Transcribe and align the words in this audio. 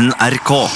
NRK. 0.00 0.70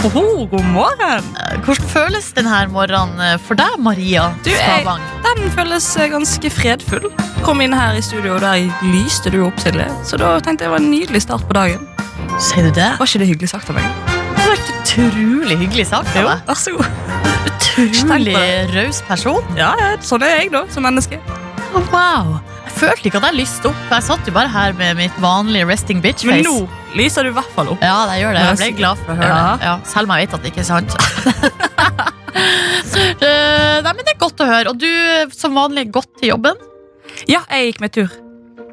Oho, 0.00 0.46
god 0.48 0.64
morgen! 0.72 1.26
Hvordan 1.66 1.88
føles 1.92 2.30
denne 2.36 2.60
morgenen 2.72 3.18
eh, 3.20 3.34
for 3.44 3.58
deg, 3.58 3.74
Maria 3.84 4.30
Du, 4.44 4.48
jeg- 4.48 4.86
Den 5.26 5.50
føles 5.52 5.88
eh, 6.00 6.08
ganske 6.08 6.50
fredfull. 6.50 7.10
Kom 7.44 7.60
inn 7.60 7.74
her 7.76 7.98
i 7.98 8.00
studio, 8.04 8.38
og 8.38 8.40
der 8.40 8.64
lyste 8.86 9.30
du 9.34 9.42
opp, 9.44 9.58
til 9.60 9.76
det. 9.76 9.88
Så 10.08 10.16
da 10.20 10.38
tenkte 10.40 10.64
jeg 10.64 10.70
det 10.70 10.72
var 10.72 10.80
en 10.80 10.90
nydelig 10.90 11.22
start 11.26 11.44
på 11.48 11.52
dagen. 11.58 11.84
Sier 12.40 12.64
du 12.64 12.72
det? 12.80 12.88
Var 12.96 13.06
ikke 13.10 13.20
det 13.24 13.28
hyggelig 13.34 13.52
sagt 13.52 13.68
av 13.68 13.76
meg? 13.76 13.92
Det 14.08 14.40
har 14.40 14.50
vært 14.54 14.72
utrolig 14.78 15.58
hyggelig 15.66 15.86
sagt 15.92 16.16
av 16.16 16.30
deg. 16.30 16.44
vær 16.48 16.60
så 16.64 16.74
god. 16.78 16.88
Utrolig 17.80 18.36
raus 18.74 19.02
person. 19.08 19.52
Ja, 19.56 19.74
sånn 20.04 20.24
er 20.24 20.38
jeg, 20.38 20.50
da, 20.56 20.64
som 20.72 20.88
menneske. 20.88 21.20
Å, 21.76 21.84
Wow. 21.92 22.38
Jeg 22.64 22.72
følte 22.80 23.08
ikke 23.10 23.20
at 23.20 23.26
jeg 23.28 23.36
lyste 23.42 23.68
opp. 23.68 23.80
Jeg 23.92 24.04
satt 24.06 24.26
jo 24.28 24.32
bare 24.32 24.48
her 24.48 24.72
med 24.78 24.96
mitt 24.96 25.16
vanlige 25.20 25.66
resting 25.68 26.00
bitch-face. 26.00 26.40
Men 26.40 26.46
nå 26.48 26.79
lyser 26.98 27.22
du 27.26 27.30
i 27.30 27.34
hvert 27.36 27.50
fall 27.54 27.68
opp. 27.74 27.82
Ja, 27.84 28.06
det 28.10 28.16
gjør 28.22 28.34
det. 28.36 28.42
Jeg 28.46 28.56
ble 28.60 28.70
glad 28.80 28.98
for 29.04 29.12
å 29.12 29.16
høre 29.20 29.28
Ja. 29.28 29.56
det. 29.56 29.64
Ja, 29.68 29.74
selv 29.84 30.08
om 30.10 30.16
jeg 30.16 30.26
vet 30.26 30.34
at 30.34 30.42
det 30.42 30.52
ikke 30.52 30.64
er 30.64 30.70
sant. 30.70 30.90
Eh, 33.20 33.80
Nei, 33.82 33.92
men 33.94 34.04
Det 34.06 34.12
er 34.14 34.18
godt 34.20 34.40
å 34.42 34.46
høre. 34.46 34.70
Og 34.70 34.78
du 34.78 34.86
som 35.34 35.54
vanlig 35.56 35.86
godt 35.92 36.08
til 36.20 36.30
jobben. 36.32 36.58
Ja, 37.28 37.40
jeg 37.50 37.70
gikk 37.72 37.80
meg 37.82 37.92
tur. 37.96 38.10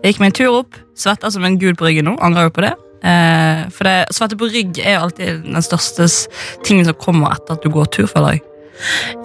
Jeg 0.04 0.14
gikk 0.14 0.20
med 0.22 0.30
en 0.32 0.36
tur 0.38 0.58
opp, 0.60 0.78
svetta 0.98 1.32
som 1.34 1.46
en 1.48 1.58
gud 1.60 1.78
på 1.80 1.88
ryggen 1.88 2.06
nå. 2.10 2.14
Angrer 2.24 2.48
jo 2.50 2.54
på 2.54 2.64
det. 2.66 2.74
Eh, 3.08 3.64
for 3.74 3.88
det, 3.88 3.96
svette 4.16 4.38
på 4.40 4.50
rygg 4.52 4.80
er 4.84 5.00
alltid 5.02 5.44
den 5.48 5.66
største 5.66 6.08
tingen 6.68 6.86
som 6.88 6.98
kommer 7.02 7.34
etter 7.36 7.58
at 7.58 7.66
du 7.66 7.70
går 7.74 7.90
tur. 7.94 8.08
føler 8.10 8.38
jeg. 8.38 8.44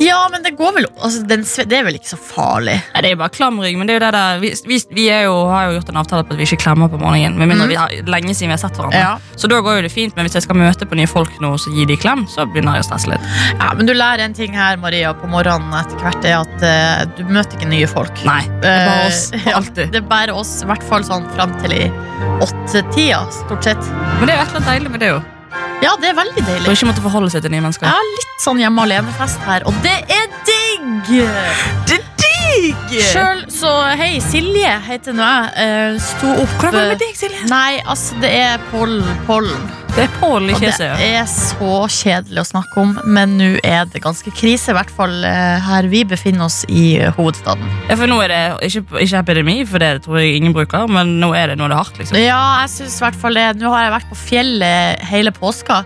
Ja, 0.01 0.29
men 0.33 0.43
det 0.43 0.55
går 0.57 0.73
vel 0.77 0.87
altså, 0.97 1.23
den, 1.29 1.45
Det 1.45 1.77
er 1.77 1.85
vel 1.87 1.99
ikke 1.99 2.13
så 2.13 2.19
farlig. 2.19 2.79
Nei, 2.95 3.03
Det 3.05 3.13
er 3.13 3.19
bare 3.21 3.35
klamring. 3.35 3.79
men 3.79 3.89
det 3.89 3.95
er 3.95 4.01
jo 4.01 4.05
det 4.07 4.13
der 4.17 4.41
Vi, 4.43 4.53
vi, 4.69 4.79
vi 4.97 5.07
jo, 5.11 5.35
har 5.51 5.69
jo 5.69 5.77
gjort 5.79 5.93
en 5.93 6.01
avtale 6.03 6.27
på 6.27 6.35
at 6.35 6.41
vi 6.41 6.49
ikke 6.49 6.63
klemmer 6.65 6.91
på 6.93 7.01
morgenen. 7.01 7.39
Med 7.39 7.51
mindre 7.51 7.67
mm. 7.67 7.73
vi 7.73 7.79
har, 7.81 7.97
lenge 8.09 8.35
siden 8.35 8.53
vi 8.53 8.57
har 8.57 8.63
sett 8.63 8.79
hverandre. 8.79 9.03
Ja. 9.03 9.37
Så 9.37 9.51
da 9.51 9.61
går 9.65 9.81
jo 9.81 9.85
det 9.87 9.93
fint, 9.93 10.17
men 10.17 10.29
hvis 10.29 10.39
jeg 10.39 10.47
skal 10.47 10.59
møte 10.61 10.89
på 10.89 10.99
nye 10.99 11.11
folk 11.11 11.37
nå, 11.43 11.55
så 11.61 11.73
gi 11.75 11.87
de 11.89 11.99
klem, 12.01 12.25
så 12.31 12.47
begynner 12.49 12.79
jeg 12.79 12.87
å 12.87 12.89
stresse 12.91 13.13
litt. 13.13 13.29
Ja, 13.59 13.73
men 13.79 13.89
du 13.89 13.95
lærer 13.97 14.25
en 14.27 14.37
ting 14.37 14.57
her, 14.57 14.79
Maria, 14.81 15.13
på 15.19 15.31
morgenen 15.33 15.75
etter 15.83 16.01
hvert. 16.03 16.29
Er 16.29 16.41
at 16.41 16.65
uh, 16.65 17.05
du 17.19 17.25
møter 17.29 17.59
ikke 17.59 17.71
nye 17.73 17.91
folk. 17.91 18.25
Nei, 18.29 18.41
det 18.63 18.73
er 18.73 18.89
bare 18.89 19.11
oss. 19.11 19.23
Ja, 19.43 19.59
Alltid. 19.59 19.93
Det 19.93 20.01
er 20.03 20.09
bare 20.09 20.35
oss, 20.39 20.55
i 20.63 20.71
hvert 20.71 20.85
fall 20.87 21.05
sånn 21.07 21.27
fram 21.37 21.55
til 21.63 21.77
i 21.77 21.85
åttetida, 22.45 23.25
stort 23.43 23.71
sett. 23.71 23.93
Men 24.19 24.29
det 24.29 24.37
er 24.37 24.43
jo 24.43 24.47
et 24.47 24.51
eller 24.53 24.61
annet 24.63 24.75
deilig 24.75 24.97
med 24.97 25.05
det 25.05 25.15
jo. 25.15 25.23
Ja, 25.83 25.97
det 25.99 26.13
er 26.13 26.15
veldig 26.15 26.45
deilig. 26.47 26.67
Og 26.69 26.77
ikke 26.77 26.87
måtte 26.93 27.03
forholde 27.03 27.31
seg 27.35 27.43
til 27.43 27.51
nye 27.55 27.65
mennesker. 27.65 27.89
Ja, 27.91 27.99
litt 28.19 28.43
sånn 28.45 28.61
hjemme 28.63 28.85
alene-fest 28.87 29.43
her, 29.49 29.67
og 29.67 29.75
det 29.83 29.99
er 30.15 30.29
digg! 30.47 31.11
Det 31.91 31.99
digg! 32.53 32.97
Sjøl 33.13 33.45
så 33.53 33.71
Hei, 33.99 34.17
Silje 34.25 34.73
heter 34.87 35.17
nå 35.17 35.25
jeg. 35.27 35.53
eh, 35.63 36.01
Sto 36.03 36.33
opp 36.43 36.57
Hvordan 36.61 36.73
går 36.73 36.81
det 36.81 36.83
eh, 36.83 36.91
med 36.93 37.05
deg, 37.05 37.15
Silje? 37.21 37.45
Nei, 37.51 37.79
altså, 37.85 38.19
det 38.23 38.33
er 38.43 38.67
pollen. 38.73 39.07
pollen. 39.29 39.71
Det 39.93 40.07
er 40.07 40.13
Pål 40.23 40.47
i 40.49 40.55
Og 40.57 40.63
det 40.63 40.71
ja. 40.81 40.95
er 41.05 41.27
så 41.29 41.83
kjedelig 41.93 42.41
å 42.41 42.47
snakke 42.49 42.81
om, 42.81 42.95
men 43.13 43.35
nå 43.37 43.49
er 43.61 43.85
det 43.93 44.01
ganske 44.01 44.33
krise, 44.33 44.73
i 44.73 44.77
hvert 44.79 44.93
fall 44.97 45.19
eh, 45.29 45.59
her 45.67 45.89
vi 45.93 46.01
befinner 46.09 46.47
oss 46.47 46.63
i 46.73 46.95
eh, 46.97 47.13
hovedstaden. 47.13 47.67
Ja, 47.91 47.99
for 48.01 48.09
nå 48.09 48.17
er 48.25 48.33
det 48.33 48.41
ikke, 48.71 48.87
ikke 49.05 49.21
epidemi, 49.21 49.59
for 49.69 49.85
det 49.85 49.91
tror 50.07 50.23
jeg 50.23 50.39
ingen 50.39 50.57
bruker, 50.57 50.89
men 50.89 51.19
nå 51.21 51.35
er 51.37 51.53
det 51.53 51.59
nå 51.61 51.69
er 51.69 51.75
det 51.75 51.81
hardt, 51.83 52.01
liksom. 52.01 52.17
Ja, 52.23 52.41
jeg 52.63 52.73
synes 52.79 52.97
i 52.97 53.05
hvert 53.05 53.21
fall 53.21 53.37
det. 53.37 53.45
Nå 53.61 53.75
har 53.75 53.85
jeg 53.85 53.95
vært 53.99 54.09
på 54.15 54.21
fjellet 54.23 55.05
hele 55.13 55.35
påska. 55.37 55.83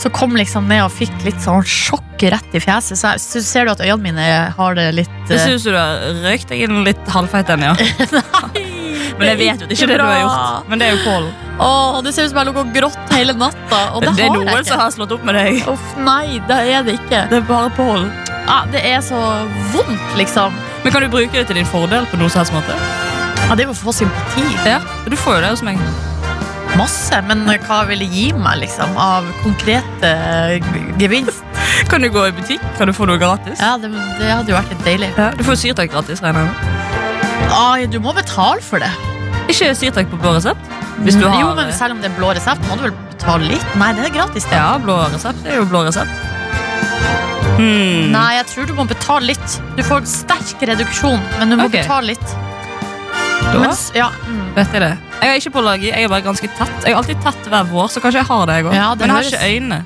Så 0.00 0.10
kom 0.10 0.34
liksom 0.36 0.66
ned 0.68 0.82
og 0.84 0.92
fikk 0.92 1.12
litt 1.24 1.38
sånn 1.44 1.62
sjokk 1.62 2.24
rett 2.34 2.54
i 2.56 2.60
fjeset. 2.62 2.98
Så 2.98 3.12
jeg 3.14 3.22
så 3.22 3.42
ser 3.46 3.68
du 3.68 3.74
at 3.74 3.82
øynene 3.84 4.02
mine 4.02 4.26
har 4.56 4.74
det 4.78 4.88
litt 4.96 5.12
Det 5.28 5.36
eh, 5.38 5.44
ser 5.44 5.54
ut 5.58 5.62
som 5.62 5.74
du 5.76 5.78
har 5.78 6.20
røykt 6.24 6.50
deg 6.50 6.64
inn 6.66 6.82
litt 6.86 7.10
halvfeit 7.14 7.50
en, 7.54 7.66
ja. 7.70 7.74
Men 9.18 9.28
jeg 9.30 9.38
vet 9.38 9.60
jo 9.62 9.68
ikke 9.70 9.86
det 9.92 9.98
du 10.00 10.02
har 10.02 10.20
gjort. 10.24 10.68
Men 10.70 10.80
det 10.80 10.88
er 10.88 10.96
jo 10.96 11.02
Pål. 11.04 11.26
Åh, 11.62 11.98
det 12.02 12.12
ser 12.16 12.26
ut 12.26 12.32
som 12.32 12.40
jeg 12.40 12.48
lå 12.48 12.54
og 12.64 12.72
grått 12.74 13.12
hele 13.14 13.34
natta. 13.38 13.80
Og 13.94 14.02
det, 14.02 14.14
Det 14.18 14.24
er 14.26 14.32
noen 14.34 14.50
jeg 14.50 14.66
som 14.66 14.80
har 14.82 14.94
slått 14.96 15.14
opp 15.14 15.26
med 15.28 15.38
deg. 15.38 15.60
Uff, 15.70 15.92
nei, 16.02 16.40
det 16.48 16.60
er 16.74 16.86
det 16.86 16.96
ikke. 16.98 17.20
Det 17.30 17.38
er 17.38 17.46
bare 17.46 17.70
Pål. 17.78 18.08
Ja, 18.44 18.58
det 18.72 18.82
er 18.84 18.98
så 19.04 19.20
vondt, 19.72 20.08
liksom. 20.18 20.56
Men 20.82 20.92
kan 20.92 21.06
du 21.06 21.08
bruke 21.12 21.32
det 21.38 21.46
til 21.48 21.60
din 21.62 21.68
fordel 21.68 22.08
på 22.10 22.18
noe 22.20 22.32
som 22.32 22.42
helst 22.42 22.56
måte? 22.56 22.74
Ja, 23.44 23.54
det 23.54 23.64
er 23.64 23.70
jo 23.70 23.76
å 23.76 23.78
få 23.78 23.94
sympati. 23.94 24.44
Ja, 24.66 24.80
Du 25.06 25.16
får 25.16 25.38
jo 25.38 25.46
det 25.46 25.54
hos 25.54 25.62
meg. 25.64 25.78
Masse. 26.78 27.20
Men 27.28 27.44
hva 27.66 27.80
vil 27.88 28.02
det 28.02 28.10
gi 28.12 28.28
meg, 28.36 28.60
liksom? 28.64 28.96
Av 29.00 29.26
konkrete 29.42 30.14
gevinst? 31.00 31.42
Kan 31.90 32.04
du 32.04 32.10
gå 32.12 32.26
i 32.28 32.34
butikk? 32.34 32.62
Kan 32.78 32.90
du 32.90 32.94
få 32.96 33.06
noe 33.08 33.20
gratis? 33.20 33.60
Ja, 33.62 33.76
det, 33.80 33.90
det 34.18 34.30
hadde 34.30 34.50
jo 34.52 34.58
vært 34.58 34.72
litt 34.74 34.86
deilig. 34.86 35.10
Ja, 35.18 35.30
du 35.36 35.44
får 35.46 35.60
syrtak 35.62 35.92
gratis, 35.94 36.22
regner 36.24 36.48
jeg 36.48 37.90
du 37.92 38.00
må 38.02 38.12
betale 38.16 38.62
for 38.64 38.82
det. 38.82 38.90
Ikke 39.52 39.70
syrtak 39.76 40.08
på 40.10 40.18
blå 40.18 40.34
resept? 40.34 40.70
Du 41.04 41.10
har 41.26 41.40
Jo, 41.40 41.50
men 41.54 41.72
selv 41.74 41.96
om 41.96 42.00
det 42.02 42.10
er 42.10 42.16
blå 42.16 42.32
resept, 42.34 42.62
må 42.68 42.78
du 42.78 42.86
vel 42.88 42.94
betale 43.12 43.50
litt? 43.52 43.66
Nei, 43.78 43.92
det 43.94 44.08
er 44.08 44.14
gratis. 44.14 44.46
det. 44.50 44.56
Ja, 44.56 44.78
blå 44.82 44.96
resept 45.12 45.46
er 45.46 45.60
jo 45.60 45.66
blå 45.70 45.84
resept. 45.86 46.10
Hmm. 47.54 48.10
Nei, 48.10 48.30
jeg 48.40 48.46
tror 48.50 48.66
du 48.66 48.74
må 48.74 48.86
betale 48.90 49.30
litt. 49.30 49.58
Du 49.78 49.84
får 49.86 50.08
sterk 50.10 50.64
reduksjon, 50.70 51.22
men 51.38 51.54
du 51.54 51.58
må 51.60 51.68
okay. 51.68 51.84
betale 51.84 52.14
litt. 52.14 52.34
Da 53.54 53.60
Mens, 53.62 53.84
ja, 53.94 54.10
mm. 54.26 54.46
vet 54.56 54.74
jeg 54.74 54.82
det. 54.82 54.92
Jeg 55.20 55.30
har 55.30 55.40
ikke 55.40 55.54
pålagi, 55.54 55.90
jeg 55.92 56.06
er 56.06 56.10
bare 56.12 56.26
ganske 56.26 56.48
tett. 56.58 56.78
Jeg 56.84 56.94
har 56.94 57.02
alltid 57.02 57.20
tett 57.24 57.50
hver 57.52 57.68
vår, 57.70 57.90
så 57.94 58.02
kanskje 58.02 58.20
jeg 58.24 58.30
har 58.30 58.48
det, 58.50 58.58
jeg 58.58 58.68
òg. 58.68 58.74
Ja, 58.76 58.88
men 58.98 59.12
jeg 59.12 59.16
har 59.16 59.30
ikke 59.30 59.52
øyne. 59.54 59.82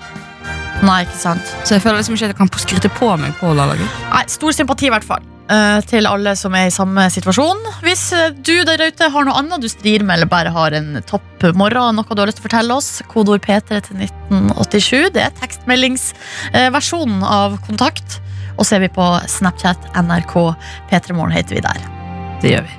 Nei, 0.88 1.00
ikke 1.04 1.18
sant. 1.18 1.56
Så 1.66 1.74
jeg 1.76 1.82
føler 1.82 1.98
liksom 2.00 2.14
ikke 2.14 2.28
at 2.28 2.32
jeg 2.34 2.38
kan 2.38 2.52
skryte 2.62 2.90
på 2.94 3.10
meg 3.20 3.34
på 3.40 3.50
laget. 3.58 3.98
Nei, 4.12 4.22
Stor 4.30 4.54
sympati, 4.54 4.88
i 4.88 4.94
hvert 4.94 5.06
fall. 5.06 5.26
eh, 5.50 5.80
til 5.88 6.06
alle 6.06 6.34
som 6.36 6.54
er 6.54 6.68
i 6.68 6.74
samme 6.74 7.06
situasjon. 7.12 7.62
Hvis 7.84 8.04
eh, 8.16 8.30
du 8.32 8.54
der 8.68 8.82
ute 8.88 9.10
har 9.12 9.26
noe 9.26 9.36
annet 9.40 9.64
du 9.64 9.68
strir 9.72 10.04
med, 10.04 10.18
eller 10.18 10.30
bare 10.30 10.52
har 10.54 10.76
en 10.76 10.98
topp 11.08 11.48
morgen, 11.58 11.96
noe 11.98 12.04
du 12.14 12.22
har 12.22 12.30
lyst 12.30 12.40
til 12.40 12.46
å 12.46 12.48
fortelle 12.48 12.78
oss, 12.78 12.90
kodeord 13.10 13.44
P3 13.44 13.80
til 13.88 14.04
1987. 14.06 15.12
Det 15.16 15.24
er 15.24 15.38
tekstmeldingsversjonen 15.40 17.24
av 17.26 17.58
Kontakt. 17.66 18.20
Og 18.58 18.66
så 18.66 18.76
er 18.76 18.86
vi 18.86 18.92
på 18.92 19.06
Snapchat, 19.30 19.90
NRK, 19.94 20.36
P3morgen 20.90 21.34
heter 21.36 21.58
vi 21.58 21.64
der. 21.64 21.88
Det 22.42 22.54
gjør 22.56 22.68
vi. 22.68 22.77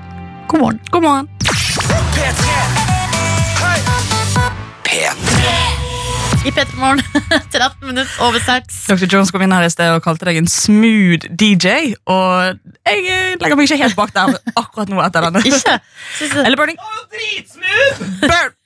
God 0.49 0.61
morgen. 0.61 0.79
God 0.89 1.03
morgen. 1.03 1.27
I 6.45 6.51
P3 6.51 6.75
Morgen, 6.75 7.03
13 7.51 7.87
minutter 7.87 8.23
over 8.25 8.39
6. 8.39 8.87
Dr. 8.87 9.05
Jones 9.05 9.29
kom 9.31 9.43
inn 9.45 9.53
her 9.53 9.67
i 9.67 9.69
sted 9.69 9.91
og 9.93 10.01
kalte 10.01 10.25
deg 10.25 10.39
en 10.39 10.49
smooth 10.49 11.27
DJ. 11.37 11.91
Og 12.09 12.57
jeg 12.87 13.03
eh, 13.03 13.35
legger 13.37 13.59
meg 13.59 13.69
ikke 13.69 13.77
helt 13.83 13.97
bak 13.99 14.15
der 14.15 14.33
akkurat 14.57 14.89
nå 14.89 15.03
etter 15.05 15.27
denne. 15.27 15.43
Ikke? 15.51 15.75
Eller 16.41 16.57
burning. 16.57 16.81
Eller 16.81 17.05
burning. 17.13 18.17
Burn! 18.23 18.57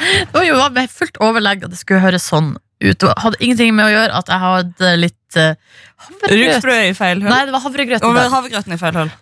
det 0.00 0.32
var 0.32 0.48
jo 0.48 0.56
med 0.78 0.96
fullt 0.96 1.20
overlegg 1.28 1.68
at 1.68 1.76
det 1.76 1.82
skulle 1.82 2.00
høres 2.06 2.24
sånn 2.32 2.54
ut. 2.56 2.96
Det 3.04 3.12
hadde 3.20 3.42
ingenting 3.44 3.76
med 3.76 3.90
å 3.90 3.92
gjøre 3.92 4.16
at 4.22 4.32
jeg 4.32 4.44
hadde 4.46 4.96
litt 5.04 5.40
uh, 5.42 5.52
havregrøt. 6.08 6.40
Rugsprø 6.40 6.80
i 6.88 6.96
feil 6.96 7.20
hull. 7.20 7.32
Nei, 7.34 7.44
det 7.44 7.56
var 7.58 7.66
havregrøten, 7.68 8.20
havregrøten 8.40 8.76
i 8.76 8.80
feil 8.80 9.00
hull. 9.02 9.14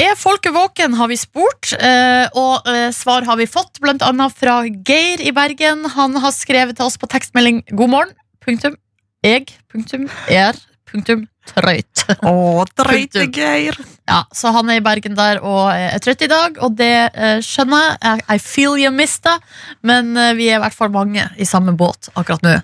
Er 0.00 0.14
folket 0.16 0.54
våken, 0.54 0.94
har 0.94 1.08
vi 1.08 1.16
spurt. 1.20 1.72
eh, 1.78 2.26
og 2.32 2.68
eh, 2.68 2.90
svar 2.92 3.26
har 3.28 3.36
vi 3.36 3.46
fått, 3.46 3.78
annet 3.82 4.32
fra 4.38 4.62
Geir 4.64 5.20
i 5.20 5.32
Bergen. 5.32 5.84
Han 5.84 6.16
har 6.16 6.32
skrevet 6.32 6.76
til 6.76 6.86
oss 6.86 6.96
på 6.96 7.06
tekstmelding 7.06 7.62
'God 7.70 7.90
morgen'. 7.90 8.14
Punktum. 8.40 8.76
Jeg. 9.22 9.46
Punktum. 9.70 10.08
Er. 10.28 10.56
Punktum. 10.90 11.28
Trøyt. 11.46 12.04
Å, 12.22 12.64
trøyte 12.78 13.26
Geir. 13.34 13.76
Ja, 14.08 14.22
så 14.34 14.52
han 14.54 14.70
er 14.70 14.78
i 14.78 14.84
Bergen 14.84 15.14
der 15.18 15.40
og 15.42 15.72
er 15.74 15.98
trøtt 16.02 16.22
i 16.22 16.30
dag, 16.30 16.58
og 16.62 16.76
det 16.78 17.10
eh, 17.14 17.40
skjønner 17.42 17.96
jeg. 18.00 18.22
I, 18.30 18.38
feel 18.38 18.78
you 18.78 18.92
mista, 18.94 19.38
men 19.82 20.16
eh, 20.16 20.34
vi 20.38 20.48
er 20.50 20.60
i 20.60 20.62
hvert 20.62 20.76
fall 20.76 20.92
mange 20.94 21.28
i 21.36 21.48
samme 21.48 21.74
båt 21.78 22.10
akkurat 22.14 22.42
nå. 22.46 22.56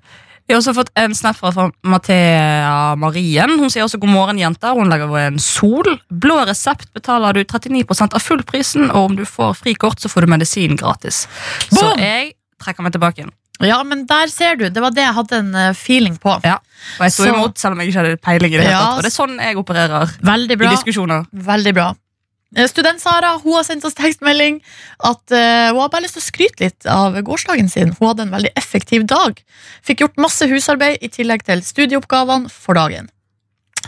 Vi 0.49 0.55
har 0.55 0.63
også 0.63 0.73
fått 0.73 0.89
en 0.97 1.13
snap 1.13 1.37
fra, 1.37 1.67
Mathea 1.85 2.95
Marien. 2.97 3.51
Hun 3.61 3.69
sier 3.69 3.85
også 3.85 4.01
god 4.01 4.09
morgen, 4.15 4.39
jenter. 4.41 4.73
Hun 4.79 4.89
legger 4.89 5.11
over 5.11 5.27
en 5.27 5.37
sol. 5.43 5.91
Blå 6.09 6.39
resept 6.49 6.89
betaler 6.97 7.37
du 7.37 7.43
39% 7.45 8.17
av 8.17 8.25
fullprisen, 8.25 8.89
og 8.89 9.11
om 9.11 9.19
du 9.19 9.27
får 9.29 9.59
frikort, 9.61 10.01
så 10.01 10.09
får 10.09 10.25
du 10.25 10.33
medisin 10.33 10.81
gratis. 10.81 11.27
Så 11.69 11.93
jeg 12.01 12.33
trekker 12.65 12.87
meg 12.87 12.97
tilbake 12.97 13.21
igjen. 13.21 13.35
Ja, 13.61 13.83
men 13.85 14.07
der 14.09 14.31
ser 14.33 14.57
du. 14.57 14.69
Det 14.71 14.81
var 14.81 14.95
det 14.95 15.03
jeg 15.03 15.17
hadde 15.19 15.39
en 15.43 15.55
eh, 15.59 15.71
feeling 15.77 16.17
på. 16.23 16.37
Ja. 16.47 16.61
Og 16.97 17.09
jeg 17.09 17.17
sto 17.17 17.27
imot, 17.29 17.59
selv 17.59 17.75
om 17.75 17.83
jeg 17.83 17.91
ikke 17.91 18.05
hadde 18.05 18.21
peiling 18.23 18.55
i 18.55 18.61
det 18.61 18.69
hele 18.69 18.73
Ja, 18.73 18.83
tatt. 18.85 18.99
Og 19.01 19.05
det 19.05 19.11
er 19.11 19.17
sånn 19.17 19.39
jeg 19.43 19.59
opererer 19.59 20.13
Veldig 20.33 20.59
i 20.63 20.69
diskusjoner. 20.71 21.27
Veldig 21.53 21.75
bra. 21.77 21.89
Eh, 22.57 22.65
Student-Sara 22.69 23.35
hun 23.43 23.59
har 23.59 23.67
sendt 23.67 23.85
oss 23.85 23.97
tekstmelding 23.99 24.63
at 25.05 25.35
uh, 25.35 25.69
hun 25.75 25.83
har 25.83 25.91
bare 25.93 26.07
lyst 26.07 26.17
til 26.17 26.25
å 26.25 26.29
skryte 26.29 26.65
litt 26.65 26.89
av 26.89 27.19
gårsdagen 27.27 27.69
sin. 27.69 27.93
Hun 27.99 28.09
hadde 28.13 28.25
en 28.25 28.33
veldig 28.39 28.55
effektiv 28.57 29.05
dag. 29.11 29.37
Fikk 29.85 30.05
gjort 30.07 30.21
masse 30.23 30.49
husarbeid 30.49 31.03
i 31.05 31.13
tillegg 31.13 31.45
til 31.49 31.63
studieoppgavene 31.67 32.49
for 32.53 32.79
dagen. 32.79 33.11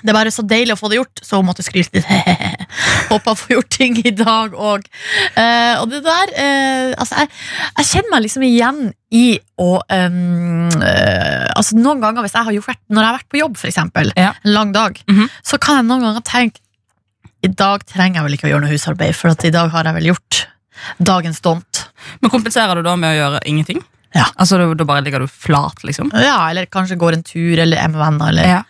Det 0.01 0.12
er 0.12 0.17
bare 0.17 0.31
så 0.33 0.45
deilig 0.47 0.77
å 0.77 0.79
få 0.81 0.89
det 0.89 1.01
gjort, 1.01 1.21
så 1.25 1.41
hun 1.41 1.49
måtte 1.49 1.65
skryte 1.67 1.99
litt. 1.99 2.07
Håper 3.11 3.33
å 3.33 3.37
få 3.37 3.57
gjort 3.57 3.73
ting 3.75 3.97
i 4.07 4.12
dag 4.17 4.55
òg. 4.55 4.87
Uh, 5.35 5.81
og 5.83 5.91
det 5.91 6.01
der 6.07 6.31
uh, 6.37 6.95
Altså, 7.01 7.19
jeg, 7.25 7.33
jeg 7.81 7.89
kjenner 7.91 8.12
meg 8.15 8.25
liksom 8.25 8.45
igjen 8.47 8.81
i 9.11 9.25
å 9.61 9.71
um, 9.83 10.69
eh, 10.79 11.47
Altså, 11.57 11.75
noen 11.81 12.01
ganger 12.05 12.23
hvis 12.23 12.37
jeg 12.37 12.47
har 12.47 12.55
gjort, 12.55 12.79
når 12.87 13.03
jeg 13.03 13.09
har 13.11 13.17
vært 13.19 13.31
på 13.35 13.41
jobb, 13.41 13.57
eksempel, 13.67 14.12
Ja. 14.17 14.31
en 14.45 14.53
lang 14.55 14.71
dag, 14.77 15.01
Mhm. 15.11 15.27
så 15.43 15.59
kan 15.59 15.81
jeg 15.81 15.89
noen 15.89 16.05
ganger 16.07 16.23
tenke 16.29 16.62
i 17.42 17.48
dag 17.48 17.84
trenger 17.88 18.20
jeg 18.20 18.25
vel 18.26 18.34
ikke 18.37 18.48
å 18.48 18.52
gjøre 18.54 18.64
noe 18.66 18.72
husarbeid, 18.75 19.14
for 19.16 19.32
i 19.46 19.50
dag 19.54 19.70
har 19.72 19.84
jeg 19.88 19.94
vel 19.96 20.08
gjort 20.12 20.46
dagens 21.00 21.40
dont. 21.44 21.87
Men 22.20 22.31
kompenserer 22.32 22.76
du 22.76 22.82
da 22.87 22.96
med 22.96 23.14
å 23.14 23.19
gjøre 23.20 23.40
ingenting? 23.48 23.81
Ja. 24.14 24.26
Altså, 24.37 24.58
da- 24.76 24.84
bare 24.84 25.02
ligger 25.06 25.20
du 25.20 25.26
flat, 25.28 25.82
liksom? 25.87 26.10
Ja, 26.14 26.48
eller 26.50 26.66
kanskje 26.66 26.96
går 26.98 27.12
en 27.14 27.22
tur, 27.22 27.58
eller 27.58 27.76
er 27.78 27.88
med 27.88 28.00
venner, 28.00 28.28
eller 28.28 28.42
Ja. 28.48 28.62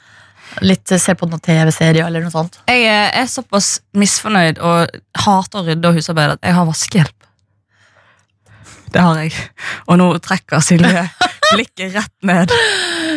litt, 0.60 0.86
ser 0.88 1.14
på 1.14 1.28
noen 1.30 1.40
TV-serier, 1.40 2.04
eller 2.06 2.20
noe 2.20 2.30
sånt. 2.30 2.58
Jeg 2.68 2.84
er 2.84 3.10
er 3.22 3.26
såpass 3.26 3.80
misfornøyd 3.94 4.58
og 4.60 4.88
hater 5.16 5.58
å 5.60 5.66
rydde 5.66 5.88
og 5.88 5.94
husarbeide 5.94 6.32
at 6.32 6.40
jeg 6.42 6.54
har 6.54 6.66
vaskehjelp. 6.66 7.16
Det 8.92 9.00
har 9.00 9.14
jeg. 9.22 9.32
Og 9.88 9.98
nå 9.98 10.18
trekker 10.20 10.60
Silje 10.60 11.04
blikket 11.54 11.94
rett 11.96 12.14
ned. 12.26 12.52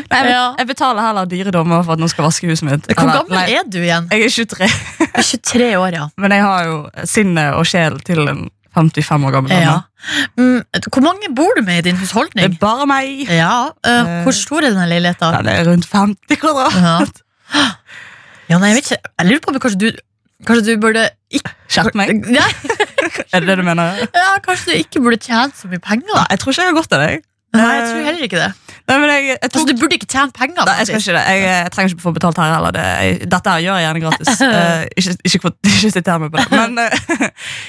Nei, 0.09 0.19
jeg, 0.23 0.31
Ja. 0.33 0.43
jeg 0.57 0.67
betaler 0.67 1.05
heller 1.05 1.25
dyre 1.29 1.51
dommer 1.53 1.83
for 1.85 1.93
at 1.95 1.99
noen 2.01 2.09
skal 2.11 2.25
vaske 2.27 2.49
huset 2.49 2.65
mitt. 2.67 2.87
Hvor 2.89 3.03
Eller, 3.03 3.21
gammel 3.21 3.37
nei, 3.37 3.55
er 3.59 3.63
du 3.69 3.79
igjen? 3.81 4.07
Jeg 4.11 4.25
er 4.25 4.33
23, 4.33 4.67
Du 4.99 5.05
er 5.05 5.23
23 5.29 5.69
år, 5.79 5.93
ja. 5.99 6.07
men 6.17 6.31
jeg 6.35 6.41
har 6.47 6.65
jo 6.69 6.77
sinnet 7.05 7.53
og 7.59 7.65
sjel 7.69 7.99
til 8.07 8.23
en 8.27 8.43
55 8.73 9.27
år 9.27 9.35
gammel 9.35 9.51
ja. 9.53 9.59
dame. 9.59 9.83
Mm, 10.39 10.87
hvor 10.89 11.03
mange 11.05 11.29
bor 11.37 11.51
du 11.55 11.61
med 11.61 11.83
i 11.83 11.89
din 11.91 11.99
husholdning? 12.01 12.41
Det 12.41 12.55
er 12.55 12.59
bare 12.59 12.87
meg. 12.89 13.27
Ja, 13.29 13.69
eh, 13.85 13.99
Eh. 14.01 14.23
Hvor 14.25 14.33
stor 14.33 14.63
er 14.63 14.71
denne 14.73 14.87
leiligheten? 14.89 15.35
Den 15.37 15.47
er 15.53 15.67
rundt 15.69 15.85
50 15.91 16.39
kvadrat. 16.41 17.21
Ja. 17.53 17.67
ja, 18.49 18.57
nei, 18.57 18.71
jeg 18.73 18.79
vet 18.79 18.89
ikke. 18.91 19.11
Jeg 19.19 19.29
lurer 19.29 19.43
på 19.45 19.53
om 19.53 19.59
kanskje 19.61 19.79
du 19.85 19.91
Kanskje 20.43 20.73
du 20.73 20.79
burde 20.83 21.03
ikke 21.31 21.53
Skjerp 21.71 21.93
meg. 21.95 22.09
ja, 22.35 22.43
Er 23.33 23.39
det 23.39 23.47
det 23.47 23.57
du 23.61 23.63
mener? 23.63 24.01
ja, 24.11 24.33
Kanskje 24.43 24.73
du 24.73 24.79
ikke 24.81 24.99
burde 25.05 25.19
tjene 25.23 25.53
så 25.55 25.69
mye 25.71 25.79
penger? 25.79 26.09
Nei, 26.17 26.25
jeg 26.33 26.41
tror 26.41 26.51
ikke 26.51 26.65
jeg 26.65 26.71
har 26.73 26.75
godt 26.81 26.95
av 26.97 27.03
deg. 27.05 27.21
Nei, 27.53 27.73
jeg 27.77 27.89
tror 27.89 28.05
heller 28.07 28.25
ikke 28.25 28.39
det. 28.41 28.51
Nei, 28.83 28.95
men 28.99 29.11
jeg, 29.13 29.25
jeg 29.29 29.37
Altså, 29.45 29.63
Du 29.69 29.79
burde 29.79 29.95
ikke 29.95 30.07
tjene 30.09 30.33
penger. 30.35 30.65
Nei, 30.67 30.73
jeg 30.81 30.89
ikke 30.89 31.13
det. 31.15 31.21
Jeg, 31.23 31.43
jeg 31.45 31.71
trenger 31.75 31.93
ikke 31.93 32.03
få 32.03 32.13
betalt 32.15 32.39
her 32.41 32.51
heller. 32.51 32.73
Det, 32.75 33.27
dette 33.31 33.53
her 33.53 33.61
gjør 33.63 33.77
jeg 33.79 33.85
gjerne 33.85 34.01
gratis. 34.03 34.31
uh, 34.41 34.81
ikke, 34.99 35.13
ikke, 35.29 35.51
ikke 35.71 35.91
sitt 35.93 36.09
her 36.11 36.23
med 36.23 36.33
på 36.33 36.41
det. 36.41 36.47
Men 36.59 36.81
uh, 36.81 37.27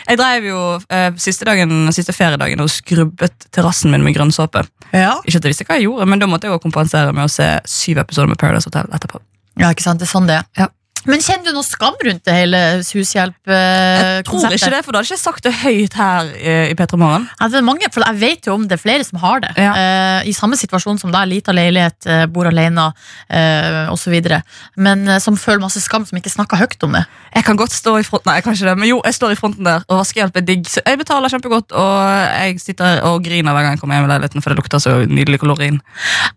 jeg 0.09 0.21
drev 0.21 0.49
jo 0.49 0.63
uh, 0.81 1.11
siste, 1.27 1.47
dagen, 1.49 1.77
siste 1.95 2.17
feriedagen 2.17 2.65
og 2.65 2.73
skrubbet 2.73 3.49
terrassen 3.55 3.95
min 3.95 4.07
med 4.07 4.17
grønnsåpe. 4.17 4.65
Ja. 4.91 5.19
Ikke 5.23 5.39
at 5.39 5.47
jeg 5.47 5.53
visste 5.55 5.69
hva 5.69 5.79
jeg 5.79 5.87
gjorde, 5.87 6.09
men 6.11 6.23
da 6.23 6.31
måtte 6.31 6.49
jeg 6.49 6.57
jo 6.57 6.63
kompensere 6.63 7.13
med 7.15 7.27
å 7.27 7.33
se 7.33 7.47
syv 7.69 8.01
episoder 8.05 8.31
med 8.31 8.41
Paradise 8.41 8.71
Hotel 8.71 8.91
etterpå. 8.95 9.21
ja, 9.61 9.71
ikke 9.71 9.85
sant. 9.85 10.03
Det 10.03 10.09
er 10.09 10.15
sånn 10.17 10.31
det 10.31 10.41
er. 10.41 10.49
Ja. 10.59 10.71
Men 11.11 11.23
kjenner 11.25 11.51
du 11.51 11.57
noe 11.59 11.67
skam 11.67 11.97
rundt 12.01 12.25
det 12.25 12.35
hele 12.35 12.61
Jeg 12.81 14.25
tror 14.27 14.55
ikke 14.55 14.71
det, 14.73 14.81
for 14.87 14.95
da 14.95 15.01
hadde 15.01 15.09
jeg 15.09 15.11
ikke 15.11 15.21
sagt 15.21 15.45
det 15.45 15.53
høyt 15.61 15.97
her 15.99 16.31
eh, 16.39 16.71
i 16.73 16.77
P3 16.79 16.99
Morgen. 17.01 17.27
Ja, 17.39 17.49
det 17.53 17.61
er 17.61 17.67
mange, 17.67 17.91
for 17.93 18.05
jeg 18.05 18.21
vet 18.21 18.49
jo 18.49 18.57
om 18.57 18.67
det 18.69 18.79
er 18.79 18.83
flere 18.83 19.07
som 19.07 19.21
har 19.23 19.43
det. 19.45 19.53
Ja. 19.61 19.73
Eh, 19.75 20.31
I 20.31 20.35
samme 20.37 20.57
situasjon 20.59 21.01
som 21.03 21.13
deg, 21.15 21.29
lita 21.31 21.55
leilighet, 21.55 21.99
eh, 22.09 22.25
bor 22.31 22.49
alene 22.49 22.87
uh, 22.91 23.93
osv. 23.93 24.15
Men 24.81 25.05
som 25.23 25.37
føler 25.39 25.63
masse 25.63 25.83
skam, 25.85 26.07
som 26.09 26.19
ikke 26.19 26.33
snakker 26.33 26.61
høyt 26.61 26.87
om 26.87 26.97
det. 26.97 27.05
Jeg 27.35 27.47
kan 27.47 27.59
godt 27.59 27.75
stå 27.75 27.97
i 27.99 28.07
fronten 28.07 28.31
Nei, 28.31 28.39
jeg 28.39 28.45
kan 28.47 28.55
ikke 28.57 28.69
det, 28.71 28.75
men 28.81 28.89
jo, 28.89 29.01
jeg 29.05 29.17
står 29.19 29.35
i 29.35 29.37
fronten 29.37 29.67
der, 29.67 29.83
og 29.91 29.99
vaskehjelp 30.01 30.39
er 30.41 30.45
digg. 30.47 30.69
Så 30.71 30.81
jeg 30.81 30.97
betaler 31.01 31.33
kjempegodt, 31.33 31.75
og 31.77 31.97
jeg 32.31 32.61
sitter 32.63 33.03
og 33.05 33.19
griner 33.27 33.53
hver 33.53 33.67
gang 33.67 33.77
jeg 33.77 33.83
kommer 33.83 33.99
hjem 33.99 34.07
i 34.07 34.13
leiligheten, 34.15 34.45
for 34.45 34.55
det 34.55 34.63
lukter 34.63 34.81
så 34.81 34.95
nydelig 35.05 35.43
kolorin. 35.43 35.81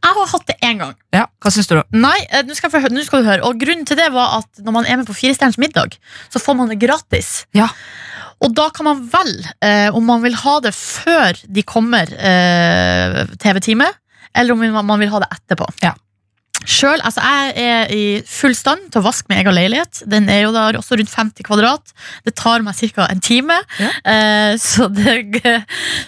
Jeg 0.04 0.18
har 0.18 0.32
hatt 0.34 0.48
det 0.50 0.58
én 0.68 0.82
gang. 0.82 0.96
Ja, 1.16 1.28
Hva 1.40 1.54
syns 1.54 1.70
du, 1.70 1.78
da? 1.78 1.86
Nei, 1.96 2.18
nå 2.48 2.58
skal, 2.58 2.74
skal 2.74 3.24
du 3.24 3.30
høre. 3.30 3.46
Og 3.48 3.62
grunnen 3.62 3.88
til 3.88 4.00
det 4.00 4.10
var 4.16 4.42
at 4.42 4.57
når 4.64 4.76
man 4.76 4.88
er 4.88 5.00
med 5.00 5.08
på 5.10 5.16
Firestjerners 5.18 5.60
middag, 5.62 5.98
så 6.34 6.42
får 6.42 6.58
man 6.60 6.72
det 6.72 6.80
gratis. 6.82 7.46
Ja. 7.58 7.70
Og 8.44 8.54
da 8.58 8.68
kan 8.74 8.86
man 8.86 9.06
velge 9.12 9.54
eh, 9.66 9.90
om 9.96 10.06
man 10.06 10.22
vil 10.26 10.38
ha 10.38 10.58
det 10.64 10.74
før 10.78 11.40
de 11.46 11.64
kommer 11.66 12.12
eh, 12.14 13.24
TV-time, 13.42 13.90
eller 14.38 14.54
om 14.54 14.86
man 14.86 15.02
vil 15.02 15.14
ha 15.14 15.24
det 15.24 15.32
etterpå. 15.40 15.70
Ja. 15.82 15.96
Selv, 16.66 17.04
altså 17.06 17.22
Jeg 17.24 17.54
er 17.64 17.92
i 17.94 18.04
full 18.28 18.56
stand 18.58 18.90
til 18.92 19.02
å 19.02 19.06
vaske 19.06 19.30
min 19.30 19.40
egen 19.40 19.56
leilighet. 19.56 20.02
Den 20.10 20.28
er 20.32 20.46
jo 20.46 20.52
da 20.56 20.68
også 20.76 20.98
rundt 21.00 21.14
50 21.14 21.46
kvadrat. 21.48 21.94
Det 22.26 22.36
tar 22.36 22.66
meg 22.66 22.76
ca. 22.96 23.08
en 23.08 23.24
time. 23.24 23.60
Ja. 23.80 23.92
Eh, 24.04 24.54
så 24.62 24.90
det, 24.92 25.56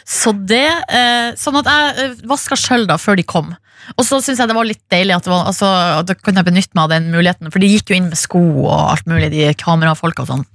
så 0.04 0.34
det 0.34 0.68
eh, 0.90 1.32
Sånn 1.40 1.60
at 1.62 1.70
jeg 1.70 2.06
eh, 2.06 2.22
vaska 2.28 2.58
sjøl 2.60 2.90
før 3.00 3.20
de 3.20 3.28
kom. 3.28 3.54
Og 3.98 4.06
så 4.06 4.20
syns 4.22 4.42
jeg 4.42 4.50
det 4.50 4.58
var 4.58 4.68
litt 4.68 4.84
deilig 4.92 5.16
at 5.16 5.26
det 5.26 5.32
var, 5.32 5.48
altså, 5.50 5.70
at 6.02 6.10
da 6.10 6.16
kunne 6.18 6.42
jeg 6.42 6.50
benytte 6.50 6.76
meg 6.76 6.86
av 6.86 6.94
den 6.94 7.10
muligheten. 7.14 7.52
For 7.54 7.64
de 7.64 7.72
gikk 7.72 7.94
jo 7.94 7.98
inn 7.98 8.10
med 8.12 8.20
sko 8.20 8.42
og 8.66 8.76
alt 8.76 9.08
mulig, 9.10 9.32
de 9.34 9.48
kamerafolka 9.58 10.26
og 10.26 10.34
sånn. 10.34 10.46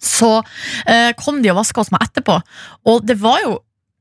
Så 0.00 0.30
eh, 0.88 1.10
kom 1.18 1.42
de 1.44 1.52
og 1.52 1.60
vaska 1.60 1.82
hos 1.82 1.92
meg 1.92 2.06
etterpå. 2.06 2.38
Og 2.88 3.04
det 3.04 3.18
var 3.20 3.42
jo 3.44 3.58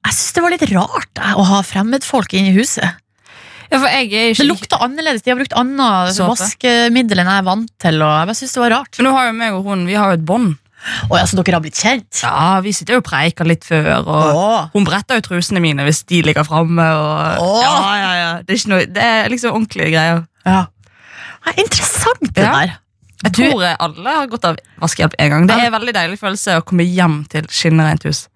Jeg 0.07 0.15
syns 0.15 0.35
det 0.35 0.41
var 0.45 0.53
litt 0.53 0.69
rart 0.71 1.19
å 1.35 1.43
ha 1.43 1.57
fremmedfolk 1.65 2.33
inne 2.37 2.53
i 2.53 2.55
huset. 2.55 3.01
Ja, 3.69 3.77
Det 3.79 4.21
lukter 4.33 4.47
lukta 4.49 4.79
annerledes. 4.81 5.21
De 5.21 5.31
har 5.31 5.37
brukt 5.37 5.53
annet 5.53 6.17
vaskemiddel 6.17 7.21
enn 7.21 7.29
jeg 7.29 7.41
er 7.43 7.45
vant 7.45 7.69
til. 7.81 8.01
Og 8.01 8.15
jeg 8.15 8.29
bare 8.31 8.39
synes 8.39 8.55
det 8.55 8.63
var 8.63 8.73
rart 8.79 8.97
Men 8.97 9.07
nå 9.07 9.13
har 9.17 9.27
jo 9.29 9.35
meg 9.37 9.53
og 9.59 9.69
hun 9.69 9.85
Vi 9.89 9.93
har 9.99 10.09
jo 10.13 10.17
et 10.19 10.25
bånd. 10.25 10.57
Oh, 11.09 11.17
ja, 11.19 11.25
Så 11.27 11.35
dere 11.35 11.57
har 11.57 11.63
blitt 11.63 11.77
kjent? 11.77 12.21
Ja, 12.23 12.59
vi 12.63 12.71
sitter 12.73 12.95
jo 12.95 13.01
og 13.03 13.07
preiker 13.07 13.47
litt 13.47 13.65
før. 13.67 13.89
Og 13.99 14.09
oh. 14.09 14.67
Hun 14.73 14.87
bretter 14.87 15.19
jo 15.19 15.25
trusene 15.27 15.61
mine 15.63 15.83
hvis 15.87 16.01
de 16.09 16.21
ligger 16.25 16.47
framme. 16.47 16.85
Oh. 17.43 17.59
Ja, 17.61 17.73
ja, 17.99 18.11
ja. 18.15 18.29
Det 18.47 18.55
er, 18.55 18.67
noe, 18.71 18.85
det 18.87 19.05
er 19.05 19.31
liksom 19.33 19.57
ordentlige 19.57 19.91
greier. 19.93 20.23
Ja. 20.47 20.61
Ja, 21.45 21.55
interessant, 21.55 22.23
det 22.31 22.43
der. 22.43 22.77
Jeg 23.19 23.31
Du- 23.35 23.43
tror 23.51 23.63
alle 23.67 24.09
har 24.15 24.27
godt 24.31 24.45
av 24.47 24.57
vaskehjelp 24.79 25.15
en 25.19 25.29
gang. 25.29 25.47
Det 25.47 25.55
er 25.57 25.67
en 25.67 25.73
veldig 25.75 25.93
deilig 25.93 26.19
følelse 26.21 26.59
å 26.59 26.63
komme 26.63 26.87
hjem 26.87 27.25
til 27.27 27.47
skinnerent 27.51 28.03
hus. 28.07 28.27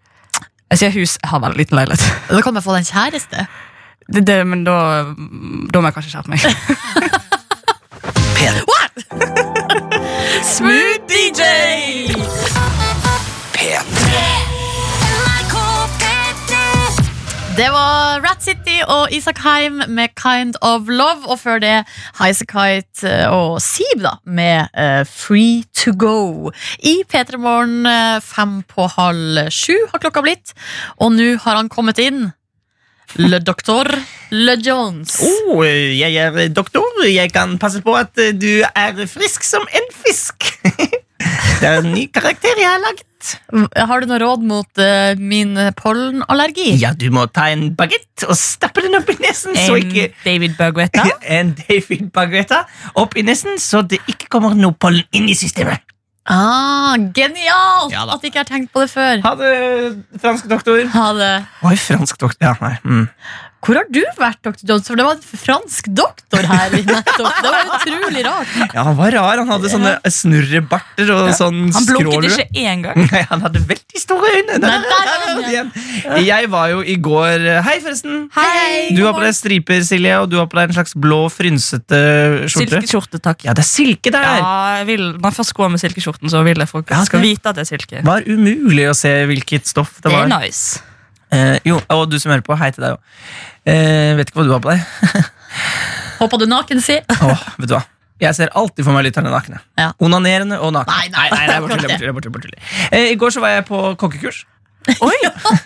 Jeg 0.74 0.80
sier 0.82 0.92
hus, 0.92 1.18
jeg 1.22 1.30
har 1.30 1.40
veldig 1.40 1.58
liten 1.62 1.78
leilighet. 1.78 2.04
Da 2.28 2.42
kan 2.42 2.54
man 2.54 2.64
få 2.66 2.76
deg 2.76 2.84
en 2.84 2.92
kjæreste. 2.92 3.48
Det, 4.08 4.28
det, 4.28 4.48
men 4.48 4.64
da, 4.68 5.06
da 5.74 5.80
må 5.80 5.88
jeg 5.88 5.96
kanskje 5.96 6.12
skjerpe 6.12 6.32
meg. 6.34 6.40
Smooth 10.44 11.00
DJ! 11.08 11.42
Det 17.58 17.68
var 17.70 18.24
Rat 18.24 18.42
City 18.42 18.80
og 18.90 19.12
Isak 19.14 19.38
Heim 19.44 19.82
med 19.88 20.08
Kind 20.18 20.56
of 20.62 20.82
Love. 20.88 21.30
Og 21.30 21.40
før 21.40 21.60
det 21.60 21.86
Highasakite 22.18 23.30
og 23.30 23.62
Siv 23.62 24.02
da 24.02 24.16
med 24.26 24.74
uh, 24.74 25.06
Free 25.06 25.64
to 25.78 25.94
Go. 26.00 26.50
I 26.80 27.04
P3 27.14 27.38
Morgen 27.38 27.86
eh, 27.86 28.22
fem 28.22 28.64
på 28.68 28.88
halv 28.96 29.52
sju 29.54 29.76
har 29.92 30.02
klokka 30.02 30.26
blitt. 30.26 30.56
Og 30.98 31.14
nå 31.14 31.36
har 31.46 31.60
han 31.62 31.70
kommet 31.70 32.02
inn. 32.02 32.32
Le 33.22 33.40
doktor 33.40 33.90
Le 34.34 34.56
Jones. 34.58 35.20
Oh, 35.22 35.62
jeg 35.64 36.16
er 36.18 36.50
doktor. 36.50 37.06
Jeg 37.06 37.32
kan 37.34 37.58
passe 37.62 37.84
på 37.86 37.94
at 37.98 38.18
eh, 38.18 38.34
du 38.34 38.64
er 38.66 39.06
frisk 39.10 39.46
som 39.46 39.66
en 39.70 39.90
fisk. 40.04 40.50
Det 41.24 41.70
er 41.70 41.80
en 41.80 41.94
ny 41.94 42.08
karakter 42.12 42.58
jeg 42.60 42.68
har 42.68 42.82
laget. 42.84 43.06
Har 43.78 44.04
du 44.04 44.10
noe 44.10 44.20
råd 44.20 44.42
mot 44.44 44.82
uh, 44.84 45.14
min 45.16 45.56
pollenallergi? 45.80 46.74
Ja, 46.82 46.92
du 46.92 47.06
må 47.16 47.24
ta 47.32 47.46
en 47.54 47.70
bagett 47.78 48.26
og 48.28 48.36
stappe 48.36 48.84
den 48.84 48.98
opp 49.00 49.08
i 49.14 49.16
nesen, 49.22 49.56
så 49.56 49.78
En 49.78 49.86
ikke 49.88 50.10
David 50.26 50.58
Baguetta? 50.60 51.06
En 51.38 51.54
David 51.62 52.10
Baguetta 52.12 52.66
opp 53.00 53.16
i 53.16 53.24
nesen, 53.24 53.56
så 53.64 53.86
det 53.88 54.02
ikke 54.12 54.28
kommer 54.34 54.58
noe 54.60 54.76
pollen 54.76 55.08
inn 55.16 55.32
i 55.32 55.38
systemet. 55.40 55.93
Ah, 56.26 56.96
genialt! 57.16 57.92
Ja 57.92 58.06
at 58.08 58.22
jeg 58.22 58.32
ikke 58.32 58.40
har 58.40 58.48
tenkt 58.48 58.72
på 58.72 58.84
det 58.86 58.90
før. 58.94 59.24
Ha 59.26 59.34
det, 59.40 59.54
fransk 60.24 60.48
doktor. 60.52 60.80
Ha 60.94 61.08
det. 61.18 61.32
Oi, 61.68 61.76
fransk 61.76 62.20
doktor. 62.22 62.40
Ja, 62.46 62.54
nei. 62.62 62.76
Mm. 62.84 63.08
Hvor 63.64 63.78
har 63.80 63.88
du 63.88 64.02
vært, 64.20 64.40
Dr. 64.44 64.66
Jones? 64.68 64.88
For 64.90 65.00
det 65.00 65.06
var 65.08 65.16
en 65.16 65.40
fransk 65.44 65.88
doktor 65.96 66.48
her 66.50 66.74
nettopp. 66.76 67.38
Det 67.40 67.52
var 67.54 67.70
utrolig 67.78 68.24
rart. 68.28 68.56
Ja, 68.74 68.84
han 68.90 68.98
var 68.98 69.16
rar. 69.16 69.40
Han 69.40 69.52
hadde 69.54 69.72
sånne 69.72 69.94
snurrebarter 70.12 71.12
og 71.16 71.30
sånn 71.38 71.62
Han 71.72 71.88
blunket 71.88 72.28
ikke 72.28 72.64
én 72.66 72.84
gang. 72.84 73.00
Nei, 73.14 73.24
han 73.30 73.46
hadde 73.46 73.64
veldig 73.70 74.02
store 74.04 74.34
øyne. 74.36 74.60
Nei, 74.64 74.76
der 74.84 75.48
igjen. 75.48 75.72
Jeg 76.28 76.52
var 76.52 76.70
jo 76.74 76.84
i 76.84 76.98
går 77.08 77.48
Hei, 77.64 77.78
forresten. 77.86 78.28
Hei! 78.36 78.92
Du 78.98 79.04
har 79.08 79.16
på 79.16 79.24
deg 79.24 79.36
striper, 79.38 79.84
Silje, 79.88 80.20
og 80.20 80.30
du 80.32 80.38
har 80.42 80.50
på 80.52 80.60
deg 80.60 80.72
en 80.72 80.78
slags 80.82 80.96
blå, 81.00 81.24
frynsete 81.32 82.04
skjorte. 82.52 82.68
Silkeskjorte, 82.68 83.24
takk. 83.24 83.48
Ja, 83.48 83.56
det 83.56 83.64
er 83.64 83.70
silke 83.72 84.12
der! 84.14 84.28
Ja, 84.28 84.54
jeg 84.82 84.90
vil, 84.92 85.06
Når 85.18 85.30
jeg 85.32 85.40
først 85.40 85.56
går 85.58 85.74
med 85.76 85.84
silkeskjorten, 85.84 86.32
så 86.34 86.44
vil 86.48 86.60
jeg 86.64 86.72
folk 86.72 86.92
Ja, 86.92 87.04
skal 87.08 87.24
vite 87.24 87.54
at 87.54 87.60
det 87.60 87.66
er 87.68 87.72
silke. 87.76 88.02
Det 88.02 88.08
var 88.08 88.28
umulig 88.28 88.90
å 88.92 88.98
se 88.98 89.14
hvilket 89.30 89.72
stoff 89.72 90.02
det 90.02 90.12
var. 90.12 90.28
Det 90.28 90.34
er 90.42 90.50
nice. 90.50 90.84
Eh, 91.34 91.58
jo, 91.68 91.80
Og 91.96 92.06
du 92.12 92.20
som 92.22 92.32
hører 92.34 92.46
på, 92.46 92.56
hei 92.60 92.70
til 92.76 92.86
deg 92.86 92.96
òg. 92.96 93.18
Eh, 93.66 94.14
vet 94.20 94.30
ikke 94.30 94.42
hva 94.42 94.46
du 94.48 94.54
har 94.54 94.64
på 94.64 94.74
deg. 94.74 95.28
Håper 96.22 96.42
du 96.44 96.48
naken, 96.50 96.82
si. 96.84 97.00
Åh, 97.02 97.44
vet 97.58 97.70
du 97.72 97.76
hva? 97.78 97.84
Jeg 98.22 98.38
ser 98.38 98.52
alltid 98.56 98.86
for 98.86 98.96
meg 98.96 99.08
lytterne 99.08 99.32
nakne. 99.34 99.60
Ja. 99.80 99.90
Onanerende 100.04 100.60
og 100.64 100.72
nakne. 100.76 100.94
Nei, 100.94 101.10
nei, 101.12 101.30
nei, 101.34 101.46
nei, 101.50 101.60
bare 102.14 102.42
tuller. 102.44 102.60
Eh, 102.92 103.10
I 103.12 103.18
går 103.20 103.34
så 103.36 103.42
var 103.44 103.58
jeg 103.58 103.66
på 103.68 103.82
kokkekurs. 104.00 104.44
Oi! 105.04 105.16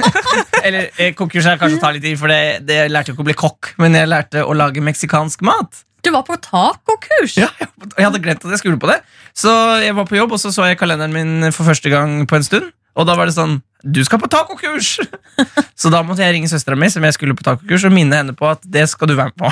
Eller 0.66 0.88
eh, 0.96 1.12
kokkekurs 1.18 1.50
er 1.52 1.60
kanskje 1.62 1.80
å 1.80 1.84
ta 1.84 1.92
litt 1.94 2.06
i, 2.08 2.16
for 2.20 2.32
det, 2.32 2.64
det 2.66 2.80
jeg 2.84 2.94
lærte 2.94 3.12
jo 3.12 3.18
ikke 3.18 3.26
å 3.26 3.30
bli 3.30 3.38
kokk, 3.38 3.74
men 3.82 3.98
jeg 3.98 4.10
lærte 4.10 4.46
å 4.46 4.56
lage 4.58 4.84
meksikansk 4.86 5.44
mat. 5.46 5.84
Du 6.06 6.12
var 6.14 6.24
på 6.26 6.38
tacokurs! 6.40 7.36
Ja, 7.40 7.50
jeg 7.60 8.06
hadde 8.06 8.22
glemt 8.24 8.46
at 8.46 8.54
jeg 8.54 8.62
skulle 8.62 8.80
på 8.82 8.90
det. 8.90 9.02
Så 9.38 9.52
jeg 9.84 9.96
var 9.98 10.08
på 10.10 10.18
jobb, 10.18 10.34
og 10.38 10.42
så 10.42 10.54
så 10.56 10.70
jeg 10.70 10.80
kalenderen 10.80 11.14
min 11.14 11.52
for 11.52 11.68
første 11.68 11.92
gang 11.94 12.22
på 12.30 12.38
en 12.40 12.46
stund. 12.48 12.70
Og 12.98 13.06
da 13.08 13.14
var 13.18 13.30
det 13.30 13.36
sånn 13.38 13.60
Du 13.86 14.00
skal 14.04 14.20
på 14.20 14.28
tacokurs! 14.32 14.96
så 15.82 15.92
da 15.94 16.02
måtte 16.04 16.24
jeg 16.26 16.34
ringe 16.36 16.50
søstera 16.50 16.76
mi 16.80 16.90
som 16.90 17.06
jeg 17.06 17.14
skulle 17.16 17.36
på 17.38 17.46
tacokurs, 17.46 17.86
og 17.88 17.94
minne 17.94 18.18
henne 18.24 18.34
på 18.36 18.48
at 18.50 18.64
det 18.66 18.88
skal 18.90 19.08
du 19.12 19.16
være 19.16 19.32
med 19.36 19.38
på. 19.44 19.52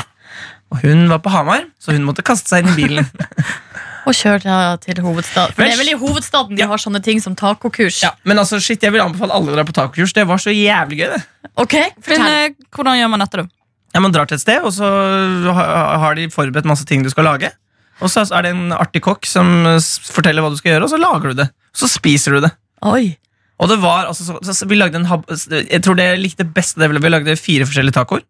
Og 0.73 0.81
hun 0.81 1.05
var 1.11 1.21
på 1.21 1.29
Hamar, 1.29 1.67
så 1.79 1.93
hun 1.93 2.07
måtte 2.07 2.25
kaste 2.25 2.49
seg 2.49 2.65
inn 2.65 2.73
i 2.73 2.79
bilen. 2.79 3.05
Og 4.05 4.13
kjøre 4.13 4.41
til, 4.83 4.93
til 4.93 4.99
hovedstaden. 5.01 5.55
For 5.57 5.65
det 5.65 5.73
er 5.73 5.79
vel 5.79 5.87
i 5.89 5.97
hovedstaden 5.97 6.53
de 6.57 6.61
Ja. 6.61 6.67
har 6.69 6.77
sånne 6.81 6.99
ting 7.01 7.17
som 7.23 7.33
tacokurs. 7.37 8.03
ja, 8.03 8.11
men 8.23 8.37
altså, 8.37 8.59
shit, 8.61 8.83
jeg 8.85 8.93
vil 8.93 9.01
anbefale 9.01 9.33
alle 9.33 9.49
å 9.49 9.55
dra 9.55 9.63
på 9.65 9.73
tacokurs. 9.73 10.13
Det 10.13 10.25
var 10.29 10.37
så 10.41 10.53
jævlig 10.53 10.99
gøy. 10.99 11.07
det 11.15 11.49
Ok, 11.57 11.73
Men 12.05 12.21
eh, 12.29 12.53
hvordan 12.69 12.99
gjør 12.99 13.09
man 13.09 13.23
dette, 13.25 13.41
da? 13.41 13.47
ja, 13.95 13.99
Man 14.05 14.13
drar 14.13 14.27
til 14.29 14.35
et 14.37 14.43
sted, 14.43 14.61
og 14.61 14.73
så 14.77 14.85
har 15.55 16.13
de 16.19 16.27
forberedt 16.29 16.69
masse 16.69 16.85
ting 16.85 17.01
du 17.01 17.09
skal 17.09 17.25
lage. 17.25 17.49
Og 18.01 18.11
så 18.11 18.25
er 18.29 18.45
det 18.45 18.51
en 18.53 18.73
artig 18.75 19.01
kokk 19.01 19.25
som 19.25 19.49
forteller 20.11 20.43
hva 20.45 20.51
du 20.53 20.57
skal 20.59 20.75
gjøre, 20.75 20.85
og 20.85 20.93
så 20.93 21.01
lager 21.01 21.31
du 21.33 21.41
det. 21.41 21.49
Og 21.73 21.81
Så 21.85 21.89
spiser 21.95 22.37
du 22.37 22.41
det. 22.45 22.51
Oi. 22.85 23.15
Og 23.61 23.69
det 23.71 23.77
var, 23.81 24.09
altså, 24.09 24.25
så, 24.43 24.53
så, 24.53 24.67
vi 24.67 24.75
lagde 24.75 24.99
en 24.99 25.07
Jeg 25.71 25.83
tror 25.83 25.95
det 25.95 26.07
likte 26.19 26.43
best 26.43 26.79
det, 26.79 26.89
Vi 26.91 27.09
lagde 27.09 27.37
fire 27.39 27.65
forskjellige 27.65 27.95
tacoer. 27.95 28.25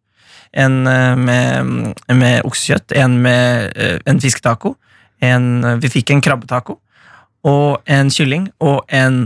En 0.53 0.87
eh, 0.87 1.15
med, 1.17 1.95
med 2.15 2.45
oksekjøtt, 2.45 2.93
en 2.95 3.17
med 3.19 3.73
eh, 3.75 3.97
en 4.05 4.21
fisketaco, 4.21 4.75
en, 5.19 5.47
eh, 5.65 5.79
vi 5.83 5.89
fikk 5.91 6.13
en 6.13 6.21
krabbetaco, 6.23 6.77
og 7.43 7.81
en 7.91 8.11
kylling, 8.13 8.47
og 8.63 8.85
en 8.87 9.25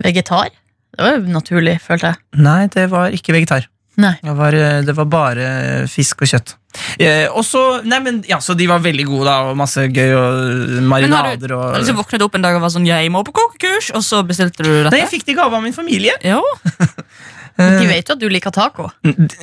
Vegetar? 0.00 0.50
Det 0.96 1.04
var 1.04 1.16
jo 1.16 1.32
naturlig, 1.32 1.78
følte 1.80 2.10
jeg. 2.10 2.20
Nei, 2.40 2.66
det 2.72 2.86
var 2.90 3.14
ikke 3.14 3.34
vegetar. 3.36 3.66
Det 3.96 4.36
var, 4.36 4.56
det 4.84 4.94
var 4.96 5.08
bare 5.12 5.48
fisk 5.92 6.24
og 6.24 6.32
kjøtt. 6.32 6.54
Eh, 7.02 7.26
og 7.34 7.42
så, 7.44 7.60
nei, 7.84 7.98
men, 8.04 8.20
ja, 8.28 8.38
så 8.38 8.54
de 8.56 8.66
var 8.70 8.78
veldig 8.84 9.06
gode, 9.08 9.24
da, 9.26 9.36
og 9.50 9.56
masse 9.58 9.82
gøy, 9.90 10.12
og 10.14 10.82
marinader 10.86 11.52
og 11.56 11.74
Liksom 11.80 11.98
våknet 11.98 12.22
opp 12.22 12.34
en 12.38 12.42
dag 12.46 12.54
og 12.56 12.62
var 12.62 12.70
sånn 12.70 12.86
'Jeg 12.86 13.10
må 13.10 13.24
på 13.26 13.32
kokekurs', 13.34 13.90
og 13.94 14.02
så 14.06 14.22
bestilte 14.26 14.62
du 14.62 14.70
dette? 14.84 14.90
Nei, 14.94 15.00
jeg 15.02 15.10
fikk 15.10 15.24
det 15.26 15.32
i 15.34 15.40
gave 15.40 15.52
av 15.56 15.62
min 15.62 15.72
familie. 15.76 16.12
Jo. 16.24 16.42
De 17.60 17.84
vet 17.90 18.08
jo 18.08 18.14
at 18.14 18.20
du 18.22 18.28
liker 18.32 18.50
taco. 18.54 18.86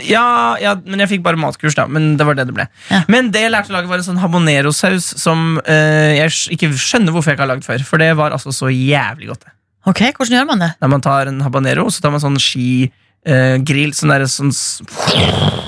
Ja, 0.08 0.56
ja, 0.58 0.74
men 0.86 1.00
jeg 1.04 1.10
fikk 1.12 1.22
bare 1.24 1.38
matkurs, 1.38 1.76
da. 1.78 1.86
Men 1.86 2.16
det 2.18 2.26
var 2.26 2.34
det 2.34 2.48
det 2.48 2.56
ble. 2.56 2.66
Ja. 2.90 3.04
Men 3.08 3.30
det 3.30 3.42
jeg 3.44 3.52
lærte 3.54 3.70
å 3.70 3.76
lage, 3.76 3.88
var 3.92 4.00
en 4.02 4.08
sånn 4.08 4.18
habanero-saus 4.18 5.06
som 5.22 5.60
eh, 5.68 6.16
jeg 6.24 6.32
ikke 6.58 6.72
skjønner 6.74 7.14
hvorfor 7.14 7.30
jeg 7.30 7.38
ikke 7.38 7.46
har 7.46 7.52
lagd 7.54 7.68
før. 7.68 7.84
For 7.86 8.02
det 8.02 8.16
var 8.18 8.32
altså 8.34 8.50
så 8.56 8.72
jævlig 8.74 9.28
godt. 9.30 9.46
Ok, 9.86 10.02
Hvordan 10.18 10.34
gjør 10.34 10.48
man 10.50 10.60
det? 10.66 10.72
Da 10.82 10.88
man 10.90 11.02
tar 11.06 11.28
en 11.30 11.42
habanero, 11.46 11.86
og 11.86 11.94
så 11.94 12.02
tar 12.02 12.10
man 12.16 12.24
sånn 12.24 12.40
skigrill, 12.42 13.94
sånn 13.94 14.10
derre 14.16 14.26
sånn 14.32 14.50
s- 14.50 14.82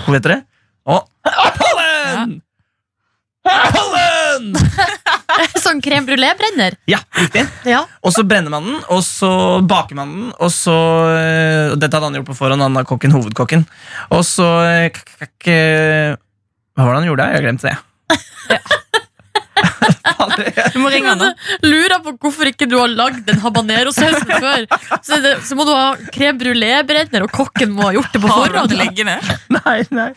Hva 0.08 0.16
heter 0.18 0.34
det? 0.34 0.42
Og 0.90 1.58
pollen! 1.60 2.40
Pollen! 3.50 4.48
sånn 5.64 5.80
crème 5.84 6.06
brulé-brenner? 6.08 6.76
Ja, 6.90 7.00
riktig. 7.18 7.44
Ja. 7.68 7.84
Og 8.06 8.14
så 8.16 8.24
brenner 8.28 8.52
man 8.54 8.66
den, 8.68 8.80
og 8.92 9.02
så 9.06 9.30
baker 9.68 9.98
man 10.00 10.12
den, 10.16 10.30
og 10.42 10.52
så 10.54 10.76
øh, 11.12 11.72
og 11.74 11.78
Dette 11.82 11.96
hadde 11.98 12.10
han 12.10 12.18
gjort 12.20 12.30
på 12.32 12.38
forhånd, 12.40 12.64
han 12.66 12.78
er 12.82 12.88
kokken, 12.90 13.14
hovedkokken. 13.16 13.66
Og 14.16 14.24
så 14.28 14.48
k- 14.96 15.30
k- 15.42 16.16
Hva 16.76 16.86
var 16.86 16.94
det 16.96 17.02
han 17.02 17.10
gjorde? 17.12 17.30
Jeg 17.36 17.46
glemte 17.46 17.70
det. 17.70 17.78
Fader, 18.50 18.60
jeg- 18.60 19.09
Du 20.74 20.80
må 20.82 20.90
ringe 20.92 21.14
han. 21.14 21.34
Lurer 21.64 22.00
på 22.06 22.14
hvorfor 22.22 22.50
ikke 22.52 22.68
du 22.70 22.76
har 22.80 22.92
lagd 22.92 23.22
den 23.28 23.40
habanero-sausen 23.44 24.30
før. 24.30 24.66
Så, 25.06 25.20
det, 25.24 25.34
så 25.48 25.58
må 25.58 25.66
du 25.68 25.72
ha 25.74 25.94
krem 26.14 26.40
brulé-brenner, 26.42 27.26
og 27.26 27.34
kokken 27.36 27.74
må 27.76 27.88
ha 27.88 27.94
gjort 27.98 28.14
det 28.16 28.22
på 28.24 28.32
forhånd. 28.32 28.76
nei, 29.60 29.78
nei. 29.96 30.08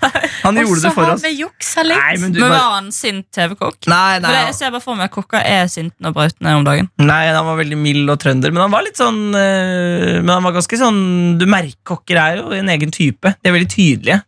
Han 0.42 0.59
Og 0.59 0.64
gjorde 0.64 0.81
så 0.81 0.88
det 0.88 0.95
for 0.97 1.09
har 1.11 1.21
vi 1.23 1.33
juksa 1.42 1.85
litt. 1.87 2.00
Nei, 2.02 2.16
men 2.23 2.35
du 2.35 2.40
Men 2.40 2.49
bare, 2.49 2.59
var 2.59 2.75
han 2.78 2.90
sint 2.95 3.28
TV-kokk? 3.35 3.88
nei, 3.92 4.19
For 4.21 4.28
det, 4.28 4.42
jeg 4.49 4.59
ser 4.59 4.75
bare 4.75 4.85
for 4.85 4.99
meg 4.99 5.11
at 5.11 5.16
kokker 5.16 5.47
er 5.54 5.71
sinte 5.73 6.12
brauten 6.12 6.49
er 6.50 6.59
om 6.59 6.66
dagen. 6.66 6.90
nei, 7.02 7.23
han 7.31 7.47
var 7.47 7.61
veldig 7.62 7.78
mild 7.78 8.11
og 8.12 8.21
trønder, 8.23 8.52
men 8.54 8.64
han 8.66 8.75
var 8.75 8.85
litt 8.87 8.99
sånn 9.00 9.21
øh, 9.35 10.19
Men 10.23 10.31
han 10.35 10.45
var 10.47 10.54
ganske 10.57 10.78
sånn 10.81 11.00
Du 11.40 11.47
merker 11.50 11.78
kokker 11.95 12.19
er 12.21 12.40
jo 12.42 12.52
en 12.57 12.69
egen 12.73 12.92
type. 12.95 13.33
De 13.42 13.49
er 13.50 13.54
veldig 13.57 13.71
tydelige. 13.73 14.21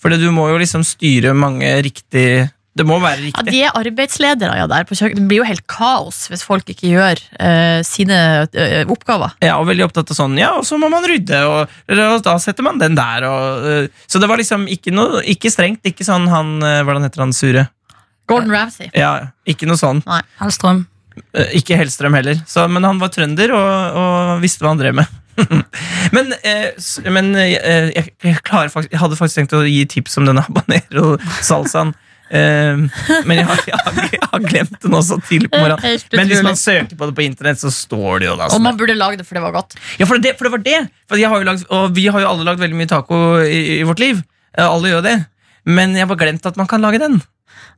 For 0.00 0.12
du 0.12 0.26
må 0.36 0.48
jo 0.50 0.58
liksom 0.60 0.82
styre 0.84 1.32
mange 1.36 1.70
riktig 1.84 2.26
Det 2.74 2.86
må 2.86 2.96
være 3.02 3.28
Ja, 3.30 3.42
de 3.46 3.60
er 3.68 3.76
arbeidsledere 3.78 4.56
ja, 4.58 4.66
der 4.70 4.86
på 4.88 4.96
kjøkkenet. 4.98 5.22
Det 5.22 5.30
blir 5.30 5.42
jo 5.42 5.46
helt 5.46 5.62
kaos 5.70 6.24
hvis 6.30 6.42
folk 6.46 6.68
ikke 6.72 6.90
gjør 6.90 7.20
uh, 7.38 7.80
sine 7.86 8.18
uh, 8.50 8.80
oppgaver. 8.90 9.36
Ja, 9.44 9.60
og 9.60 9.68
veldig 9.70 9.86
opptatt 9.86 10.10
av 10.10 10.18
sånn, 10.18 10.34
ja, 10.40 10.50
og 10.58 10.66
så 10.66 10.78
må 10.80 10.90
man 10.92 11.06
rydde, 11.06 11.44
og, 11.46 11.76
og 11.94 12.18
da 12.26 12.34
setter 12.42 12.66
man 12.66 12.82
den 12.82 12.98
der. 12.98 13.28
Og, 13.30 13.68
uh, 13.86 14.04
så 14.10 14.18
det 14.22 14.30
var 14.30 14.42
liksom 14.42 14.66
ikke 14.70 14.94
noe 14.94 15.22
Ikke 15.30 15.52
strengt. 15.52 15.86
Ikke 15.86 16.06
sånn 16.06 16.26
han 16.32 16.56
Hvordan 16.58 17.04
heter 17.06 17.22
han 17.22 17.32
sure? 17.36 17.68
Gordon 18.26 18.50
Ramsay. 18.50 18.90
Ja, 18.96 19.30
Ikke 19.48 19.68
noe 19.68 19.78
sånn. 19.80 20.00
Hellstrøm. 20.40 20.86
Øh, 21.36 21.50
Ikke 21.60 21.76
Hellstrøm 21.78 22.16
heller. 22.16 22.40
Så, 22.48 22.66
men 22.72 22.86
han 22.86 23.00
var 23.02 23.12
trønder 23.14 23.52
og, 23.54 24.00
og 24.00 24.42
visste 24.44 24.64
hva 24.64 24.72
han 24.74 24.80
drev 24.80 24.96
med. 25.00 25.20
men 26.14 26.30
eh, 26.46 26.70
men 27.10 27.32
eh, 27.34 27.90
jeg, 27.90 28.12
jeg, 28.22 28.36
faktisk, 28.46 28.92
jeg 28.92 29.00
hadde 29.02 29.18
faktisk 29.18 29.40
tenkt 29.40 29.56
å 29.58 29.64
gi 29.66 29.82
tips 29.90 30.20
om 30.20 30.28
denne 30.28 30.44
habanero-salsaen. 30.46 31.94
Eh, 32.34 32.80
men 33.28 33.38
jeg 33.38 33.46
har, 33.46 33.60
jeg, 33.68 33.78
har, 33.86 33.98
jeg 34.16 34.28
har 34.32 34.44
glemt 34.48 34.76
den 34.82 34.96
også 34.98 35.20
tidlig 35.28 35.50
på 35.52 35.60
morgenen. 35.62 36.06
Men 36.18 36.30
hvis 36.32 36.42
man 36.42 36.56
søker 36.58 36.98
på 36.98 37.06
det 37.10 37.14
på 37.18 37.22
internett, 37.26 37.60
så 37.62 37.70
står 37.70 38.24
det 38.24 38.30
jo 38.30 38.36
da 38.40 38.48
Og 38.48 38.56
sånn. 38.56 38.64
man 38.66 38.78
burde 38.80 38.96
lage 38.98 39.20
det, 39.20 39.26
for 39.28 39.38
det 39.38 39.44
var 39.44 39.54
godt. 39.54 39.76
Ja, 40.00 40.08
for 40.10 40.18
det, 40.18 40.34
for 40.40 40.48
det 40.48 40.54
var 40.56 40.64
det. 40.66 40.78
Har 41.34 41.46
lagd, 41.46 41.66
og 41.70 41.92
vi 41.94 42.08
har 42.10 42.24
jo 42.24 42.30
alle 42.32 42.46
lagd 42.48 42.62
veldig 42.64 42.78
mye 42.80 42.90
taco 42.90 43.20
i, 43.44 43.60
i 43.78 43.82
vårt 43.86 44.02
liv. 44.02 44.22
Eh, 44.58 44.64
Alle 44.66 44.90
gjør 44.90 45.04
det. 45.06 45.14
Men 45.64 45.94
jeg 45.96 46.08
har 46.10 46.18
glemt 46.20 46.46
at 46.50 46.58
man 46.60 46.68
kan 46.70 46.82
lage 46.84 46.98
den. 47.00 47.20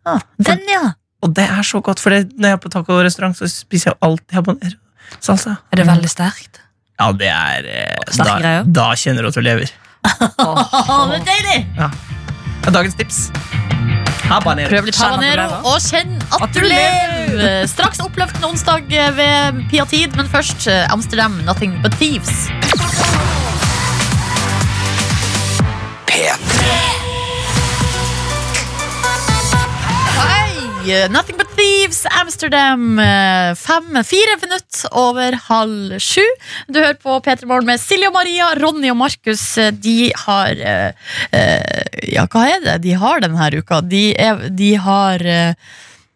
Ah, 0.09 0.23
den, 0.41 0.63
ja. 0.71 0.95
Og 1.25 1.35
det 1.37 1.45
er 1.51 1.63
så 1.67 1.81
godt, 1.85 2.01
for 2.03 2.15
det, 2.15 2.33
når 2.37 2.53
jeg 2.55 2.57
er 2.59 2.63
på 2.65 2.73
tacorestaurant, 2.73 3.37
så 3.39 3.49
spiser 3.51 3.93
jeg 3.93 3.99
alltid 4.09 4.39
habanero. 4.41 4.79
Salsa. 5.23 5.59
Er 5.73 5.83
det 5.83 5.87
veldig 5.89 6.11
sterkt? 6.11 6.63
Ja, 6.97 7.11
det 7.13 7.29
er 7.29 7.69
eh, 7.69 8.15
da, 8.17 8.55
da 8.65 8.89
kjenner 8.97 9.27
du 9.27 9.31
at 9.31 9.37
du 9.37 9.45
lever. 9.45 9.73
oh, 10.47 11.13
deilig! 11.29 11.61
Det 11.77 12.73
er 12.73 12.75
dagens 12.81 12.99
tips. 12.99 13.27
Habanero. 14.26 14.71
Prøv 14.73 14.88
litt 14.88 14.99
habanero, 14.99 15.61
og 15.71 15.76
kjenn 15.87 16.16
at, 16.18 16.40
At 16.42 16.56
du 16.56 16.64
lever! 16.66 17.66
Straks 17.71 18.02
oppløftende 18.02 18.50
onsdag 18.50 18.90
ved 19.18 19.62
Pia 19.71 19.87
Tid, 19.90 20.16
men 20.18 20.30
først 20.30 20.66
eh, 20.71 20.87
Amsterdam, 20.92 21.38
Nothing 21.47 21.78
But 21.85 21.95
Thieves. 22.00 22.49
Hei! 30.87 31.09
Nothing 31.11 31.35
But 31.37 31.49
Thieves, 31.57 32.07
Amsterdam. 32.07 32.99
eh, 32.99 33.55
Fem, 33.55 34.05
fire 34.05 34.37
minutter 34.40 34.88
over 34.93 35.33
halv 35.49 35.99
sju. 35.99 36.23
Du 36.69 36.78
hører 36.78 36.95
på 36.95 37.21
P3 37.21 37.45
Morgen 37.47 37.66
med 37.66 37.81
Silje 37.81 38.07
og 38.07 38.12
Maria, 38.14 38.55
Ronny 38.55 38.90
og 38.93 38.97
Markus. 39.00 39.59
Eh, 39.59 39.71
De 39.73 40.12
har 40.14 40.50
eh, 40.50 40.93
eh, 41.33 41.83
Ja, 42.12 42.26
hva 42.31 42.47
er 42.52 42.61
det 42.62 42.83
de 42.85 42.93
har 42.95 43.21
denne 43.21 43.50
uka? 43.59 43.81
De, 43.83 44.14
er, 44.14 44.49
de 44.55 44.75
har 44.76 45.21
eh, 45.26 45.55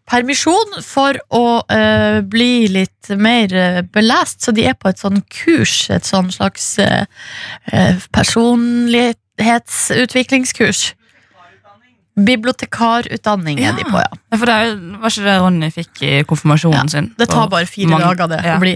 permisjon 0.07 0.83
for 0.83 1.15
å 1.31 1.63
uh, 1.71 2.21
bli 2.27 2.67
litt 2.69 3.09
mer 3.15 3.53
uh, 3.55 3.81
belest, 3.95 4.43
så 4.43 4.53
de 4.55 4.65
er 4.67 4.75
på 4.75 4.89
et 4.91 4.99
sånn 4.99 5.23
kurs, 5.31 5.91
et 5.91 6.05
sånn 6.07 6.31
slags 6.35 6.79
eh, 6.83 7.05
eh, 7.71 7.95
personlighetsutviklingskurs. 8.11 10.95
Bibliotekarutdanning 12.19 13.61
er 13.65 13.73
de 13.79 13.85
på, 13.87 13.99
ja. 14.01 14.09
Ja, 14.31 14.37
For 14.37 14.47
det 14.47 14.55
er 14.55 14.65
jo- 14.71 14.99
var 15.01 15.11
ikke 15.11 15.25
det 15.25 15.37
Ronny 15.41 15.71
fikk 15.71 16.03
i 16.03 16.23
konfirmasjonen 16.25 16.75
Ja, 16.75 16.87
sin? 16.89 17.15
Det 17.19 17.29
tar 17.29 17.49
bare 17.49 17.67
fire 17.67 17.89
mange- 17.89 18.05
dager 18.17 18.29
det 18.29 18.45
ja. 18.45 18.57
å 18.57 18.61
bli. 18.61 18.73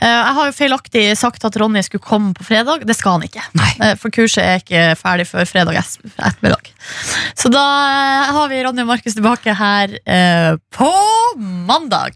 Eh, 0.00 0.08
jeg 0.08 0.34
har 0.34 0.46
jo 0.46 0.52
feilaktig 0.52 1.16
sagt 1.16 1.44
at 1.44 1.56
Ronny 1.56 1.82
skulle 1.82 2.02
komme 2.02 2.34
på 2.34 2.44
fredag. 2.44 2.84
Det 2.86 2.96
skal 2.96 3.12
han 3.18 3.22
ikke. 3.22 3.42
Nei. 3.54 3.70
Eh, 3.80 3.94
for 3.94 4.10
kurset 4.10 4.42
er 4.42 4.58
ikke 4.60 4.96
ferdig 5.00 5.26
før 5.26 5.44
fredag 5.46 5.76
es- 5.78 5.98
ettermiddag. 6.18 6.70
Så 7.34 7.50
da 7.50 7.64
eh, 8.28 8.32
har 8.32 8.48
vi 8.48 8.62
Ronny 8.62 8.80
og 8.82 8.86
Markus 8.88 9.14
tilbake 9.14 9.54
her 9.54 9.88
eh, 10.06 10.56
på 10.72 10.92
mandag. 11.38 12.14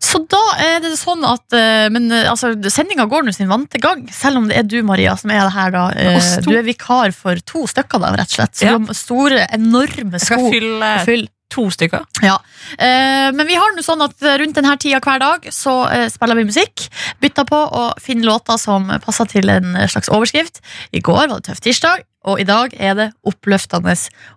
Så 0.00 0.20
da 0.30 0.40
er 0.62 0.78
det 0.84 0.94
sånn 0.98 1.24
at 1.26 1.52
eh, 1.56 1.88
Men 1.92 2.06
eh, 2.12 2.28
altså, 2.30 2.52
sendinga 2.72 3.06
går 3.10 3.26
nå 3.26 3.34
sin 3.34 3.50
vante 3.50 3.80
gang, 3.82 4.06
selv 4.14 4.40
om 4.40 4.48
det 4.48 4.56
er 4.60 4.66
du, 4.68 4.78
Maria, 4.86 5.16
som 5.20 5.32
er 5.34 5.50
her 5.52 5.74
da. 5.74 5.88
Eh, 5.98 6.30
du 6.46 6.52
er 6.56 6.64
vikar 6.66 7.12
for 7.16 7.40
to 7.46 7.66
stykker, 7.70 8.00
da, 8.02 8.12
rett 8.16 8.30
og 8.32 8.38
slett. 8.38 8.56
Så 8.58 8.64
Ja. 8.68 8.78
du 8.78 8.86
har 8.88 8.98
store, 8.98 9.46
enorme 9.52 10.20
sko. 10.22 10.38
Jeg 10.38 10.44
skal 10.44 10.50
fylle 10.54 10.92
fylle. 11.04 11.28
to 11.54 11.66
stykker. 11.70 12.02
Ja. 12.24 12.38
Men 12.80 13.46
vi 13.46 13.54
har 13.54 13.70
det 13.70 13.78
nå 13.78 13.84
sånn 13.86 14.02
at 14.02 14.16
rundt 14.40 14.56
denne 14.56 14.72
tida 14.80 14.98
hver 15.04 15.20
dag 15.22 15.44
så 15.54 15.74
spiller 16.10 16.34
vi 16.40 16.46
musikk. 16.48 16.88
Bytter 17.22 17.46
på 17.46 17.60
og 17.68 18.00
finner 18.02 18.26
låter 18.32 18.58
som 18.58 18.88
passer 19.04 19.28
til 19.30 19.52
en 19.52 19.76
slags 19.86 20.10
overskrift. 20.10 20.58
I 20.90 20.98
går 21.04 21.28
var 21.28 21.36
det 21.38 21.44
Tøff 21.50 21.60
tirsdag, 21.62 22.02
og 22.26 22.40
i 22.42 22.48
dag 22.48 22.74
er 22.74 22.94
det 22.98 23.08
Oppløftende 23.28 23.94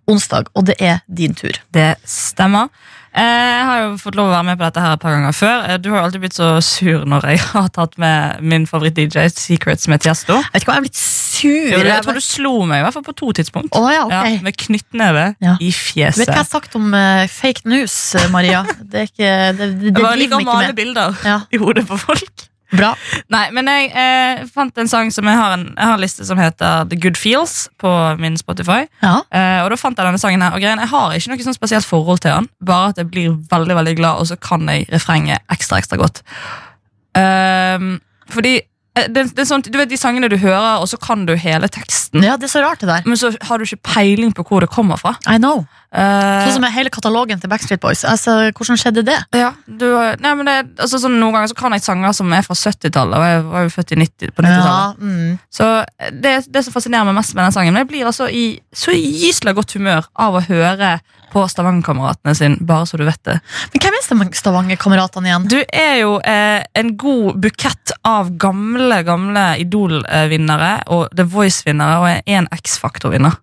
onsdag. 0.08 0.52
Og 0.54 0.68
det 0.70 0.76
er 0.84 1.02
din 1.10 1.34
tur. 1.34 1.58
Det 1.74 1.96
stemmer. 2.06 2.70
Eh, 3.18 3.24
Jeg 3.58 3.66
har 3.66 3.80
jo 3.82 3.94
fått 3.98 4.16
lov 4.20 4.28
å 4.30 4.34
være 4.36 4.46
med 4.46 4.60
på 4.60 4.66
dette 4.68 4.82
her 4.84 4.94
et 4.94 5.02
par 5.02 5.16
ganger 5.16 5.34
før. 5.34 5.64
Eh, 5.72 5.78
Du 5.82 5.90
har 5.90 6.00
jo 6.00 6.06
alltid 6.08 6.22
blitt 6.22 6.36
så 6.38 6.50
sur 6.62 7.06
når 7.10 7.26
jeg 7.32 7.40
har 7.54 7.70
tatt 7.74 7.98
med 7.98 8.42
min 8.46 8.68
favoritt-DJ 8.70 9.26
Secrets 9.34 9.88
med 9.90 10.04
Tiesto. 10.06 10.38
Jeg 10.38 10.52
vet 10.54 10.62
ikke 10.62 10.72
hva 10.72 10.76
jeg 10.78 10.84
er 10.84 10.88
blitt 10.88 11.02
sur. 11.02 11.70
Jeg, 11.74 11.86
Jeg 11.88 12.04
tror 12.06 12.14
du 12.20 12.24
slo 12.26 12.54
meg 12.70 12.82
i 12.82 12.86
hvert 12.86 12.94
fall 12.98 13.06
på 13.08 13.16
to 13.18 13.32
tidspunkt. 13.40 13.74
Oh, 13.78 13.90
ja, 13.94 14.04
okay. 14.06 14.38
Ja, 14.38 14.44
med 14.46 14.58
knyttneve 14.58 15.26
Ja. 15.42 15.56
i 15.62 15.72
fjeset. 15.74 16.22
vet 16.22 16.28
du 16.28 16.32
hva 16.32 16.38
jeg 16.38 16.46
har 16.46 16.52
sagt 16.52 16.78
om 16.78 16.94
uh, 16.94 17.26
fake 17.30 17.66
news, 17.66 17.98
eh, 18.16 18.30
Maria? 18.34 18.64
Det 18.82 19.02
er 19.02 19.10
ikke 19.10 19.34
Det, 19.58 19.58
det, 19.58 19.68
det 19.82 19.92
Jeg 19.96 20.04
bare 20.04 20.22
liker 20.22 20.38
å 20.38 20.46
male 20.46 20.74
bilder 20.78 21.18
i 21.54 21.58
hodet 21.62 21.88
på 21.90 21.98
folk. 22.00 22.48
Bra. 22.72 22.94
Nei, 23.34 23.46
men 23.56 23.70
jeg 23.72 23.92
eh, 23.96 24.44
fant 24.52 24.78
en 24.82 24.90
sang 24.92 25.12
som 25.14 25.28
jeg 25.30 25.40
har 25.40 25.56
en, 25.56 25.66
jeg 25.72 25.90
har 25.90 25.96
en 25.96 26.04
liste 26.04 26.28
som 26.28 26.40
heter 26.42 26.88
The 26.92 27.00
Good 27.00 27.20
Feels 27.20 27.56
på 27.82 27.92
min 28.22 28.38
Spotify. 28.40 28.86
Ja. 29.02 29.22
Eh, 29.32 29.60
og 29.64 29.72
da 29.72 29.80
fant 29.80 29.98
jeg 29.98 30.08
denne 30.08 30.22
sangen 30.22 30.44
her 30.44 30.56
Og 30.56 30.64
greien, 30.64 30.80
Jeg 30.82 30.92
har 30.92 31.14
ikke 31.16 31.34
noe 31.34 31.48
sånn 31.48 31.58
spesielt 31.58 31.88
forhold 31.88 32.24
til 32.26 32.34
den, 32.34 32.50
bare 32.66 32.94
at 32.94 33.02
jeg 33.02 33.12
blir 33.12 33.38
veldig 33.52 33.78
veldig 33.82 33.96
glad, 34.00 34.24
og 34.24 34.28
så 34.30 34.40
kan 34.40 34.68
jeg 34.72 34.88
refrenget 34.92 35.44
ekstra 35.54 35.80
ekstra 35.82 36.00
godt. 36.00 36.24
Um, 37.18 37.96
fordi 38.30 38.58
eh, 38.60 39.08
det, 39.10 39.24
det 39.38 39.48
sånn, 39.50 39.64
Du 39.66 39.78
vet 39.80 39.90
de 39.90 39.98
sangene 39.98 40.30
du 40.30 40.38
hører, 40.38 40.82
og 40.82 40.90
så 40.92 41.00
kan 41.02 41.26
du 41.26 41.34
hele 41.40 41.70
teksten, 41.72 42.24
ja, 42.26 42.36
det 42.38 42.50
er 42.50 42.54
så 42.58 42.64
rart, 42.66 42.84
det 42.84 42.92
der. 42.92 43.08
men 43.08 43.18
så 43.20 43.32
har 43.50 43.58
du 43.58 43.66
ikke 43.66 43.94
peiling 43.94 44.34
på 44.36 44.46
hvor 44.48 44.62
det 44.62 44.70
kommer 44.74 45.00
fra. 45.02 45.16
I 45.26 45.40
know. 45.42 45.66
Eh, 45.88 46.44
Sånn 46.44 46.58
som 46.58 46.64
med 46.66 46.74
hele 46.76 46.92
katalogen 46.92 47.40
til 47.40 47.52
Backstreet 47.52 47.80
Boys. 47.84 48.04
Altså, 48.08 48.52
Hvordan 48.52 48.80
skjedde 48.80 49.06
det? 49.08 49.18
ja, 49.40 49.54
du, 49.66 49.88
nei, 50.20 50.34
men 50.36 50.50
det, 50.50 50.56
altså, 50.84 51.00
sånn, 51.00 51.16
Noen 51.22 51.38
ganger 51.38 51.52
så 51.54 51.58
kan 51.58 51.76
jeg 51.76 51.86
sanger 51.86 52.16
som 52.18 52.34
er 52.36 52.44
fra 52.44 52.58
70-tallet, 52.60 53.16
og 53.16 53.28
jeg 53.28 53.46
var 53.48 53.68
jo 53.68 53.74
født 53.78 53.94
i 53.96 54.00
90, 54.04 54.34
på 54.36 54.46
90-tallet. 54.46 54.68
Ja, 54.68 54.96
mm. 55.00 55.38
Så 55.54 55.70
det, 56.12 56.34
det 56.52 56.66
som 56.66 56.76
fascinerer 56.76 57.08
meg 57.08 57.16
mest 57.18 57.36
med 57.38 57.46
den 57.46 57.56
sangen 57.56 57.74
Men 57.74 57.86
Jeg 57.86 57.92
blir 57.94 58.10
altså 58.10 58.28
i 58.28 58.46
så 58.76 58.92
gyselig 58.96 59.56
godt 59.58 59.78
humør 59.78 60.10
av 60.20 60.36
å 60.36 60.44
høre 60.44 60.98
på 61.32 61.44
Stavangerkameratene 61.52 62.36
sin, 62.36 62.56
bare 62.68 62.88
så 62.88 63.00
du 63.00 63.04
vet 63.08 63.20
det. 63.28 63.40
Men 63.74 63.84
hvem 63.84 63.98
er 63.98 64.36
Stavangerkameratene 64.38 65.32
igjen? 65.32 65.48
Du 65.52 65.58
er 65.66 65.98
jo 66.02 66.14
eh, 66.24 66.64
en 66.80 66.94
god 67.00 67.42
bukett 67.44 67.96
av 68.08 68.32
gamle 68.40 69.02
gamle 69.08 69.50
Idol-vinnere 69.64 70.72
og 70.96 71.12
The 71.16 71.28
Voice-vinnere 71.28 72.00
og 72.00 72.32
en 72.38 72.48
X-Faktor-vinner. 72.56 73.36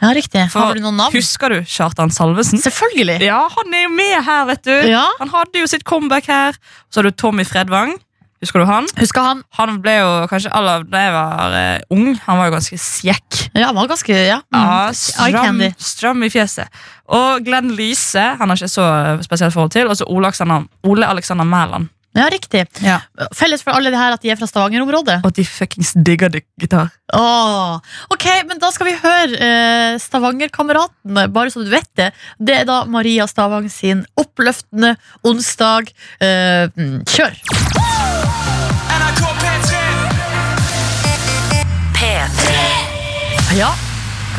Ja, 0.00 0.12
riktig. 0.16 0.46
For- 0.52 0.60
Har 0.70 0.74
du 0.74 0.80
noen 0.80 0.96
navn? 0.96 1.12
Husker 1.12 1.48
du 1.52 1.58
Kjartan 1.68 2.10
Salvesen? 2.10 2.58
Selvfølgelig. 2.62 3.18
Ja, 3.26 3.42
han 3.52 3.74
er 3.74 3.82
jo 3.84 3.90
med 3.94 4.24
her, 4.24 4.44
vet 4.48 4.62
du! 4.64 4.76
Ja, 4.88 5.06
Han 5.18 5.28
hadde 5.28 5.60
jo 5.60 5.66
sitt 5.66 5.84
comeback 5.84 6.26
her. 6.26 6.56
Så 6.90 7.00
har 7.02 7.10
du 7.10 7.10
Tommy 7.10 7.44
Fredvang. 7.44 7.96
Husker 8.40 8.62
du 8.62 8.64
han? 8.64 8.86
Husker 8.96 9.20
han. 9.20 9.42
Han 9.58 9.82
ble 9.84 9.98
jo 9.98 10.12
kanskje 10.30 10.48
aller 10.56 10.86
da 10.88 11.02
jeg 11.04 11.12
var 11.12 11.52
uh, 11.52 11.82
ung, 11.92 12.14
han 12.24 12.38
var 12.40 12.46
jo 12.48 12.54
ganske 12.54 12.78
sjekk. 12.80 13.50
Ja, 13.52 13.66
han 13.66 13.76
var 13.76 13.90
ganske 13.90 14.08
ja. 14.16 14.38
Ja, 14.40 14.40
Mm. 14.56 14.86
Eye 14.88 14.94
stram, 14.96 15.60
stram 15.76 16.22
i 16.24 16.30
fjeset. 16.32 16.68
Og 17.12 17.44
Glenn 17.44 17.68
Lyse 17.76 18.22
han 18.40 18.48
har 18.48 18.56
ikke 18.56 18.72
så 18.72 18.86
spesielt 19.26 19.52
forhold 19.52 19.70
til. 19.76 19.86
Og 19.92 19.96
så 20.00 20.08
Ole 20.08 20.30
Alexander, 20.30 20.64
Ole 20.88 21.04
Alexander 21.06 21.44
Mæland. 21.44 21.90
Ja, 22.16 22.24
riktig. 22.32 22.64
Ja. 22.82 22.96
Felles 23.38 23.62
for 23.62 23.70
alle 23.76 23.92
de 23.92 23.98
her 23.98 24.16
at 24.16 24.22
de 24.24 24.32
er 24.32 24.38
fra 24.40 24.48
Stavanger-området. 24.50 25.20
Og 25.26 25.34
de 25.36 25.44
fuckings 25.46 25.92
digger 25.94 26.32
det, 26.34 26.42
gitar. 26.58 26.88
Åh. 27.14 27.78
Ok, 28.10 28.26
men 28.48 28.58
da 28.58 28.72
skal 28.74 28.88
vi 28.90 28.96
høre 28.98 29.38
eh, 29.38 29.94
Stavanger-kameratene, 30.02 31.28
bare 31.30 31.52
så 31.54 31.62
du 31.62 31.70
vet 31.70 31.86
det. 32.00 32.10
Det 32.42 32.56
er 32.62 32.66
da 32.66 32.80
Maria 32.90 33.28
Stavang 33.30 33.70
sin 33.70 34.02
oppløftende 34.18 34.96
onsdag. 35.22 35.92
Eh, 36.18 36.66
mm, 36.74 36.98
kjør! 37.06 37.38
NRK 38.90 39.22
P3 41.94 42.58
Ja, 43.58 43.70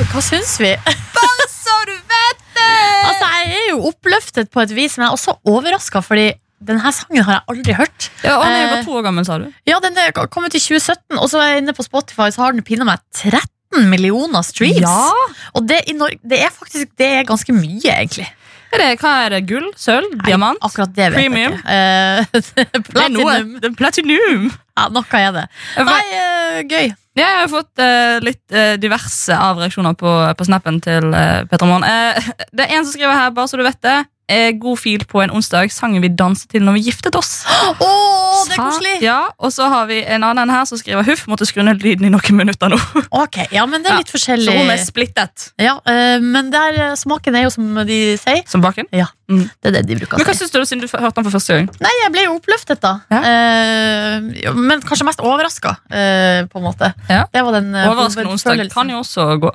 hva, 0.01 0.21
syns 0.23 0.57
vi? 0.59 0.75
Så 1.61 1.73
du 1.87 1.93
vet 1.93 2.39
det! 2.55 2.69
Altså, 3.05 3.27
Jeg 3.31 3.57
er 3.61 3.67
jo 3.71 3.81
oppløftet 3.91 4.49
på 4.51 4.63
et 4.63 4.71
vis, 4.75 4.95
men 4.97 5.05
jeg 5.05 5.11
er 5.11 5.17
også 5.17 5.35
overraska, 5.47 6.01
fordi 6.03 6.31
denne 6.67 6.91
sangen 6.95 7.25
har 7.27 7.39
jeg 7.39 7.43
aldri 7.53 7.77
hørt. 7.77 8.09
Ja, 8.23 8.37
og 8.37 8.45
Den 8.45 8.53
er 8.53 8.61
jo 8.61 8.67
Eh, 8.67 8.73
bare 8.75 8.85
to 8.85 8.97
år 8.99 9.05
gammel, 9.07 9.25
sa 9.25 9.37
du. 9.41 9.47
Ja, 9.67 9.79
Den 9.83 9.97
er 9.97 10.11
kommet 10.27 10.55
i 10.55 10.61
2017, 10.61 11.17
og 11.17 11.29
så 11.29 11.41
er 11.41 11.53
jeg 11.53 11.63
inne 11.63 11.73
på 11.77 11.85
Spotify, 11.87 12.29
så 12.31 12.45
har 12.45 12.53
den 12.53 12.63
pinnet 12.63 12.85
meg 12.85 12.99
13 13.13 13.89
millioner 13.89 14.43
streams. 14.43 14.83
Ja. 14.83 15.11
Og 15.55 15.65
det, 15.67 15.83
det 16.23 16.41
er 16.43 16.51
faktisk 16.51 16.91
det 16.99 17.07
er 17.21 17.23
ganske 17.27 17.55
mye, 17.55 17.81
egentlig. 17.87 18.27
Er 18.71 18.79
det, 18.79 18.99
hva 19.01 19.11
er 19.25 19.33
det? 19.35 19.41
Gull? 19.49 19.67
Sølv? 19.75 20.13
Diamant? 20.23 20.59
Akkurat 20.63 20.93
det 20.95 21.09
vet 21.11 21.17
Premium? 21.19 21.57
jeg 21.59 22.31
ikke. 22.31 22.55
Eh, 22.55 22.81
Det 22.93 23.03
er 23.03 23.11
noe. 23.11 23.33
platinum. 23.35 23.75
Platinum! 23.75 24.45
Ja, 24.79 24.87
noe 24.95 25.19
er 25.19 25.31
det. 25.35 25.45
Nei, 25.83 26.01
eh, 26.15 26.61
gøy. 26.71 26.93
Jeg 27.19 27.27
har 27.41 27.49
fått 27.51 27.81
eh, 27.83 28.21
litt 28.23 28.55
eh, 28.55 28.77
diverse 28.79 29.35
av 29.35 29.59
reaksjoner 29.59 29.97
på, 29.99 30.11
på 30.39 30.47
snappen 30.47 30.79
til 30.83 31.09
uh, 31.11 31.43
Petra 31.51 31.67
Moen. 31.67 31.83
Eh, 31.83 32.29
det 32.55 32.63
er 32.69 32.77
en 32.77 32.85
som 32.87 32.93
skriver 32.95 33.17
her, 33.17 33.33
bare 33.35 33.51
så 33.51 33.59
du 33.59 33.65
vet 33.67 33.81
det. 33.83 33.97
Eh, 34.31 34.51
god 34.55 34.79
fil 34.79 35.03
på 35.09 35.19
en 35.23 35.31
onsdag. 35.35 35.71
Sangen 35.75 36.01
vi 36.03 36.07
danset 36.07 36.47
til 36.53 36.63
når 36.63 36.77
vi 36.79 36.85
giftet 36.87 37.15
oss. 37.19 37.41
Oh, 37.83 38.41
det 38.47 38.55
er 38.55 38.61
koselig! 38.61 38.93
Ja, 39.03 39.19
Og 39.39 39.51
så 39.53 39.67
har 39.71 39.87
vi 39.89 39.99
en 40.07 40.23
annen 40.23 40.49
her 40.53 40.63
som 40.69 40.79
skriver 40.79 41.03
huff. 41.07 41.25
Måtte 41.31 41.47
skru 41.49 41.63
ned 41.67 41.83
lyden 41.83 42.07
i 42.07 42.11
noen 42.13 42.37
minutter 42.39 42.71
nå. 42.71 42.79
Ok, 43.21 43.41
ja, 43.51 43.65
men 43.69 43.83
det 43.83 43.91
er 43.91 43.99
Ja, 43.99 44.07
forskjellig. 44.07 44.47
Så 44.47 44.57
hun 44.61 44.71
er 44.71 44.79
splittet. 44.81 45.47
Ja, 45.61 45.75
eh, 45.85 46.17
men 46.23 46.51
der, 46.53 46.77
eh, 46.91 46.93
smaken 46.99 47.35
er 47.37 47.45
jo 47.47 47.51
som 47.53 47.81
de 47.87 47.99
sier. 48.21 48.43
Som 48.49 48.63
baken. 48.63 48.87
Ja, 48.95 49.09
Det 49.31 49.69
er 49.69 49.75
det 49.77 49.85
de 49.87 49.95
bruker 49.95 50.19
Men 50.19 50.27
hva 50.27 50.33
syns 50.35 50.51
du 50.51 50.59
siden 50.65 50.81
du 50.83 50.87
hørte 50.91 51.15
den 51.21 51.27
for 51.27 51.37
første 51.37 51.55
gang? 51.55 51.69
Nei, 51.83 51.91
jeg 52.03 52.11
ble 52.15 52.25
jo 52.25 52.35
oppløftet, 52.39 52.81
da. 52.83 52.93
Ja. 53.11 53.21
Eh, 53.31 54.53
men 54.55 54.81
kanskje 54.83 55.07
mest 55.07 55.23
overraska, 55.23 55.75
eh, 55.91 56.43
på 56.51 56.59
en 56.59 56.65
måte. 56.67 56.93
Ja. 57.09 57.25
Det 57.31 57.43
var 57.43 57.59
den 57.59 57.73
eh, 57.75 57.87
Overraskende 57.91 58.31
onsdag 58.31 58.63
kan 58.73 58.89
jo 58.91 59.03
også 59.03 59.27
gå. 59.43 59.51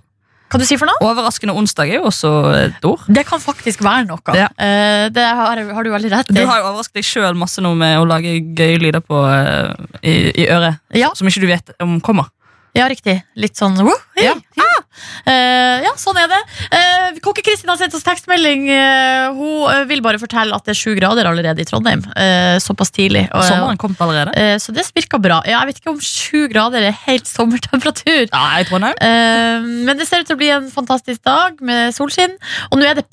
Hva 0.47 0.61
du 0.63 0.65
sier 0.69 0.79
for 0.79 0.87
noe? 0.87 1.01
Overraskende 1.03 1.55
onsdag 1.59 1.91
er 1.91 1.99
jo 1.99 2.07
også 2.11 2.31
et 2.55 2.85
ord. 2.87 3.03
Det 3.11 3.25
kan 3.27 3.43
faktisk 3.43 3.83
være 3.83 4.07
noe. 4.07 4.37
Ja. 4.39 4.47
Eh, 4.63 5.09
det 5.15 5.25
har, 5.27 5.59
har 5.75 5.87
du 5.87 5.91
veldig 5.91 6.13
rett 6.13 6.31
i. 6.31 6.37
Du 6.39 6.45
har 6.47 6.61
jo 6.63 6.69
overrasket 6.71 7.01
deg 7.01 7.09
sjøl 7.09 7.39
masse 7.39 7.65
nå 7.65 7.73
med 7.79 7.99
å 7.99 8.07
lage 8.07 8.37
gøye 8.55 8.79
lyder 8.83 9.03
på, 9.03 9.25
eh, 9.27 9.75
i, 10.07 10.17
i 10.45 10.49
øret. 10.55 10.79
Ja. 10.95 11.11
Som 11.19 11.27
ikke 11.31 11.43
du 11.43 11.51
vet 11.51 11.75
om 11.83 11.99
kommer. 12.05 12.31
Ja, 12.77 12.87
riktig. 12.93 13.19
Litt 13.41 13.57
sånn 13.59 13.79
woo, 13.81 13.95
hey, 14.19 14.29
Ja. 14.29 14.35
Eh, 15.27 15.85
ja, 15.85 15.93
sånn 16.01 16.19
er 16.21 16.31
det. 16.31 16.41
Uh, 16.71 17.19
Kokke-Kristin 17.25 17.71
har 17.73 17.79
sendt 17.81 17.97
oss 17.99 18.07
tekstmelding. 18.07 18.69
Uh, 18.71 19.37
hun 19.37 19.89
vil 19.91 20.03
bare 20.05 20.21
fortelle 20.23 20.57
at 20.57 20.67
det 20.67 20.75
er 20.75 20.81
sju 20.81 20.95
grader 20.99 21.29
allerede 21.31 21.63
i 21.63 21.69
Trondheim. 21.69 22.05
Såpass 22.63 22.93
tidlig. 22.95 23.27
Sommeren 23.33 23.81
kom 23.81 23.97
allerede. 23.99 24.35
så 24.63 24.73
det 24.75 24.87
virker 24.97 25.21
bra. 25.23 25.41
Ja, 25.49 25.61
jeg 25.61 25.73
vet 25.73 25.83
ikke 25.83 25.95
om 25.95 26.01
sju 26.03 26.47
grader 26.53 26.85
er 26.87 26.97
helt 27.07 27.29
sommertemperatur. 27.29 28.29
Ja, 28.31 28.45
i 28.61 28.69
Trondheim. 28.69 28.97
Men 29.87 29.99
det 29.99 30.09
ser 30.09 30.23
ut 30.23 30.31
til 30.31 30.39
å 30.39 30.41
bli 30.41 30.53
en 30.55 30.71
fantastisk 30.73 31.25
dag 31.27 31.61
med 31.65 31.95
solskinn. 31.97 32.37
Og 32.71 32.81
nå 32.81 32.89
er 32.89 32.99
det 32.99 33.09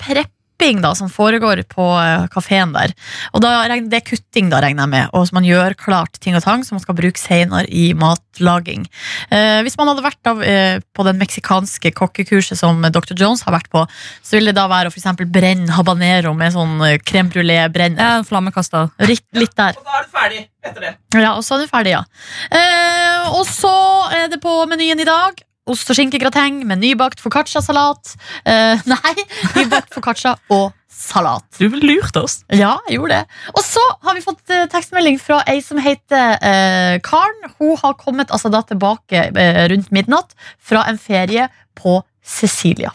prepping 0.54 0.82
da, 0.82 0.94
som 0.94 1.10
foregår 1.10 1.62
på 1.68 1.82
uh, 1.82 2.26
kafeen 2.32 2.72
der. 2.72 2.92
Og 3.32 3.42
da, 3.42 3.66
det 3.68 3.98
er 3.98 4.04
kutting, 4.06 4.50
da, 4.50 4.60
regner 4.60 4.84
jeg 4.84 4.90
med. 4.90 5.08
Og 5.12 5.26
så 5.28 5.34
man 5.34 5.44
gjør 5.44 5.74
klart 5.74 6.20
ting 6.20 6.36
og 6.36 6.42
tang 6.42 6.64
som 6.64 6.76
man 6.76 6.82
skal 6.82 6.94
bruke 6.94 7.18
senere 7.18 7.66
i 7.68 7.92
matlaging. 7.94 8.86
Eh, 9.30 9.62
hvis 9.64 9.76
man 9.78 9.88
hadde 9.88 10.04
vært 10.04 10.20
da, 10.24 10.34
eh, 10.42 10.80
på 10.94 11.04
den 11.04 11.18
meksikanske 11.18 11.92
kokkekurset 11.94 12.58
som 12.58 12.80
Dr. 12.82 13.14
Jones 13.16 13.42
har 13.44 13.54
vært 13.54 13.70
på, 13.70 13.84
så 14.22 14.36
ville 14.36 14.52
det 14.52 14.58
da 14.58 14.68
være 14.68 14.88
å 14.88 14.94
for 14.94 15.00
eksempel 15.00 15.26
brenne 15.30 15.72
habanero 15.74 16.34
med 16.34 16.54
sånn 16.54 16.80
eh, 16.86 16.98
crème 16.98 17.32
brulé-brenner. 17.32 18.20
Er 18.20 18.28
flammekaster. 18.28 18.92
Litt, 19.08 19.26
litt 19.36 19.56
der. 19.56 19.78
Og 19.78 19.86
da 19.86 19.98
er 20.00 20.06
du 20.06 20.14
ferdig 20.14 20.44
etter 20.64 20.88
det. 20.88 20.94
Ja, 21.14 21.34
og 21.34 21.44
så 21.44 21.56
er 21.58 21.64
du 21.64 21.72
ferdig, 21.72 21.96
ja. 21.96 22.04
Eh, 22.50 23.34
og 23.34 23.44
så 23.48 23.74
er 24.14 24.30
det 24.32 24.42
på 24.42 24.62
menyen 24.70 25.02
i 25.02 25.08
dag. 25.08 25.44
Ost- 25.64 25.88
og 25.88 25.96
skinkegrateng 25.96 26.58
med 26.68 26.82
nybakt 26.82 27.22
foccaccia-salat. 27.24 28.14
Eh, 28.44 28.82
nei, 28.92 29.14
nybakt 29.56 29.94
foccaccia 29.96 30.34
og 30.52 30.72
salat. 30.94 31.46
Du 31.58 31.68
lurte 31.72 32.20
oss. 32.26 32.42
Ja, 32.52 32.74
jeg 32.88 32.98
gjorde 32.98 33.16
det. 33.22 33.38
Og 33.56 33.62
så 33.64 33.82
har 34.04 34.16
vi 34.18 34.24
fått 34.24 34.52
eh, 34.52 34.66
tekstmelding 34.72 35.16
fra 35.22 35.40
ei 35.50 35.58
som 35.64 35.80
heter 35.82 36.36
eh, 36.38 36.98
Karen. 37.04 37.48
Hun 37.58 37.78
har 37.80 37.96
kommet 38.00 38.30
altså 38.34 38.52
da 38.52 38.60
tilbake 38.68 39.24
eh, 39.32 39.62
rundt 39.72 39.88
midnatt 39.94 40.36
fra 40.60 40.84
en 40.90 41.00
ferie 41.00 41.48
på 41.80 41.96
Sicilia. 42.24 42.92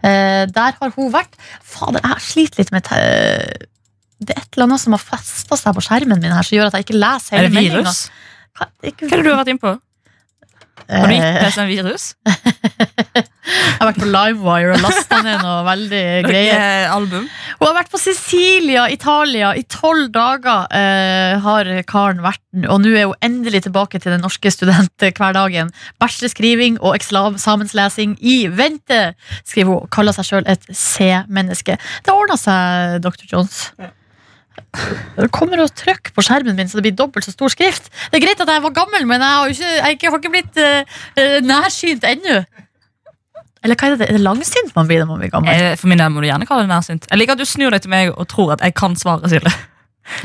Eh, 0.00 0.44
der 0.48 0.76
har 0.80 0.92
hun 0.96 1.12
vært 1.12 1.36
Fader, 1.64 2.00
jeg 2.00 2.22
sliter 2.22 2.60
litt 2.62 2.70
med 2.74 2.84
te 2.86 2.98
Det 4.22 4.36
er 4.36 4.38
et 4.44 4.54
eller 4.54 4.68
annet 4.68 4.82
som 4.84 4.94
har 4.94 5.02
festa 5.02 5.58
seg 5.58 5.74
på 5.76 5.82
skjermen 5.84 6.20
min 6.22 6.32
her, 6.32 6.46
som 6.46 6.56
gjør 6.56 6.70
at 6.70 6.76
jeg 6.78 6.86
ikke 6.86 7.00
leser 7.00 7.34
Er 7.34 7.42
hele 7.42 7.50
det 7.50 7.56
meldinga. 7.58 7.82
virus? 7.82 8.04
Hva, 8.56 8.68
Hva 8.70 8.86
er 8.92 9.16
det 9.16 9.24
du 9.26 9.30
har 9.32 9.40
vært 9.42 9.50
inne 9.52 9.64
på? 9.64 9.72
Har 10.88 11.08
du 11.08 11.14
gitt 11.14 11.24
Eh, 11.26 11.38
PC 11.44 11.58
en 11.62 11.68
virus? 11.70 12.04
Jeg 13.46 13.78
har 13.80 13.88
vært 13.88 14.00
på 14.02 14.08
Livewire 14.10 14.74
og 14.74 14.82
lasta 14.82 15.18
ned 15.22 15.42
noe 15.44 15.60
veldig 15.66 16.02
greier. 16.28 16.54
Eh, 16.56 16.94
Album. 16.94 17.26
Hun 17.58 17.66
har 17.68 17.76
vært 17.78 17.92
på 17.92 18.00
Sicilia, 18.00 18.86
Italia, 18.92 19.52
i 19.56 19.62
tolv 19.70 20.10
dager 20.14 20.66
uh, 20.70 21.38
har 21.44 21.70
karen 21.88 22.22
vært. 22.24 22.42
Og 22.66 22.80
nå 22.82 22.92
er 22.96 23.08
hun 23.10 23.26
endelig 23.26 23.64
tilbake 23.66 24.00
til 24.02 24.14
den 24.14 24.24
norske 24.24 24.50
studenthverdagen. 24.52 25.70
Bachelorskriving 26.02 26.80
og 26.82 26.96
eksamenslesing 26.98 28.16
i 28.20 28.38
vente, 28.52 29.02
skriver 29.46 29.72
hun. 29.72 29.92
Kaller 29.94 30.16
seg 30.16 30.28
sjøl 30.30 30.48
et 30.50 30.66
C-menneske. 30.72 31.78
Det 32.06 32.14
ordna 32.14 32.38
seg, 32.40 32.98
Dr. 33.04 33.28
Jones. 33.32 33.66
Det 35.16 35.30
kommer 35.32 35.62
og 35.64 35.70
trykk 35.74 36.10
på 36.16 36.22
skjermen 36.26 36.56
min 36.58 36.68
så 36.68 36.78
det 36.80 36.84
blir 36.88 36.96
dobbelt 36.98 37.24
så 37.24 37.32
stor 37.32 37.48
skrift. 37.52 37.88
Det 38.12 38.20
er 38.20 38.26
greit 38.26 38.40
at 38.44 38.48
jeg 38.52 38.62
var 38.64 38.74
gammel, 38.76 39.06
men 39.08 39.20
jeg 39.24 39.28
har, 39.38 39.48
ikke, 39.48 39.72
jeg 39.72 40.10
har 40.10 40.18
ikke- 40.20 40.32
blitt 40.34 40.56
eh, 40.60 40.98
eh, 41.16 41.38
nærsynt 41.44 42.04
ennå. 42.04 42.42
Eller 43.64 43.74
hva 43.80 43.88
er 43.88 43.96
det? 43.96 44.08
Er 44.10 44.18
det 44.18 44.22
langsynt 44.22 44.74
man 44.76 44.86
blir 44.86 45.00
når 45.02 45.08
man 45.10 45.18
blir 45.24 45.30
gammel? 45.32 45.50
Jeg, 45.56 45.78
For 45.80 45.88
min 45.90 45.98
del 45.98 46.12
må 46.14 46.20
du 46.22 46.28
gjerne 46.28 46.46
kalle 46.46 46.66
det 46.68 46.70
nærsynt. 46.70 47.08
Jeg 47.10 47.18
liker 47.18 47.32
at 47.34 47.38
du 47.40 47.48
snur 47.48 47.70
deg 47.74 47.82
til 47.82 47.90
meg 47.90 48.12
og 48.14 48.28
tror 48.28 48.52
at 48.54 48.60
jeg 48.62 48.74
kan 48.78 48.94
svaret, 48.96 49.26
Silje. 49.32 49.50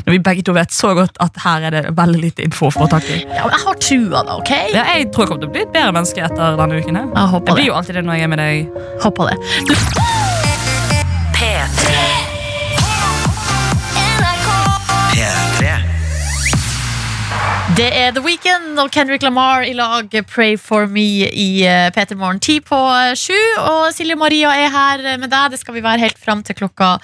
Når 0.06 0.12
vi 0.14 0.18
begge 0.22 0.44
to 0.46 0.52
vet 0.54 0.70
så 0.70 0.92
godt 0.94 1.16
at 1.18 1.40
her 1.42 1.64
er 1.66 1.74
det 1.74 1.96
veldig 1.98 2.20
lite 2.22 2.44
info 2.46 2.68
å 2.68 2.70
få 2.70 2.86
tak 2.92 3.02
i. 3.10 3.24
Ja, 3.26 3.48
jeg 3.50 3.60
har 3.64 3.80
trua, 3.82 4.22
da. 4.28 4.36
ok? 4.38 4.52
Ja, 4.70 4.84
jeg 4.94 5.10
tror 5.10 5.24
jeg 5.26 5.32
kommer 5.32 5.42
til 5.42 5.50
å 5.50 5.54
bli 5.56 5.64
et 5.66 5.72
bedre 5.74 5.92
menneske 5.96 6.22
etter 6.22 6.54
denne 6.60 6.78
uken. 6.78 7.00
her. 7.00 7.08
Jeg 7.10 7.46
Jeg 7.48 7.54
blir 7.56 7.66
jo 7.66 7.74
alltid 7.80 7.94
det 7.98 8.04
når 8.06 8.20
jeg 8.20 8.22
er 8.22 8.34
med 8.36 8.38
deg. 8.38 8.84
Håper 9.02 9.32
det. 9.32 9.38
P3. 9.72 10.21
Det 17.72 17.86
er 17.88 18.10
The 18.12 18.20
Weeknd 18.20 18.76
og 18.82 18.90
Kendrick 18.92 19.22
Lamar 19.24 19.62
i 19.64 19.72
lag 19.72 20.12
Pray 20.28 20.58
for 20.60 20.84
me 20.92 21.24
i 21.24 21.62
eh, 21.64 21.86
P3 21.94 22.18
Morgen 22.20 22.40
ti 22.42 22.58
på 22.60 22.76
eh, 22.76 23.14
sju. 23.16 23.38
Og 23.62 23.86
Silje 23.96 24.16
Maria 24.20 24.50
er 24.60 24.68
her 24.74 25.04
med 25.16 25.32
deg. 25.32 25.54
Det 25.54 25.60
skal 25.62 25.78
vi 25.78 25.84
være 25.84 26.02
helt 26.04 26.20
fram 26.20 26.42
til 26.44 26.58
klokka 26.58 26.98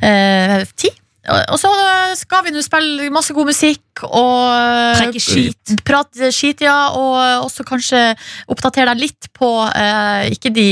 eh, 0.00 0.62
ti. 0.72 0.88
Og 1.26 1.58
så 1.60 1.68
skal 2.16 2.46
vi 2.46 2.54
nå 2.54 2.62
spille 2.64 3.10
masse 3.12 3.34
god 3.36 3.50
musikk 3.50 4.06
og 4.06 4.54
eh, 4.56 5.20
skit. 5.20 5.76
Prate 5.84 6.32
skit, 6.32 6.64
ja. 6.64 6.94
Og 6.96 7.44
også 7.44 7.66
kanskje 7.68 8.06
oppdatere 8.48 8.94
deg 8.94 9.10
litt 9.10 9.28
på 9.36 9.50
eh, 9.68 10.30
ikke 10.32 10.54
de 10.54 10.70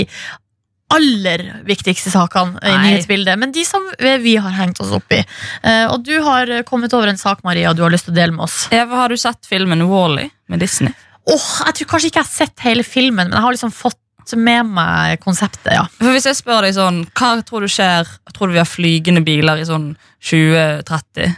aller 0.94 1.46
viktigste 1.66 2.12
sakene 2.12 2.60
i 2.60 2.70
Nei. 2.70 2.82
nyhetsbildet, 2.84 3.38
men 3.40 3.52
de 3.54 3.64
som 3.66 3.86
vi 3.98 4.36
har 4.36 4.54
hengt 4.58 4.80
oss 4.84 4.92
opp 4.94 5.12
i. 5.16 5.22
Eh, 5.62 5.86
og 5.88 6.04
du 6.06 6.14
har 6.22 6.50
kommet 6.68 6.92
over 6.94 7.10
en 7.10 7.18
sak, 7.18 7.42
Maria, 7.46 7.72
du 7.74 7.82
har 7.82 7.94
lyst 7.94 8.08
til 8.08 8.14
å 8.14 8.18
dele 8.20 8.36
med 8.36 8.46
oss. 8.46 8.64
Eva, 8.74 9.02
har 9.02 9.08
du 9.08 9.16
sett 9.18 9.46
filmen 9.48 9.86
Wally 9.88 10.28
-E 10.28 10.30
med 10.48 10.60
Disney? 10.60 10.92
Åh, 11.26 11.50
jeg 11.66 11.74
tror 11.74 11.86
kanskje 11.86 12.10
ikke 12.10 12.20
jeg 12.20 12.28
har 12.28 12.46
sett 12.46 12.60
hele 12.60 12.84
filmen, 12.84 13.28
men 13.28 13.32
jeg 13.32 13.42
har 13.42 13.52
liksom 13.52 13.72
fått 13.72 13.98
med 14.36 14.66
meg 14.66 15.20
konseptet, 15.20 15.72
ja. 15.74 15.84
For 15.98 16.14
Hvis 16.14 16.24
jeg 16.24 16.36
spør 16.36 16.62
deg 16.62 16.74
sånn, 16.74 17.02
hva 17.12 17.42
tror 17.44 17.60
du 17.60 17.68
skjer 17.68 18.08
Tror 18.32 18.48
du 18.48 18.54
vi 18.54 18.62
har 18.62 18.66
flygende 18.66 19.20
biler 19.24 19.60
i 19.60 19.66
sånn 19.68 19.96
2030? 20.24 21.34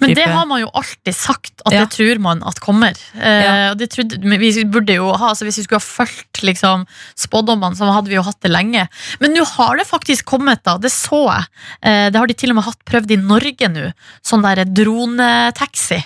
Men 0.00 0.14
det 0.14 0.24
har 0.28 0.46
man 0.46 0.60
jo 0.60 0.68
alltid 0.74 1.14
sagt, 1.16 1.52
at 1.64 1.72
Ja. 1.72 1.80
det 1.84 1.94
tror 1.96 2.18
man 2.20 2.42
at 2.46 2.60
kommer. 2.60 2.92
Eh, 3.16 3.42
Ja. 3.42 3.70
Eh, 3.70 3.74
det 3.74 3.90
trodde, 3.90 4.18
vi 4.20 4.64
burde 4.64 4.94
jo 4.94 5.12
ha, 5.12 5.28
altså 5.30 5.44
Hvis 5.46 5.58
vi 5.58 5.64
skulle 5.64 5.80
ha 5.80 5.86
fulgt 6.06 6.42
liksom, 6.42 6.86
spådommene, 7.16 7.76
så 7.76 7.88
hadde 7.92 8.08
vi 8.08 8.16
jo 8.18 8.22
hatt 8.26 8.40
det 8.42 8.50
lenge. 8.52 8.88
Men 9.20 9.34
nå 9.34 9.44
har 9.56 9.76
det 9.76 9.86
faktisk 9.88 10.24
kommet, 10.24 10.62
da. 10.64 10.76
Det 10.78 10.90
så 10.92 11.22
jeg. 11.32 11.44
Eh, 11.82 12.10
det 12.10 12.18
har 12.20 12.26
de 12.26 12.34
til 12.34 12.50
og 12.50 12.56
med 12.56 12.64
hatt 12.64 12.84
prøvd 12.84 13.10
i 13.10 13.16
Norge 13.16 13.68
nå. 13.72 13.92
Sånn 14.22 14.42
der 14.42 14.64
dronetaxi. 14.64 16.02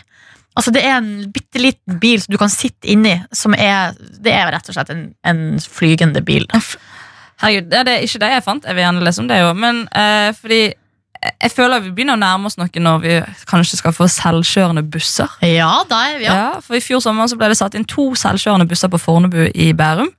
Altså 0.57 0.72
Det 0.72 0.83
er 0.85 0.96
en 0.96 1.31
bitte 1.33 1.61
liten 1.61 1.98
bil 2.00 2.20
som 2.22 2.33
du 2.33 2.38
kan 2.38 2.48
sitte 2.48 2.88
inni. 2.88 3.18
Som 3.33 3.52
er, 3.55 3.92
det 3.98 4.33
er 4.33 4.48
rett 4.55 4.68
og 4.70 4.74
slett 4.79 4.90
en, 4.94 5.14
en 5.24 5.59
flygende 5.61 6.22
bil. 6.24 6.46
Herregud, 7.42 7.68
det 7.68 7.83
er 7.92 8.07
ikke 8.07 8.22
det 8.22 8.31
jeg 8.33 8.44
fant. 8.46 8.64
Jeg 8.64 8.74
vil 8.79 8.85
gjerne 8.87 9.05
lese 9.05 9.20
om 9.20 9.29
det 9.29 9.40
jo. 9.42 9.50
Men 9.59 9.83
eh, 9.92 10.31
fordi 10.33 10.61
jeg 11.34 11.52
føler 11.54 11.82
vi 11.84 11.92
begynner 11.96 12.16
å 12.16 12.20
nærme 12.20 12.50
oss 12.50 12.58
noe 12.60 12.82
når 12.82 13.02
vi 13.02 13.14
kanskje 13.50 13.78
skal 13.80 13.94
få 13.96 14.08
selvkjørende 14.10 14.84
busser. 14.92 15.30
Ja, 15.46 15.70
da 15.88 16.02
er 16.10 16.18
vi 16.20 16.28
ja. 16.28 16.34
Ja, 16.36 16.48
for 16.64 16.78
I 16.78 16.82
fjor 16.84 17.02
sommer 17.04 17.28
så 17.30 17.38
ble 17.40 17.50
det 17.52 17.58
satt 17.60 17.76
inn 17.78 17.86
to 17.88 18.10
selvkjørende 18.18 18.68
busser 18.70 18.92
på 18.92 19.00
Fornebu 19.00 19.46
i 19.54 19.70
Bærum. 19.76 20.10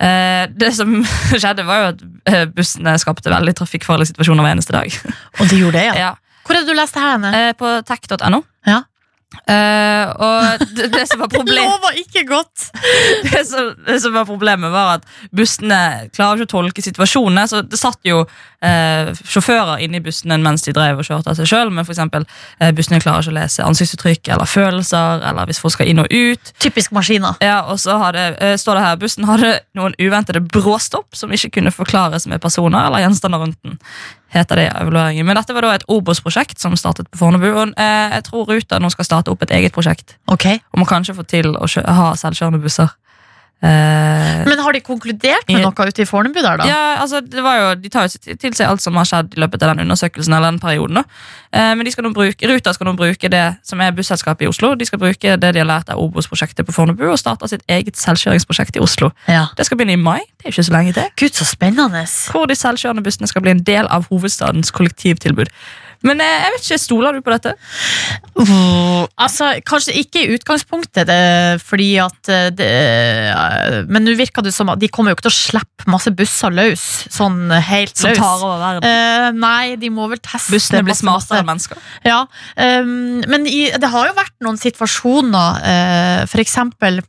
Eh, 0.00 0.46
det 0.56 0.72
som 0.76 0.94
skjedde, 1.40 1.66
var 1.68 1.82
jo 1.82 1.88
at 1.92 2.04
eh, 2.32 2.46
bussene 2.56 2.96
skapte 3.00 3.32
veldig 3.32 3.54
trafikkfarlige 3.58 4.14
situasjoner 4.14 4.46
hver 4.46 4.56
eneste 4.56 4.76
dag. 4.76 5.00
Og 5.40 5.50
de 5.50 5.60
gjorde 5.60 5.78
det, 5.78 5.86
ja. 5.90 5.96
Ja. 6.08 6.12
Hvor 6.46 6.56
er 6.56 6.64
det 6.64 6.72
du 6.72 6.78
leste 6.78 6.98
her 7.02 7.12
henne? 7.14 7.30
Eh, 7.36 7.52
på 7.54 7.68
tech.no. 7.86 8.40
Ja. 8.66 8.80
Eh, 9.30 10.10
og 10.18 10.62
det, 10.74 10.88
det 10.90 11.04
som 11.06 11.22
det 13.32 13.42
som, 13.46 13.74
det 13.86 13.98
som 14.02 14.14
var 14.14 14.26
problemet 14.26 14.72
var 14.72 14.96
at 14.98 15.06
bussene 15.34 16.10
klarer 16.14 16.40
ikke 16.40 16.48
å 16.48 16.54
tolke 16.56 16.82
situasjonene. 16.82 17.46
Så 17.50 17.62
det 17.62 17.78
satt 17.78 18.00
jo 18.06 18.24
uh, 18.24 19.10
sjåfører 19.22 19.84
inni 19.84 20.00
i 20.00 20.04
bussene 20.04 20.38
mens 20.42 20.66
de 20.66 20.74
drev 20.76 21.00
og 21.00 21.06
kjørte 21.06 21.32
av 21.32 21.38
seg 21.38 21.50
sjøl. 21.50 21.70
Men 21.74 21.86
for 21.86 21.94
eksempel, 21.94 22.26
uh, 22.60 22.70
bussene 22.76 23.00
klarer 23.02 23.24
ikke 23.24 23.34
å 23.34 23.38
lese 23.38 23.66
ansiktsuttrykk 23.66 24.32
eller 24.34 24.50
følelser, 24.50 25.24
eller 25.30 25.50
hvis 25.50 25.62
folk 25.62 25.76
skal 25.78 25.90
inn 25.90 26.02
og 26.02 26.10
ut. 26.10 26.54
Typisk 26.62 26.94
maskiner. 26.96 27.38
Ja, 27.44 27.62
og 27.70 27.78
så 27.82 27.98
hadde, 28.02 28.56
står 28.60 28.78
det 28.78 28.86
her 28.86 28.98
Bussen 29.00 29.28
hadde 29.28 29.52
noen 29.78 29.94
uventede 30.02 30.42
bråstopp 30.44 31.16
som 31.16 31.32
ikke 31.34 31.54
kunne 31.58 31.74
forklares 31.74 32.26
med 32.30 32.42
personer 32.42 32.88
eller 32.88 33.06
gjenstander 33.06 33.46
rundt 33.46 33.60
den. 33.64 33.78
Heter 34.34 34.60
det 34.60 34.66
i 34.68 34.70
evalueringen. 34.70 35.26
Men 35.26 35.38
dette 35.38 35.54
var 35.56 35.66
da 35.66 35.74
et 35.74 35.86
Obos-prosjekt 35.90 36.60
som 36.62 36.76
startet 36.78 37.10
på 37.10 37.20
Fornebu. 37.20 37.48
Og 37.50 37.74
eh, 37.74 38.16
jeg 38.16 38.26
tror 38.28 38.48
Ruter 38.50 38.82
nå 38.82 38.90
skal 38.94 39.08
starte 39.08 39.32
opp 39.32 39.42
et 39.46 39.54
eget 39.58 39.74
prosjekt 39.74 40.16
Ok. 40.30 40.46
Og 40.72 40.82
må 40.82 40.88
kanskje 40.88 41.16
få 41.18 41.26
til 41.28 41.52
å 41.56 41.66
ha 41.66 42.10
selvkjørende 42.18 42.62
busser. 42.62 42.92
Eh, 43.62 44.44
Men 44.48 44.58
har 44.64 44.72
de 44.72 44.80
konkludert 44.80 45.44
med 45.50 45.60
noe 45.60 45.86
ute 45.90 46.00
i 46.00 46.06
Fornebu 46.08 46.38
der, 46.40 46.56
da? 46.62 46.64
ja, 46.64 46.78
altså 47.02 47.20
det 47.20 47.42
var 47.44 47.58
jo, 47.58 47.66
De 47.82 47.90
tar 47.92 48.06
jo 48.08 48.36
til 48.40 48.54
seg 48.56 48.64
alt 48.66 48.80
som 48.80 48.96
har 48.96 49.04
skjedd 49.04 49.36
i 49.36 49.40
løpet 49.42 49.62
av 49.62 49.74
den 49.74 49.84
undersøkelsen. 49.84 50.32
eller 50.32 50.50
den 50.54 50.60
perioden 50.62 50.94
da. 50.96 51.02
Eh, 51.52 51.74
men 51.76 51.84
de 51.84 51.92
skal 51.92 52.04
nå 52.06 52.12
bruke, 52.16 52.48
Ruta 52.48 52.72
skal 52.72 52.88
nå 52.88 52.94
bruke 52.96 53.28
det 53.28 53.42
som 53.62 53.80
er 53.84 53.92
busselskapet 53.92 54.46
i 54.46 54.48
Oslo. 54.48 54.72
De 54.80 54.88
skal 54.88 54.98
bruke 55.02 55.36
det 55.36 55.52
de 55.54 55.60
har 55.60 55.68
lært 55.68 55.90
av 55.92 56.00
Obos-prosjektet 56.00 56.64
på 56.66 56.72
Fornebu 56.72 57.04
og 57.10 57.18
starte 57.20 57.48
sitt 57.52 57.62
eget 57.68 58.00
selvkjøringsprosjekt 58.00 58.76
i 58.80 58.80
Oslo. 58.80 59.10
Ja. 59.28 59.48
Det 59.56 59.66
skal 59.68 59.76
begynne 59.76 59.98
i 59.98 60.00
mai. 60.00 60.20
Det 60.40 60.48
er 60.48 60.54
ikke 60.56 60.64
så 60.70 60.72
lenge 60.78 60.96
til. 60.96 61.12
Gud, 61.20 61.36
så 61.36 61.44
spennende. 61.44 62.06
Hvor 62.32 62.46
de 62.48 62.56
selvkjørende 62.56 63.04
bussene 63.04 63.28
skal 63.28 63.42
bli 63.44 63.50
en 63.58 63.62
del 63.66 63.86
av 63.92 64.08
hovedstadens 64.08 64.70
kollektivtilbud. 64.72 65.52
Men 66.06 66.20
eh, 66.24 66.36
jeg 66.44 66.54
vet 66.54 66.66
ikke, 66.66 66.80
stoler 66.80 67.16
du 67.16 67.24
på 67.24 67.32
dette? 67.34 67.52
Oh, 68.40 69.04
altså, 69.20 69.50
Kanskje 69.68 69.96
ikke 70.00 70.22
i 70.22 70.36
utgangspunktet, 70.36 71.04
det, 71.10 71.60
fordi 71.64 71.90
at 72.00 72.30
eh, 72.32 72.48
det, 72.56 72.68
eh, 73.34 73.76
Men 73.90 74.06
nå 74.06 74.14
virker 74.18 74.44
det 74.46 74.54
som 74.56 74.72
at 74.72 74.80
de 74.80 74.88
kommer 74.88 75.12
jo 75.12 75.18
ikke 75.18 75.28
til 75.28 75.34
å 75.34 75.36
slippe 75.36 75.90
masse 75.92 76.12
busser 76.16 76.54
løs. 76.54 76.86
Sånn 77.12 77.52
helt 77.52 77.96
Som 77.96 78.14
løs. 78.14 78.20
tar 78.22 78.46
over 78.46 78.64
verden. 78.64 78.88
Eh, 78.88 79.28
nei, 79.36 79.76
de 79.80 79.92
må 79.92 80.08
vel 80.12 80.22
teste 80.24 80.54
Bussene 80.54 80.84
blir 80.86 80.96
smartere 80.96 81.42
enn 81.42 81.50
mennesker. 81.50 81.80
Ja, 82.06 82.24
um, 82.56 83.20
men 83.28 83.46
i, 83.48 83.66
det 83.80 83.92
har 83.92 84.10
jo 84.10 84.16
vært 84.16 84.36
noen 84.44 84.58
situasjoner, 84.60 85.60
uh, 85.60 86.28
for 86.30 86.42
eksempel 86.42 87.00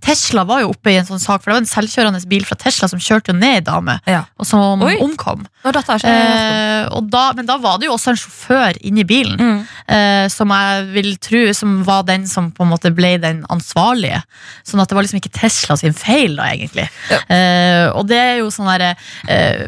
Tesla 0.00 0.44
var 0.48 0.60
jo 0.62 0.70
oppe 0.74 0.92
i 0.92 0.96
en 1.00 1.06
sånn 1.08 1.20
sak, 1.20 1.42
for 1.42 1.50
det 1.50 1.56
var 1.56 1.62
en 1.64 1.70
selvkjørende 1.70 2.20
bil 2.30 2.44
fra 2.48 2.56
Tesla 2.56 2.88
som 2.88 2.98
kjørte 3.02 3.32
jo 3.32 3.38
ned 3.38 3.60
ei 3.60 3.60
dame, 3.66 3.98
Ja. 4.06 4.24
og 4.38 4.46
som 4.46 4.82
Oi. 4.82 4.96
omkom. 5.02 5.46
Og. 5.64 5.74
Eh, 5.76 6.86
og 6.96 7.10
da, 7.10 7.32
men 7.36 7.46
da 7.46 7.58
var 7.58 7.78
det 7.78 7.86
jo 7.88 7.94
også 7.96 8.10
en 8.14 8.16
sjåfør 8.16 8.78
inni 8.82 9.04
bilen, 9.04 9.36
Mm. 9.38 9.66
eh, 9.88 10.28
som 10.28 10.48
jeg 10.48 10.86
vil 10.94 11.16
tro 11.16 11.52
som 11.52 11.82
var 11.84 12.02
den 12.04 12.26
som 12.26 12.50
på 12.52 12.62
en 12.64 12.70
måte 12.70 12.94
ble 12.94 13.18
den 13.18 13.44
ansvarlige. 13.50 14.22
Sånn 14.64 14.80
at 14.80 14.88
det 14.88 14.94
var 14.96 15.02
liksom 15.04 15.20
ikke 15.20 15.32
Tesla 15.32 15.76
sin 15.76 15.92
feil, 15.92 16.36
da, 16.36 16.44
egentlig. 16.44 16.88
Eh, 17.28 17.90
og 17.92 18.06
det 18.08 18.16
er 18.18 18.36
jo 18.38 18.48
sånn 18.50 18.66
derre 18.70 18.96
eh, 19.28 19.66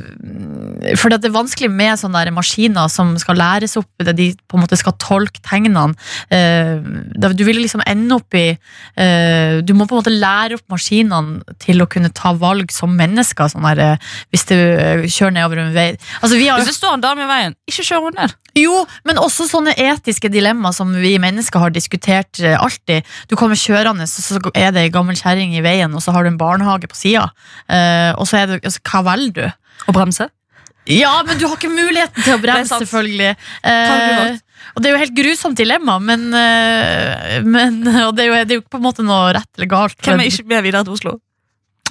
For 0.96 1.08
det 1.10 1.24
er 1.24 1.30
vanskelig 1.34 1.70
med 1.70 1.98
sånne 2.00 2.24
der 2.24 2.32
maskiner 2.34 2.88
som 2.90 3.16
skal 3.18 3.36
læres 3.36 3.76
opp, 3.76 3.86
der 4.02 4.12
de 4.16 4.32
på 4.48 4.56
en 4.58 4.64
måte 4.64 4.76
skal 4.78 4.92
tolke 4.98 5.40
tegnene. 5.44 5.94
Eh, 6.30 6.78
du 7.32 7.44
vil 7.44 7.60
liksom 7.62 7.82
ende 7.86 8.14
opp 8.16 8.34
i 8.34 8.56
eh, 8.96 9.60
Du 9.62 9.72
må 9.74 9.86
på 9.86 9.96
en 9.96 10.02
måte 10.02 10.11
lære 10.12 10.58
opp 10.58 10.72
maskinene 10.72 11.56
til 11.62 11.82
å 11.82 11.88
kunne 11.90 12.10
ta 12.14 12.32
valg 12.38 12.72
som 12.74 12.92
mennesker. 12.98 13.50
Sånn 13.52 13.66
der, 13.66 13.82
eh, 13.82 14.10
hvis 14.34 14.46
du 14.50 14.54
eh, 14.56 15.04
kjører 15.06 15.36
nedover 15.38 15.62
en 15.62 15.72
vei. 15.76 15.88
Altså, 16.20 16.36
vi 16.36 16.48
har 16.48 16.60
Hvis 16.60 16.72
det 16.72 16.78
står 16.78 16.98
en 16.98 17.04
dame 17.04 17.24
i 17.26 17.30
veien, 17.30 17.56
ikke 17.70 17.86
kjør 17.88 18.06
henne 18.08 18.26
ned. 18.26 18.36
jo, 18.62 18.82
men 19.08 19.20
også 19.22 19.48
sånne 19.48 19.74
etiske 19.80 20.28
dilemmaer 20.32 20.76
som 20.76 20.92
vi 20.92 21.14
mennesker 21.22 21.62
har 21.62 21.74
diskutert 21.74 22.40
eh, 22.40 22.58
alltid. 22.58 23.08
Du 23.28 23.36
kommer 23.36 23.58
kjørende, 23.58 24.06
så 24.10 24.22
så 24.22 24.42
er 24.54 24.70
det 24.72 24.86
ei 24.86 24.92
gammel 24.92 25.16
kjerring 25.18 25.56
i 25.56 25.64
veien, 25.64 25.94
og 25.94 26.04
så 26.04 26.14
har 26.14 26.24
du 26.24 26.32
en 26.32 26.40
barnehage 26.40 26.88
på 26.88 26.96
sida. 26.96 27.30
og 28.16 28.26
så 28.28 28.42
er 28.42 28.46
det 28.46 28.64
altså, 28.64 28.80
Hva 28.84 29.02
velger 29.12 29.32
du? 29.32 29.58
Å 29.88 29.94
bremse. 29.96 30.28
Ja, 30.90 31.22
men 31.26 31.38
du 31.38 31.46
har 31.46 31.58
ikke 31.58 31.70
muligheten 31.70 32.24
til 32.24 32.34
å 32.34 32.40
bremse, 32.42 32.78
selvfølgelig. 32.82 33.34
Eh, 33.70 34.38
og 34.72 34.82
det 34.82 34.88
er 34.88 34.94
jo 34.94 35.02
helt 35.02 35.16
grusomt 35.16 35.58
dilemma, 35.58 35.98
men, 36.02 36.28
eh, 36.34 37.42
men 37.44 37.82
Og 38.08 38.16
det 38.16 38.24
er, 38.24 38.30
jo, 38.30 38.38
det 38.46 38.56
er 38.56 38.62
jo 38.62 38.66
på 38.66 38.80
en 38.80 38.86
måte 38.86 39.06
noe 39.06 39.34
rett 39.36 39.50
eller 39.58 39.70
galt. 39.70 39.98
Hvem 40.02 40.22
er 40.22 40.30
ikke 40.30 40.48
med 40.50 40.66
videre 40.66 40.86
til 40.88 40.96
Oslo? 40.96 41.18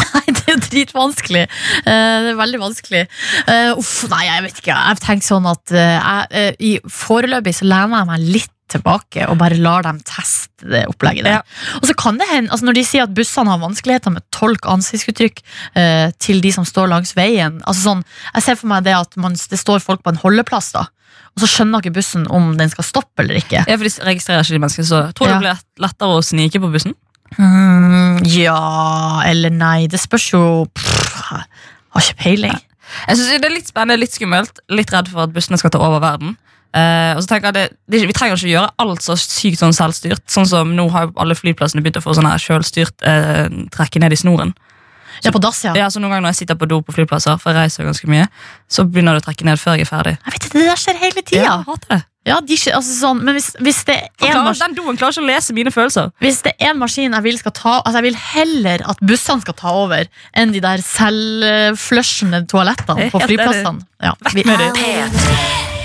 Nei, 0.16 0.26
det 0.28 0.44
er 0.44 0.56
jo 0.56 0.62
dritvanskelig. 0.66 1.44
Uh, 1.86 2.18
det 2.26 2.32
er 2.34 2.40
veldig 2.40 2.60
vanskelig. 2.60 3.04
Uh, 3.46 3.80
uff, 3.80 3.94
nei, 4.12 4.24
jeg 4.28 4.46
vet 4.48 4.62
ikke. 4.64 4.78
Jeg 4.90 5.02
tenker 5.06 5.28
sånn 5.28 5.48
at 5.52 5.74
uh, 5.76 6.24
jeg, 6.34 6.56
i 6.60 6.72
Foreløpig 6.90 7.54
så 7.56 7.68
lener 7.70 8.02
jeg 8.02 8.10
meg 8.10 8.26
litt 8.40 8.56
tilbake 8.72 9.28
og 9.30 9.38
bare 9.42 9.58
lar 9.60 9.86
dem 9.88 10.00
teste 10.08 10.70
det 10.72 10.86
opplegget 10.90 11.26
der. 11.26 11.44
Og 11.80 11.88
så 11.90 11.96
kan 11.98 12.20
det 12.22 12.28
hende, 12.30 12.52
altså 12.54 12.68
Når 12.68 12.78
de 12.78 12.84
sier 12.86 13.04
at 13.08 13.14
bussene 13.18 13.50
har 13.50 13.62
vanskeligheter 13.62 14.14
med 14.14 14.22
å 14.22 14.32
tolke 14.36 14.70
ansiktsuttrykk 14.70 15.42
eh, 15.76 16.12
til 16.22 16.42
de 16.44 16.52
som 16.54 16.68
står 16.68 16.92
langs 16.92 17.16
veien 17.18 17.60
altså 17.66 17.82
sånn, 17.90 18.04
Jeg 18.36 18.46
ser 18.46 18.60
for 18.60 18.70
meg 18.72 18.86
det 18.86 18.94
at 18.98 19.18
man, 19.18 19.34
det 19.34 19.60
står 19.60 19.82
folk 19.84 20.04
på 20.06 20.14
en 20.14 20.22
holdeplass, 20.22 20.74
da 20.78 20.88
og 21.32 21.44
så 21.44 21.48
skjønner 21.48 21.80
ikke 21.80 21.96
bussen 21.96 22.26
om 22.34 22.50
den 22.60 22.72
skal 22.72 22.84
stoppe 22.84 23.24
eller 23.24 23.38
ikke. 23.40 23.62
Ja, 23.64 23.78
for 23.80 23.88
De 23.88 23.92
registrerer 24.04 24.44
ikke 24.44 24.58
de 24.58 24.60
menneskene, 24.66 24.88
så 24.90 25.00
tror 25.16 25.30
du 25.30 25.32
Ja. 25.32 25.38
det 25.40 25.46
blir 25.46 25.86
lettere 25.86 26.18
å 26.18 26.24
snike 26.24 26.60
på 26.60 26.72
bussen? 26.74 26.96
Mm, 27.38 28.20
ja 28.28 29.22
eller 29.26 29.54
nei. 29.56 29.88
Det 29.88 30.00
spørs 30.02 30.32
jo 30.34 30.66
pff, 30.76 31.22
Har 31.92 32.02
ikke 32.04 32.20
peiling. 32.24 32.60
Jeg 33.08 33.18
synes 33.18 33.40
Det 33.42 33.46
er 33.48 33.56
litt 33.56 33.68
spennende, 33.68 34.00
litt 34.00 34.12
skummelt, 34.16 34.60
litt 34.70 34.92
redd 34.92 35.08
for 35.08 35.24
at 35.24 35.34
bussene 35.34 35.58
skal 35.58 35.72
ta 35.72 35.80
over 35.80 36.00
verden. 36.04 36.38
Eh, 36.72 37.14
og 37.18 37.24
så 37.24 37.28
tenker 37.34 37.50
jeg 37.50 37.56
det, 37.58 37.78
det, 37.92 38.00
Vi 38.08 38.14
trenger 38.16 38.38
ikke 38.40 38.48
gjøre 38.54 38.70
alt 38.80 39.04
så 39.04 39.18
sykt 39.20 39.60
sånn 39.60 39.76
selvstyrt. 39.76 40.24
Sånn 40.32 40.48
som 40.48 40.76
Nå 40.78 40.88
har 40.94 41.10
jo 41.10 41.16
alle 41.20 41.36
flyplassene 41.36 41.84
begynt 41.84 42.00
å 42.00 42.04
få 42.06 42.16
sånn 42.16 42.30
her 42.30 42.40
selvstyrt 42.40 43.04
uh, 43.04 43.48
trekke 43.76 44.00
ned 44.04 44.16
i 44.16 44.20
snoren. 44.20 44.54
Ja, 45.22 45.34
på 45.36 45.42
dass, 45.44 45.60
ja. 45.66 45.74
Ja, 45.78 45.90
så 45.92 46.00
Noen 46.00 46.16
ganger 46.16 46.26
når 46.26 46.34
jeg 46.34 46.44
sitter 46.44 46.58
på 46.58 46.70
do 46.70 46.80
på 46.86 46.96
flyplasser, 46.96 47.36
for 47.42 47.52
jeg 47.52 47.68
reiser 47.68 47.86
ganske 47.86 48.08
mye, 48.10 48.30
så 48.72 48.86
begynner 48.88 49.18
det 49.18 49.22
å 49.22 49.26
trekke 49.28 49.46
ned 49.46 49.60
før 49.62 49.78
jeg 49.78 49.86
er 49.86 49.90
ferdig. 49.92 50.16
Jeg 50.18 50.34
vet 50.38 50.48
Det 50.56 50.64
der 50.70 50.80
skjer 50.82 51.02
hele 51.02 51.22
tida. 51.22 51.42
Ja, 51.44 51.58
jeg 51.60 51.68
hater 51.68 51.92
det. 51.92 52.00
Ja, 52.22 52.36
de, 52.46 52.54
altså, 52.70 52.94
sånn, 52.94 53.22
men 53.26 53.34
hvis, 53.34 53.48
hvis, 53.66 53.80
det 53.88 53.96
er 53.98 54.10
klarer, 54.22 54.54
den 54.62 54.76
doen 54.78 54.94
klarer 54.94 55.16
ikke 55.16 55.24
å 55.24 55.30
lese 55.30 55.56
mine 55.58 55.74
følelser. 55.74 56.12
hvis 56.22 56.44
det 56.46 56.54
er 56.60 56.76
en 56.76 56.82
maskin 56.82 57.18
jeg 57.18 57.26
vil 57.26 57.40
skal 57.42 57.56
ta 57.58 57.74
Altså 57.80 57.98
Jeg 57.98 58.06
vil 58.12 58.20
heller 58.22 58.86
at 58.94 59.02
bussene 59.02 59.42
skal 59.42 59.58
ta 59.58 59.74
over, 59.82 60.06
enn 60.38 60.54
de 60.54 60.62
der 60.62 60.86
selvflushende 60.86 62.46
toalettene 62.46 63.10
på 63.10 63.26
flyplassene. 63.26 63.86
Ja, 64.06 64.14
vi, 64.38 64.46
med 64.46 64.68
det. 64.78 65.81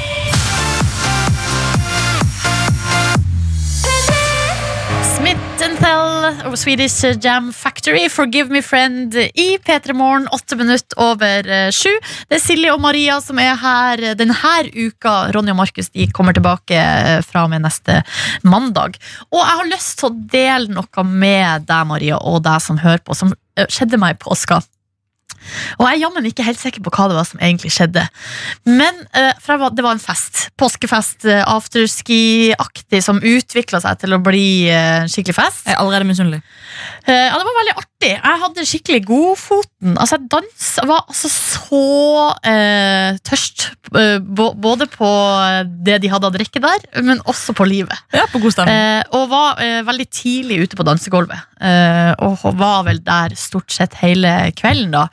Smith 5.77 6.47
og 6.49 6.55
Swedish 6.57 7.05
Jam 7.21 7.51
Factory, 7.53 8.07
Forgive 8.09 8.49
Me 8.49 8.63
Friend 8.65 9.13
i 9.37 9.59
P3 9.61 9.93
Morgen, 9.97 10.25
åtte 10.33 10.57
minutter 10.57 10.97
over 11.03 11.49
eh, 11.53 11.69
sju. 11.75 11.91
Det 12.31 12.39
er 12.39 12.41
Silje 12.41 12.73
og 12.73 12.81
Maria 12.81 13.19
som 13.21 13.37
er 13.43 13.59
her 13.61 14.03
denne 14.17 14.37
uka. 14.73 15.33
Ronny 15.35 15.53
og 15.53 15.59
Markus 15.59 15.91
de 15.93 16.07
kommer 16.17 16.33
tilbake 16.33 16.79
eh, 16.79 17.21
fra 17.27 17.45
og 17.45 17.53
med 17.53 17.67
neste 17.67 17.99
mandag. 18.43 18.97
Og 19.29 19.43
jeg 19.43 19.61
har 19.61 19.73
lyst 19.75 19.99
til 20.01 20.09
å 20.09 20.17
dele 20.33 20.79
noe 20.79 21.05
med 21.05 21.69
deg, 21.69 21.91
Maria, 21.93 22.23
og 22.25 22.41
deg 22.47 22.63
som 22.65 22.81
hører 22.81 23.05
på, 23.05 23.19
som 23.19 23.35
eh, 23.59 23.69
skjedde 23.69 24.01
meg 24.01 24.17
i 24.17 24.21
påska. 24.25 24.63
Og 25.79 25.87
jeg 25.87 25.99
er 25.99 26.03
jammen 26.05 26.29
ikke 26.29 26.47
helt 26.47 26.61
sikker 26.61 26.85
på 26.85 26.93
hva 26.95 27.09
det 27.11 27.19
var 27.19 27.29
som 27.29 27.41
egentlig 27.43 27.73
skjedde. 27.75 28.05
Men 28.69 29.03
eh, 29.17 29.47
var, 29.47 29.73
det 29.77 29.85
var 29.85 29.97
en 29.97 30.03
fest. 30.03 30.47
Påskefest, 30.61 31.27
eh, 31.29 31.43
afterski-aktig, 31.47 33.03
som 33.05 33.21
utvikla 33.23 33.81
seg 33.85 34.03
til 34.03 34.17
å 34.17 34.23
bli 34.23 34.69
eh, 34.73 35.07
skikkelig 35.11 35.37
fest. 35.37 35.67
Jeg 35.67 35.77
er 35.77 35.83
allerede 35.83 36.09
misunnelig. 36.09 36.43
Eh, 37.07 37.27
ja, 37.29 37.35
det 37.37 37.47
var 37.49 37.59
veldig 37.61 37.77
artig. 37.77 38.13
Jeg 38.13 38.43
hadde 38.43 38.67
skikkelig 38.69 39.03
godfoten. 39.09 39.97
Altså, 39.97 40.19
jeg 40.19 40.31
dans, 40.33 40.69
var 40.91 41.05
altså 41.07 41.31
så 41.33 41.83
eh, 42.53 43.19
tørst. 43.27 43.69
eh, 43.97 44.19
både 44.21 44.89
på 44.93 45.11
det 45.87 46.01
de 46.03 46.11
hadde 46.13 46.31
å 46.31 46.35
drikke 46.35 46.63
der, 46.63 46.87
men 47.07 47.23
også 47.29 47.55
på 47.57 47.67
livet. 47.69 47.97
Ja, 48.15 48.27
på 48.33 48.41
god 48.43 48.57
stemning. 48.57 48.77
Eh, 48.77 49.03
og 49.17 49.29
var 49.33 49.61
veldig 49.87 50.09
tidlig 50.13 50.63
ute 50.67 50.79
på 50.79 50.87
dansegulvet. 50.87 51.47
Eh, 51.61 52.13
og 52.27 52.43
var 52.59 52.85
vel 52.89 53.01
der 53.05 53.35
stort 53.39 53.73
sett 53.73 53.97
hele 54.03 54.33
kvelden, 54.57 54.93
da. 54.93 55.07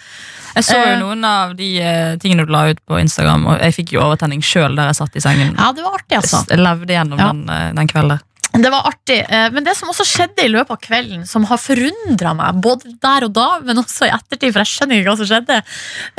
Jeg 0.54 0.68
så 0.68 0.76
jo 0.78 0.90
eh, 0.92 1.00
noen 1.02 1.24
av 1.26 1.56
de 1.58 1.70
eh, 1.82 2.12
tingene 2.22 2.46
du 2.46 2.52
la 2.54 2.68
ut 2.70 2.82
på 2.86 3.00
Instagram, 3.02 3.48
og 3.50 3.64
jeg 3.64 3.74
fikk 3.80 3.96
jo 3.96 4.04
overtenning 4.06 4.44
sjøl 4.46 4.76
der 4.78 4.92
jeg 4.92 5.00
satt 5.02 5.18
i 5.18 5.24
sengen. 5.24 5.56
Ja, 5.58 5.72
det 5.74 5.82
var 5.86 5.98
artig, 5.98 6.20
altså. 6.20 6.44
Jeg 6.50 6.62
levde 6.62 6.94
gjennom 6.94 7.20
Ja. 7.20 7.32
den, 7.34 7.50
eh, 7.50 7.72
den 7.74 7.90
kvelden. 7.90 8.22
Det 8.54 8.70
var 8.70 8.86
artig. 8.86 9.16
Men 9.52 9.64
det 9.66 9.74
som 9.76 9.90
også 9.90 10.06
skjedde 10.06 10.44
i 10.46 10.50
løpet 10.54 10.70
av 10.76 10.78
kvelden, 10.78 11.24
som 11.26 11.44
har 11.50 11.58
forundra 11.58 12.36
meg, 12.38 12.60
både 12.62 12.92
der 13.02 13.26
og 13.26 13.34
da, 13.34 13.48
men 13.66 13.82
også 13.82 14.06
i 14.06 14.12
ettertid, 14.14 14.54
for 14.54 14.62
jeg 14.62 14.70
skjønner 14.70 15.00
ikke 15.02 15.10
hva 15.10 15.18
som 15.18 15.30
skjedde, 15.32 15.58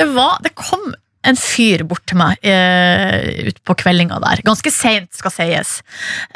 det 0.01 0.07
var 0.11 0.39
Det 0.43 0.51
kom 0.53 0.83
en 1.25 1.39
fyr 1.39 1.83
bort 1.87 2.03
til 2.09 2.19
meg 2.19 2.41
eh, 2.45 3.49
utpå 3.51 3.75
kveldinga 3.81 4.19
der. 4.23 4.43
Ganske 4.45 4.71
seint, 4.73 5.09
skal 5.17 5.33
sies. 5.33 5.79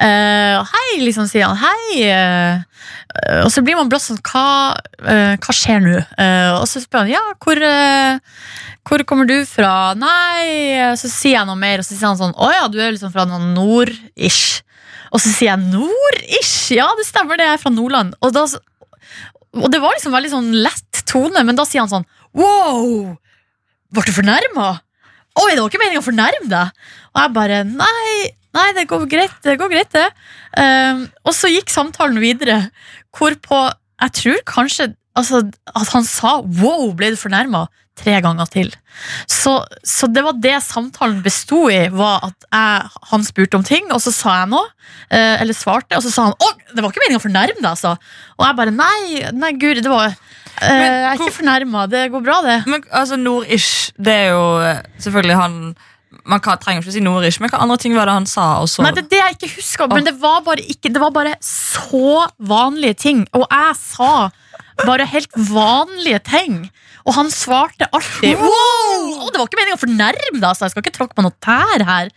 Eh, 0.02 0.72
hei, 0.74 0.88
liksom, 1.04 1.28
sier 1.30 1.50
han. 1.50 1.60
Hei. 1.62 2.02
eh, 2.08 2.88
eh, 3.22 3.44
og 3.44 3.52
så 3.54 3.64
blir 3.66 3.78
man 3.80 3.92
blåst 3.92 4.12
sånn 4.12 4.22
Hva, 4.26 4.48
eh, 5.04 5.36
hva 5.38 5.56
skjer 5.56 5.84
nå? 5.86 6.00
Eh, 6.00 6.52
og 6.58 6.66
så 6.70 6.82
spør 6.84 7.06
han 7.06 7.14
ja, 7.14 7.24
hvor 7.44 7.62
eh, 7.66 8.18
hvor 8.90 9.04
kommer 9.06 9.28
du 9.30 9.36
fra? 9.46 9.94
Nei, 10.00 10.96
så 10.98 11.10
sier 11.12 11.36
jeg 11.36 11.46
noe 11.46 11.60
mer, 11.60 11.82
og 11.82 11.86
så 11.86 11.94
sier 11.94 12.08
han 12.08 12.18
sånn 12.18 12.34
Å 12.34 12.48
ja, 12.56 12.64
du 12.72 12.80
er 12.82 12.96
liksom 12.96 13.12
fra 13.14 13.28
noe 13.30 13.52
nord-ish. 13.52 14.64
Og 15.14 15.22
så 15.22 15.30
sier 15.30 15.52
jeg 15.52 15.68
nord-ish. 15.76 16.72
Ja, 16.74 16.88
det 16.98 17.06
stemmer, 17.06 17.38
det 17.38 17.46
er 17.52 17.62
fra 17.62 17.70
Nordland. 17.74 18.16
Og, 18.26 18.34
da, 18.34 18.48
og 19.60 19.70
det 19.70 19.82
var 19.84 19.94
liksom 19.94 20.16
veldig 20.16 20.32
sånn 20.34 20.50
lett 20.66 21.04
tone, 21.10 21.44
men 21.46 21.60
da 21.60 21.68
sier 21.70 21.86
han 21.86 21.92
sånn 21.92 22.08
Wow! 22.38 23.18
Ble 23.94 24.06
du 24.06 24.14
fornærma? 24.14 24.70
Oi, 25.40 25.50
det 25.54 25.62
var 25.62 25.70
ikke 25.70 25.82
meninga 25.82 26.02
å 26.04 26.06
fornærme 26.06 26.50
deg. 26.52 26.86
Og 27.14 27.22
jeg 27.24 27.34
bare 27.38 27.64
Nei, 27.68 28.30
nei 28.56 28.70
det 28.78 28.88
går 28.90 29.06
greit, 29.10 29.36
det. 29.46 29.58
går 29.62 29.72
greit 29.72 29.92
det. 29.96 30.08
Um, 30.58 31.06
og 31.26 31.36
så 31.38 31.52
gikk 31.52 31.74
samtalen 31.74 32.20
videre, 32.22 32.64
hvorpå 33.16 33.68
jeg 34.00 34.16
tror 34.16 34.42
kanskje 34.48 34.92
altså, 35.18 35.44
at 35.76 35.94
han 35.94 36.06
sa 36.08 36.40
wow, 36.44 36.90
ble 36.98 37.14
du 37.14 37.20
fornærma? 37.20 37.68
Tre 38.00 38.14
ganger 38.24 38.48
til. 38.48 38.70
Så, 39.28 39.58
så 39.84 40.08
det 40.08 40.22
var 40.24 40.38
det 40.40 40.54
samtalen 40.64 41.18
besto 41.26 41.66
i, 41.68 41.82
var 41.92 42.30
at 42.30 42.46
jeg, 42.48 43.02
han 43.12 43.26
spurte 43.28 43.60
om 43.60 43.66
ting, 43.68 43.90
og 43.92 44.00
så 44.06 44.14
sa 44.16 44.36
jeg 44.38 44.52
noe. 44.54 44.70
eh, 45.12 45.42
eller 45.42 45.58
svarte, 45.58 45.98
og 45.98 46.06
så 46.06 46.14
sa 46.14 46.30
han 46.30 46.38
å, 46.38 46.52
det 46.72 46.80
var 46.80 46.94
ikke 46.94 47.04
meninga 47.04 47.20
å 47.20 47.26
fornærme 47.26 47.60
deg, 47.60 47.68
altså. 47.74 47.98
Og 48.38 48.46
jeg 48.48 48.58
bare 48.62 48.76
nei, 48.76 49.26
nei, 49.36 49.52
guri, 49.60 49.84
det 49.84 49.92
var 49.92 50.16
eh, 50.62 50.82
Jeg 50.82 51.06
er 51.10 51.20
ikke 51.20 51.36
fornærma, 51.40 51.86
det 51.92 52.08
går 52.14 52.26
bra, 52.26 52.40
det. 52.46 52.58
Men 52.68 52.84
altså, 52.92 53.18
Nord-ish, 53.20 53.92
det 53.98 54.16
er 54.26 54.28
jo 54.34 54.44
eh, 54.66 54.82
selvfølgelig 55.00 55.38
han 55.40 55.56
Man 56.26 56.42
kan, 56.42 56.58
trenger 56.58 56.82
ikke 56.82 56.92
å 56.92 56.94
si 56.96 57.02
Nord-ish, 57.06 57.40
men 57.42 57.52
hva 57.54 57.62
andre 57.64 57.78
ting 57.82 57.94
var 57.96 58.10
det 58.10 58.16
han 58.18 58.26
sa? 58.30 58.66
Nei, 58.82 58.92
det 58.98 59.04
er 59.06 59.10
det 59.12 59.20
jeg 59.22 59.36
ikke 59.38 59.50
husker, 59.56 59.90
men 59.94 60.06
det 60.06 60.16
var 60.22 60.42
bare 60.46 60.66
ikke 60.66 60.92
Det 60.94 61.02
var 61.02 61.14
bare 61.16 61.36
så 61.46 62.26
vanlige 62.38 62.98
ting. 63.06 63.26
Og 63.38 63.46
jeg 63.46 63.78
sa 63.78 64.30
bare 64.88 65.08
helt 65.10 65.34
vanlige 65.50 66.22
ting. 66.28 66.62
Og 67.08 67.16
han 67.16 67.32
svarte 67.34 67.88
alltid 67.96 68.38
wow! 68.38 69.06
Og 69.24 69.32
Det 69.32 69.40
var 69.40 69.48
ikke 69.48 69.60
meningen 69.60 69.78
å 69.78 69.82
fornærme 69.82 70.42
deg, 70.42 70.58
så 70.58 70.66
jeg 70.66 70.74
skal 70.74 70.84
ikke 70.84 70.96
tråkke 70.98 71.18
på 71.18 71.26
noe 71.26 71.36
tær 71.44 71.86
her. 71.88 72.12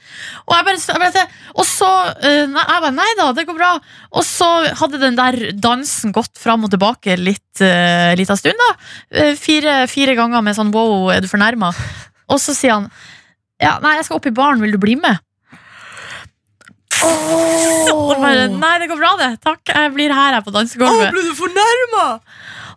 Og, 0.45 0.55
jeg 0.57 0.67
bare, 0.69 0.83
jeg 0.83 1.03
bare, 1.03 1.25
og 1.55 1.69
så 1.69 1.91
eh, 2.19 2.45
nei, 2.51 2.67
jeg 2.67 2.85
bare, 2.85 2.95
nei 2.99 3.09
da, 3.21 3.31
det 3.37 3.47
går 3.49 3.59
bra. 3.59 3.73
Og 4.13 4.27
så 4.27 4.51
hadde 4.83 5.01
den 5.03 5.19
der 5.19 5.39
dansen 5.57 6.15
gått 6.15 6.41
fram 6.41 6.67
og 6.67 6.73
tilbake 6.75 7.17
litt 7.21 7.65
uh, 7.65 8.13
lita 8.19 8.37
stund, 8.39 8.59
da. 8.59 8.71
Eh, 9.23 9.35
fire, 9.39 9.83
fire 9.91 10.17
ganger 10.19 10.45
med 10.45 10.59
sånn 10.59 10.75
wow, 10.75 11.11
er 11.15 11.25
du 11.25 11.31
fornærma? 11.31 11.73
Og 12.33 12.41
så 12.43 12.57
sier 12.57 12.79
han 12.81 12.91
ja, 13.63 13.77
nei, 13.83 13.95
jeg 13.99 14.09
skal 14.09 14.19
opp 14.19 14.27
i 14.27 14.35
baren, 14.35 14.63
vil 14.63 14.75
du 14.75 14.81
bli 14.83 14.97
med? 14.99 15.23
Og 17.93 18.13
bare, 18.21 18.47
nei, 18.53 18.73
det 18.83 18.89
går 18.91 18.99
bra 19.01 19.13
det, 19.21 19.31
takk, 19.43 19.63
jeg 19.73 19.93
blir 19.95 20.13
her, 20.15 20.37
her 20.37 20.45
på 20.45 20.53
dansegulvet. 20.55 21.11
ble 21.15 21.25
du 21.27 21.33
fornærma? 21.39 22.05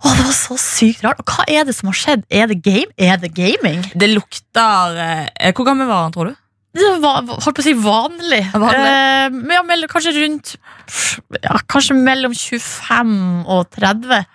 Å, 0.05 0.11
det 0.13 0.25
var 0.27 0.33
så 0.37 0.57
sykt 0.59 1.03
rart. 1.05 1.21
Og 1.23 1.31
hva 1.31 1.45
er 1.49 1.65
det 1.67 1.75
som 1.77 1.89
har 1.89 1.97
skjedd? 1.97 2.25
Er 2.29 2.49
det, 2.51 2.59
game? 2.65 2.91
Er 3.01 3.19
det 3.21 3.31
gaming? 3.37 3.85
Det 3.95 4.09
lukter 4.11 4.97
eh, 5.01 5.53
Hvor 5.55 5.65
gammel 5.69 5.87
var 5.89 6.03
han, 6.05 6.13
tror 6.15 6.31
du? 6.31 6.35
Det 6.75 6.89
var, 6.99 7.21
holdt 7.23 7.55
på 7.55 7.63
å 7.63 7.65
si 7.65 7.73
vanlig. 7.79 8.41
Vanlig. 8.51 8.81
Eh, 8.91 9.27
men 9.37 9.55
ja, 9.55 9.61
mell- 9.65 9.87
kanskje 9.89 10.11
rundt 10.17 10.55
ja, 11.39 11.55
Kanskje 11.71 11.95
mellom 11.97 12.35
25 12.35 13.15
og 13.47 13.69
30. 13.77 14.25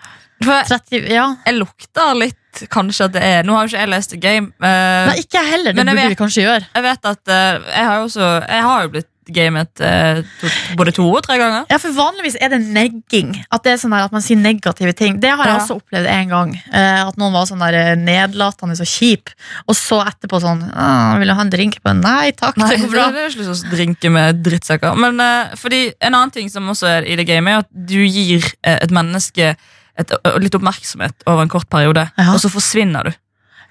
For 0.41 0.71
30 0.73 1.11
ja. 1.13 1.27
jeg 1.45 1.59
lukter 1.61 2.15
litt 2.17 2.63
kanskje 2.73 3.07
at 3.11 3.13
det 3.15 3.21
er 3.23 3.45
Nå 3.47 3.55
har 3.55 3.67
jo 3.67 3.71
ikke 3.75 3.83
jeg 3.85 3.91
lest 3.93 4.15
The 4.15 4.19
Game. 4.25 4.49
Uh, 4.57 5.11
Nei, 5.13 5.19
ikke 5.23 5.43
heller. 5.45 5.77
Det 5.77 5.85
Men 5.85 5.93
jeg 5.93 5.99
burde 5.99 6.07
vet- 6.09 6.17
vi 6.17 6.21
kanskje 6.25 6.47
gjøre. 6.47 6.71
jeg 6.75 6.87
vet 6.89 7.11
at 7.13 7.35
uh, 7.37 7.69
jeg 7.69 7.85
har 7.91 8.01
jo 8.01 8.09
også 8.09 8.31
Jeg 8.49 8.65
har 8.71 8.87
jo 8.87 8.93
blitt 8.97 9.11
gamet 9.35 9.81
eh, 9.85 10.21
to, 10.41 10.51
både 10.79 10.93
to 10.97 11.07
og 11.11 11.23
tre 11.27 11.37
ganger. 11.41 11.65
Ja, 11.71 11.79
for 11.83 11.95
Vanligvis 11.97 12.37
er 12.41 12.53
det 12.53 12.61
negging. 12.67 13.33
At 13.51 13.65
det 13.65 13.73
er 13.75 13.81
sånn 13.83 13.95
at 13.97 14.13
man 14.15 14.23
sier 14.25 14.37
negative 14.41 14.93
ting. 14.99 15.19
Det 15.23 15.31
har 15.31 15.45
jeg 15.47 15.55
Ja. 15.57 15.61
også 15.63 15.79
opplevd 15.81 16.07
en 16.11 16.29
gang. 16.29 16.55
Eh, 16.73 17.01
at 17.09 17.17
noen 17.21 17.33
var 17.33 17.47
sånn 17.51 17.63
der 17.63 17.75
eh, 17.79 17.95
nedlatende 17.97 18.77
og 18.81 18.87
kjip. 18.87 19.31
Og 19.69 19.75
så 19.79 20.01
etterpå 20.07 20.41
sånn 20.43 20.63
«Ah, 20.75 21.17
'Vil 21.19 21.29
du 21.29 21.35
ha 21.35 21.41
en 21.43 21.51
drink?' 21.51 21.81
på 21.83 21.93
Nei 22.01 22.31
takk, 22.33 22.57
Nei, 22.57 22.71
det 22.77 22.81
går 22.87 22.91
bra. 22.91 23.11
Det 23.11 23.19
er 23.25 23.29
ikke 23.31 23.45
lyst 23.47 23.65
til 23.65 23.71
å 23.71 23.77
drinke 23.77 24.11
med 24.11 24.43
drittsekker. 24.43 24.97
Men 24.97 25.21
eh, 25.21 25.55
fordi 25.57 25.93
En 26.01 26.15
annen 26.15 26.31
ting 26.31 26.49
som 26.51 26.67
også 26.69 26.87
er 26.87 27.03
i 27.07 27.17
det 27.17 27.27
gamet, 27.27 27.53
er 27.53 27.59
at 27.59 27.69
du 27.73 27.99
gir 28.07 28.45
eh, 28.65 28.79
et 28.83 28.91
menneske 28.91 29.57
et, 29.99 30.13
litt 30.41 30.55
oppmerksomhet 30.55 31.13
over 31.27 31.43
en 31.43 31.49
kort 31.49 31.69
periode, 31.69 32.11
Ja. 32.17 32.33
og 32.33 32.41
så 32.41 32.49
forsvinner 32.49 33.05
du. 33.05 33.13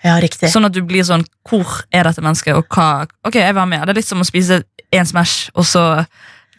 Ja, 0.06 0.18
riktig. 0.24 0.52
Sånn 0.54 0.68
at 0.68 0.76
du 0.76 0.80
blir 0.88 1.04
sånn 1.04 1.26
Hvor 1.48 1.82
er 1.92 2.08
dette 2.08 2.24
mennesket, 2.24 2.56
og 2.56 2.68
hva 2.72 3.08
Ok, 3.28 3.40
jeg 3.42 3.56
var 3.58 3.68
med. 3.70 3.84
Det 3.84 3.96
er 3.96 4.00
litt 4.02 4.10
som 4.10 4.24
å 4.24 4.28
spise 4.28 4.64
en 4.96 5.10
Smash, 5.10 5.50
og 5.54 5.68
så 5.68 5.84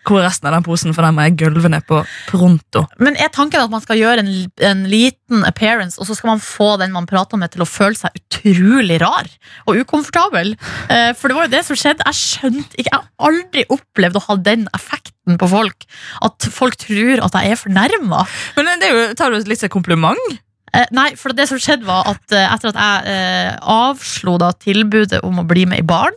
hvor 0.09 0.23
resten 0.25 0.49
av 0.49 0.55
den 0.57 0.65
posen, 0.65 0.95
for 0.97 1.05
den 1.05 1.17
må 1.17 1.27
jeg 1.27 1.37
gulve 1.43 1.69
ned 1.71 1.85
på 1.89 2.01
pronto. 2.31 2.87
Men 3.03 3.19
er 3.21 3.29
tanken 3.35 3.61
at 3.61 3.73
man 3.73 3.83
skal 3.85 3.99
gjøre 4.01 4.25
en, 4.25 4.31
en 4.71 4.83
liten 4.89 5.45
appearance, 5.49 6.01
og 6.01 6.09
så 6.09 6.17
skal 6.17 6.33
man 6.33 6.43
få 6.43 6.73
den 6.81 6.95
man 6.95 7.09
prater 7.11 7.41
med, 7.41 7.53
til 7.53 7.65
å 7.65 7.69
føle 7.69 7.99
seg 7.99 8.17
utrolig 8.17 8.97
rar 9.03 9.29
og 9.69 9.83
ukomfortabel? 9.83 10.55
Eh, 10.89 11.11
for 11.19 11.29
det 11.29 11.37
var 11.37 11.49
jo 11.49 11.55
det 11.55 11.65
som 11.69 11.79
skjedde. 11.79 12.07
Jeg 12.09 12.21
skjønte 12.21 12.81
ikke 12.81 12.89
Jeg 12.91 12.97
har 12.97 13.29
aldri 13.29 13.67
opplevd 13.71 14.17
å 14.19 14.25
ha 14.25 14.39
den 14.51 14.65
effekten 14.77 15.37
på 15.41 15.51
folk. 15.53 15.85
At 16.27 16.49
folk 16.51 16.81
tror 16.81 17.27
at 17.27 17.37
jeg 17.37 17.53
er 17.53 17.61
fornærma. 17.61 18.25
Men 18.57 18.73
det 18.81 18.89
er 18.89 18.97
jo, 18.97 19.05
tar 19.21 19.31
du 19.37 19.45
litt 19.45 19.61
som 19.63 19.73
kompliment? 19.73 20.41
Eh, 20.73 20.87
nei, 20.95 21.09
for 21.19 21.35
det 21.37 21.49
som 21.51 21.59
skjedde 21.61 21.87
var 21.89 22.07
at 22.11 22.35
eh, 22.35 22.47
etter 22.55 22.71
at 22.71 22.79
jeg 22.79 23.15
eh, 23.15 23.55
avslo 23.73 24.37
da 24.41 24.53
tilbudet 24.55 25.23
om 25.27 25.41
å 25.43 25.47
bli 25.49 25.65
med 25.71 25.83
i 25.83 25.87
baren, 25.87 26.17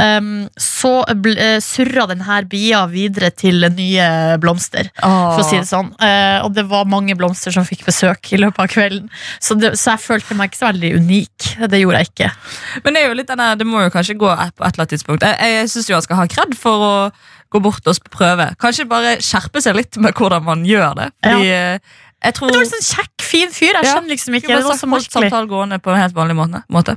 ehm, 0.00 0.46
så 0.60 0.92
eh, 1.06 1.58
surra 1.62 2.08
denne 2.10 2.40
bia 2.50 2.84
videre 2.90 3.30
til 3.34 3.68
nye 3.74 4.08
blomster. 4.42 4.90
For 4.98 5.44
å 5.44 5.46
si 5.46 5.60
det 5.60 5.68
sånn. 5.70 5.92
Eh, 6.02 6.40
og 6.44 6.54
det 6.56 6.66
var 6.70 6.88
mange 6.90 7.16
blomster 7.18 7.54
som 7.54 7.66
fikk 7.68 7.86
besøk 7.86 8.32
i 8.34 8.40
løpet 8.42 8.64
av 8.64 8.72
kvelden. 8.72 9.06
Så, 9.38 9.58
det, 9.60 9.74
så 9.80 9.94
jeg 9.94 10.04
følte 10.08 10.38
meg 10.38 10.50
ikke 10.50 10.62
så 10.62 10.70
veldig 10.72 10.92
unik. 10.98 11.52
Det 11.70 11.82
gjorde 11.82 12.02
jeg 12.02 12.12
ikke. 12.12 12.32
Men 12.84 12.96
det 12.96 13.04
er 13.04 13.08
jo 13.10 13.20
litt 13.20 13.30
denne, 13.30 13.52
det 13.60 13.68
må 13.68 13.84
jo 13.84 13.94
kanskje 13.94 14.18
gå 14.18 14.30
på 14.34 14.42
et 14.42 14.58
eller 14.58 14.84
annet 14.84 14.94
tidspunkt. 14.96 15.26
Jeg, 15.26 15.54
jeg 15.58 15.72
syns 15.72 15.94
han 15.94 16.06
skal 16.08 16.22
ha 16.22 16.28
kred 16.30 16.58
for 16.58 16.88
å 16.88 16.94
gå 17.54 17.60
bort 17.62 17.86
og 17.86 18.08
prøve. 18.10 18.48
Kanskje 18.60 18.86
bare 18.90 19.16
skjerpe 19.22 19.62
seg 19.62 19.76
litt 19.78 19.98
med 20.02 20.16
hvordan 20.18 20.42
man 20.46 20.64
gjør 20.66 20.96
det. 20.98 21.08
Fordi 21.22 21.52
eh, 21.54 21.94
jeg 22.24 22.34
tror 22.34 22.48
Men 22.48 22.54
det 22.54 22.58
var 22.58 22.64
litt 22.64 22.74
sånn 22.74 22.86
kjekk, 22.98 23.24
fin 23.24 23.50
fyr. 23.52 23.72
Jeg 23.76 23.90
skjønner 23.90 24.14
liksom 24.14 24.36
ikke. 24.38 24.52
Det 24.52 24.60
var 24.64 24.78
så 24.80 24.88
holdt 24.88 25.16
samtalen 25.16 25.50
gående 25.50 25.80
på 25.84 25.92
en 25.92 26.00
helt 26.00 26.16
vanlig 26.16 26.36
måte. 26.38 26.64
måte. 26.72 26.96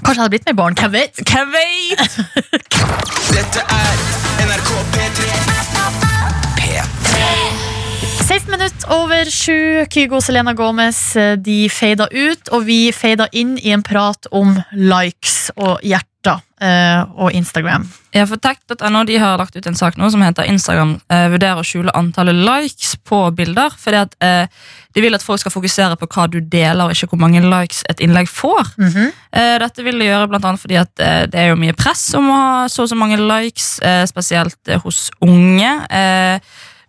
Kanskje 0.00 0.16
jeg 0.16 0.22
hadde 0.22 0.34
blitt 0.34 0.46
med 0.48 0.54
i 0.54 0.58
baren. 0.60 0.78
Hvem 0.80 0.92
vet? 0.92 1.22
Hvem 1.30 1.52
vet? 1.54 2.18
Dette 3.36 3.64
er 3.78 4.04
NRK 4.46 4.70
P3. 4.94 5.30
P3. 6.58 7.24
16 8.30 8.50
minutter 8.50 8.92
over 8.94 9.30
sju. 9.30 9.86
Kygo 9.90 10.20
og 10.20 10.22
Selena 10.22 10.54
Gomez 10.54 11.00
eh, 11.18 11.34
de 11.38 11.64
feida 11.70 12.06
ut, 12.10 12.52
og 12.54 12.66
vi 12.68 12.78
feida 12.94 13.26
inn 13.34 13.56
i 13.58 13.74
en 13.74 13.82
prat 13.86 14.30
om 14.30 14.54
likes 14.70 15.50
og 15.58 15.82
hjerter 15.82 16.09
eh, 16.26 17.02
og 17.16 17.32
Instagram. 17.32 17.86
Ja, 18.12 18.24
for 18.26 18.40
Tech.no 18.42 19.04
de 19.06 19.16
har 19.22 19.38
lagt 19.38 19.56
ut 19.56 19.66
en 19.66 19.78
sak 19.78 19.96
nå 19.96 20.08
som 20.10 20.22
heter 20.24 20.48
Instagram 20.50 20.96
eh, 21.12 21.26
vurderer 21.30 21.62
å 21.62 21.66
skjule 21.66 21.94
antallet 21.96 22.36
likes 22.36 22.96
på 23.06 23.22
bilder. 23.36 23.74
Fordi 23.78 24.00
at 24.02 24.16
eh, 24.24 24.46
De 24.90 25.04
vil 25.04 25.14
at 25.14 25.22
folk 25.22 25.38
skal 25.38 25.52
fokusere 25.54 25.94
på 25.96 26.08
hva 26.10 26.24
du 26.26 26.40
deler, 26.42 26.82
og 26.82 26.90
ikke 26.90 27.12
hvor 27.12 27.20
mange 27.22 27.42
likes 27.44 27.84
et 27.88 28.00
innlegg 28.02 28.26
får. 28.26 28.72
Mhm. 28.80 29.12
Eh, 29.38 29.56
dette 29.62 29.84
vil 29.86 30.02
de 30.02 30.08
gjøre 30.08 30.26
blant 30.32 30.48
annet 30.48 30.62
fordi 30.64 30.80
at 30.80 30.90
det 31.30 31.38
er 31.38 31.52
jo 31.52 31.60
mye 31.60 31.76
press 31.78 32.08
om 32.18 32.26
å 32.26 32.38
ha 32.40 32.64
så 32.68 32.82
og 32.82 32.90
så 32.90 32.98
mange 32.98 33.20
likes, 33.20 33.76
spesielt 34.10 34.72
hos 34.82 35.10
unge. 35.22 35.70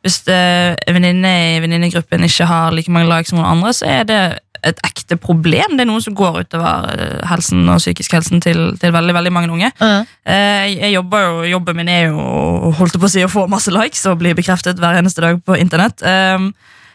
Hvis 0.02 0.24
en 0.32 0.96
venninne 0.96 1.34
i 1.52 1.60
venninnegruppen 1.62 2.24
ikke 2.26 2.48
har 2.50 2.74
like 2.74 2.90
mange 2.90 3.12
likes 3.12 3.30
som 3.30 3.38
noen 3.38 3.52
andre, 3.60 3.74
så 3.76 3.86
er 3.86 4.08
det 4.10 4.22
et 4.68 4.82
ekte 4.86 5.18
problem. 5.22 5.78
Det 5.78 5.86
er 5.86 5.90
noe 5.90 6.02
som 6.04 6.16
går 6.18 6.42
utover 6.46 6.90
eh, 6.94 7.22
helsen 7.30 7.64
og 7.72 7.80
psykisk 7.82 8.14
helsen 8.18 8.44
til, 8.44 8.60
til 8.82 8.94
veldig 8.96 9.16
veldig 9.18 9.32
mange 9.34 9.52
unge. 9.56 9.72
Eh, 9.82 10.68
jeg 10.76 10.94
jobber 10.96 11.26
jo, 11.28 11.40
Jobben 11.56 11.80
min 11.82 11.90
er 11.92 12.10
jo 12.12 12.74
holdt 12.78 13.00
på 13.02 13.10
å 13.10 13.12
si, 13.12 13.24
å 13.26 13.32
få 13.32 13.48
masse 13.52 13.74
likes 13.74 14.06
og 14.12 14.20
bli 14.22 14.36
bekreftet 14.38 14.80
hver 14.82 15.00
eneste 15.02 15.24
dag 15.26 15.42
på 15.46 15.58
internett. 15.58 16.02
Um, 16.06 16.52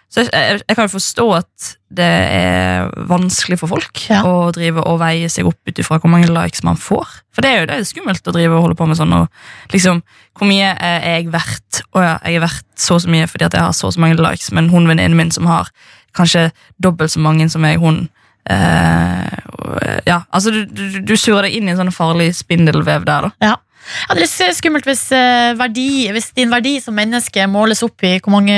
så 0.06 0.22
jeg, 0.22 0.28
jeg, 0.30 0.60
jeg 0.68 0.76
kan 0.78 0.86
jo 0.86 0.92
forstå 0.92 1.24
at 1.34 1.64
det 1.96 2.06
er 2.06 2.86
vanskelig 3.10 3.56
for 3.58 3.70
folk 3.72 4.04
Ja. 4.08 4.20
å 4.26 4.52
drive 4.54 4.84
og 4.86 5.00
veie 5.02 5.26
seg 5.30 5.48
opp 5.50 5.58
ut 5.66 5.80
ifra 5.82 5.98
hvor 5.98 6.10
mange 6.12 6.28
likes 6.30 6.62
man 6.66 6.78
får. 6.78 7.10
For 7.34 7.42
det 7.42 7.50
er 7.50 7.58
jo 7.60 7.66
det 7.72 7.78
er 7.80 7.88
skummelt 7.88 8.30
å 8.30 8.34
drive 8.36 8.54
og 8.54 8.62
holde 8.68 8.78
på 8.78 8.86
med 8.86 8.98
sånn. 9.00 9.12
Og 9.18 9.74
liksom, 9.74 10.02
Hvor 10.38 10.46
mye 10.50 10.70
er 10.78 11.02
jeg 11.16 11.28
verdt? 11.34 11.82
Å 11.96 12.02
ja, 12.04 12.14
jeg 12.22 12.38
er 12.38 12.44
verdt 12.46 12.66
så 12.78 12.96
og 12.98 13.02
så 13.02 13.10
mye 13.12 13.26
fordi 13.30 13.48
at 13.48 13.54
jeg 13.58 13.64
har 13.66 13.74
så 13.76 13.88
og 13.90 13.94
så 13.96 14.02
mange 14.04 14.18
likes, 14.20 14.50
men 14.54 14.70
hun 14.70 14.86
venninnen 14.88 15.16
min 15.18 15.30
som 15.34 15.46
har 15.50 15.70
kanskje 16.16 16.48
dobbelt 16.82 17.12
så 17.12 17.20
mange 17.22 17.48
som 17.52 17.62
meg, 17.64 17.78
hun 17.82 18.08
eh, 18.48 20.00
ja, 20.06 20.22
altså 20.30 20.52
du, 20.54 20.64
du, 20.66 20.98
du 21.06 21.14
surrer 21.18 21.48
deg 21.48 21.58
inn 21.58 21.68
i 21.68 21.74
en 21.74 21.80
sånn 21.84 21.94
farlig 21.94 22.32
spindelvev 22.38 23.06
der, 23.08 23.28
da. 23.30 23.32
ja. 23.52 23.54
Ja, 23.86 24.16
det 24.18 24.24
er 24.24 24.48
litt 24.50 24.56
skummelt 24.58 24.86
hvis, 24.88 25.04
eh, 25.14 25.52
verdi, 25.54 26.08
hvis 26.10 26.32
din 26.34 26.50
verdi 26.50 26.72
som 26.82 26.96
menneske 26.98 27.44
måles 27.46 27.84
opp 27.86 28.02
i 28.02 28.16
hvor 28.18 28.32
mange 28.34 28.56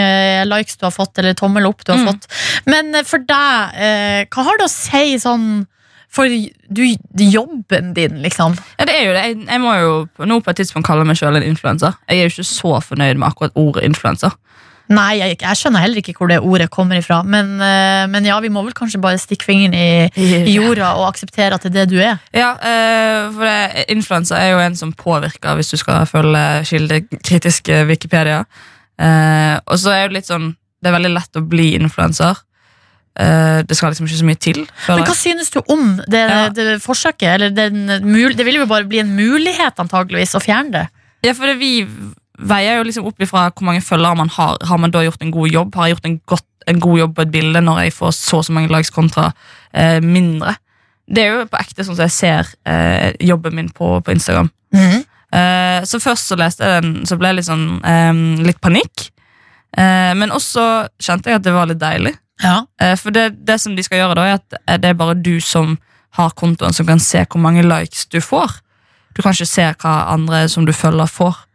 likes 0.48 0.78
du 0.80 0.86
har 0.86 0.94
fått, 0.94 1.18
eller 1.20 1.34
tommel 1.36 1.66
opp 1.68 1.82
du 1.84 1.90
har 1.92 1.98
Mm. 2.00 2.06
fått. 2.08 2.24
Men 2.64 2.94
eh, 2.96 3.04
for 3.04 3.20
deg, 3.28 3.74
eh, 3.76 4.22
hva 4.32 4.44
har 4.46 4.56
det 4.56 4.64
å 4.64 4.72
si 4.72 5.18
sånn 5.20 5.66
for 6.08 6.24
du, 6.32 6.80
jobben 7.20 7.92
din, 7.92 8.22
liksom? 8.24 8.56
Ja, 8.78 8.86
det 8.88 8.94
er 8.96 9.04
jo 9.04 9.12
det. 9.18 9.24
Jeg, 9.26 9.36
jeg 9.50 9.60
må 9.60 9.74
jo 9.76 9.92
nå 10.32 10.40
på 10.40 10.54
et 10.54 10.62
tidspunkt 10.62 10.88
kalle 10.88 11.04
meg 11.04 11.20
sjøl 11.20 11.36
en 11.36 11.44
influenser. 11.44 11.92
Jeg 12.08 12.22
er 12.22 12.24
jo 12.24 12.32
ikke 12.32 12.48
så 12.48 12.72
fornøyd 12.88 13.20
med 13.20 13.28
akkurat 13.28 13.52
ordet 13.60 13.84
influenser. 13.84 14.32
Nei, 14.88 15.18
jeg, 15.20 15.36
jeg 15.42 15.58
skjønner 15.60 15.82
heller 15.84 16.00
ikke 16.00 16.14
hvor 16.16 16.30
det 16.30 16.38
ordet 16.40 16.70
kommer 16.72 16.96
ifra. 16.96 17.20
Men, 17.26 17.58
eh, 17.60 18.06
men 18.08 18.24
ja, 18.24 18.38
vi 18.40 18.48
må 18.52 18.62
vel 18.64 18.72
kanskje 18.76 19.00
bare 19.02 19.20
stikke 19.20 19.44
fingeren 19.44 19.76
i, 19.76 20.08
i 20.48 20.54
jorda 20.56 20.94
og 20.96 21.10
akseptere 21.10 21.58
at 21.58 21.66
det 21.66 21.74
er 21.74 21.76
det 21.82 21.86
du 21.92 21.98
er. 22.00 22.16
Ja, 22.36 22.54
eh, 22.56 23.28
for 23.36 23.84
influensa 23.92 24.40
er 24.40 24.54
jo 24.54 24.62
en 24.64 24.78
som 24.80 24.94
påvirker, 24.96 25.58
hvis 25.58 25.74
du 25.74 25.76
skal 25.80 26.08
følge 26.08 26.44
kildekritisk 26.70 27.68
eh, 27.74 27.84
Wikipedia. 27.88 28.44
Og 28.98 29.76
så 29.78 29.92
er 29.94 30.08
det 30.08 30.16
litt 30.16 30.26
sånn 30.26 30.48
Det 30.82 30.88
er 30.90 30.94
veldig 30.96 31.10
lett 31.12 31.38
å 31.38 31.42
bli 31.46 31.68
influenser. 31.76 32.40
Det 33.14 33.76
skal 33.78 33.92
liksom 33.92 34.06
ikke 34.08 34.18
så 34.18 34.26
mye 34.26 34.38
til. 34.42 34.58
Men 34.88 35.04
hva 35.06 35.14
synes 35.14 35.50
du 35.54 35.58
om 35.70 36.00
det, 36.06 36.20
Ja. 36.22 36.48
det 36.54 36.80
forsøket? 36.82 37.28
Eller 37.36 37.50
den, 37.54 37.86
det 38.34 38.46
vil 38.46 38.58
jo 38.60 38.66
bare 38.70 38.86
bli 38.90 39.00
en 39.02 39.14
mulighet 39.14 39.78
antageligvis 39.82 40.34
å 40.38 40.42
fjerne 40.42 40.74
det. 40.74 40.84
Ja, 41.26 41.34
for 41.34 41.50
det, 41.50 41.56
vi 41.58 41.86
veier 42.38 42.78
jo 42.78 42.86
liksom 42.86 43.08
opp 43.10 43.20
ifra 43.22 43.48
hvor 43.50 43.66
mange 43.66 43.82
følgere 43.84 44.18
man 44.20 44.30
har. 44.34 44.56
Har 44.68 44.78
man 44.78 44.94
da 44.94 45.02
gjort 45.04 45.22
en 45.22 45.34
god 45.34 45.50
jobb? 45.50 45.74
Har 45.74 45.88
jeg 45.88 45.96
gjort 45.96 46.08
en, 46.08 46.16
godt, 46.30 46.46
en 46.70 46.80
god 46.80 46.98
jobb 46.98 47.16
på 47.16 47.26
et 47.26 47.34
bilde 47.34 47.62
når 47.64 47.82
jeg 47.84 47.96
får 47.98 48.14
så 48.16 48.40
og 48.40 48.46
så 48.46 48.54
mange 48.54 48.72
likes 48.72 48.94
kontra 48.94 49.30
eh, 49.72 49.98
mindre? 50.04 50.54
Det 51.08 51.24
er 51.24 51.32
jo 51.32 51.46
på 51.48 51.60
ekte 51.60 51.84
sånn 51.86 51.96
som 51.96 52.04
jeg 52.04 52.14
ser 52.14 52.50
eh, 52.68 53.14
jobben 53.24 53.56
min 53.56 53.70
på, 53.74 53.94
på 54.04 54.14
Instagram. 54.14 54.50
Eh, 55.34 55.80
så 55.88 56.00
først 56.00 56.30
så 56.30 56.38
leste 56.40 56.64
jeg 56.64 56.84
den, 56.84 56.94
så 57.08 57.18
ble 57.20 57.32
jeg 57.32 57.40
litt 57.40 57.48
sånn 57.48 57.66
eh, 57.82 58.22
litt 58.46 58.60
panikk. 58.64 59.08
Eh, 59.76 60.14
men 60.16 60.32
også 60.34 60.64
kjente 61.02 61.32
jeg 61.32 61.40
at 61.40 61.46
det 61.46 61.56
var 61.56 61.70
litt 61.70 61.80
deilig. 61.82 62.14
Ja. 62.44 62.62
Eh, 62.80 62.94
for 63.00 63.14
det, 63.14 63.32
det 63.48 63.58
som 63.60 63.74
de 63.76 63.84
skal 63.84 64.02
gjøre 64.02 64.18
da, 64.18 64.28
er 64.28 64.38
at 64.38 64.60
eh, 64.60 64.78
det 64.80 64.92
er 64.92 65.00
bare 65.00 65.18
du 65.18 65.38
som 65.44 65.76
har 66.18 66.32
kontoen, 66.38 66.74
som 66.76 66.86
kan 66.88 67.02
se 67.02 67.24
hvor 67.24 67.42
mange 67.42 67.64
likes 67.66 68.06
du 68.12 68.20
får. 68.24 68.60
Du 69.16 69.22
kan 69.22 69.34
ikke 69.34 69.48
se 69.50 69.66
hva 69.82 69.94
andre 70.12 70.44
som 70.52 70.66
du 70.68 70.72
følger, 70.76 71.10
får. 71.10 71.47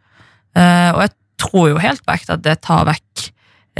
Eh, 0.54 0.90
og 0.94 1.04
jeg 1.04 1.14
tror 1.44 1.70
jo 1.72 1.82
helt 1.82 2.04
på 2.04 2.14
at 2.14 2.44
det 2.44 2.56
tar 2.64 2.86
vekk 2.88 3.24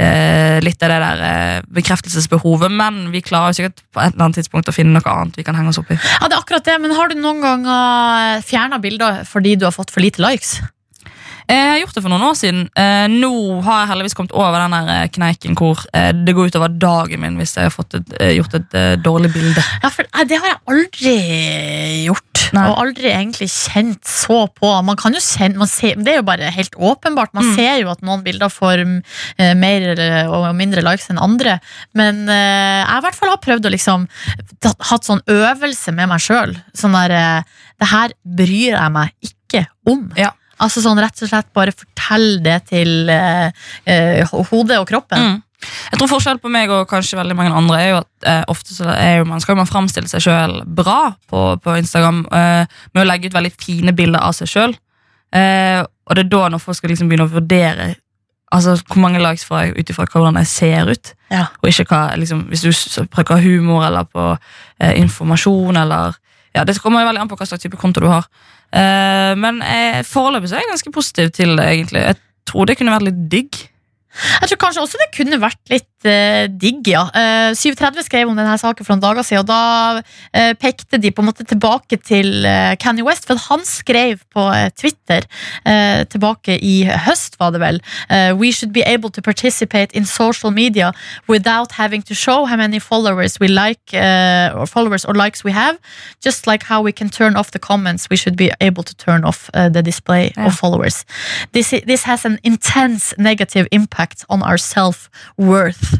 eh, 0.01 0.57
litt 0.63 0.83
av 0.83 0.91
det 0.91 0.99
der 1.03 1.23
eh, 1.29 1.67
bekreftelsesbehovet, 1.77 2.73
men 2.73 3.09
vi 3.13 3.23
klarer 3.25 3.53
jo 3.53 3.61
sikkert 3.61 3.83
på 3.95 4.03
et 4.03 4.13
eller 4.13 4.27
annet 4.27 4.41
tidspunkt 4.41 4.71
å 4.71 4.75
finne 4.75 4.97
noe 4.97 5.15
annet 5.15 5.39
vi 5.39 5.47
kan 5.47 5.57
henge 5.57 5.71
oss 5.71 5.81
opp 5.81 5.91
i. 5.93 5.99
ja, 5.99 6.27
det 6.27 6.35
er 6.35 6.41
akkurat 6.41 6.67
det. 6.67 6.77
Men 6.83 6.95
har 6.97 7.11
du 7.11 7.19
noen 7.19 7.43
ganger 7.43 8.45
fjerna 8.45 8.81
bilder 8.83 9.23
fordi 9.29 9.55
du 9.59 9.67
har 9.69 9.75
fått 9.75 9.93
for 9.95 10.03
lite 10.03 10.23
likes? 10.23 10.57
Jeg 11.47 11.65
har 11.69 11.79
gjort 11.83 11.93
det 11.97 12.01
for 12.01 12.09
noen 12.13 12.23
år 12.25 12.37
siden. 12.39 12.61
Eh, 12.73 13.05
nå 13.11 13.29
har 13.65 13.83
jeg 13.83 13.89
heldigvis 13.91 14.15
kommet 14.17 14.33
over 14.33 14.57
den 14.63 14.73
eh, 14.95 15.07
kneiken 15.13 15.57
hvor 15.59 15.83
eh, 15.93 16.09
det 16.25 16.33
går 16.33 16.49
utover 16.49 16.73
dagen 16.81 17.21
min 17.21 17.35
hvis 17.37 17.53
jeg 17.59 17.67
har 17.69 17.73
fått 17.75 17.93
et, 17.99 18.13
eh, 18.19 18.31
gjort 18.39 18.55
et 18.57 18.73
eh, 18.79 18.93
dårlig 19.05 19.29
bilde. 19.35 19.61
Ja, 19.83 19.91
for 19.93 20.07
Det 20.25 20.39
har 20.41 20.55
jeg 20.55 20.61
aldri 20.73 21.13
gjort. 22.07 22.21
Nei. 22.55 22.63
Og 22.69 22.77
aldri 22.81 23.09
egentlig 23.09 23.47
kjent 23.49 24.05
så 24.09 24.43
på. 24.53 24.69
Man 24.85 24.97
kan 24.99 25.13
jo 25.15 25.21
kjenne, 25.23 25.57
man 25.61 25.69
ser, 25.69 25.95
Det 25.97 26.13
er 26.13 26.19
jo 26.19 26.25
bare 26.27 26.49
helt 26.53 26.75
åpenbart. 26.77 27.33
Man 27.33 27.45
Mm. 27.45 27.55
ser 27.55 27.79
jo 27.81 27.89
at 27.91 28.01
noen 28.05 28.23
bilder 28.25 28.49
får 28.49 28.81
eh, 29.37 29.53
mer 29.57 29.85
og 30.29 30.47
mindre 30.55 30.81
likes 30.85 31.09
enn 31.09 31.19
andre. 31.21 31.59
Men 31.93 32.25
eh, 32.29 32.81
jeg 32.85 32.97
i 32.97 33.05
hvert 33.05 33.17
fall 33.19 33.29
har 33.33 33.41
prøvd 33.43 33.65
å 33.69 33.73
liksom 33.73 34.07
hatt 34.89 35.05
sånn 35.05 35.21
øvelse 35.29 35.93
med 35.93 36.09
meg 36.09 36.21
sjøl. 36.25 36.55
Sånn 36.77 36.93
der 36.97 37.11
eh, 37.11 37.43
Det 37.81 37.87
her 37.91 38.13
bryr 38.23 38.77
jeg 38.77 38.91
meg 38.91 39.11
ikke 39.21 39.65
om. 39.89 40.07
Ja. 40.17 40.31
Altså 40.63 40.83
sånn 40.83 40.99
rett 41.01 41.19
og 41.19 41.31
slett 41.31 41.49
bare 41.55 41.73
fortell 41.75 42.39
det 42.45 42.59
til 42.71 43.09
eh, 43.11 43.49
eh, 43.91 44.35
hodet 44.51 44.79
og 44.79 44.87
kroppen. 44.89 45.19
Mm. 45.19 45.41
Jeg 45.65 45.99
tror 45.99 46.11
forskjell 46.11 46.39
på 46.43 46.51
meg 46.51 46.71
og 46.73 46.85
kanskje 46.89 47.17
veldig 47.17 47.35
mange 47.37 47.55
andre 47.57 47.81
er 47.81 47.89
jo 47.89 47.99
at 48.03 48.29
eh, 48.29 48.41
ofte 48.51 48.75
så 48.75 48.87
er 48.93 49.19
jo 49.19 49.27
man, 49.29 49.41
skal 49.41 49.57
man 49.57 49.69
framstille 49.69 50.09
seg 50.11 50.23
sjøl 50.25 50.59
bra 50.77 51.15
på, 51.31 51.43
på 51.63 51.77
Instagram 51.79 52.25
eh, 52.29 52.79
med 52.93 53.03
å 53.03 53.07
legge 53.07 53.31
ut 53.31 53.37
veldig 53.37 53.53
fine 53.57 53.95
bilder 53.97 54.23
av 54.23 54.35
seg 54.37 54.51
sjøl. 54.51 54.75
Eh, 55.35 55.81
og 55.81 56.17
det 56.17 56.25
er 56.25 56.33
da 56.35 56.47
når 56.53 56.63
folk 56.63 56.77
skal 56.77 56.93
liksom 56.93 57.09
begynne 57.09 57.27
å 57.27 57.33
vurdere 57.33 57.95
Altså 58.53 58.75
hvor 58.77 59.01
mange 59.01 59.19
likes 59.19 59.43
får 59.43 59.63
jeg 59.63 59.71
ut 59.73 59.89
ifra 59.89 60.05
hvordan 60.07 60.37
jeg 60.39 60.47
ser 60.47 60.87
ut. 60.87 61.09
Ja. 61.33 61.47
Og 61.59 61.69
ikke 61.71 61.87
hva, 61.89 62.13
liksom, 62.15 62.45
hvis 62.51 62.61
du 62.61 63.07
prøver 63.11 63.41
humor 63.43 63.83
eller 63.87 64.05
på 64.07 64.27
eh, 64.79 64.93
informasjon 65.01 65.81
eller 65.81 66.13
ja, 66.55 66.63
Det 66.63 66.77
kommer 66.79 67.01
jo 67.01 67.09
veldig 67.09 67.23
an 67.25 67.27
på 67.31 67.35
hva 67.35 67.47
slags 67.49 67.65
type 67.65 67.75
konto 67.81 67.99
du 67.99 68.07
har. 68.07 68.29
Eh, 68.75 69.33
men 69.39 69.61
eh, 69.63 70.01
foreløpig 70.07 70.51
er 70.51 70.63
jeg 70.63 70.71
ganske 70.73 70.93
positiv 70.95 71.31
til 71.35 71.55
det, 71.59 71.65
egentlig. 71.71 72.03
Jeg 72.03 72.19
tror 72.49 72.67
det 72.67 72.77
kunne 72.79 72.95
vært 72.95 73.07
litt 73.07 73.23
digg. 73.31 73.61
Jeg 74.15 74.49
tror 74.49 74.61
kanskje 74.61 74.83
også 74.85 75.01
det 75.01 75.11
kunne 75.15 75.41
vært 75.43 75.61
litt 75.71 75.89
eh, 76.09 76.45
digg, 76.49 76.87
ja. 76.87 77.03
Eh, 77.13 77.53
730 77.55 78.05
skrev 78.07 78.29
om 78.29 78.35
denne 78.37 78.57
saken 78.59 78.85
for 78.85 78.95
noen 78.95 79.03
dager 79.03 79.23
siden, 79.27 79.43
og 79.43 79.47
da 79.49 80.01
eh, 80.33 80.53
pekte 80.59 80.99
de 81.01 81.11
på 81.11 81.21
en 81.23 81.29
måte 81.29 81.45
tilbake 81.47 81.97
til 82.03 82.45
eh, 82.45 82.75
Kanye 82.81 83.03
West, 83.07 83.25
for 83.29 83.39
han 83.49 83.63
skrev 83.65 84.19
på 84.33 84.45
eh, 84.53 84.69
Twitter 84.77 85.25
eh, 85.65 86.03
tilbake 86.11 86.57
i 86.61 86.75
høst, 87.05 87.39
var 87.39 87.51
det 87.55 87.61
vel, 87.63 87.81
We 88.39 88.51
should 88.51 88.71
be 88.73 88.81
able 88.85 89.09
to 89.11 89.21
participate 89.21 89.93
in 89.95 90.05
social 90.05 90.51
media 90.51 90.91
without 91.27 91.71
having 91.73 92.01
to 92.03 92.13
show 92.13 92.45
how 92.45 92.55
many 92.57 92.79
followers 92.79 93.39
we 93.39 93.47
like, 93.47 93.93
or 93.93 94.65
followers 94.67 95.05
or 95.05 95.13
likes 95.13 95.43
we 95.43 95.51
have. 95.51 95.77
Just 96.23 96.47
like 96.47 96.63
how 96.63 96.81
we 96.81 96.91
can 96.91 97.09
turn 97.09 97.35
off 97.35 97.51
the 97.51 97.59
comments, 97.59 98.07
we 98.09 98.17
should 98.17 98.35
be 98.35 98.51
able 98.61 98.83
to 98.83 98.95
turn 98.95 99.23
off 99.25 99.49
the 99.53 99.81
display 99.81 100.31
Ja. 100.37 100.45
of 100.47 100.55
followers. 100.55 101.05
This, 101.53 101.69
this 101.85 102.03
has 102.03 102.25
an 102.25 102.39
intense 102.43 103.13
negative 103.17 103.67
impact 103.71 104.25
on 104.29 104.41
our 104.43 104.57
self-worth. 104.57 105.94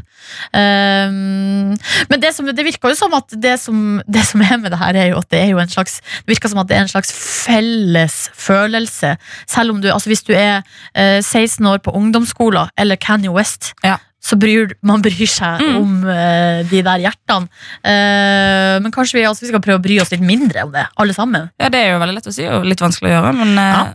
Um, 0.54 1.76
men 2.10 2.20
det, 2.22 2.32
som, 2.36 2.46
det 2.50 2.64
virker 2.66 2.92
jo 2.92 2.98
som 2.98 3.14
at 3.16 3.34
det 3.42 3.54
som, 3.62 4.00
det 4.10 4.24
som 4.28 4.42
er 4.44 4.56
med 4.62 4.72
det 4.74 4.80
her, 4.80 4.98
er 4.98 5.10
jo 5.12 5.20
at 5.22 5.28
det 5.32 5.40
er 5.44 5.52
jo 5.52 5.60
en 5.62 5.70
slags 5.72 6.00
Det 6.24 6.34
virker 6.34 6.50
som 6.52 6.60
at 6.62 6.68
det 6.70 6.76
er 6.78 6.84
en 6.86 6.92
slags 6.92 7.12
felles 7.14 8.16
følelse. 8.36 9.14
Selv 9.50 9.74
om 9.76 9.80
du, 9.82 9.88
altså 9.92 10.10
hvis 10.12 10.24
du 10.26 10.32
er 10.36 10.60
uh, 10.96 11.20
16 11.22 11.60
år 11.70 11.82
på 11.84 11.94
ungdomsskolen 11.96 12.70
eller 12.78 12.96
Kanye 13.00 13.30
West, 13.34 13.72
Ja. 13.84 13.96
så 14.26 14.34
bryr 14.40 14.72
man 14.82 15.02
bryr 15.04 15.28
seg 15.30 15.60
Mm. 15.62 15.76
om 15.78 15.92
uh, 16.08 16.62
de 16.70 16.80
der 16.82 16.98
hjertene. 17.04 17.46
Uh, 17.86 18.80
men 18.82 18.90
kanskje 18.94 19.20
vi, 19.20 19.26
altså, 19.28 19.44
vi 19.46 19.52
skal 19.52 19.62
prøve 19.64 19.78
å 19.80 19.84
bry 19.86 20.00
oss 20.02 20.10
litt 20.14 20.24
mindre 20.24 20.64
om 20.66 20.72
det, 20.74 20.86
alle 20.98 21.14
sammen. 21.14 21.50
Ja, 21.60 21.68
Det 21.70 21.78
er 21.84 21.92
jo 21.94 22.00
veldig 22.02 22.16
lett 22.18 22.26
å 22.32 22.34
si 22.34 22.46
og 22.50 22.66
litt 22.66 22.82
vanskelig 22.82 23.12
å 23.12 23.14
gjøre, 23.20 23.32
men 23.44 23.54
eh, 23.58 23.70
Ja. 23.76 23.86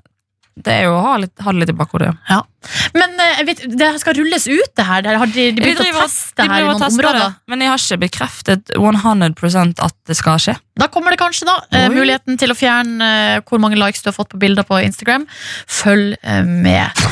Det 0.65 0.73
er 0.73 0.87
jo 0.87 0.95
å 0.95 1.03
ha, 1.05 1.17
litt, 1.21 1.33
ha 1.43 1.53
det 1.53 1.63
litt 1.63 1.73
i 1.73 1.77
bakhodet. 1.77 2.11
Ja. 2.29 2.41
Men 2.97 3.15
eh, 3.19 3.39
jeg 3.39 3.47
vet, 3.49 3.63
det 3.79 3.89
skal 4.03 4.17
rulles 4.19 4.47
ut, 4.49 4.71
det 4.77 4.85
her. 4.87 5.09
Har 5.21 5.31
de, 5.31 5.47
de 5.55 5.63
begynt 5.63 5.81
å 5.83 5.87
teste 6.03 6.45
her 6.45 6.65
i 6.65 6.69
noen 6.69 6.85
områder. 6.87 7.19
det, 7.23 7.29
men 7.51 7.65
jeg 7.65 7.73
har 7.73 7.83
ikke 7.85 8.01
bekreftet 8.05 8.73
100% 8.77 9.85
at 9.87 9.97
det 10.09 10.17
skal 10.19 10.41
skje. 10.41 10.57
Da 10.81 10.87
kommer 10.93 11.15
det 11.15 11.21
kanskje 11.21 11.49
da 11.49 11.57
eh, 11.71 11.87
Oi. 11.89 11.95
muligheten 11.97 12.39
til 12.41 12.53
å 12.53 12.57
fjerne 12.57 13.11
eh, 13.35 13.43
hvor 13.47 13.61
mange 13.63 13.79
likes 13.79 14.05
du 14.05 14.11
har 14.11 14.17
fått 14.17 14.33
på 14.33 14.41
bilder 14.41 14.67
på 14.67 14.81
Instagram. 14.85 15.27
Følg 15.81 16.17
med. 16.47 17.05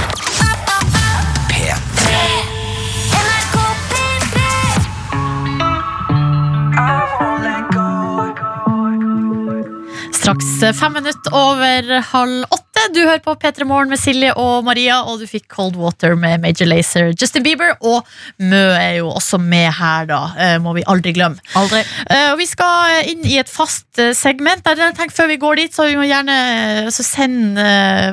Straks 10.30 10.64
eh, 10.64 10.74
fem 10.78 10.94
minutter 10.94 11.34
over 11.34 11.88
halv 12.06 12.44
åtte. 12.54 12.84
Du 12.94 13.00
hører 13.00 13.22
på 13.26 13.34
P3 13.42 13.66
Morgen 13.66 13.90
med 13.90 13.98
Silje 13.98 14.30
og 14.38 14.62
Maria, 14.68 15.00
og 15.10 15.18
du 15.18 15.26
fikk 15.26 15.48
Cold 15.50 15.74
Water 15.82 16.14
med 16.14 16.44
Major 16.44 16.68
Lazer, 16.70 17.08
Justin 17.18 17.42
Bieber, 17.48 17.72
og 17.82 18.06
Mø 18.38 18.60
er 18.78 19.00
jo 19.00 19.08
også 19.10 19.40
med 19.42 19.72
her, 19.74 20.06
da. 20.06 20.20
eh, 20.38 20.60
Må 20.62 20.76
vi 20.78 20.84
aldri 20.86 21.16
glemme. 21.18 21.42
Aldri. 21.58 21.80
Eh, 22.06 22.28
og 22.28 22.38
Vi 22.38 22.46
skal 22.46 23.10
inn 23.10 23.26
i 23.26 23.40
et 23.42 23.50
fast 23.50 23.98
segment. 24.20 24.62
Jeg 24.70 24.94
tenker 25.00 25.16
Før 25.18 25.32
vi 25.32 25.40
går 25.42 25.64
dit, 25.64 25.74
så 25.74 25.88
vi 25.90 25.98
må 25.98 26.06
gjerne 26.06 26.94
sende 26.94 27.66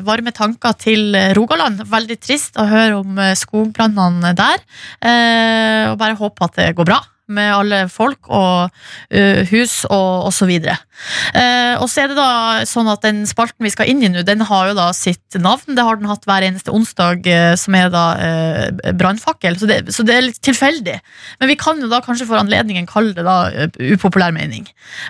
varme 0.06 0.32
tanker 0.32 0.72
til 0.80 1.12
Rogaland. 1.36 1.84
Veldig 1.84 2.16
trist 2.16 2.56
å 2.56 2.64
høre 2.70 3.02
om 3.02 3.20
skogbrannene 3.36 4.32
der. 4.40 4.64
Og 5.92 6.00
bare 6.00 6.16
håpe 6.16 6.48
at 6.48 6.56
det 6.62 6.72
går 6.80 6.88
bra 6.88 7.02
med 7.32 7.52
alle 7.52 7.78
folk 7.92 8.28
og 8.30 8.70
uh, 8.70 9.40
hus 9.50 9.84
og 9.90 10.28
osv. 10.28 10.52
Uh, 10.56 11.74
og 11.80 11.86
så 11.90 12.04
er 12.04 12.12
det 12.12 12.18
da 12.18 12.64
sånn 12.68 12.88
at 12.90 13.02
den 13.04 13.24
spalten 13.28 13.66
vi 13.66 13.72
skal 13.72 13.90
inn 13.90 14.02
i 14.04 14.10
nå, 14.12 14.22
den 14.26 14.44
har 14.48 14.70
jo 14.70 14.76
da 14.78 14.88
sitt 14.96 15.38
navn. 15.42 15.76
Det 15.76 15.84
har 15.84 15.98
den 16.00 16.08
hatt 16.10 16.26
hver 16.28 16.46
eneste 16.46 16.74
onsdag, 16.74 17.26
uh, 17.26 17.52
som 17.58 17.76
er 17.78 17.90
da 17.92 18.04
uh, 18.16 18.92
brannfakkel. 18.96 19.58
Så, 19.60 19.68
så 19.92 20.06
det 20.06 20.16
er 20.16 20.26
litt 20.28 20.40
tilfeldig. 20.46 20.96
Men 21.42 21.52
vi 21.52 21.58
kan 21.60 21.82
jo 21.82 21.90
da 21.92 22.00
kanskje 22.04 22.28
for 22.30 22.40
anledningen 22.40 22.88
kalle 22.90 23.14
det 23.16 23.26
da 23.26 23.68
upopulær 23.94 24.34
mening. 24.36 24.68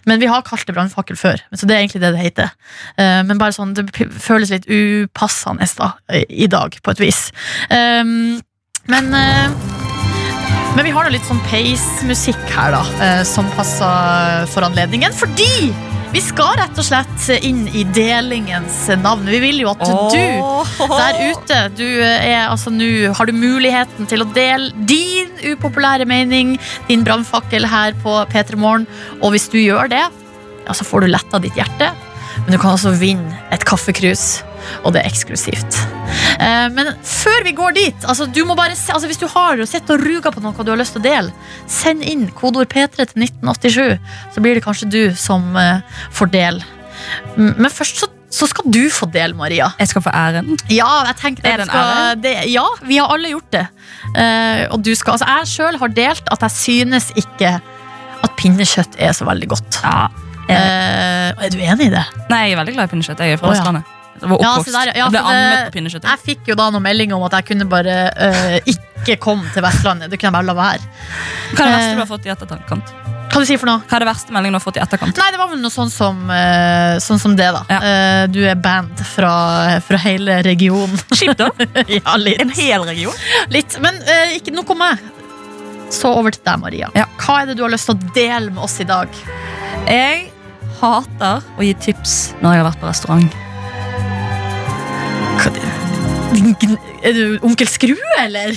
Men 0.08 0.22
vi 0.22 0.30
har 0.30 0.44
kalt 0.46 0.66
det 0.68 0.76
brannfakkel 0.76 1.18
før, 1.20 1.42
så 1.54 1.68
det 1.68 1.76
er 1.76 1.84
egentlig 1.84 2.02
det 2.02 2.12
det 2.16 2.22
heter. 2.24 2.52
Men 2.96 3.38
bare 3.40 3.54
sånn, 3.54 3.74
det 3.76 3.88
føles 3.94 4.52
litt 4.52 4.68
upassende 4.70 5.68
da, 5.78 5.92
i 6.28 6.48
dag, 6.50 6.78
på 6.82 6.94
et 6.94 7.02
vis. 7.02 7.26
Men 7.70 9.12
men 10.76 10.84
vi 10.84 10.92
har 10.92 11.06
da 11.06 11.12
litt 11.14 11.24
sånn 11.24 11.40
pace-musikk 11.48 12.42
her, 12.52 12.74
da, 12.74 12.82
eh, 13.00 13.22
som 13.24 13.46
passer 13.56 14.44
for 14.52 14.66
anledningen. 14.66 15.14
Fordi 15.16 15.70
vi 16.12 16.20
skal 16.20 16.58
rett 16.60 16.76
og 16.76 16.84
slett 16.84 17.24
inn 17.44 17.62
i 17.72 17.82
delingens 17.96 18.82
navn. 19.00 19.24
Vi 19.24 19.40
vil 19.40 19.62
jo 19.62 19.72
at 19.72 19.80
du 19.80 20.84
der 20.92 21.18
ute, 21.32 21.60
du 21.76 21.86
er 22.04 22.46
altså 22.46 22.70
nå 22.72 23.14
Har 23.16 23.28
du 23.28 23.32
muligheten 23.36 24.08
til 24.08 24.24
å 24.24 24.28
dele 24.36 24.70
din 24.88 25.32
upopulære 25.54 26.06
mening, 26.08 26.58
din 26.90 27.04
brannfakkel 27.08 27.66
her 27.68 27.96
på 28.04 28.18
P3 28.32 28.60
Morgen, 28.60 28.86
og 29.22 29.32
hvis 29.32 29.48
du 29.52 29.58
gjør 29.58 29.88
det, 29.92 30.04
ja, 30.66 30.76
så 30.76 30.84
får 30.84 31.06
du 31.06 31.12
letta 31.14 31.40
ditt 31.40 31.56
hjerte. 31.56 31.90
Men 32.44 32.52
du 32.52 32.60
kan 32.60 32.76
også 32.76 32.92
vinne 33.00 33.40
et 33.54 33.64
kaffekrus, 33.64 34.42
og 34.82 34.94
det 34.94 35.02
er 35.02 35.10
eksklusivt. 35.10 35.78
Eh, 36.40 36.66
men 36.74 36.92
før 37.06 37.44
vi 37.46 37.54
går 37.56 37.76
dit, 37.76 38.08
altså, 38.08 38.26
du 38.26 38.42
må 38.48 38.56
bare 38.58 38.74
altså, 38.76 39.06
hvis 39.08 39.20
du 39.20 39.28
har 39.30 39.62
sett 39.68 39.90
og 39.92 40.02
ruga 40.02 40.32
på 40.34 40.42
noe 40.44 40.66
du 40.66 40.72
har 40.72 40.80
lyst 40.80 40.96
til 40.96 41.04
å 41.04 41.06
dele, 41.06 41.52
send 41.70 42.04
inn 42.06 42.28
kodeord 42.36 42.70
P3 42.72 43.06
til 43.12 43.26
1987, 43.28 43.96
så 44.34 44.44
blir 44.44 44.58
det 44.58 44.64
kanskje 44.66 44.90
du 44.92 45.02
som 45.18 45.56
eh, 45.60 45.84
får 46.14 46.32
del. 46.34 46.62
Men 47.36 47.68
først 47.70 48.00
så, 48.02 48.08
så 48.32 48.48
skal 48.50 48.66
du 48.72 48.86
få 48.92 49.08
del, 49.12 49.34
Maria. 49.38 49.70
Jeg 49.80 49.92
skal 49.92 50.04
få 50.04 50.12
æren. 50.16 50.56
Ja, 50.72 50.88
jeg 51.10 51.18
tenkte 51.20 51.48
Er 51.48 51.60
det 51.60 51.68
en 51.68 51.74
ære? 51.76 52.14
det, 52.24 52.34
ja, 52.50 52.66
vi 52.88 52.98
har 53.00 53.12
alle 53.14 53.30
gjort 53.34 53.50
det. 53.54 53.66
Uh, 54.16 54.64
og 54.74 54.80
du 54.86 54.94
skal, 54.96 55.16
altså, 55.16 55.28
jeg 55.28 55.50
sjøl 55.52 55.80
har 55.82 55.92
delt 55.94 56.30
at 56.32 56.46
jeg 56.46 56.56
synes 56.56 57.10
ikke 57.18 57.56
at 58.24 58.38
pinnekjøtt 58.40 58.96
er 59.02 59.12
så 59.16 59.26
veldig 59.28 59.50
godt. 59.52 59.80
Ja. 59.84 60.08
Eh, 60.46 61.44
er 61.44 61.50
du 61.50 61.58
enig 61.58 61.88
i 61.88 61.92
det? 61.92 62.04
Nei, 62.30 62.46
jeg 62.46 62.54
er 62.54 62.60
veldig 62.60 62.74
glad 62.76 62.88
i 62.88 62.92
pinnekjøtt. 62.94 63.22
Jeg 63.24 63.36
er 63.36 63.40
fra 63.40 63.50
Å, 63.50 63.56
ja. 63.58 63.82
Var 64.20 64.38
Ja, 64.42 64.52
oppvokst. 64.56 64.72
der, 64.72 64.86
ja, 64.86 64.92
jeg 65.04 65.10
ble 65.10 65.20
det- 65.20 66.00
på. 66.02 66.08
Jeg 66.08 66.18
fikk 66.24 66.46
jo 66.48 66.54
da 66.54 66.70
noen 66.70 66.82
melding 66.82 67.12
om 67.14 67.22
at 67.26 67.32
jeg 67.32 67.44
kunne 67.52 67.66
bare 67.68 67.96
uh, 68.16 68.58
ikke 68.66 69.18
komme 69.20 69.50
til 69.52 69.62
Vestlandet. 69.62 70.10
Det 70.10 70.18
kunne 70.20 70.32
bare 70.32 70.46
la 70.48 70.54
være. 70.54 70.80
Hva 71.52 71.60
er 71.60 71.66
det 71.66 71.74
verste 71.74 71.90
Eh. 71.90 71.94
du 71.94 72.00
har 72.04 72.10
fått 72.10 72.26
i 72.26 72.30
etterkant? 72.32 72.94
Hva 73.26 73.40
du 73.42 73.44
si 73.46 73.56
for 73.60 73.66
noe? 73.68 73.82
Hva 73.84 73.96
er 73.98 74.04
det 74.04 74.08
verste 74.08 74.32
meldingen 74.32 74.54
du 74.54 74.58
har 74.60 74.64
fått 74.64 74.76
i 74.78 74.80
etterkant? 74.80 75.16
Nei, 75.20 75.30
det 75.34 75.38
var 75.38 75.48
vel 75.50 75.60
noe 75.60 75.70
sånn 75.74 75.90
som, 75.92 76.22
uh, 76.30 76.96
sånn 77.02 77.18
som 77.20 77.34
det, 77.36 77.50
da. 77.52 77.64
Ja. 77.68 77.80
Uh, 77.82 78.26
du 78.32 78.40
er 78.48 78.54
band 78.56 78.96
fra, 79.04 79.80
fra 79.84 79.98
hele 79.98 80.38
regionen. 80.46 80.96
Kjipt, 81.12 81.36
da. 81.42 81.50
ja, 81.98 82.16
litt. 82.16 82.40
En 82.40 82.50
hel 82.56 82.86
region. 82.88 83.12
litt. 83.52 83.76
Men 83.84 83.98
ikke 84.38 84.54
nok 84.56 84.70
om 84.70 84.78
meg. 84.78 84.98
Så 85.92 86.08
over 86.16 86.30
til 86.34 86.42
deg, 86.42 86.58
Maria. 86.58 86.88
Ja. 86.96 87.04
Hva 87.20 87.42
er 87.42 87.46
det 87.52 87.58
du 87.58 87.62
har 87.62 87.70
lyst 87.70 87.86
til 87.90 87.94
å 87.98 88.12
dele 88.16 88.50
med 88.50 88.58
oss 88.64 88.80
i 88.80 88.84
dag? 88.88 89.08
Jeg 89.86 90.30
hater 90.80 91.44
å 91.56 91.62
gi 91.62 91.74
tips 91.74 92.34
når 92.42 92.56
jeg 92.56 92.62
har 92.64 92.70
vært 92.72 92.80
på 92.80 92.88
restaurant. 92.90 93.36
Er 97.06 97.12
du 97.14 97.38
onkel 97.46 97.68
Skrue, 97.70 97.96
eller? 98.18 98.56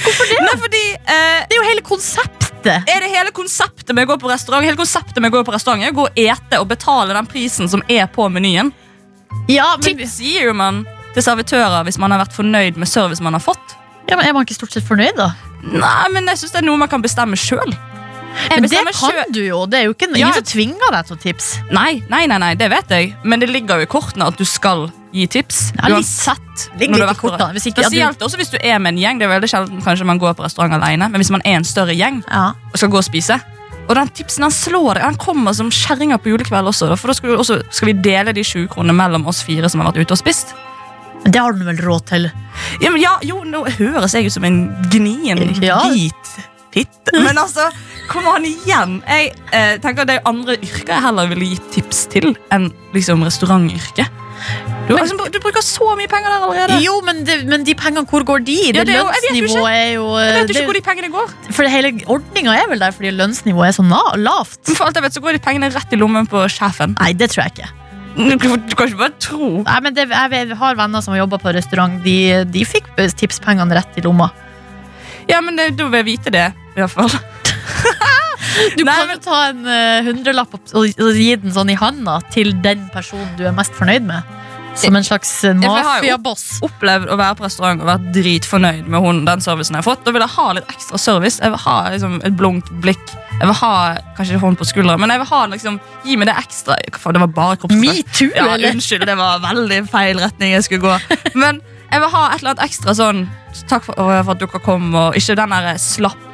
Hvorfor 0.00 0.28
det? 0.30 0.38
Nei, 0.44 0.54
fordi 0.60 0.82
eh, 0.94 1.40
Det 1.48 1.54
er 1.54 1.58
jo 1.58 1.64
hele 1.66 1.82
konseptet. 1.86 2.84
er 2.88 3.00
det 3.04 3.10
hele 3.12 3.32
konseptet 3.34 3.94
med 3.96 4.04
å 4.06 4.12
gå 4.12 4.16
på 4.22 4.30
restaurant 4.30 4.64
Hele 4.66 4.76
konseptet 4.78 5.20
med 5.22 5.30
å 5.32 5.38
gå 5.38 5.42
på 5.48 5.54
restaurant 5.54 5.84
er 5.86 5.92
å 5.94 5.96
gå 5.96 6.06
og 6.08 6.18
ete 6.20 6.60
og 6.60 6.68
betale 6.70 7.14
den 7.16 7.28
prisen 7.30 7.70
som 7.72 7.82
er 7.88 8.06
på 8.12 8.26
menyen. 8.32 8.72
Ja, 9.50 9.72
men, 9.78 9.84
Tips 9.86 10.18
gir 10.24 10.52
man 10.56 10.82
til 11.14 11.24
servitører 11.26 11.84
hvis 11.86 11.98
man 12.02 12.12
har 12.14 12.20
vært 12.24 12.36
fornøyd 12.36 12.78
med 12.78 12.90
service 12.90 13.22
man 13.24 13.34
har 13.38 13.42
fått. 13.44 13.76
ja, 14.08 14.16
men 14.18 14.26
er 14.26 14.34
man 14.36 14.46
ikke 14.46 14.58
stort 14.58 14.74
sett 14.74 14.86
fornøyd, 14.86 15.16
da? 15.18 15.30
Nei, 15.62 16.06
men 16.14 16.28
jeg 16.32 16.42
synes 16.42 16.54
det 16.54 16.60
er 16.62 16.66
noe 16.68 16.80
man 16.80 16.90
kan 16.90 17.02
bestemme 17.04 17.36
sjøl. 17.38 17.72
Men 18.50 18.68
det 18.70 18.78
kan 18.94 19.32
du 19.34 19.40
jo. 19.42 19.64
Det 19.66 19.80
er 19.80 19.88
jo 19.88 19.94
ikke 19.96 20.06
ingen 20.08 20.20
Ja. 20.22 20.30
som 20.36 20.46
tvinger 20.46 20.92
deg 20.94 21.06
til 21.08 21.16
å 21.16 21.20
tipse. 21.20 21.64
Nei, 21.74 22.02
nei, 22.12 22.26
nei, 22.30 22.38
nei, 22.38 22.52
det 22.54 22.68
vet 22.70 22.92
jeg. 22.94 23.14
Men 23.24 23.40
det 23.42 23.48
ligger 23.50 23.80
jo 23.82 23.88
i 23.88 23.90
kortene 23.90 24.28
at 24.30 24.38
du 24.38 24.44
skal 24.46 24.86
gi 25.12 25.26
tips. 25.26 25.72
Ja, 25.76 25.88
litt. 25.88 26.06
Du 26.78 26.84
har 26.86 27.06
litt 27.06 27.16
i 27.16 27.20
kortene, 27.20 27.52
hvis 27.56 27.66
ikke- 27.66 27.90
ja, 27.92 28.10
du- 28.12 28.24
også 28.24 28.36
hvis 28.36 28.50
du 28.50 28.58
er 28.62 28.78
med 28.78 28.94
en 28.94 28.98
gjeng. 29.00 29.18
Det 29.18 29.26
er 29.28 29.40
veldig 29.40 29.48
sjelden 29.50 29.82
kanskje 29.82 30.04
man 30.06 30.18
går 30.18 30.34
på 30.34 30.44
restaurant 30.44 30.72
alene, 30.72 31.10
men 31.10 31.20
hvis 31.20 31.30
man 31.30 31.42
er 31.44 31.56
en 31.56 31.64
større 31.64 31.94
gjeng 31.96 32.22
Ja. 32.30 32.52
og 32.72 32.76
skal 32.76 32.88
gå 32.90 32.98
og 32.98 33.04
spise. 33.04 33.40
Og 33.88 33.94
den 33.96 34.08
tipsen 34.08 34.42
han 34.42 34.50
slår 34.52 34.94
deg, 34.94 35.02
han 35.02 35.16
kommer 35.16 35.52
som 35.54 35.68
kjerringa 35.70 36.18
på 36.22 36.30
julekveld 36.30 36.68
også. 36.68 36.96
For 36.96 37.08
da 37.08 37.12
skal, 37.14 37.30
også, 37.36 37.62
skal 37.70 37.86
vi 37.86 37.92
dele 37.94 38.32
de 38.32 38.42
20 38.44 38.68
kronene 38.68 38.94
mellom 38.94 39.26
oss 39.26 39.42
fire 39.42 39.68
som 39.68 39.80
har 39.80 39.90
vært 39.92 40.02
ute 40.06 40.12
og 40.12 40.18
spist. 40.18 40.54
Det 41.24 41.34
har 41.36 41.52
du 41.52 41.64
vel 41.64 41.76
råd 41.76 42.06
til? 42.06 42.30
Ja, 42.80 42.90
men 42.90 43.00
ja, 43.02 43.16
jo, 43.22 43.42
nå 43.44 43.64
høres 43.66 44.12
jeg 44.12 44.26
ut 44.26 44.32
som 44.32 44.44
en 44.44 44.68
gnien 44.90 45.60
Ja. 45.60 45.80
hvit 45.90 46.14
fitte. 46.72 47.12
Men 47.12 47.36
altså, 47.36 47.68
kom 48.08 48.26
an 48.28 48.44
igjen. 48.44 49.02
Jeg 49.06 49.34
eh, 49.52 49.76
tenker 49.78 50.06
Det 50.06 50.20
er 50.20 50.22
andre 50.24 50.56
yrker 50.56 50.86
jeg 50.94 51.02
heller 51.02 51.26
ville 51.26 51.50
gitt 51.56 51.72
tips 51.72 52.06
til 52.06 52.36
enn 52.52 52.72
liksom 52.94 53.24
restaurantyrket. 53.24 54.08
Du, 54.88 54.94
men, 54.94 55.02
liksom, 55.04 55.18
du 55.32 55.38
bruker 55.42 55.62
så 55.62 55.86
mye 55.98 56.08
penger 56.10 56.32
der 56.32 56.44
allerede. 56.46 56.78
Jo, 56.82 56.96
men, 57.06 57.22
de, 57.24 57.36
men 57.46 57.64
de 57.66 57.74
pengene, 57.78 58.06
hvor 58.10 58.24
går 58.26 58.44
de? 58.46 58.56
Ja, 58.70 58.72
det 58.80 58.86
det 58.88 58.94
er 58.96 58.98
jo- 59.00 59.12
jeg 59.12 59.22
vet 59.22 59.36
jo 59.36 59.44
ikke. 59.44 59.60
lønnsnivået 59.60 60.48
det- 60.54 60.64
hvor 60.64 60.74
de 60.74 60.80
pengene 60.88 61.10
går. 61.14 61.34
For 61.52 61.68
hele 61.68 61.92
ordninga 62.06 62.54
er 62.56 62.66
vel 62.68 62.78
der 62.82 62.90
fordi 62.96 63.10
lønnsnivået 63.14 63.68
er 63.68 63.76
så 63.78 63.84
lavt? 64.16 64.58
Men 64.66 64.76
for 64.76 64.84
alt 64.86 64.96
jeg 64.96 65.02
vet, 65.04 65.12
så 65.14 65.20
går 65.20 65.32
de 65.32 65.38
pengene 65.38 65.70
rett 65.74 65.92
i 65.92 65.96
lommen 65.96 66.26
på 66.26 66.42
sjefen. 66.48 66.96
Nei, 66.98 67.12
det 67.12 67.30
tror 67.30 67.44
jeg 67.46 67.52
ikke. 67.58 67.70
Du 68.16 68.38
kan 68.74 68.88
ikke 68.88 68.98
bare 68.98 69.14
tro. 69.20 69.62
Nei, 69.62 69.80
men 69.80 69.94
det, 69.94 70.08
jeg 70.10 70.56
har 70.58 70.74
venner 70.74 71.00
som 71.00 71.14
har 71.14 71.20
jobba 71.22 71.38
på 71.38 71.54
restaurant. 71.54 72.02
De, 72.02 72.44
de 72.44 72.64
fikk 72.66 72.88
tipspengene 73.16 73.72
rett 73.78 73.96
i 73.96 74.00
lomma. 74.02 74.30
Ja, 75.28 75.40
men 75.40 75.54
da 75.56 75.68
vil 75.70 75.92
jeg 76.00 76.04
vite 76.04 76.30
det, 76.34 76.48
i 76.76 76.80
hvert 76.80 76.90
fall. 76.90 77.08
Du 78.76 78.84
Nei, 78.84 78.94
kan 78.96 79.10
jo 79.14 79.18
ta 79.24 79.38
en 79.50 79.64
eh, 79.66 80.02
hundrelapp 80.06 80.54
og, 80.56 80.60
og, 80.74 80.86
og 81.02 81.16
gi 81.18 81.30
den 81.42 81.52
sånn 81.54 81.70
i 81.70 81.78
handa 81.80 82.20
til 82.34 82.52
den 82.64 82.86
personen 82.94 83.32
du 83.38 83.44
er 83.48 83.56
mest 83.56 83.74
fornøyd 83.78 84.06
med. 84.08 84.36
Som 84.80 84.94
en 84.94 85.02
slags 85.04 85.28
eh, 85.44 85.50
for 85.58 85.64
jeg 85.66 85.70
har 85.84 85.96
jo- 85.98 86.02
mafiaboss. 86.14 86.44
opplevd 86.62 87.08
å 87.10 87.16
være 87.18 87.36
på 87.40 87.44
restaurant 87.44 87.80
og 87.82 87.88
vært 87.90 88.04
dritfornøyd 88.14 88.86
med 88.88 89.02
hun, 89.02 89.24
den 89.26 89.42
servicen 89.44 89.74
jeg 89.76 89.82
har 89.82 89.88
fått. 89.88 90.04
Da 90.06 90.12
vil 90.14 90.22
jeg 90.24 90.32
ha 90.36 90.44
litt 90.56 90.70
ekstra 90.70 91.00
service. 91.02 91.40
Jeg 91.42 91.50
vil 91.56 91.62
ha 91.64 91.74
liksom, 91.90 92.14
et 92.24 92.36
blunkt 92.38 92.70
blikk. 92.84 93.02
Jeg 93.40 93.48
vil 93.50 93.58
ha 93.60 93.72
kanskje 94.16 94.36
ikke 94.36 94.44
hånd 94.44 94.60
på 94.60 94.68
skulderen, 94.70 95.00
men 95.02 95.10
jeg 95.10 95.22
vil 95.24 95.30
ha 95.32 95.40
liksom, 95.50 95.80
gi 96.06 96.16
meg 96.20 96.30
det 96.30 96.36
ekstra. 96.44 96.78
Hva 96.86 97.02
faen, 97.02 97.18
Det 97.18 97.24
var 97.26 97.34
bare 97.40 97.58
kroppsspråk. 97.64 97.82
Metoo, 97.82 98.30
Ja, 98.38 98.46
eller? 98.54 98.70
unnskyld, 98.76 99.04
det 99.10 99.18
var 99.18 99.42
veldig 99.44 99.82
feil 99.90 100.22
retning 100.22 100.54
jeg 100.54 100.68
skulle 100.68 100.86
gå. 100.86 101.18
Men 101.34 101.60
jeg 101.90 102.00
vil 102.06 102.14
ha 102.14 102.24
et 102.30 102.38
eller 102.40 102.54
annet 102.54 102.66
ekstra 102.70 102.94
sånn 102.94 103.26
Takk 103.66 103.82
for, 103.82 103.98
for 103.98 104.30
at 104.30 104.38
dere 104.38 104.60
kom, 104.62 104.92
og 104.94 105.16
ikke 105.18 105.34
den 105.34 105.50
der 105.50 105.72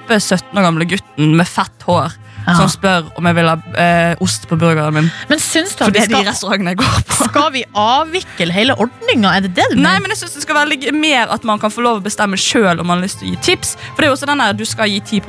slappe 0.07 0.21
17 0.23 0.59
år 0.59 0.63
gamle 0.67 0.87
gutten 0.89 1.35
med 1.37 1.47
fett 1.49 1.83
hår 1.87 2.13
Ja. 2.47 2.55
som 2.55 2.69
spør 2.71 3.09
om 3.19 3.27
jeg 3.27 3.35
vil 3.35 3.49
ha 3.51 3.55
eh, 3.75 4.15
ost 4.23 4.45
på 4.47 4.55
burgeren 4.55 4.95
min. 4.95 5.09
Men 5.29 5.41
syns 5.43 5.73
du 5.75 5.81
at 5.83 5.91
det 5.93 6.05
vi 6.05 6.05
er 6.05 6.07
de 6.07 6.15
skal, 6.15 6.27
restaurantene 6.29 6.71
jeg 6.71 6.79
går 6.79 7.01
på. 7.09 7.25
skal 7.27 7.49
vi 7.57 7.63
avvikle 7.75 8.53
hele 8.55 8.77
ordninga? 8.79 9.33
Er 9.35 9.41
det 9.43 9.51
det 9.57 9.65
du 9.73 9.81
Nei, 9.83 9.97
men 9.99 10.13
jeg 10.15 10.21
synes 10.21 10.37
det 10.37 10.43
skal 10.45 10.55
være 10.61 10.93
mer 10.95 11.27
at 11.35 11.43
man 11.43 11.59
kan 11.59 11.71
få 11.75 11.83
lov 11.83 11.99
å 11.99 12.05
bestemme 12.05 12.39
sjøl 12.39 12.79
om 12.79 12.87
man 12.87 13.01
har 13.01 13.09
lyst 13.09 13.19
til 13.19 13.27
å 13.27 13.35
gi 13.35 13.41
tips. 13.49 13.75
For 13.97 13.99
det 13.99 14.07
er 14.07 14.13
jo 14.13 14.15
også 14.15 14.29
den 14.31 14.39
der, 14.45 14.53
du 14.55 14.65
skal 14.65 14.87
gi 14.87 15.01
10 15.01 15.21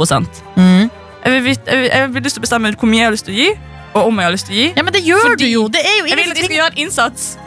Mm. 0.57 0.91
Jeg 1.25 1.43
vil, 1.43 1.57
jeg 1.65 1.89
jeg 1.89 2.13
vil 2.13 2.23
lyst 2.23 2.35
til 2.37 2.41
å 2.41 2.45
bestemme 2.45 2.75
hvor 2.77 2.87
mye 2.87 2.99
jeg 3.01 3.07
har 3.09 3.11
lyst 3.17 3.25
til 3.25 3.33
å 3.33 3.37
gi, 3.41 3.49
og 3.97 4.01
om 4.07 4.19
jeg 4.21 4.25
har 4.29 4.31
lyst 4.37 4.45
til 4.45 4.53
å 4.55 4.59
gi. 4.61 4.67
Ja, 4.77 4.83
men 4.83 4.93
det 4.93 5.01
gjør 5.03 5.25
Fordi- 5.25 5.37
du 5.41 5.45
jo! 5.49 5.67
Det 5.73 5.81
er 5.81 5.97
jo 5.97 6.05
Jeg 6.05 6.15
vil 6.21 6.29
at 6.29 6.35
de 6.37 6.43
skal 6.45 6.55
gjøre 6.61 6.71
en 6.71 6.77
innsats. 6.85 7.37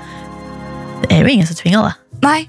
Det 1.07 1.13
er 1.15 1.23
jo 1.23 1.31
ingen 1.31 1.47
som 1.47 1.57
tvinger 1.57 1.83
deg. 1.87 1.95
Nei, 2.27 2.49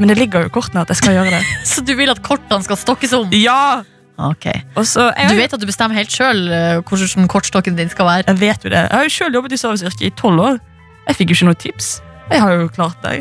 men 0.00 0.08
det 0.10 0.18
ligger 0.18 0.42
jo 0.42 0.46
i 0.50 0.54
kortene 0.58 0.82
at 0.82 0.88
jeg 0.88 0.96
skal 0.98 1.14
gjøre 1.14 1.30
det. 1.30 1.42
Så 1.64 1.80
du 1.86 1.94
vil 1.94 2.10
at 2.10 2.20
kortene 2.26 2.58
skal 2.66 2.76
stokkes 2.76 3.12
om? 3.14 3.30
Ja! 3.38 3.84
Ok 4.18 4.46
Og 4.76 4.86
så, 4.88 5.10
jeg, 5.12 5.28
Du 5.30 5.36
vet 5.36 5.52
at 5.52 5.60
du 5.60 5.66
bestemmer 5.68 5.96
helt 5.98 6.12
sjøl 6.12 6.46
hvordan 6.88 7.28
kortstokken 7.28 7.76
din 7.76 7.88
skal 7.92 8.06
være? 8.08 8.24
jeg 8.26 8.40
vet 8.40 8.64
jo 8.64 8.70
det. 8.72 8.78
Jeg 8.86 8.92
har 8.96 9.02
jo 9.04 9.12
sjøl 9.12 9.34
jobbet 9.34 9.52
i 9.52 9.56
serviceyrket 9.60 10.02
i 10.08 10.10
tolv 10.16 10.40
år. 10.40 10.58
Jeg 11.08 11.16
fikk 11.18 11.30
jo 11.30 11.36
ikke 11.38 11.48
noe 11.50 11.58
tips. 11.60 11.90
Jeg 12.30 12.40
har 12.42 12.52
jo 12.56 12.68
klart 12.72 12.96
det. 13.04 13.20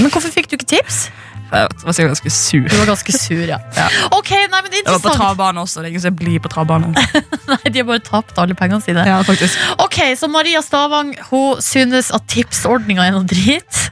Men 0.00 0.10
hvorfor 0.10 0.32
fikk 0.32 0.48
du 0.50 0.56
ikke 0.56 0.66
tips? 0.76 1.10
Jeg 1.48 1.68
var 1.84 1.96
sikkert 1.96 2.12
ganske 2.12 2.32
sur. 2.34 2.66
Du 2.68 2.76
var 2.76 2.90
ganske 2.92 3.14
sur, 3.16 3.44
ja. 3.48 3.58
Ja. 3.78 3.86
Ok, 4.16 4.30
nei, 4.50 4.60
men 4.64 4.74
Jeg 4.74 4.84
var 4.86 5.02
på 5.04 5.14
travbane 5.16 5.62
også. 5.62 5.80
Det 5.80 5.88
er 5.88 5.92
ingen 5.94 6.04
som 6.04 6.16
blir 6.18 6.40
på 6.44 6.50
travbane. 6.52 6.90
Nei, 7.52 7.60
De 7.72 7.80
har 7.80 7.86
bare 7.88 8.02
tapt 8.04 8.38
alle 8.40 8.56
pengene 8.58 8.84
sine. 8.84 9.04
Ja, 9.08 9.20
faktisk. 9.24 9.56
Ok, 9.80 10.00
Så 10.18 10.28
Maria 10.28 10.60
Stavang 10.64 11.14
hun 11.30 11.62
synes 11.64 12.10
at 12.14 12.26
tipsordninga 12.28 13.06
er 13.06 13.14
noe 13.16 13.24
drit. 13.28 13.84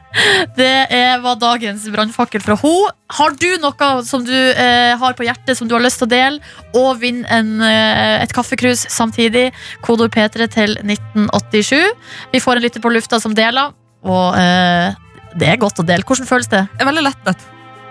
Det 0.56 0.68
er, 0.92 1.18
var 1.24 1.38
dagens 1.40 1.86
brannfakkel 1.92 2.44
fra 2.44 2.56
henne. 2.60 2.92
Har 3.16 3.36
du 3.38 3.48
noe 3.62 3.88
som 4.08 4.24
du 4.26 4.34
eh, 4.34 4.92
har 4.98 5.14
på 5.14 5.24
hjertet 5.26 5.58
som 5.58 5.68
du 5.68 5.76
har 5.76 5.84
lyst 5.84 6.00
til 6.02 6.08
å 6.08 6.10
dele, 6.10 6.54
og 6.74 7.00
vinne 7.00 7.28
en, 7.30 7.52
eh, 7.62 8.22
et 8.24 8.32
kaffekrus 8.34 8.86
samtidig, 8.90 9.50
kodord 9.86 10.10
P3 10.16 10.48
til 10.50 10.76
1987. 10.82 11.92
Vi 12.32 12.42
får 12.42 12.58
en 12.58 12.66
lytter 12.66 12.82
på 12.82 12.92
lufta 12.92 13.20
som 13.22 13.36
deler, 13.36 13.70
og 14.06 14.40
eh, 14.40 14.96
det 15.36 15.48
er 15.52 15.60
godt 15.60 15.80
å 15.82 15.84
dele. 15.86 16.04
Hvordan 16.06 16.28
føles 16.28 16.48
det? 16.52 16.62
Jeg 16.76 16.84
er 16.84 16.88
veldig 16.90 17.04
lettet. 17.06 17.44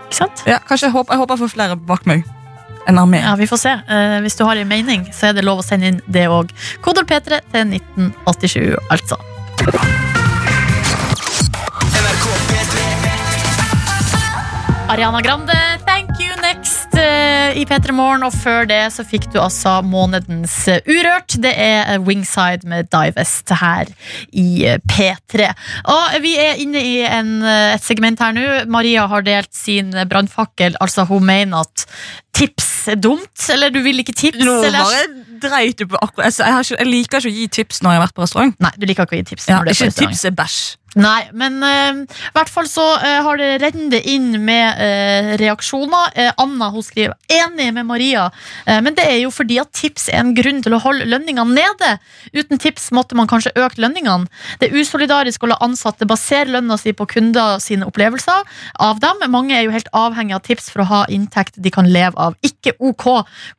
Ikke 0.05 0.17
sant? 0.17 0.43
Ja, 0.49 0.59
kanskje 0.65 0.89
jeg 0.89 0.95
håper, 0.95 1.13
jeg 1.13 1.21
håper 1.23 1.37
jeg 1.37 1.43
får 1.45 1.53
flere 1.53 1.77
bak 1.91 2.05
meg. 2.09 2.25
En 2.87 2.99
armé. 3.01 3.19
Ja, 3.21 3.35
Vi 3.35 3.47
får 3.49 3.59
se. 3.61 3.73
Eh, 3.89 4.19
hvis 4.21 4.37
du 4.37 4.43
har 4.45 4.55
en 4.61 4.67
mening, 4.69 5.07
så 5.13 5.29
er 5.29 5.33
det 5.37 5.45
lov 5.45 5.61
å 5.61 5.65
sende 5.65 5.87
inn 5.89 6.01
det 6.05 6.27
òg. 6.29 6.53
Kodord 6.85 7.09
P3 7.09 7.41
til 7.53 7.65
1987, 7.73 8.77
altså. 8.93 9.17
NRK 11.95 12.25
P3 12.51 12.73
Ariana 14.93 15.21
Grande, 15.25 15.57
thank 15.87 16.09
you 16.21 16.29
next 16.41 16.74
i 17.55 17.63
P3 17.67 17.93
Morgen. 17.95 18.23
Og 18.27 18.33
før 18.35 18.67
det 18.69 18.81
så 18.95 19.05
fikk 19.07 19.29
du 19.33 19.39
altså 19.41 19.79
månedens 19.85 20.55
eh, 20.71 20.83
Urørt. 20.87 21.37
Det 21.41 21.51
er 21.51 21.93
eh, 21.93 22.01
Wingside 22.03 22.67
med 22.69 22.89
Divest 22.93 23.53
her 23.61 23.89
i 24.31 24.65
eh, 24.67 24.81
P3. 24.91 25.49
Og 25.91 26.17
vi 26.23 26.35
er 26.41 26.61
inne 26.61 26.83
i 26.83 26.97
en, 27.07 27.37
eh, 27.43 27.75
et 27.75 27.85
segment 27.85 28.21
her 28.21 28.35
nå. 28.35 28.45
Maria 28.71 29.07
har 29.11 29.25
delt 29.25 29.53
sin 29.55 29.93
eh, 29.95 30.07
brannfakkel. 30.09 30.77
Altså 30.83 31.07
hun 31.09 31.25
mener 31.27 31.65
at 31.65 31.87
tips 32.35 32.71
er 32.91 32.99
dumt. 33.01 33.49
Eller 33.51 33.73
du 33.73 33.81
vil 33.85 34.03
ikke 34.03 34.15
tips? 34.15 34.43
Nå 34.43 34.59
eller? 34.67 34.79
bare 34.85 35.25
dreit 35.45 35.79
du 35.79 35.87
på 35.89 35.99
akkurat 35.99 36.29
jeg, 36.29 36.39
jeg, 36.39 36.53
har 36.53 36.63
ikke, 36.63 36.79
jeg 36.79 36.91
liker 36.91 37.19
ikke 37.19 37.33
å 37.33 37.35
gi 37.35 37.51
tips 37.59 37.83
når 37.83 37.95
jeg 37.95 37.99
har 37.99 38.07
vært 38.07 38.17
på 38.17 38.25
restaurant. 38.25 38.57
Nei, 38.63 38.73
du 38.77 38.87
liker 38.89 39.07
ikke 39.07 39.17
å 39.17 39.21
gi 39.21 39.29
tips. 39.33 39.51
Ja, 39.51 39.61
ikke 39.65 39.93
tips 40.03 40.25
er 40.29 40.35
bæsj. 40.35 40.63
Nei, 40.95 41.25
men 41.35 41.59
i 41.59 41.75
i 42.05 42.37
hvert 42.37 42.51
fall 42.51 42.67
så 42.67 42.83
uh, 42.99 43.19
har 43.25 43.39
det 43.39 43.49
rennet 43.61 44.07
inn 44.07 44.29
med 44.43 44.79
uh, 44.79 45.33
reaksjoner. 45.39 46.11
Eh, 46.15 46.31
Anna 46.41 46.69
hun 46.71 46.83
skriver 46.83 47.15
enig 47.31 47.67
med 47.75 47.87
Maria, 47.87 48.25
eh, 48.65 48.79
men 48.83 48.95
det 48.97 49.05
er 49.07 49.19
jo 49.21 49.31
fordi 49.31 49.57
at 49.61 49.71
tips 49.75 50.07
er 50.11 50.21
en 50.21 50.33
grunn 50.35 50.61
til 50.63 50.75
å 50.75 50.79
holde 50.83 51.07
lønningene 51.07 51.55
nede. 51.55 51.91
Uten 52.35 52.59
tips 52.61 52.89
måtte 52.95 53.15
man 53.15 53.29
kanskje 53.31 53.53
økt 53.59 53.79
lønningene. 53.81 54.27
Det 54.59 54.69
er 54.69 54.79
usolidarisk 54.79 55.43
å 55.43 55.51
la 55.51 55.59
ansatte 55.63 56.07
basere 56.07 56.51
lønna 56.55 56.77
si 56.79 56.95
på 56.95 57.07
kunder 57.11 57.59
sine 57.63 57.87
opplevelser 57.87 58.43
av 58.83 58.99
dem. 59.03 59.23
Mange 59.31 59.55
er 59.55 59.67
jo 59.67 59.75
helt 59.75 59.91
avhengig 59.95 60.35
av 60.37 60.43
tips 60.47 60.71
for 60.73 60.83
å 60.83 60.89
ha 60.91 61.01
inntekt 61.11 61.59
de 61.59 61.71
kan 61.71 61.87
leve 61.91 62.15
av. 62.19 62.24
Ikke 62.45 62.73
ok, 62.79 63.05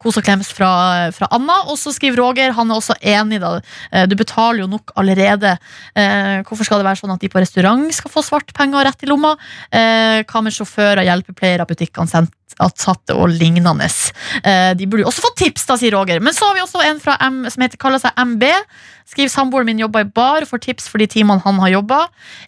kos 0.03 0.19
og 0.21 0.25
klems 0.27 0.51
fra, 0.57 0.71
fra 1.17 1.29
Anna. 1.35 1.62
Og 1.71 1.79
så 1.81 1.93
skriver 1.95 2.21
Roger, 2.23 2.55
han 2.57 2.71
er 2.71 2.81
også 2.81 2.97
enig, 3.01 3.41
da. 3.43 3.61
Eh, 3.93 4.07
Du 4.07 4.17
betaler 4.17 4.64
jo 4.64 4.71
nok 4.71 4.93
allerede. 4.97 5.57
Eh, 5.95 6.43
hvorfor 6.47 6.64
skal 6.64 6.83
det 6.83 6.89
være 6.89 7.03
sånn 7.03 7.14
at 7.14 7.21
de 7.21 7.29
på 7.33 7.43
restaurant 7.43 7.87
skal 7.95 8.11
få 8.12 8.25
svart 8.25 8.55
penger 8.57 8.87
rett 8.89 9.03
i 9.03 9.11
lomma? 9.11 9.37
Eh, 9.71 10.23
hva 10.25 10.43
med 10.43 10.55
sjåfører, 10.57 11.05
hjelpepleiere, 11.07 11.67
butikkansatte 11.69 12.33
og 12.59 13.29
lignende? 13.31 13.89
Eh, 14.43 14.73
de 14.77 14.87
burde 14.87 15.07
også 15.07 15.25
få 15.25 15.33
tips, 15.37 15.67
da, 15.67 15.77
sier 15.77 15.97
Roger. 15.97 16.21
Men 16.21 16.35
så 16.35 16.49
har 16.49 16.55
vi 16.55 16.65
også 16.65 16.85
en 16.87 17.01
fra 17.01 17.17
M, 17.29 17.45
som 17.51 17.63
heter, 17.63 17.81
kaller 17.81 18.03
seg 18.03 18.17
MB. 18.17 18.45
Skriv 19.07 19.29
samboeren 19.31 19.69
min 19.69 19.79
jobber 19.79 20.03
i 20.03 20.09
bar 20.11 20.43
får 20.51 20.65
tips 20.65 20.89
for 20.91 20.99
de 20.99 21.07
timene 21.07 21.39
han 21.45 21.61
har 21.63 21.71
jobba. 21.77 21.99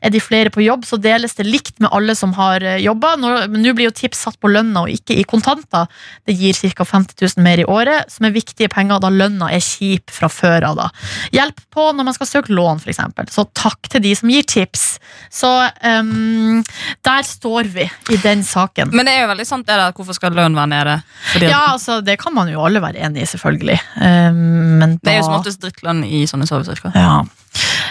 Er 0.03 0.11
de 0.11 0.19
flere 0.19 0.51
på 0.51 0.65
jobb, 0.65 0.83
så 0.89 0.99
deles 0.99 1.37
det 1.39 1.47
likt 1.47 1.77
med 1.79 1.93
alle 1.95 2.17
som 2.19 2.33
har 2.35 2.65
eh, 2.67 2.81
jobba. 2.83 3.13
Nå 3.21 3.75
blir 3.79 3.87
jo 3.87 3.95
tips 3.95 4.25
satt 4.27 4.41
på 4.43 4.51
lønna 4.51 4.83
og 4.83 4.91
ikke 4.91 5.15
i 5.15 5.27
kontanter. 5.29 5.87
Det 6.27 6.35
gir 6.35 6.59
ca. 6.59 6.83
50 6.83 7.15
000 7.39 7.47
mer 7.47 7.63
i 7.63 7.67
året, 7.69 8.11
som 8.11 8.27
er 8.27 8.35
viktige 8.35 8.71
penger 8.73 8.99
da 9.05 9.11
lønna 9.15 9.53
er 9.55 9.63
kjip 9.63 10.11
fra 10.11 10.31
før 10.33 10.67
av. 10.73 10.83
Hjelp 11.35 11.63
på 11.75 11.87
når 11.95 12.09
man 12.11 12.19
skal 12.19 12.31
søke 12.33 12.55
lån, 12.55 12.83
f.eks. 12.83 13.05
Så 13.37 13.47
takk 13.55 13.93
til 13.95 14.03
de 14.03 14.17
som 14.19 14.35
gir 14.35 14.43
tips. 14.51 14.89
Så 15.31 15.53
um, 16.03 16.59
der 17.07 17.23
står 17.27 17.71
vi 17.71 17.87
i 17.87 18.19
den 18.25 18.43
saken. 18.43 18.91
Men 18.91 19.07
det 19.07 19.15
er 19.15 19.25
jo 19.27 19.31
veldig 19.31 19.47
sant 19.47 19.69
det 19.69 19.79
der, 19.79 19.95
hvorfor 19.99 20.17
skal 20.17 20.35
lønn 20.37 20.57
være 20.57 20.71
nede? 20.71 20.97
Fordi 21.33 21.49
Ja, 21.51 21.61
altså, 21.75 21.99
det 22.05 22.19
kan 22.23 22.35
man 22.35 22.49
jo 22.53 22.63
alle 22.65 22.81
være 22.83 23.03
enig 23.07 23.23
i, 23.25 23.27
selvfølgelig. 23.27 23.79
Ehm, 24.01 24.37
men 24.79 24.99
Det 25.03 25.13
er 25.13 25.17
jo 25.19 25.25
da- 25.25 25.27
som 25.27 25.39
oftest 25.41 25.63
drittlønn 25.65 26.05
i 26.07 26.25
sånne 26.31 26.47
serviceyrker. 26.49 26.95
Ja. 26.95 27.23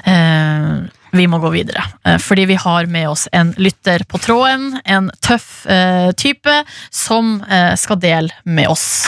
Uh, 0.07 0.87
vi 1.17 1.25
må 1.27 1.39
gå 1.41 1.49
videre, 1.51 1.81
uh, 2.05 2.17
fordi 2.21 2.45
vi 2.45 2.55
har 2.55 2.85
med 2.87 3.07
oss 3.09 3.27
en 3.33 3.53
lytter 3.57 4.05
på 4.07 4.19
tråden. 4.23 4.79
En 4.85 5.09
tøff 5.21 5.65
uh, 5.67 6.11
type 6.15 6.63
som 6.91 7.41
eh, 7.49 7.73
skal 7.75 7.99
dele 7.99 8.29
med 8.45 8.67
oss. 8.71 9.07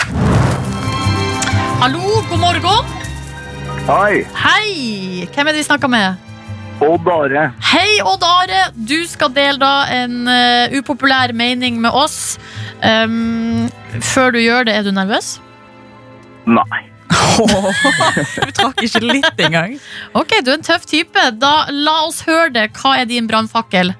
Hallo, 1.80 2.24
god 2.30 2.40
morgen. 2.40 2.96
Hei, 3.88 4.26
Hei! 4.36 5.28
Hvem 5.34 5.48
er 5.48 5.56
det 5.56 5.62
vi 5.64 5.70
snakker 5.70 5.90
med? 5.92 6.29
Odd 6.82 7.08
Are. 7.12 7.52
Hei, 7.74 8.00
Odd 8.08 8.24
Are. 8.24 8.60
Du 8.88 8.98
skal 9.08 9.34
dele 9.36 9.60
da 9.60 9.72
en 9.92 10.22
uh, 10.30 10.78
upopulær 10.80 11.34
mening 11.36 11.80
med 11.84 11.92
oss. 11.92 12.38
Um, 12.84 13.68
før 14.14 14.32
du 14.36 14.40
gjør 14.40 14.70
det, 14.70 14.78
er 14.80 14.88
du 14.88 14.94
nervøs? 14.96 15.34
Nei. 16.50 16.86
Du 17.40 18.52
trakk 18.56 18.82
ikke 18.86 19.02
litt 19.04 19.42
engang. 19.44 19.76
Ok, 20.18 20.38
du 20.44 20.52
er 20.54 20.58
en 20.60 20.66
tøff 20.66 20.86
type. 20.90 21.26
Da 21.42 21.66
La 21.74 21.98
oss 22.08 22.22
høre 22.28 22.50
det. 22.56 22.70
Hva 22.80 22.96
er 23.02 23.10
din 23.10 23.28
brannfakkel? 23.30 23.92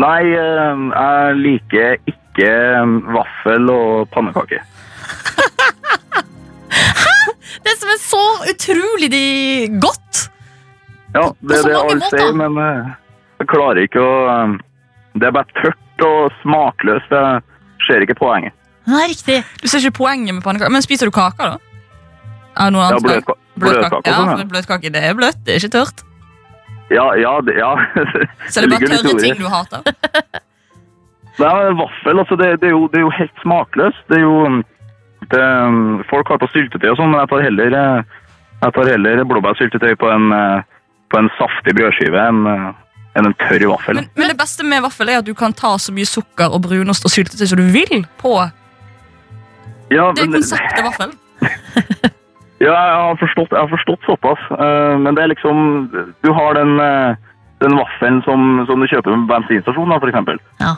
Nei, 0.00 0.20
eh, 0.32 0.84
jeg 0.96 1.38
liker 1.44 1.96
ikke 2.08 2.48
eh, 2.48 2.94
vaffel 3.12 3.68
og 3.72 4.08
pannekaker. 4.14 4.64
Det 7.60 7.74
som 7.76 7.90
er 7.92 7.98
så 8.00 8.22
utrolig 8.54 9.10
de- 9.12 9.68
godt! 9.82 10.29
Ja, 11.14 11.24
det 11.42 11.56
er 11.58 11.68
det 11.68 11.76
alle 11.78 12.08
sier, 12.12 12.32
men 12.38 12.58
eh, 12.62 12.90
jeg 13.42 13.48
klarer 13.50 13.80
ikke 13.82 14.02
å 14.04 14.12
eh, 14.30 14.52
Det 15.18 15.26
er 15.26 15.34
bare 15.34 15.56
tørt 15.58 16.04
og 16.06 16.36
smakløst. 16.42 17.10
Jeg 17.10 17.42
ser 17.88 18.04
ikke 18.06 18.14
poenget. 18.20 18.54
Nei, 18.88 19.06
riktig. 19.10 19.40
Du 19.60 19.66
ser 19.68 19.82
ikke 19.84 19.98
poenget 20.04 20.34
med 20.36 20.44
pannekaker. 20.44 20.72
Men 20.72 20.84
spiser 20.86 21.10
du 21.10 21.14
kaker, 21.14 21.56
da? 21.56 21.58
Er 22.60 22.70
det 22.70 22.74
noe 22.76 22.84
Ja, 22.84 22.92
annet? 22.94 23.02
bløtka 23.08 23.34
bløtkake 23.60 24.06
Ja, 24.08 24.14
sånn. 24.16 24.30
for 24.40 24.52
bløtkake 24.54 24.90
det 24.94 25.02
er 25.04 25.14
bløtt, 25.18 25.40
det 25.44 25.52
er 25.54 25.60
ikke 25.60 25.74
tørt. 25.74 26.00
Ja, 26.90 27.04
ja, 27.18 27.34
det, 27.46 27.54
ja. 27.58 27.74
Så 28.50 28.62
det 28.62 28.66
er 28.66 28.72
bare 28.72 28.88
tørre 28.94 29.20
ting 29.20 29.36
du 29.38 29.46
hater. 29.52 29.84
Nei, 31.40 31.50
er 31.50 31.76
vaffel, 31.78 32.18
altså, 32.22 32.36
det, 32.40 32.48
det, 32.62 32.70
er 32.70 32.74
jo, 32.74 32.86
det 32.92 32.98
er 33.00 33.04
jo 33.06 33.12
helt 33.18 33.36
smakløst. 33.44 34.00
Det 34.10 34.18
er 34.18 34.24
jo 34.24 34.62
det, 35.30 35.44
Folk 36.10 36.32
har 36.32 36.40
på 36.42 36.48
syltetøy 36.54 36.90
og 36.90 36.98
sånn, 36.98 37.12
men 37.12 37.20
jeg 37.22 37.30
tar 37.30 37.44
heller, 37.46 37.76
eh, 37.82 38.18
jeg 38.64 38.74
tar 38.76 38.90
heller 38.94 39.22
blåbærsyltetøy 39.30 39.94
på 40.00 40.10
en, 40.10 40.26
eh, 40.36 40.79
på 41.10 41.18
en 41.18 41.30
saftig 41.38 41.74
brødskive 41.78 42.28
enn 42.28 42.46
eh, 42.50 42.70
enn 43.18 43.26
en 43.26 43.34
tørr 43.42 43.64
vaffel. 43.72 43.98
Men, 43.98 44.06
men 44.14 44.30
det 44.30 44.36
beste 44.38 44.66
med 44.66 44.84
vaffel 44.84 45.10
er 45.10 45.18
at 45.18 45.26
du 45.26 45.32
kan 45.34 45.54
ta 45.56 45.72
så 45.82 45.90
mye 45.94 46.06
sukker 46.06 46.52
og 46.54 46.62
brunost 46.68 47.06
og 47.06 47.10
syltetøy 47.10 47.48
som 47.50 47.58
du 47.58 47.66
vil 47.74 48.04
på 48.20 48.36
ja, 49.90 50.04
det 50.14 50.22
er 50.22 50.34
konseptet 50.36 50.86
vaffel. 50.86 51.14
Ja, 52.60 52.74
jeg 52.76 52.96
har 53.00 53.14
forstått, 53.16 53.54
jeg 53.56 53.64
har 53.64 53.70
forstått 53.72 54.02
såpass. 54.04 54.40
Eh, 54.52 54.96
men 55.00 55.16
det 55.16 55.22
er 55.22 55.30
liksom 55.32 55.86
Du 56.20 56.28
har 56.36 56.58
den, 56.58 56.74
eh, 56.84 57.14
den 57.64 57.72
vaffelen 57.78 58.18
som, 58.26 58.66
som 58.68 58.84
du 58.84 58.86
kjøper 58.90 59.14
på 59.14 59.30
bensinstasjonen, 59.30 59.96
f.eks. 59.96 60.42
Ja. 60.60 60.74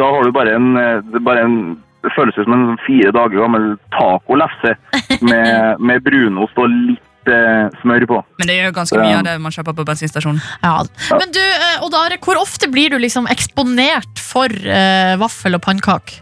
Da 0.00 0.08
har 0.14 0.24
du 0.24 0.32
bare 0.32 0.54
en, 0.56 0.70
det 1.12 1.20
bare 1.20 1.44
en 1.44 1.58
Det 2.00 2.14
føles 2.16 2.38
ut 2.38 2.48
som 2.48 2.56
en 2.56 2.80
fire 2.86 3.12
dager 3.12 3.36
gammel 3.42 3.74
tacolefse 3.92 4.72
med, 5.28 5.76
med 5.84 6.00
brunost 6.08 6.56
og 6.56 6.72
litt 6.72 7.09
eh, 7.28 7.68
smør 7.82 8.06
på. 8.08 8.18
Men 8.40 8.50
det 8.50 8.56
gjør 8.56 8.74
ganske 8.76 9.00
mye 9.00 9.16
av 9.18 9.26
det 9.26 9.36
man 9.42 9.54
kjøper 9.54 9.76
på 9.76 9.86
bensinstasjonen. 9.88 10.40
Ja. 10.64 10.76
Men 11.12 11.34
du, 11.34 11.42
eh, 11.42 11.84
Odd 11.84 11.96
Are, 11.98 12.18
hvor 12.24 12.40
ofte 12.40 12.70
blir 12.72 12.92
du 12.92 12.98
liksom 13.00 13.28
eksponert 13.30 14.22
for 14.22 14.48
uh, 14.48 15.16
vaffel 15.20 15.58
og 15.58 15.64
pannekake? 15.64 16.20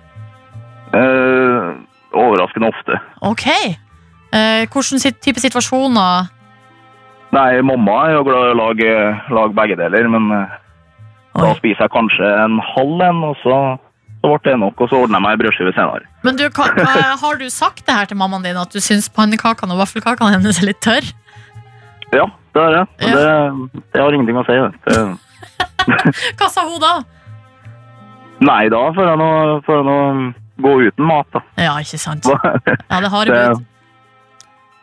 Uh, 0.94 1.76
overraskende 2.16 2.72
ofte. 2.72 2.98
Ok. 3.20 3.46
Uh, 4.32 4.64
Hvilken 4.72 5.20
type 5.22 5.42
situasjoner? 5.44 6.32
Nei, 7.36 7.50
mamma 7.60 7.98
er 8.06 8.16
jo 8.16 8.24
glad 8.24 8.46
i 8.46 8.54
å 8.54 8.56
lage, 8.56 8.92
lage 9.36 9.56
begge 9.56 9.76
deler, 9.76 10.08
men 10.08 10.30
da 11.36 11.50
spiser 11.58 11.84
jeg 11.84 11.92
kanskje 11.92 12.30
en 12.40 12.56
halv 12.72 13.02
en, 13.04 13.18
og 13.28 13.36
så, 13.42 13.58
så 14.22 14.30
ble 14.32 14.40
det 14.46 14.54
nok, 14.62 14.80
og 14.80 14.88
så 14.88 15.02
ordner 15.04 15.20
jeg 15.20 15.26
meg 15.26 15.36
ei 15.36 15.42
brødskive 15.42 15.74
senere. 15.76 16.07
Men 16.26 16.36
du, 16.38 16.44
hva, 16.50 16.66
hva, 16.74 16.94
Har 17.22 17.38
du 17.38 17.46
sagt 17.52 17.84
det 17.86 17.94
her 17.94 18.08
til 18.10 18.18
mammaen 18.18 18.42
din, 18.46 18.56
at 18.58 18.72
du 18.74 18.80
syns 18.82 19.06
pannekakene 19.14 19.74
og 19.76 19.82
vaffelkakene 19.84 20.34
hennes 20.34 20.58
er 20.62 20.66
litt 20.72 20.80
tørre? 20.84 21.14
Ja, 22.12 22.24
det 22.56 22.62
er 22.64 22.74
det. 22.74 22.84
Men 23.04 23.16
Det, 23.18 23.86
Jeg 23.94 24.02
har 24.02 24.16
ingenting 24.16 24.40
å 24.40 24.44
si. 24.48 24.56
Det. 24.58 24.98
Det, 25.86 26.34
Hva 26.40 26.48
sa 26.52 26.64
hun 26.68 26.80
da? 26.82 26.96
nei, 28.44 28.68
da 28.70 28.80
får 28.94 29.08
jeg 29.08 29.18
nå, 29.18 29.28
får 29.66 29.80
jeg 29.80 29.86
nå 29.88 29.96
gå 30.62 30.72
uten 30.86 31.06
mat, 31.06 31.26
da. 31.34 31.40
Ja, 31.58 31.72
ikke 31.82 31.98
sant. 31.98 32.26
Ja, 32.28 33.00
det 33.02 33.10
har 33.10 33.30
Det, 33.34 33.42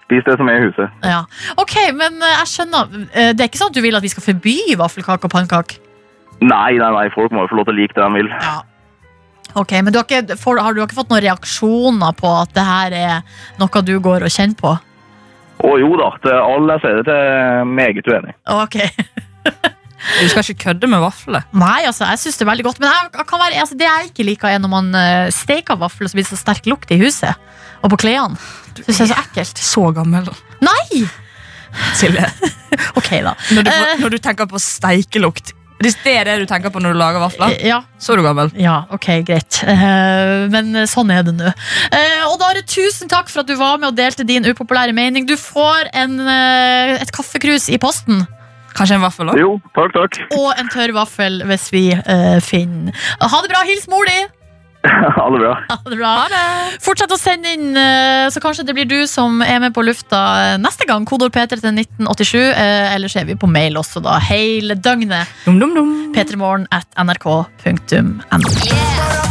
spis 0.05 0.25
det 0.27 0.35
som 0.37 0.49
er 0.51 0.59
i 0.59 0.65
huset. 0.67 0.91
Ja. 1.07 1.21
Ok, 1.57 1.75
men 1.97 2.19
eh, 2.21 2.33
jeg 2.41 2.51
skjønner. 2.51 2.91
Eh, 3.15 3.31
Det 3.33 3.41
er 3.41 3.49
ikke 3.49 3.61
sånn 3.63 3.71
at 3.73 3.77
du 3.79 3.81
vil 3.83 3.95
at 3.97 4.03
vi 4.05 4.11
skal 4.13 4.25
forby 4.27 4.55
vaffelkake 4.77 5.25
og 5.25 5.33
pannekake? 5.33 5.79
Nei, 6.43 6.75
nei, 6.77 6.91
nei, 6.93 7.05
folk 7.15 7.31
må 7.33 7.45
jo 7.45 7.51
få 7.53 7.57
lov 7.61 7.67
til 7.69 7.73
å 7.73 7.77
like 7.79 7.95
det 7.95 8.03
de 8.03 8.19
vil. 8.19 8.29
Ja. 8.35 8.57
Ok, 9.55 9.71
Men 9.79 9.93
du 9.93 9.99
har, 10.01 10.05
ikke, 10.07 10.35
for, 10.39 10.59
har 10.59 10.75
du 10.75 10.81
ikke 10.83 10.97
fått 10.97 11.13
noen 11.13 11.23
reaksjoner 11.23 12.15
på 12.19 12.31
at 12.41 12.51
det 12.57 12.65
her 12.67 12.95
er 12.99 13.39
noe 13.61 13.83
du 13.87 13.95
går 14.03 14.25
og 14.27 14.33
kjenner 14.33 14.59
på? 14.59 14.73
Å 15.65 15.77
jo 15.79 15.93
da, 15.95 16.09
til 16.19 16.35
alle 16.35 16.75
jeg 16.75 16.83
sier 16.83 16.97
det 16.99 17.05
til, 17.07 17.21
er 17.39 17.69
meget 17.69 18.11
uenig. 18.11 18.35
Ok. 18.51 18.79
Du 20.05 20.27
skal 20.29 20.43
ikke 20.43 20.67
kødde 20.67 20.87
med 20.91 21.01
vafler. 21.01 21.45
Nei, 21.57 21.79
altså, 21.87 22.05
jeg 22.11 22.19
syns 22.21 22.37
det 22.37 22.45
er 22.45 22.49
veldig 22.51 22.65
godt. 22.67 22.81
Men 22.83 22.91
jeg, 22.91 23.25
være, 23.31 23.61
altså, 23.63 23.77
det 23.79 23.87
jeg 23.87 24.09
ikke 24.11 24.25
liker, 24.27 24.51
er 24.51 24.61
når 24.61 24.69
man 24.69 24.89
uh, 24.93 25.31
steker 25.33 25.79
vafler 25.81 26.11
så 26.11 26.17
blir 26.19 26.27
det 26.27 26.29
så 26.29 26.37
sterk 26.37 26.69
lukt 26.69 26.91
i 26.93 26.99
huset. 27.01 27.33
Og 27.81 27.89
på 27.89 27.97
klærne. 28.03 28.37
Syns 28.83 28.99
jeg 28.99 29.07
er 29.07 29.11
så 29.15 29.21
ekkelt. 29.23 29.61
Så 29.65 29.87
gammel. 29.95 30.29
Nei! 30.65 31.05
Silje. 31.97 32.27
Ok, 32.99 33.07
da. 33.23 33.31
Når 33.55 33.63
du, 33.63 33.69
Eh. 33.71 33.91
når 34.01 34.11
du 34.11 34.17
tenker 34.19 34.47
på 34.51 34.59
steikelukt, 34.59 35.53
hvis 35.83 35.97
det 36.05 36.13
er 36.17 36.23
det 36.29 36.35
du 36.41 36.45
tenker 36.49 36.71
på 36.73 36.79
når 36.81 36.95
du 36.95 36.99
lager 36.99 37.19
vafler, 37.19 37.55
Ja, 37.65 37.81
så 37.99 38.13
er 38.13 38.17
du 38.21 38.23
gammel. 38.23 38.51
ja 38.57 38.85
ok, 38.95 39.07
greit. 39.27 39.59
Eh, 39.67 40.47
men 40.53 40.71
sånn 40.89 41.11
er 41.11 41.23
det 41.27 41.33
nå. 41.35 41.51
Eh, 41.91 42.23
og 42.29 42.39
Dare, 42.39 42.61
tusen 42.65 43.09
takk 43.11 43.29
for 43.29 43.43
at 43.43 43.47
du 43.51 43.55
var 43.59 43.77
med 43.77 43.89
og 43.91 43.97
delte 43.99 44.25
din 44.25 44.45
upopulære 44.47 44.95
mening. 44.95 45.27
Du 45.27 45.35
får 45.37 45.91
en, 45.93 46.19
eh, 46.27 46.95
et 47.01 47.11
kaffekrus 47.11 47.67
i 47.69 47.77
posten. 47.77 48.25
Kanskje 48.75 48.95
en 48.97 49.05
vaffel 49.05 49.29
òg? 49.31 49.37
Jo, 49.39 49.53
takk, 49.75 49.93
takk. 49.95 50.17
Og 50.35 50.49
en 50.59 50.67
tørr 50.73 50.91
vaffel 50.97 51.41
hvis 51.47 51.69
vi 51.71 51.85
eh, 51.95 52.39
finner 52.43 52.91
Ha 53.21 53.41
det 53.41 53.51
bra! 53.53 53.61
Hils 53.63 53.87
mor 53.87 54.03
di! 54.09 54.17
ha 55.17 55.25
det 55.33 55.41
bra. 55.41 55.53
Ha 55.69 55.77
det 55.89 55.99
bra. 55.99 56.13
Fortsett 56.85 57.13
å 57.13 57.19
sende 57.19 57.53
inn, 57.55 57.71
eh, 57.79 58.27
så 58.33 58.41
kanskje 58.43 58.67
det 58.67 58.77
blir 58.77 58.89
du 58.89 58.97
som 59.09 59.41
er 59.45 59.61
med 59.63 59.75
på 59.75 59.85
lufta 59.85 60.21
eh, 60.45 60.55
neste 60.61 60.87
gang. 60.89 61.07
Kodord 61.09 61.35
P3 61.35 61.59
til 61.59 61.71
1987. 61.73 62.39
Eller 62.95 63.11
så 63.11 63.21
er 63.21 63.29
vi 63.29 63.39
på 63.39 63.49
mail 63.49 63.79
også, 63.81 64.03
da. 64.05 64.17
Hele 64.29 64.77
døgnet. 64.77 65.31
Dum, 65.45 65.59
dum, 65.61 65.75
dum. 65.77 65.93
P3morgen 66.15 66.69
at 66.75 66.89
nrk.no. 67.01 68.03
NRK 68.35 69.24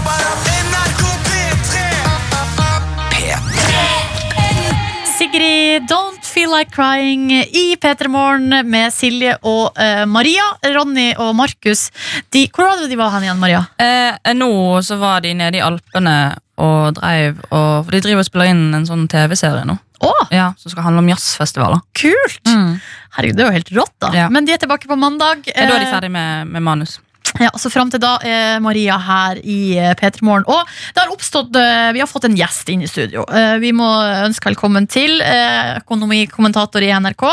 Sigrid, 5.34 5.82
Don't 5.88 6.22
Feel 6.24 6.50
Like 6.50 6.70
Crying 6.70 7.32
i 7.32 7.76
P3 7.80 8.08
Morgen 8.08 8.52
med 8.70 8.92
Silje 8.94 9.32
og 9.42 9.74
eh, 9.82 10.04
Maria. 10.06 10.44
Ronny 10.76 11.08
og 11.18 11.32
Markus. 11.34 11.88
De, 12.30 12.44
hvor 12.54 12.68
var 12.68 12.78
det 12.78 12.92
de 12.92 12.98
var 13.00 13.10
hen 13.16 13.26
igjen, 13.26 13.40
Maria? 13.42 13.64
Eh, 13.82 14.14
nå 14.38 14.50
så 14.86 14.94
var 15.00 15.24
de 15.24 15.32
nede 15.34 15.58
i 15.58 15.64
Alpene 15.64 16.14
og 16.54 16.94
dreiv 17.00 17.40
og 17.50 17.90
de 17.90 17.98
driver 18.04 18.22
og 18.22 18.28
spiller 18.28 18.52
inn 18.52 18.62
en 18.78 18.86
sånn 18.86 19.08
TV-serie 19.10 19.66
nå. 19.66 19.74
Oh. 20.06 20.22
Ja, 20.30 20.52
Som 20.60 20.70
skal 20.70 20.86
handle 20.86 21.02
om 21.02 21.10
jazzfestivaler. 21.10 21.82
kult! 21.98 22.38
Mm. 22.46 22.76
Herregud, 23.18 23.34
det 23.40 23.42
er 23.42 23.50
jo 23.50 23.56
helt 23.58 23.74
rått, 23.80 23.94
da. 24.06 24.12
Ja. 24.14 24.28
Men 24.30 24.46
de 24.46 24.54
er 24.54 24.62
tilbake 24.62 24.86
på 24.86 24.94
mandag. 25.00 25.42
Ja, 25.50 25.66
da 25.66 25.80
er 25.80 25.82
de 25.82 25.88
Eh, 25.88 25.94
ferdig 25.96 26.12
med, 26.14 26.46
med 26.46 26.62
manus. 26.62 27.00
Ja, 27.40 27.50
så 27.58 27.70
Fram 27.72 27.90
til 27.90 27.98
da 28.02 28.12
er 28.22 28.60
Maria 28.62 28.94
her 29.00 29.40
i 29.42 29.74
eh, 29.80 29.94
P3 29.98 30.22
Morgen. 30.26 30.44
Og 30.46 30.68
det 30.94 31.02
har 31.02 31.10
oppstått, 31.10 31.56
eh, 31.58 31.88
vi 31.96 32.02
har 32.02 32.06
fått 32.10 32.28
en 32.28 32.36
gjest 32.38 32.68
inn 32.70 32.84
i 32.84 32.90
studio. 32.90 33.24
Eh, 33.26 33.56
Vi 33.64 33.72
må 33.74 33.88
ønske 34.28 34.52
velkommen 34.52 34.86
til 34.90 35.18
eh, 35.24 35.80
økonomikommentator 35.80 36.84
i 36.84 36.92
NRK, 36.94 37.24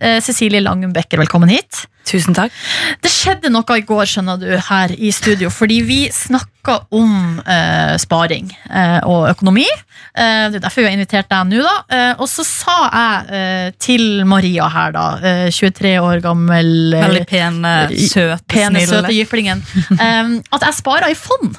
eh, 0.00 0.20
Cecilie 0.24 0.62
Langum 0.64 0.94
Becker. 0.96 1.20
Velkommen 1.20 1.52
hit. 1.52 1.84
Tusen 2.10 2.34
takk. 2.34 2.54
Det 3.02 3.10
skjedde 3.12 3.50
noe 3.54 3.76
i 3.78 3.84
går 3.86 4.08
skjønner 4.10 4.40
du, 4.40 4.48
her 4.70 4.92
i 4.96 5.12
studio, 5.14 5.50
fordi 5.54 5.80
vi 5.86 5.98
snakka 6.12 6.80
om 6.96 7.38
eh, 7.46 7.94
sparing 8.02 8.50
eh, 8.66 8.98
og 9.08 9.28
økonomi. 9.30 9.66
Eh, 9.70 10.48
det 10.50 10.58
er 10.58 10.64
derfor 10.66 10.82
vi 10.82 10.88
har 10.90 10.96
invitert 10.98 11.30
deg 11.30 11.48
nå. 11.52 11.62
da 11.62 11.76
eh, 11.94 12.12
Og 12.20 12.26
så 12.28 12.44
sa 12.46 12.76
jeg 12.88 13.38
eh, 13.38 13.70
til 13.80 14.24
Maria 14.28 14.66
her, 14.74 14.92
da, 14.96 15.06
eh, 15.22 15.46
23 15.54 15.94
år 16.02 16.22
gammel 16.24 16.70
eh, 16.98 17.06
Veldig 17.06 17.24
pene, 17.30 17.74
søte, 17.94 18.42
pene, 18.50 18.82
snill. 18.82 18.94
søte 18.98 19.14
jyplingen. 19.16 19.62
At 20.00 20.66
jeg 20.66 20.80
sparer 20.82 21.12
i 21.14 21.18
fond. 21.18 21.54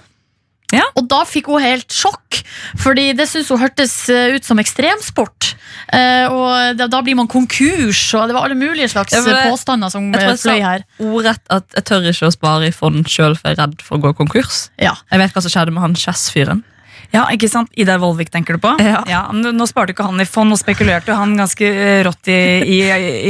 Ja. 0.71 0.85
Og 0.95 1.07
da 1.11 1.21
fikk 1.27 1.49
hun 1.51 1.61
helt 1.63 1.91
sjokk, 1.91 2.41
Fordi 2.79 3.11
det 3.17 3.25
syntes 3.27 3.49
hun 3.51 3.59
hørtes 3.59 3.93
eh, 4.09 4.35
ut 4.35 4.45
som 4.47 4.59
ekstremsport. 4.61 5.53
Eh, 5.93 6.27
og 6.31 6.77
da, 6.79 6.87
da 6.91 7.01
blir 7.03 7.15
man 7.19 7.27
konkurs, 7.31 7.99
og 8.15 8.27
det 8.29 8.35
var 8.37 8.47
alle 8.47 8.55
mulige 8.59 8.87
slags 8.91 9.13
Ja, 9.13 9.21
det- 9.25 9.49
påstander 9.51 9.91
som 9.91 10.11
Jeg 10.13 10.21
tror 10.21 10.31
eh, 10.31 10.35
jeg 10.35 10.39
fløy 10.39 10.61
her. 10.61 10.83
ordrett 10.99 11.41
at 11.49 11.65
jeg 11.75 11.83
tør 11.89 12.07
ikke 12.11 12.27
å 12.29 12.33
spare 12.35 12.67
i 12.67 12.71
fond 12.75 13.05
sjøl, 13.07 13.35
for 13.37 13.49
jeg 13.51 13.57
er 13.59 13.63
redd 13.67 13.81
for 13.81 13.97
å 13.97 14.01
gå 14.01 14.13
konkurs. 14.17 14.69
Ja. 14.79 14.95
Jeg 15.11 15.19
vet 15.19 15.33
hva 15.35 15.41
som 15.43 15.51
skjedde 15.51 15.73
med 15.75 15.81
han 15.83 15.95
Chess-fyren. 15.95 16.63
Ja, 17.11 17.25
ikke 17.27 17.49
sant? 17.51 17.67
Idar 17.75 17.99
Vollvik 17.99 18.29
tenker 18.31 18.55
du 18.55 18.59
på? 18.63 18.71
Ja. 18.79 19.25
men 19.33 19.57
Nå 19.57 19.65
sparte 19.67 19.91
ikke 19.91 20.05
han 20.07 20.21
i 20.23 20.25
fond, 20.25 20.53
og 20.55 20.59
spekulerte 20.61 21.13
han 21.17 21.35
ganske 21.35 21.67
eh, 21.67 22.03
rått 22.07 22.27
i, 22.31 22.37
i, 22.63 22.77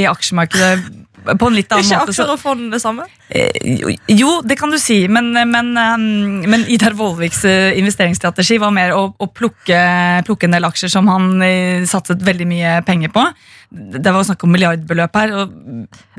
i 0.04 0.06
aksjemarkedet 0.06 0.84
på 1.26 1.48
en 1.48 1.56
litt 1.56 1.72
annen 1.72 1.86
Ikke 1.86 2.00
måte. 2.02 2.12
Ikke 2.12 2.16
aksjer 2.16 2.34
og 2.34 2.40
fond 2.42 2.72
det 2.74 2.82
samme? 2.82 3.06
Eh, 3.30 3.96
jo- 4.10 4.42
det 4.42 4.58
kan 4.60 4.72
du 4.74 4.78
si, 4.82 5.08
men, 5.08 5.32
men, 5.34 5.72
um, 5.78 6.42
men 6.50 6.66
Idar 6.68 6.96
Vollviks 6.98 7.44
eh, 7.46 7.78
investeringsstrategi 7.80 8.58
var 8.62 8.74
mer 8.76 8.96
å, 8.98 9.06
å 9.18 9.28
plukke, 9.32 9.82
plukke 10.28 10.50
en 10.50 10.58
del 10.58 10.68
aksjer 10.68 10.90
som 10.92 11.08
han 11.12 11.42
eh, 11.46 11.86
satset 11.90 12.22
veldig 12.26 12.48
mye 12.50 12.76
penger 12.88 13.14
på. 13.14 13.26
Det 13.72 14.12
var 14.12 14.26
snakk 14.28 14.42
om 14.44 14.52
milliardbeløp 14.52 15.14
her. 15.16 15.32
Og 15.40 15.52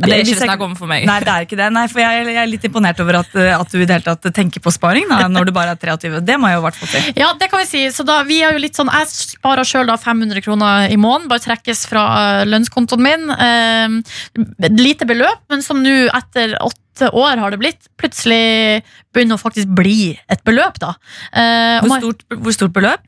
Det 0.01 0.09
er 0.09 0.23
ikke 0.23 0.39
det 0.39 0.47
snakk 0.47 0.63
om 0.65 0.73
for 0.79 0.89
meg. 0.89 1.05
Nei, 1.11 1.19
det 1.21 1.33
er 1.35 1.45
ikke 1.45 1.59
det. 1.61 1.67
Nei, 1.75 1.83
for 1.93 2.01
jeg, 2.01 2.23
jeg 2.33 2.41
er 2.41 2.49
litt 2.49 2.65
imponert 2.65 3.03
over 3.05 3.19
at, 3.21 3.35
eh, 3.37 3.53
at 3.53 3.69
du 3.69 3.77
i 3.77 3.85
det 3.85 3.99
hele 3.99 4.07
tatt 4.07 4.31
tenker 4.33 4.65
på 4.65 4.73
sparing 4.73 5.05
da, 5.11 5.27
når 5.29 5.51
du 5.51 5.53
bare 5.53 5.75
er 5.77 5.81
23. 5.83 6.23
Det 6.25 6.39
må 6.41 6.49
jeg 6.49 6.57
jo 6.57 6.63
i 6.63 6.67
hvert 6.67 6.81
fall 6.81 6.93
si. 6.95 7.03
Ja, 7.21 7.29
det 7.37 7.51
kan 7.53 7.61
vi 7.61 7.69
si. 7.69 7.83
Så 7.93 8.07
da, 8.09 8.23
vi 8.25 8.41
er 8.41 8.57
jo 8.57 8.63
litt 8.65 8.81
sånn, 8.81 8.89
Jeg 9.03 9.11
sparer 9.13 9.69
sjøl 9.69 9.93
500 9.93 10.41
kroner 10.47 10.89
i 10.89 10.97
måneden. 10.97 11.29
Bare 11.29 11.45
trekkes 11.45 11.85
fra 11.91 12.07
eh, 12.23 12.47
lønnskontoen 12.49 13.05
min. 13.05 13.29
Eh, 13.37 14.71
lite 14.73 15.09
beløp, 15.13 15.45
men 15.53 15.61
som 15.67 15.85
nå 15.85 16.07
etter 16.09 16.57
åtte 16.57 17.13
år 17.13 17.41
har 17.41 17.53
det 17.53 17.61
blitt, 17.61 17.89
plutselig 18.01 18.81
begynner 19.13 19.37
å 19.37 19.41
faktisk 19.45 19.69
bli 19.77 20.13
et 20.33 20.41
beløp. 20.49 20.81
da. 20.81 20.95
Eh, 21.37 21.85
Hvor 21.85 22.01
stort, 22.01 22.25
hvor 22.33 22.57
stort 22.57 22.73
beløp? 22.81 23.05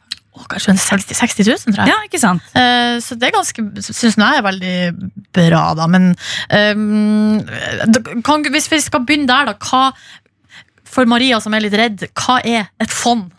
Kanskje 0.50 0.72
en 0.74 0.80
60, 0.82 1.14
60 1.14 1.46
000, 1.46 1.74
tror 1.76 1.84
jeg. 1.84 1.92
Ja, 1.92 1.98
ikke 2.08 2.18
sant? 2.18 2.42
Eh, 2.58 2.96
Så 3.04 3.14
det 3.14 3.28
er 3.28 3.36
ganske, 3.36 3.62
synes 3.86 4.16
jeg 4.18 4.38
er 4.40 4.42
veldig 4.42 4.74
bra, 5.36 5.62
da. 5.78 5.86
Men 5.86 6.10
eh, 6.50 6.74
kan, 8.26 8.44
hvis 8.50 8.66
vi 8.72 8.80
skal 8.82 9.04
begynne 9.06 9.28
der, 9.30 9.52
da. 9.52 9.54
Hva, 9.62 9.92
for 10.94 11.06
Maria 11.10 11.38
som 11.42 11.54
er 11.54 11.64
litt 11.64 11.74
redd, 11.78 12.04
hva 12.18 12.40
er 12.44 12.68
et 12.82 12.90
fond? 12.92 13.30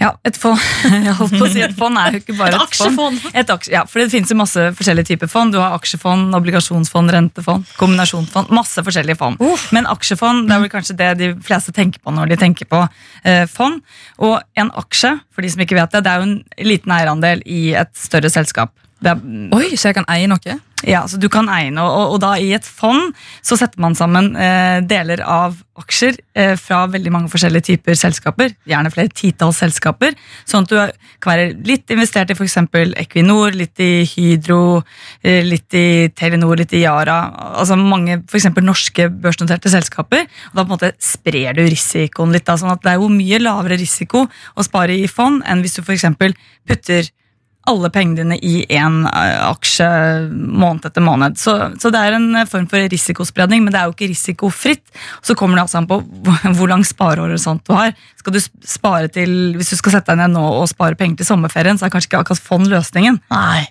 Ja, 0.00 0.10
et 0.26 0.38
fond, 0.40 0.58
jeg 1.06 1.14
holdt 1.18 1.36
på 1.38 1.46
å 1.46 1.50
si 1.52 1.62
et 1.64 1.74
fond 1.78 1.98
er 2.00 2.16
jo 2.16 2.20
ikke 2.22 2.36
bare 2.38 2.58
Et 2.58 2.76
et, 2.80 2.96
fond. 2.96 3.26
Et 3.30 3.52
aksje, 3.54 3.72
ja, 3.74 3.84
for 3.88 4.02
det 4.02 4.08
finnes 4.12 4.30
jo 4.30 4.38
masse 4.38 4.66
forskjellige 4.78 5.12
typer 5.12 5.30
fond. 5.30 5.54
Du 5.54 5.60
har 5.62 5.76
aksjefond, 5.76 6.34
obligasjonsfond, 6.38 7.12
rentefond, 7.14 7.66
kombinasjonsfond. 7.80 8.52
Masse 8.54 8.84
forskjellige 8.86 9.18
fond. 9.20 9.40
Men 9.74 9.88
aksjefond 9.90 10.48
det 10.48 10.56
er 10.56 10.64
vel 10.64 10.72
kanskje 10.72 10.98
det 10.98 11.10
de 11.20 11.30
fleste 11.44 11.74
tenker 11.76 12.02
på 12.02 12.14
når 12.14 12.34
de 12.34 12.40
tenker 12.40 12.68
på 12.70 12.82
eh, 13.22 13.44
fond. 13.50 13.82
Og 14.22 14.38
en 14.60 14.72
aksje, 14.82 15.14
for 15.34 15.46
de 15.46 15.52
som 15.54 15.64
ikke 15.64 15.78
vet 15.78 15.94
det, 15.94 16.04
det 16.06 16.12
er 16.12 16.22
jo 16.22 16.30
en 16.30 16.68
liten 16.70 16.94
eierandel 16.94 17.44
i 17.46 17.66
et 17.78 17.94
større 17.98 18.32
selskap. 18.32 18.74
Er, 19.04 19.18
Oi, 19.52 19.74
så 19.76 19.90
jeg 19.90 19.98
kan 19.98 20.06
eie 20.08 20.28
noe? 20.30 20.58
Ja, 20.86 21.04
så 21.08 21.18
du 21.20 21.28
kan 21.32 21.48
eie 21.52 21.70
noe, 21.72 21.88
og, 21.88 22.14
og 22.14 22.20
da 22.22 22.34
i 22.40 22.50
et 22.56 22.66
fond 22.66 23.14
så 23.44 23.56
setter 23.58 23.80
man 23.82 23.96
sammen 23.98 24.32
eh, 24.36 24.80
deler 24.84 25.22
av 25.24 25.56
aksjer 25.80 26.18
eh, 26.38 26.52
fra 26.60 26.84
veldig 26.90 27.12
mange 27.14 27.30
forskjellige 27.32 27.68
typer 27.70 27.98
selskaper, 27.98 28.52
gjerne 28.68 28.92
flere 28.94 29.12
titalls 29.14 29.58
selskaper, 29.62 30.14
sånn 30.48 30.66
at 30.66 30.72
du 30.72 30.76
kan 31.24 31.32
være 31.32 31.48
litt 31.66 31.90
investert 31.94 32.30
i 32.30 32.36
f.eks. 32.36 32.58
Equinor, 33.00 33.56
litt 33.56 33.80
i 33.82 34.04
Hydro, 34.08 34.82
eh, 35.24 35.40
litt 35.46 35.74
i 35.78 35.86
Telenor, 36.14 36.58
litt 36.60 36.76
i 36.76 36.84
Yara, 36.84 37.18
altså 37.54 37.78
mange 37.80 38.20
eksempel 38.22 38.66
norske 38.66 39.08
børsnoterte 39.08 39.72
selskaper, 39.72 40.28
og 40.52 40.60
da 40.60 40.62
på 40.62 40.68
en 40.68 40.76
måte 40.76 40.94
sprer 41.02 41.56
du 41.56 41.64
risikoen 41.64 42.34
litt, 42.34 42.46
da, 42.46 42.58
sånn 42.60 42.74
at 42.76 42.84
det 42.84 42.94
er 42.94 43.02
jo 43.02 43.10
mye 43.12 43.42
lavere 43.42 43.80
risiko 43.80 44.26
å 44.28 44.66
spare 44.66 44.96
i 45.00 45.10
fond 45.10 45.42
enn 45.48 45.64
hvis 45.64 45.78
du 45.80 45.84
f.eks. 45.84 46.10
putter 46.68 47.12
alle 47.70 47.90
pengene 47.92 48.20
dine 48.20 48.38
i 48.44 48.64
én 48.76 49.02
aksje 49.08 49.88
måned 50.30 50.88
etter 50.88 51.04
måned. 51.04 51.38
Så, 51.40 51.54
så 51.80 51.92
det 51.92 52.00
er 52.00 52.16
en 52.18 52.28
eh, 52.36 52.48
form 52.48 52.66
for 52.70 52.84
risikospredning, 52.92 53.64
men 53.64 53.74
det 53.74 53.80
er 53.80 53.88
jo 53.88 53.94
ikke 53.96 54.10
risikofritt. 54.12 54.84
Så 55.24 55.36
kommer 55.38 55.58
det 55.58 55.66
altså 55.66 55.80
an 55.80 55.88
på 55.90 56.00
hvor 56.58 56.70
lang 56.70 56.84
sparehorisont 56.86 57.64
du 57.66 57.74
har. 57.76 57.94
Skal 58.20 58.36
du 58.36 58.42
spare 58.42 59.08
til, 59.12 59.54
Hvis 59.58 59.72
du 59.74 59.80
skal 59.80 59.98
sette 59.98 60.12
deg 60.12 60.24
ned 60.24 60.36
nå 60.36 60.44
og 60.60 60.68
spare 60.70 60.98
penger 60.98 61.22
til 61.22 61.32
sommerferien, 61.32 61.80
så 61.80 61.88
er 61.88 61.94
kanskje 61.94 62.12
ikke 62.12 62.24
akkurat 62.24 62.44
fond 62.52 62.68
løsningen. 62.72 63.20
Nei. 63.32 63.64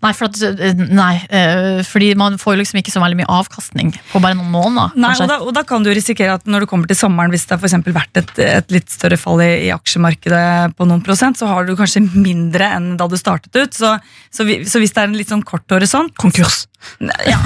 Nei, 0.00 0.12
for 0.16 0.30
at, 0.30 0.38
eh, 0.40 0.78
nei, 0.88 1.20
eh, 1.28 1.82
fordi 1.84 2.14
man 2.16 2.38
får 2.40 2.56
liksom 2.56 2.78
ikke 2.80 2.92
så 2.94 3.02
veldig 3.02 3.18
mye 3.20 3.32
avkastning 3.36 3.92
på 4.12 4.22
bare 4.24 4.38
noen 4.38 4.48
måneder. 4.54 4.96
Nei, 4.96 5.12
og 5.20 5.28
da, 5.28 5.36
og 5.44 5.52
da 5.56 5.64
kan 5.68 5.84
du 5.84 5.90
risikere 5.92 6.38
at 6.38 6.48
når 6.48 6.64
du 6.64 6.70
kommer 6.70 6.88
til 6.88 6.96
sommeren, 6.96 7.32
hvis 7.34 7.44
det 7.44 7.56
har 7.56 7.60
for 7.60 7.68
eksempel 7.68 7.92
vært 7.96 8.22
et, 8.22 8.32
et 8.46 8.72
litt 8.72 8.88
større 8.88 9.20
fall 9.20 9.42
i, 9.44 9.50
i 9.68 9.70
aksjemarkedet 9.74 10.72
på 10.78 10.88
noen 10.88 11.04
prosent, 11.04 11.36
så 11.36 11.50
har 11.50 11.68
du 11.68 11.76
kanskje 11.76 12.06
mindre 12.14 12.72
enn 12.78 12.94
da 13.00 13.10
du 13.12 13.18
startet 13.20 13.52
ut. 13.60 13.76
Så, 13.76 13.92
så, 14.32 14.48
vi, 14.48 14.62
så 14.64 14.80
hvis 14.80 14.96
det 14.96 15.04
er 15.04 15.12
en 15.12 15.20
litt 15.20 15.32
sånn 15.32 15.44
kort 15.44 15.68
horisont 15.68 16.16
Konkurs. 16.20 16.64
Ja, 17.26 17.36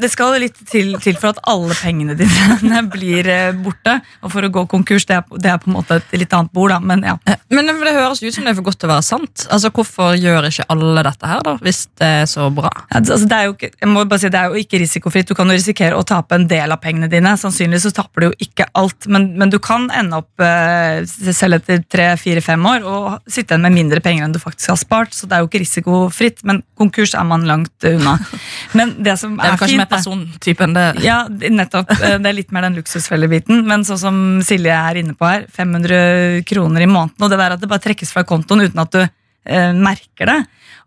Det 0.00 0.08
skal 0.10 0.38
litt 0.40 0.56
til, 0.70 0.94
til 1.02 1.16
for 1.20 1.32
at 1.32 1.40
alle 1.50 1.74
pengene 1.76 2.16
dine 2.16 2.80
blir 2.94 3.28
eh, 3.28 3.52
borte. 3.52 3.98
Og 4.24 4.32
for 4.32 4.46
å 4.46 4.50
gå 4.52 4.64
konkurs, 4.70 5.04
det 5.08 5.18
er, 5.18 5.26
det 5.42 5.50
er 5.52 5.60
på 5.60 5.68
en 5.70 5.76
måte 5.76 5.98
et 6.00 6.14
litt 6.16 6.32
annet 6.32 6.52
bord, 6.54 6.72
da. 6.72 6.78
Men 6.80 7.04
ja. 7.06 7.16
Men 7.52 7.68
men 7.68 7.84
det 7.84 7.94
høres 7.96 8.22
ut 8.22 8.32
som 8.34 8.46
det 8.46 8.54
er 8.54 8.58
for 8.58 8.70
godt 8.70 8.80
til 8.82 8.88
å 8.88 8.94
være 8.94 9.06
sant. 9.06 9.46
Altså, 9.52 9.72
Hvorfor 9.74 10.16
gjør 10.16 10.48
ikke 10.48 10.66
alle 10.72 11.04
dette 11.04 11.28
her, 11.28 11.44
da, 11.44 11.56
hvis 11.64 11.81
det 11.98 12.08
er 12.22 12.26
så 12.30 12.48
bra? 12.54 12.70
Ja, 12.90 13.00
altså 13.00 13.26
det, 13.28 13.36
er 13.36 13.48
jo 13.48 13.54
ikke, 13.56 13.70
jeg 13.80 13.90
må 13.90 14.04
bare 14.08 14.22
si, 14.22 14.30
det 14.32 14.40
er 14.40 14.52
jo 14.52 14.60
ikke 14.62 14.80
risikofritt. 14.82 15.28
Du 15.30 15.36
kan 15.38 15.50
jo 15.50 15.56
risikere 15.56 15.98
å 15.98 16.04
tape 16.06 16.36
en 16.38 16.46
del 16.50 16.74
av 16.74 16.80
pengene 16.82 17.08
dine. 17.12 17.34
Sannsynligvis 17.40 17.86
så 17.88 17.92
taper 17.96 18.24
du 18.24 18.26
jo 18.28 18.34
ikke 18.46 18.66
alt, 18.78 19.08
men, 19.12 19.30
men 19.40 19.52
du 19.52 19.58
kan 19.62 19.88
ende 19.94 20.20
opp 20.22 20.44
eh, 20.44 21.02
selv 21.06 21.60
etter 21.60 21.82
tre-fire-fem 21.92 22.68
år 22.72 22.86
og 22.88 23.08
sitte 23.26 23.54
igjen 23.54 23.66
med 23.66 23.76
mindre 23.76 24.02
penger 24.04 24.26
enn 24.26 24.36
du 24.36 24.40
faktisk 24.42 24.74
har 24.74 24.80
spart. 24.80 25.16
Så 25.16 25.28
det 25.28 25.38
er 25.38 25.44
jo 25.44 25.50
ikke 25.50 25.62
risikofritt, 25.64 26.44
men 26.48 26.62
konkurs 26.78 27.16
er 27.18 27.26
man 27.28 27.46
langt 27.48 27.88
unna. 27.88 28.18
Men 28.78 28.94
det 29.04 29.18
som 29.20 29.34
Det 29.36 29.44
er 29.44 29.48
er, 29.48 29.52
vel 29.52 29.60
kanskje 29.60 29.72
fint 29.72 29.82
mer 29.82 29.90
persontypen 29.90 30.76
det. 30.76 30.86
Ja, 31.04 31.18
nettopp. 31.28 31.90
Eh, 31.98 32.18
Det 32.22 32.30
er 32.30 32.38
litt 32.38 32.52
mer 32.54 32.66
den 32.68 32.78
luksusfellebiten. 32.78 33.64
Men 33.68 33.86
sånn 33.88 34.00
som 34.00 34.22
Silje 34.46 34.74
er 34.74 35.00
inne 35.00 35.16
på 35.18 35.28
her, 35.28 35.46
500 35.52 36.44
kroner 36.48 36.84
i 36.84 36.90
måneden, 36.90 37.18
og 37.20 37.32
det 37.32 37.40
der 37.40 37.56
at 37.56 37.62
det 37.62 37.70
bare 37.70 37.82
trekkes 37.84 38.12
fra 38.14 38.24
kontoen 38.28 38.64
uten 38.66 38.82
at 38.82 38.94
du 38.94 39.02
eh, 39.02 39.72
merker 39.76 40.30
det. 40.30 40.40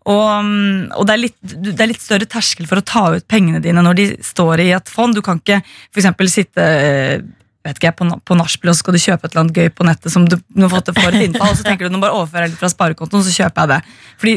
Og, 0.06 0.28
mm, 0.46 0.92
og 0.94 1.06
det, 1.08 1.14
er 1.14 1.22
litt, 1.24 1.38
det 1.42 1.80
er 1.82 1.90
litt 1.90 2.04
større 2.04 2.28
terskel 2.30 2.68
for 2.70 2.78
å 2.78 2.86
ta 2.86 3.08
ut 3.16 3.26
pengene 3.30 3.62
dine 3.62 3.82
når 3.82 3.98
de 3.98 4.06
står 4.24 4.62
i 4.62 4.70
et 4.76 4.92
fond. 4.92 5.16
Du 5.16 5.24
kan 5.24 5.42
ikke 5.42 5.62
for 5.94 6.30
sitte 6.30 6.62
eh, 6.62 7.26
vet 7.66 7.80
ikke, 7.80 7.92
på, 7.98 8.06
på 8.26 8.36
nachspiel 8.38 8.70
og 8.70 8.76
så 8.76 8.84
skal 8.84 8.96
du 8.96 9.00
kjøpe 9.02 9.26
et 9.26 9.34
eller 9.34 9.42
annet 9.44 9.58
gøy 9.60 9.70
på 9.74 9.86
nettet 9.86 10.14
som 10.14 10.26
du 10.28 10.36
du 10.36 10.62
har 10.64 10.72
fått 10.72 10.92
får 10.96 11.16
et 11.16 11.26
innfall, 11.26 11.52
og 11.52 11.58
så 11.58 11.66
tenker 11.66 11.88
du 11.88 11.94
nå 11.94 12.00
bare 12.02 12.16
overfører 12.16 12.46
jeg 12.46 12.54
litt 12.54 12.60
fra 12.60 12.70
sparekontoen, 12.72 13.24
så 13.26 13.34
kjøper 13.34 13.64
jeg 13.64 13.72
det. 13.72 13.96
Fordi 14.22 14.34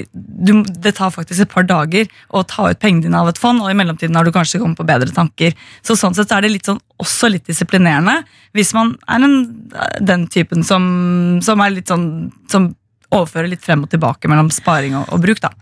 du, 0.50 0.52
det 0.88 0.94
tar 0.98 1.14
faktisk 1.14 1.46
et 1.46 1.54
par 1.54 1.68
dager 1.70 2.10
å 2.36 2.44
ta 2.48 2.70
ut 2.72 2.82
pengene 2.82 3.06
dine 3.06 3.22
av 3.22 3.30
et 3.32 3.40
fond, 3.40 3.62
og 3.64 3.72
i 3.72 3.78
mellomtiden 3.78 4.18
har 4.18 4.28
du 4.28 4.34
kanskje 4.36 4.62
kommet 4.62 4.80
på 4.80 4.88
bedre 4.90 5.14
tanker. 5.16 5.56
Så 5.86 5.96
sånn 6.00 6.18
sett 6.18 6.34
er 6.36 6.44
det 6.44 6.52
litt 6.56 6.70
sånn, 6.70 6.82
også 7.00 7.32
litt 7.32 7.48
disiplinerende 7.48 8.20
hvis 8.58 8.74
man 8.76 8.96
er 9.08 9.24
en, 9.24 9.38
den 10.02 10.26
typen 10.34 10.66
som, 10.68 10.84
som 11.46 11.62
er 11.64 11.78
litt 11.78 11.92
sånn 11.92 12.10
som 12.52 12.72
overfører 13.16 13.50
litt 13.52 13.66
frem 13.66 13.86
og 13.86 13.92
tilbake 13.92 14.30
mellom 14.32 14.52
sparing 14.54 14.98
og, 15.00 15.10
og 15.14 15.24
bruk. 15.24 15.42
da. 15.44 15.54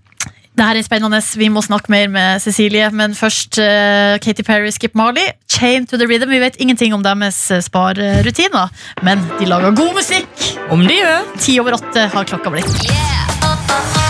Det 0.57 0.65
her 0.65 0.79
er 0.79 0.85
spennende. 0.85 1.19
Vi 1.37 1.51
må 1.53 1.61
snakke 1.61 1.91
mer 1.93 2.07
med 2.09 2.41
Cecilie. 2.41 2.89
Men 2.89 3.13
først 3.15 3.59
uh, 3.61 4.17
Katy 4.23 4.41
Perry, 4.41 4.71
Skip 4.73 4.95
Marley, 4.97 5.29
Chain 5.49 5.85
to 5.85 5.97
the 6.01 6.07
Rhythm. 6.09 6.33
Vi 6.33 6.41
vet 6.41 6.57
ingenting 6.57 6.95
om 6.97 7.05
deres 7.05 7.37
eh, 7.51 7.61
sparerutiner, 7.61 8.73
men 9.05 9.21
de 9.37 9.45
lager 9.45 9.77
god 9.77 9.93
musikk. 10.01 10.49
Om 10.73 10.87
de 10.87 10.97
gjør. 10.97 11.31
Ti 11.37 11.59
over 11.61 11.77
åtte 11.77 12.09
har 12.13 12.29
klokka 12.33 12.53
blitt. 12.57 12.89
NRK 13.45 14.06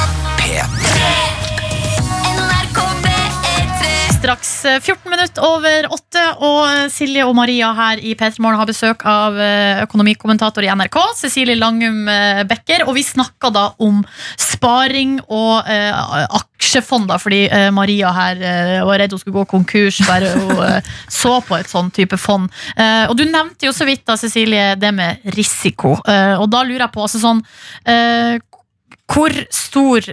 Straks 4.28 4.66
eh, 4.66 4.80
14 4.82 5.08
minutter 5.10 5.44
over 5.48 5.86
åtte, 5.96 6.22
og 6.44 6.58
eh, 6.68 6.90
Silje 6.92 7.24
og 7.24 7.32
Maria 7.38 7.70
her 7.78 8.02
i 8.04 8.12
P3 8.12 8.42
Morgen 8.44 8.60
har 8.60 8.68
besøk 8.68 9.06
av 9.08 9.38
eh, 9.40 9.80
økonomikommentator 9.86 10.66
i 10.68 10.72
NRK, 10.76 10.98
Cecilie 11.16 11.56
Langum 11.56 12.10
eh, 12.12 12.42
Becker. 12.50 12.84
Og 12.90 12.98
vi 12.98 13.06
snakka 13.08 13.54
da 13.56 13.64
om 13.80 14.02
sparing 14.36 15.14
og 15.32 15.70
eh, 15.72 15.96
aksjefond, 16.42 17.08
da, 17.08 17.16
fordi 17.24 17.46
eh, 17.46 17.70
Maria 17.72 18.12
her 18.18 18.44
eh, 18.44 18.74
var 18.84 19.00
redd 19.00 19.16
hun 19.16 19.22
skulle 19.24 19.38
gå 19.38 19.46
konkurs 19.54 20.02
bare 20.04 20.34
hun 20.36 20.52
eh, 20.66 20.92
så 21.22 21.38
på 21.48 21.56
et 21.56 21.72
sånn 21.72 21.94
type 21.96 22.20
fond. 22.20 22.52
Eh, 22.76 23.06
og 23.08 23.16
du 23.16 23.24
nevnte 23.30 23.70
jo 23.70 23.72
så 23.72 23.88
vidt, 23.88 24.04
da, 24.12 24.20
Cecilie, 24.20 24.74
det 24.76 24.92
med 24.98 25.24
risiko. 25.38 25.96
Eh, 26.04 26.36
og 26.36 26.52
da 26.52 26.66
lurer 26.68 26.84
jeg 26.90 26.96
på, 26.98 27.08
altså 27.08 27.24
sånn 27.24 27.40
eh, 27.88 28.44
hvor 29.08 29.32
stor, 29.56 30.04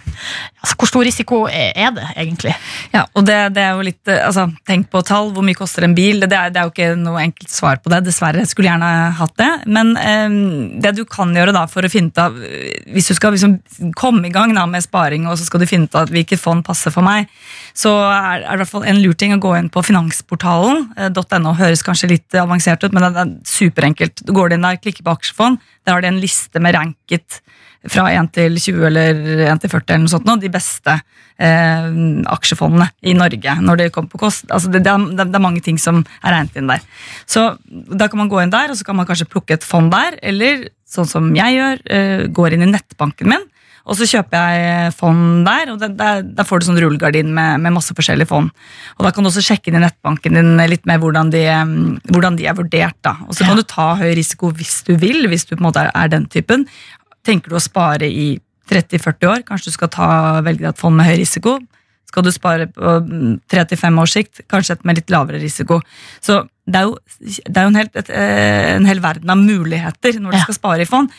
altså, 0.60 0.74
hvor 0.76 0.88
stor 0.90 1.06
risiko 1.06 1.38
er 1.48 1.94
det 1.96 2.04
egentlig? 2.12 2.52
Ja, 2.92 3.06
og 3.16 3.24
det, 3.24 3.38
det 3.56 3.62
er 3.64 3.78
jo 3.78 3.86
litt, 3.86 4.02
eh, 4.10 4.20
altså, 4.20 4.50
Tenk 4.68 4.90
på 4.92 5.00
tall, 5.06 5.30
hvor 5.32 5.44
mye 5.46 5.56
koster 5.56 5.86
en 5.86 5.94
bil? 5.96 6.20
Det 6.20 6.36
er, 6.36 6.52
det 6.52 6.60
er 6.60 6.68
jo 6.68 6.72
ikke 6.74 6.90
noe 7.00 7.22
enkelt 7.22 7.52
svar 7.52 7.80
på 7.80 7.92
det. 7.92 8.02
Dessverre. 8.04 8.44
Skulle 8.48 8.68
gjerne 8.68 8.90
hatt 9.16 9.34
det. 9.40 9.48
Men 9.64 9.94
eh, 9.96 10.36
det 10.84 10.92
du 10.98 11.02
kan 11.08 11.32
gjøre 11.32 11.54
da 11.56 11.64
for 11.72 11.86
å 11.86 11.90
finne 11.92 12.12
ut 12.12 12.20
av 12.20 12.36
Hvis 12.36 13.08
du 13.10 13.14
skal 13.16 13.34
liksom 13.34 13.56
komme 13.96 14.28
i 14.28 14.34
gang 14.34 14.52
da 14.56 14.66
med 14.68 14.84
sparing, 14.84 15.24
og 15.30 15.40
så 15.40 15.48
skal 15.48 15.64
du 15.64 15.68
finne 15.70 15.88
ut 15.88 15.98
av 15.98 16.12
hvilket 16.12 16.40
fond 16.40 16.64
passer 16.66 16.92
for 16.94 17.06
meg, 17.06 17.32
så 17.72 17.94
er, 18.10 18.44
er 18.44 18.46
det 18.52 18.58
i 18.58 18.62
hvert 18.64 18.74
fall 18.74 18.88
en 18.92 19.00
lur 19.00 19.16
ting 19.18 19.34
å 19.34 19.40
gå 19.40 19.54
inn 19.56 19.72
på 19.72 19.82
finansportalen. 19.88 20.90
eh, 21.00 21.50
høres 21.64 21.84
kanskje 21.86 22.12
litt 22.12 22.36
avansert 22.36 22.84
ut, 22.84 22.92
men 22.92 23.08
det 23.08 23.24
er 23.24 23.34
superenkelt. 23.48 24.26
Du 24.28 24.36
går 24.36 24.52
inn 24.52 24.68
der, 24.68 24.80
klikker 24.80 25.06
på 25.06 25.16
aksjefond. 25.16 25.62
Der 25.84 25.96
har 25.96 26.04
de 26.04 26.12
en 26.12 26.20
liste 26.20 26.60
med 26.60 26.76
ranket 26.76 27.40
fra 27.90 28.06
1 28.12 28.30
til 28.34 28.58
20 28.60 28.86
eller 28.88 29.20
1 29.50 29.62
til 29.62 29.72
40 29.72 29.94
eller 29.94 30.04
noe 30.04 30.12
sånt, 30.12 30.28
nå, 30.28 30.36
de 30.40 30.50
beste 30.52 30.94
eh, 30.94 31.88
aksjefondene 32.32 32.88
i 33.04 33.14
Norge. 33.16 33.56
når 33.60 33.80
det 33.80 33.92
kommer 33.94 34.12
på 34.12 34.22
kost. 34.26 34.46
Altså, 34.50 34.70
det, 34.72 34.84
det, 34.86 34.92
er, 34.92 35.24
det 35.24 35.34
er 35.34 35.44
mange 35.44 35.62
ting 35.64 35.80
som 35.80 36.04
er 36.22 36.36
regnet 36.36 36.60
inn 36.60 36.70
der. 36.70 36.84
Så 37.26 37.54
Da 37.68 38.08
kan 38.08 38.22
man 38.22 38.30
gå 38.32 38.40
inn 38.42 38.54
der, 38.54 38.70
og 38.70 38.78
så 38.78 38.86
kan 38.86 38.96
man 38.96 39.06
kanskje 39.06 39.28
plukke 39.30 39.58
et 39.58 39.66
fond 39.66 39.92
der, 39.92 40.18
eller 40.22 40.68
sånn 40.88 41.08
som 41.10 41.32
jeg 41.36 41.58
gjør, 41.58 41.82
eh, 41.90 42.24
går 42.32 42.54
inn 42.54 42.68
i 42.68 42.72
nettbanken 42.72 43.30
min. 43.34 43.50
Og 43.84 43.98
så 43.98 44.06
kjøper 44.08 44.54
jeg 44.56 44.92
fond 44.96 45.44
der, 45.44 45.74
og 45.74 45.82
der 45.82 46.46
får 46.48 46.62
du 46.62 46.66
sånn 46.70 46.80
rullegardin 46.80 47.28
med, 47.36 47.60
med 47.60 47.74
masse 47.74 47.92
forskjellige 47.96 48.30
fond. 48.30 48.48
Og 48.96 49.04
Da 49.04 49.12
kan 49.12 49.24
du 49.24 49.28
også 49.28 49.44
sjekke 49.44 49.68
inn 49.68 49.76
i 49.76 49.82
nettbanken 49.82 50.38
din 50.38 50.54
litt 50.70 50.88
mer 50.88 51.02
hvordan 51.02 51.32
de, 51.34 51.42
eh, 51.52 51.74
hvordan 52.08 52.38
de 52.40 52.48
er 52.48 52.56
vurdert. 52.56 52.96
da. 53.04 53.18
Og 53.28 53.36
så 53.36 53.44
kan 53.44 53.60
du 53.60 53.64
ta 53.68 53.92
høy 54.00 54.14
risiko 54.16 54.52
hvis 54.56 54.78
du 54.88 54.94
vil, 54.96 55.28
hvis 55.28 55.44
du 55.44 55.56
på 55.56 55.60
en 55.60 55.68
måte 55.68 55.84
er, 55.84 55.92
er 55.92 56.08
den 56.16 56.24
typen. 56.32 56.64
Tenker 57.24 57.52
du 57.52 57.56
å 57.58 57.62
spare 57.62 58.08
i 58.10 58.34
30-40 58.70 59.28
år, 59.30 59.44
kanskje 59.48 59.70
du 59.72 59.76
skal 59.76 59.90
ta, 59.92 60.08
velge 60.44 60.64
deg 60.64 60.72
et 60.72 60.80
fond 60.80 60.96
med 60.96 61.08
høy 61.08 61.18
risiko. 61.20 61.58
Skal 62.08 62.24
du 62.26 62.30
spare 62.32 62.68
på 62.70 62.98
3-5 63.50 64.00
års 64.00 64.12
sikt, 64.14 64.42
kanskje 64.48 64.76
et 64.78 64.84
med 64.86 65.00
litt 65.00 65.10
lavere 65.12 65.40
risiko. 65.42 65.80
Så 66.22 66.42
det 66.64 66.80
er 66.80 66.86
jo, 66.88 66.94
det 67.20 67.56
er 67.58 67.64
jo 67.66 67.72
en, 67.72 67.78
hel, 67.80 67.90
et, 67.92 68.10
eh, 68.10 68.74
en 68.76 68.86
hel 68.88 69.00
verden 69.04 69.32
av 69.34 69.40
muligheter 69.40 70.20
når 70.20 70.30
du 70.30 70.36
Ja. 70.38 70.44
skal 70.46 70.54
spare 70.54 70.82
i 70.86 70.88
fond. 70.88 71.10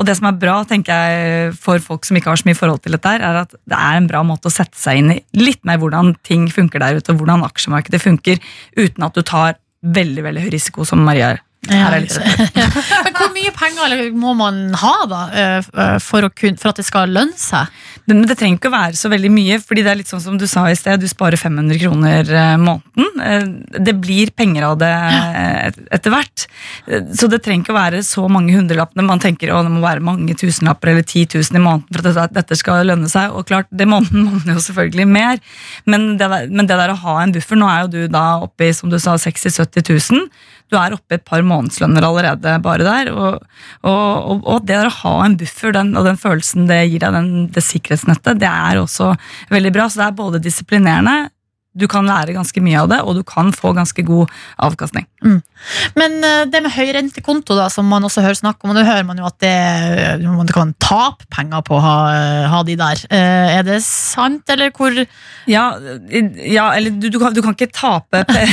Og 0.00 0.06
det 0.06 0.16
som 0.16 0.26
er 0.30 0.38
bra 0.40 0.64
tenker 0.64 0.96
jeg, 0.96 1.54
for 1.60 1.78
folk 1.78 2.04
som 2.08 2.16
ikke 2.16 2.30
har 2.32 2.36
så 2.40 2.48
mye 2.48 2.56
forhold 2.56 2.80
til 2.82 2.92
dette, 2.96 3.10
er 3.20 3.36
at 3.42 3.50
det 3.52 3.76
er 3.76 3.96
en 3.98 4.06
bra 4.08 4.22
måte 4.24 4.48
å 4.48 4.52
sette 4.52 4.76
seg 4.80 4.96
inn 4.98 5.10
i 5.12 5.22
litt 5.36 5.62
mer 5.64 5.76
hvordan 5.78 6.14
ting 6.24 6.48
funker 6.48 6.80
der 6.80 6.96
ute, 6.96 7.12
og 7.12 7.20
hvordan 7.20 7.44
aksjemarkedet 7.44 8.00
funker, 8.00 8.40
uten 8.76 9.04
at 9.04 9.14
du 9.14 9.20
tar 9.22 9.58
veldig 9.84 10.24
veldig 10.24 10.40
høy 10.46 10.50
risiko, 10.56 10.84
som 10.88 11.04
Maria 11.04 11.34
gjør. 11.34 11.40
Litt. 11.68 12.14
Men 13.04 13.16
hvor 13.18 13.28
mye 13.34 13.50
penger 13.52 13.84
eller, 13.84 14.06
må 14.16 14.32
man 14.38 14.70
ha 14.80 14.94
da, 15.10 15.18
eh, 15.36 15.58
eh, 15.60 15.96
for, 16.00 16.24
kun, 16.32 16.56
for 16.56 16.72
at 16.72 16.78
det 16.80 16.86
skal 16.88 17.12
lønne 17.12 17.36
seg? 17.36 17.68
Det, 18.08 18.16
det 18.30 18.36
trenger 18.40 18.56
ikke 18.56 18.70
å 18.70 18.74
være 18.74 18.96
så 18.96 19.10
veldig 19.12 19.30
mye, 19.34 19.58
fordi 19.60 19.84
det 19.84 19.92
er 19.92 19.98
litt 20.00 20.08
sånn 20.10 20.22
som 20.24 20.38
du 20.40 20.46
sa 20.48 20.64
i 20.70 20.78
sted, 20.78 21.02
du 21.02 21.08
sparer 21.10 21.36
500 21.36 21.76
kroner 21.82 22.32
eh, 22.32 22.54
måneden. 22.60 23.58
Det 23.76 23.92
blir 24.00 24.32
penger 24.32 24.70
av 24.70 24.78
det 24.80 24.90
etter 25.92 26.14
hvert. 26.14 26.46
Så 26.88 27.28
det 27.28 27.42
trenger 27.44 27.66
ikke 27.66 27.74
å 27.74 27.76
være 27.76 28.00
så 28.08 28.24
mange 28.32 28.56
hundrelappene. 28.56 29.04
Man 29.04 29.20
tenker 29.20 29.52
å 29.52 29.60
det 29.66 29.74
må 29.74 29.82
være 29.84 30.04
mange 30.04 30.34
tusenlapper 30.40 30.94
eller 30.94 31.04
10 31.04 31.36
000 31.36 31.60
i 31.60 31.62
måneden 31.62 32.00
for 32.00 32.22
at 32.24 32.32
dette, 32.34 32.56
skal 32.56 32.88
lønne 32.88 33.10
seg. 33.12 33.36
Og 33.36 33.44
klart, 33.50 33.68
det 33.68 33.88
måneden 33.90 34.24
måneder 34.30 34.56
jo 34.56 34.64
selvfølgelig 34.64 35.06
mer, 35.10 35.44
men 35.84 36.14
det, 36.16 36.30
der, 36.32 36.48
men 36.48 36.70
det 36.70 36.80
der 36.80 36.94
å 36.94 37.02
ha 37.04 37.18
en 37.20 37.36
buffer 37.36 37.60
Nå 37.60 37.68
er 37.68 37.84
jo 37.84 37.92
du 37.92 38.00
da 38.08 38.24
oppe 38.40 38.70
i 38.70 38.72
som 38.72 38.88
du 38.88 38.96
sa, 38.96 39.18
60 39.20 39.52
000-70 39.52 40.16
000. 40.16 40.30
Du 40.70 40.76
er 40.78 40.94
oppe 40.94 41.16
i 41.16 41.18
et 41.18 41.24
par 41.26 41.42
månedslønner 41.42 42.04
allerede 42.06 42.52
bare 42.62 42.86
der. 42.86 43.10
Og, 43.10 43.40
og, 43.82 44.44
og, 44.46 44.60
det 44.68 44.78
å 44.86 44.92
ha 45.00 45.16
en 45.26 45.34
buffer 45.40 45.74
den, 45.74 45.92
og 45.98 46.06
den 46.06 46.20
følelsen 46.20 46.68
det 46.70 46.84
gir 46.92 47.02
deg, 47.02 47.16
den, 47.16 47.32
det 47.50 47.64
sikkerhetsnettet, 47.66 48.38
det 48.42 48.48
er 48.50 48.78
også 48.84 49.12
veldig 49.50 49.74
bra. 49.74 49.88
Så 49.90 50.02
det 50.04 50.08
er 50.10 50.18
både 50.22 50.42
disiplinerende, 50.44 51.30
du 51.78 51.84
kan 51.86 52.02
lære 52.02 52.32
ganske 52.34 52.58
mye 52.66 52.80
av 52.80 52.88
det, 52.90 52.96
og 53.06 53.14
du 53.14 53.20
kan 53.22 53.52
få 53.54 53.70
ganske 53.76 54.02
god 54.02 54.30
avkastning. 54.66 55.04
Men 55.22 56.16
eh, 56.26 56.40
det 56.50 56.62
med 56.64 56.72
høyrentekonto, 56.74 57.54
da, 57.54 57.68
som 57.70 57.86
man 57.86 58.02
også 58.08 58.24
hører 58.24 58.38
snakk 58.40 58.58
om, 58.64 58.72
og 58.72 58.78
nå 58.80 58.82
hører 58.88 59.06
man 59.06 59.20
jo 59.22 59.28
at 59.28 59.36
det, 59.44 59.52
man 60.24 60.50
kan 60.50 60.72
tape 60.82 61.28
penger 61.30 61.62
på 61.66 61.76
å 61.78 61.82
ha, 61.84 61.94
ha 62.56 62.62
de 62.66 62.74
der. 62.80 63.04
Eh, 63.06 63.54
Er 63.60 63.66
det 63.68 63.78
sant, 63.86 64.42
eller 64.50 64.74
hvor 64.74 64.98
Ja, 65.46 65.64
ja 66.42 66.66
eller 66.74 66.90
du, 66.90 67.06
du, 67.06 67.20
kan, 67.22 67.34
du 67.38 67.42
kan 67.46 67.54
ikke 67.54 67.70
tape 67.70 68.24
pe- 68.32 68.50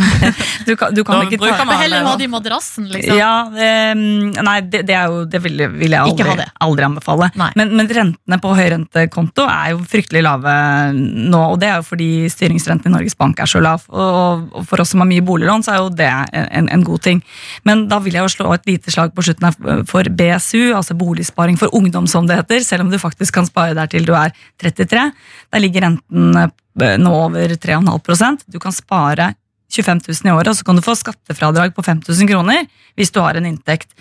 Du 0.66 0.74
kan, 0.76 0.92
du 0.94 1.00
kan 1.04 1.22
ikke 1.24 1.38
ta 1.40 1.64
man- 1.64 1.80
Heller 1.80 2.04
ha 2.04 2.12
de 2.20 2.24
i 2.26 2.30
madrassen, 2.30 2.86
liksom? 2.92 3.16
Ja, 3.16 3.30
um, 3.48 4.30
nei, 4.44 4.56
det, 4.60 4.82
det 4.88 4.94
er 4.94 5.08
jo 5.10 5.22
Det 5.30 5.40
vil, 5.42 5.62
vil 5.80 5.94
jeg 5.96 6.00
aldri, 6.04 6.34
det. 6.38 6.46
aldri 6.66 6.86
anbefale. 6.86 7.30
Men, 7.58 7.72
men 7.78 7.88
rentene 7.88 8.38
på 8.42 8.52
høyrentekonto 8.58 9.46
er 9.48 9.72
jo 9.74 9.80
fryktelig 9.90 10.22
lave 10.26 10.52
nå, 10.94 11.40
og 11.54 11.58
det 11.62 11.70
er 11.70 11.80
jo 11.80 11.86
fordi 11.88 12.10
styringsrenten 12.32 12.90
i 12.90 12.94
Norges 12.94 13.16
Bank 13.18 13.40
er 13.42 13.50
så 13.50 13.62
lav. 13.64 13.84
Og, 13.88 14.46
og 14.60 14.66
for 14.68 14.82
oss 14.84 14.92
som 14.94 15.02
har 15.04 15.08
mye 15.10 15.24
boliglån, 15.26 15.64
så 15.66 15.74
er 15.74 15.80
jo 15.82 15.90
det 16.02 16.10
en, 16.10 16.68
en 16.70 16.84
god 16.86 17.02
ting. 17.06 17.22
Men 17.68 17.86
da 17.90 17.98
vil 18.04 18.16
jeg 18.18 18.26
jo 18.26 18.34
slå 18.36 18.52
et 18.56 18.68
lite 18.68 18.92
slag 18.94 19.14
på 19.16 19.24
slutten 19.26 19.48
her 19.48 19.84
for 19.90 20.06
BSU, 20.20 20.70
altså 20.76 20.96
boligsparing 20.98 21.58
for 21.60 21.72
ungdom, 21.76 22.06
som 22.10 22.28
det 22.28 22.38
heter, 22.42 22.62
selv 22.66 22.86
om 22.86 22.92
du 22.92 22.98
faktisk 23.00 23.34
kan 23.40 23.48
spare 23.48 23.74
der 23.78 23.90
til 23.90 24.06
du 24.08 24.14
er 24.18 24.34
33. 24.62 25.08
Der 25.50 25.62
ligger 25.64 25.86
renten 25.88 26.36
eh, 26.44 26.96
nå 27.00 27.12
over 27.26 27.52
3,5% 27.60 28.44
Du 28.50 28.58
kan 28.62 28.72
spare 28.74 29.32
25 29.70 30.02
000 30.08 30.28
i 30.28 30.34
året, 30.34 30.50
og 30.50 30.58
så 30.58 30.66
kan 30.66 30.78
du 30.78 30.84
få 30.84 30.96
skattefradrag 30.98 31.74
på 31.76 31.84
5000 31.86 32.30
kroner 32.30 32.66
hvis 32.98 33.12
du 33.14 33.20
har 33.22 33.38
en 33.38 33.46
inntekt. 33.48 33.94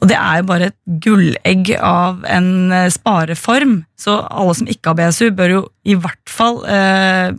Og 0.00 0.08
det 0.10 0.16
er 0.18 0.40
jo 0.40 0.48
bare 0.48 0.70
et 0.70 0.78
gullegg 1.04 1.74
av 1.76 2.24
en 2.28 2.72
eh, 2.74 2.88
spareform, 2.92 3.82
så 4.00 4.18
alle 4.26 4.56
som 4.58 4.70
ikke 4.70 4.92
har 4.92 4.98
BSU, 4.98 5.30
bør 5.36 5.54
jo 5.54 5.62
i 5.84 5.96
hvert 5.98 6.32
fall 6.32 6.62
eh, 6.66 7.30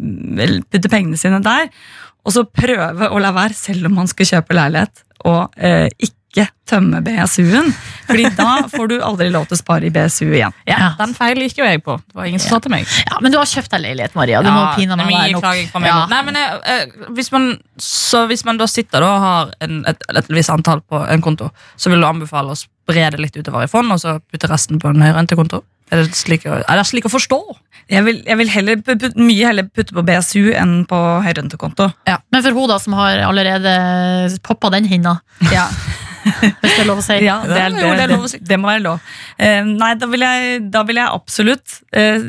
putte 0.69 0.91
pengene 0.91 1.19
sine 1.19 1.41
der, 1.43 1.69
og 2.21 2.35
så 2.35 2.45
prøve 2.45 3.09
å 3.09 3.21
la 3.21 3.33
være, 3.33 3.57
selv 3.57 3.89
om 3.89 3.97
man 3.97 4.09
skal 4.09 4.29
kjøpe 4.35 4.57
leilighet, 4.57 5.03
og 5.25 5.57
eh, 5.57 5.87
ikke 5.97 6.47
tømme 6.69 7.01
BSU-en, 7.03 7.73
fordi 8.11 8.29
da 8.37 8.49
får 8.71 8.91
du 8.91 8.95
aldri 9.07 9.29
lov 9.33 9.47
til 9.49 9.57
å 9.57 9.61
spare 9.61 9.87
i 9.87 9.91
BSU 9.95 10.27
igjen. 10.29 10.53
Ja. 10.69 10.91
Den 10.99 11.15
feilen 11.17 11.47
gikk 11.47 11.61
jo 11.63 11.67
jeg 11.67 11.81
på. 11.85 11.95
Det 12.03 12.17
var 12.19 12.29
ingen 12.29 12.43
som 12.43 12.53
sa 12.57 12.61
til 12.65 12.73
meg. 12.75 12.85
Ja, 13.07 13.17
men 13.23 13.33
du 13.33 13.39
har 13.39 13.49
kjøpt 13.49 13.71
deg 13.73 13.83
leilighet, 13.87 14.15
Maria. 14.19 14.43
Du 14.45 14.51
må 14.51 14.67
pine 14.77 14.99
meg 14.99 15.09
være 15.11 15.33
nok. 15.39 15.83
Ja. 15.87 15.97
Nei, 16.11 16.21
men 16.27 16.39
jeg, 16.39 16.61
jeg, 16.67 17.09
hvis, 17.17 17.31
man, 17.33 17.49
så 17.81 18.25
hvis 18.29 18.45
man 18.47 18.59
da 18.61 18.67
sitter 18.69 19.01
da 19.03 19.11
og 19.15 19.25
har 19.25 19.55
en, 19.65 19.81
et, 19.89 20.05
et 20.21 20.31
visst 20.35 20.51
antall 20.53 20.83
på 20.85 21.01
en 21.07 21.23
konto, 21.25 21.49
så 21.79 21.89
vil 21.93 22.03
du 22.03 22.07
anbefale 22.07 22.53
å 22.53 22.59
spre 22.59 23.09
det 23.13 23.19
litt 23.23 23.37
utover 23.39 23.65
i 23.65 23.71
fond, 23.71 23.91
og 23.95 23.99
så 24.03 24.17
putte 24.31 24.49
resten 24.51 24.79
på 24.81 24.91
en 24.91 25.01
høyrentekonto? 25.05 25.63
Er 25.91 26.05
det 26.05 26.15
slik, 26.15 26.45
å- 26.47 26.61
er 26.63 26.77
det 26.79 26.85
slik 26.87 27.03
å 27.09 27.11
forstå? 27.11 27.37
Jeg 27.91 28.05
vil, 28.05 28.21
jeg 28.23 28.37
vil 28.39 28.47
heller, 28.53 28.77
mye 29.19 29.47
heller 29.49 29.65
putte 29.67 29.91
på 29.97 30.03
BSU 30.07 30.53
enn 30.55 30.85
på 30.87 30.95
høyrentekonto. 31.25 31.89
Men 32.31 32.45
for 32.45 32.55
hun 32.55 32.69
da, 32.71 32.77
som 32.79 32.95
har 32.95 33.19
allerede 33.27 33.73
poppa 34.47 34.71
den 34.71 34.87
hinna, 34.87 35.17
Ja. 35.51 35.65
hvis 36.61 36.75
det 36.75 36.83
er 36.83 36.89
lov 36.89 37.01
å 37.01 37.05
si. 37.05 37.17
Ja, 37.25 37.39
det, 37.47 37.57
er, 37.57 37.75
det 37.75 38.19
si. 38.29 38.39
det, 38.39 38.47
det 38.51 38.59
må 38.61 38.71
være 38.71 38.83
lov. 38.85 39.09
Eh, 39.37 39.61
nei, 39.67 39.93
da 39.99 40.09
vil 40.11 40.25
jeg, 40.27 40.61
da 40.73 40.85
vil 40.87 41.01
jeg 41.01 41.17
absolutt 41.21 41.79
eh, 41.97 42.23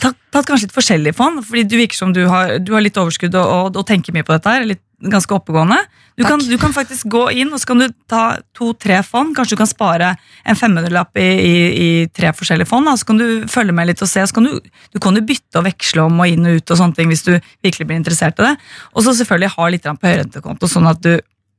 tatt, 0.00 0.20
tatt 0.34 0.48
kanskje 0.48 0.68
litt 0.68 0.76
forskjellig 0.76 1.16
fond, 1.16 1.42
fordi 1.46 1.66
du 1.68 1.78
virker 1.80 2.00
som 2.02 2.14
du 2.16 2.24
har, 2.30 2.58
du 2.62 2.74
har 2.76 2.84
litt 2.84 3.00
overskudd 3.00 3.36
og, 3.38 3.56
og, 3.56 3.82
og 3.82 3.88
tenker 3.88 4.16
mye 4.16 4.26
på 4.26 4.36
dette 4.36 4.54
her. 4.54 4.68
Litt, 4.74 4.84
ganske 5.00 5.34
oppegående. 5.34 5.78
Du 6.16 6.24
kan, 6.24 6.38
du 6.38 6.56
kan 6.60 6.72
faktisk 6.76 7.08
gå 7.08 7.22
inn 7.40 7.52
og 7.54 7.60
så 7.62 7.70
kan 7.70 7.80
du 7.80 7.86
ta 8.10 8.24
to-tre 8.56 8.98
fond. 9.06 9.32
Kanskje 9.36 9.56
du 9.56 9.60
kan 9.62 9.70
spare 9.70 10.10
en 10.44 10.58
500-lapp 10.58 11.16
i, 11.16 11.28
i, 11.30 11.54
i 11.84 11.88
tre 12.12 12.34
forskjellige 12.36 12.68
fond. 12.68 12.88
Da. 12.88 12.96
Så 13.00 13.08
kan 13.08 13.20
du 13.20 13.46
følge 13.48 13.72
med 13.76 13.88
litt 13.88 14.02
og 14.04 14.10
se. 14.10 14.26
Så 14.28 14.36
kan 14.36 14.48
du, 14.48 14.58
du 14.60 15.00
kan 15.00 15.16
jo 15.16 15.24
bytte 15.24 15.62
og 15.62 15.66
veksle 15.70 16.04
om 16.04 16.20
og 16.20 16.28
inn 16.28 16.44
og 16.44 16.60
ut 16.60 16.74
og 16.74 16.80
sånne 16.82 16.98
ting 16.98 17.12
hvis 17.12 17.24
du 17.24 17.32
virkelig 17.64 17.88
blir 17.88 18.00
interessert 18.00 18.40
i 18.42 18.50
det. 18.50 18.54
Og 18.92 19.06
så 19.06 19.16
selvfølgelig 19.16 19.54
ha 19.56 19.70
litt 19.72 19.88
på 19.88 20.10
høyrentekonto, 20.10 20.68
sånn 20.68 20.90
at 20.90 21.00
du 21.06 21.14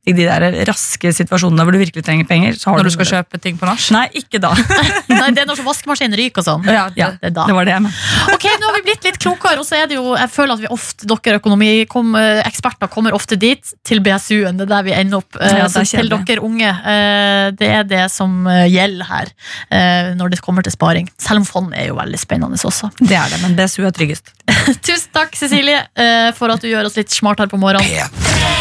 i 0.10 0.14
de 0.18 0.24
der 0.26 0.44
raske 0.66 1.12
situasjonene 1.14 1.62
hvor 1.62 1.76
du 1.76 1.78
virkelig 1.78 2.02
trenger 2.08 2.26
penger, 2.26 2.56
så 2.58 2.72
har 2.72 2.80
Når 2.80 2.88
du 2.88 2.90
du 2.90 2.94
skal 2.96 3.10
kjøpe 3.12 3.38
ting 3.42 3.58
på 3.60 3.68
nach? 3.70 3.84
Nei, 3.94 4.08
ikke 4.18 4.40
da. 4.42 4.50
Nei, 5.12 5.28
det 5.36 5.44
er 5.44 5.50
når 5.50 5.60
vaskemaskinen 5.62 6.18
ryker 6.18 6.42
og 6.42 6.48
sånn. 6.48 6.66
Ja, 6.66 6.88
Ja, 6.98 7.12
det 7.22 7.34
da. 7.36 7.46
det 7.46 7.54
var 7.54 7.68
det 7.70 7.76
jeg 7.76 7.84
mente. 7.86 8.34
Ok, 8.34 8.48
nå 8.58 8.66
har 8.72 8.78
vi 8.80 8.82
blitt 8.88 9.06
litt 9.06 9.20
klokere, 9.22 9.62
og 9.62 9.68
så 9.68 9.78
er 9.78 9.86
det 9.92 10.00
jo 10.00 10.16
Jeg 10.18 10.32
føler 10.34 10.58
at 10.58 10.64
vi 10.64 10.72
ofte, 10.74 11.06
dere 11.12 11.38
økonomieksperter 11.38 12.90
kommer 12.92 13.14
ofte 13.14 13.38
dit, 13.40 13.74
til 13.86 14.02
BSU-en. 14.02 14.58
Det 14.58 14.66
er 14.66 14.72
der 14.74 14.88
vi 14.90 14.96
ender 14.98 15.22
opp. 15.22 15.38
Eh, 15.38 15.58
Ja, 15.62 15.68
så 15.70 15.84
til 15.86 16.10
dere 16.10 16.42
unge, 16.42 16.72
eh, 16.72 17.52
det 17.62 17.70
er 17.70 17.84
det 17.86 18.04
som 18.12 18.48
eh, 18.50 18.66
gjelder 18.74 19.06
her 19.12 19.30
eh, 19.70 20.14
når 20.18 20.34
det 20.34 20.42
kommer 20.42 20.66
til 20.66 20.74
sparing. 20.74 21.10
Selv 21.22 21.44
om 21.44 21.46
fond 21.46 21.74
er 21.78 21.92
jo 21.92 22.00
veldig 22.00 22.20
spennende 22.20 22.58
også. 22.58 22.90
Det 23.00 23.16
er 23.18 23.30
det, 23.30 23.42
men 23.46 23.54
BSU 23.60 23.86
er 23.86 23.94
tryggest. 23.96 24.34
Tusen 24.88 25.14
takk, 25.14 25.38
Cecilie, 25.38 25.86
eh, 25.96 26.32
for 26.38 26.50
at 26.54 26.62
du 26.66 26.70
gjør 26.72 26.90
oss 26.90 26.98
litt 26.98 27.14
smartere 27.14 27.52
på 27.54 27.62
morgenen. 27.62 28.61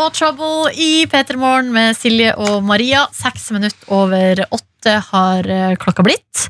Og 0.00 0.14
Trouble 0.16 0.70
i 0.80 1.04
P3 1.10 1.36
Morgen 1.36 1.70
med 1.74 1.96
Silje 1.98 2.32
og 2.40 2.62
Maria. 2.64 3.02
Seks 3.12 3.50
minutter 3.52 3.92
over 3.92 4.40
åtte 4.48 4.94
har 5.10 5.48
eh, 5.50 5.74
klokka 5.80 6.04
blitt. 6.06 6.46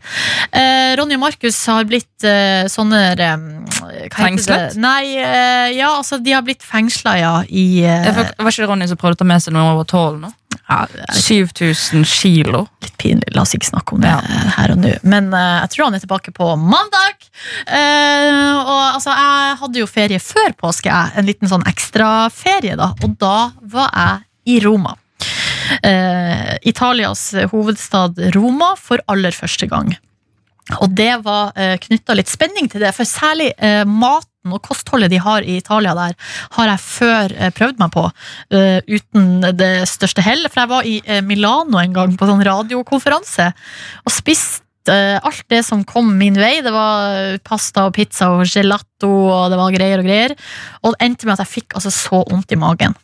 Eh, 0.55 0.93
Ronny 0.99 1.17
og 1.19 1.23
Markus 1.25 1.59
har 1.67 1.89
blitt 1.91 2.27
eh, 2.27 2.69
sånne 2.71 3.01
eh, 3.19 3.47
Fengslet? 4.15 4.77
Nei, 4.79 5.17
eh, 5.19 5.73
ja, 5.75 5.91
altså 5.97 6.21
de 6.23 6.37
har 6.37 6.45
blitt 6.47 6.63
fengsla, 6.63 7.17
ja, 7.19 7.33
i 7.49 7.83
eh, 7.83 8.07
Var 8.15 8.53
ikke 8.53 8.63
det 8.63 8.71
Ronny 8.71 8.91
som 8.91 9.01
prøvde 9.01 9.19
å 9.19 9.23
ta 9.25 9.31
med 9.33 9.43
seg 9.43 9.57
noe 9.57 9.75
over 9.75 9.89
tolv 9.91 10.21
nå? 10.23 10.31
Ja, 10.71 10.87
er 10.87 11.19
7000 11.19 12.05
kilo. 12.07 12.65
litt 12.85 12.97
pinlig. 13.01 13.33
La 13.35 13.43
oss 13.43 13.55
ikke 13.57 13.71
snakke 13.73 13.97
om 13.97 14.05
det 14.05 14.13
her 14.57 14.75
og 14.75 14.81
nå. 14.81 14.95
Men 15.03 15.33
uh, 15.35 15.61
jeg 15.65 15.75
tror 15.75 15.89
han 15.89 15.99
er 15.99 16.05
tilbake 16.05 16.35
på 16.37 16.49
mandag. 16.63 17.29
Uh, 17.67 18.57
og 18.61 18.83
altså, 18.95 19.15
jeg 19.15 19.61
hadde 19.65 19.83
jo 19.83 19.91
ferie 19.91 20.23
før 20.23 20.55
påske, 20.63 20.91
jeg. 20.91 21.15
En 21.19 21.29
liten 21.29 21.51
sånn 21.51 21.67
ekstraferie, 21.71 22.79
da. 22.79 22.93
Og 23.03 23.17
da 23.21 23.51
var 23.73 23.91
jeg 23.91 24.57
i 24.57 24.61
Roma. 24.65 24.95
Uh, 25.85 26.55
Italias 26.67 27.29
hovedstad 27.53 28.19
Roma 28.35 28.73
for 28.79 29.03
aller 29.11 29.35
første 29.37 29.69
gang. 29.71 29.93
Og 30.79 30.91
det 30.95 31.13
var 31.25 31.51
uh, 31.57 31.77
knytta 31.83 32.15
litt 32.19 32.31
spenning 32.31 32.71
til 32.71 32.85
det, 32.85 32.93
for 32.95 33.09
særlig 33.09 33.51
eh, 33.59 33.83
maten 34.41 34.57
og 34.57 34.63
kostholdet 34.63 35.11
de 35.11 35.19
har 35.21 35.43
i 35.43 35.59
Italia 35.59 35.95
der, 35.95 36.15
har 36.57 36.67
jeg 36.67 36.81
før 36.81 37.33
eh, 37.37 37.51
prøvd 37.53 37.79
meg 37.79 37.91
på, 37.93 38.11
eh, 38.53 38.81
uten 38.89 39.41
det 39.57 39.89
største 39.89 40.23
hell. 40.23 40.49
For 40.49 40.61
jeg 40.61 40.71
var 40.71 40.85
i 40.85 41.01
eh, 41.05 41.23
Milano 41.23 41.79
en 41.79 41.93
gang 41.93 42.17
på 42.17 42.27
sånn 42.27 42.45
radiokonferanse 42.45 43.53
og 44.05 44.13
spiste 44.13 44.69
alt 44.91 45.45
det 45.53 45.61
som 45.63 45.85
kom 45.85 46.17
min 46.17 46.35
vei. 46.41 46.63
Det 46.65 46.73
var 46.73 47.37
pasta 47.45 47.85
og 47.87 47.95
pizza 47.95 48.31
og 48.33 48.47
gelato 48.49 49.11
og 49.11 49.51
det 49.53 49.59
var 49.61 49.75
greier 49.75 50.01
og 50.01 50.09
greier. 50.09 50.35
Og 50.83 50.95
det 50.95 51.05
endte 51.05 51.29
med 51.29 51.37
at 51.37 51.45
jeg 51.45 51.61
fikk 51.61 51.77
altså 51.77 51.93
så 51.93 52.25
vondt 52.25 52.57
i 52.57 52.59
magen. 52.59 52.97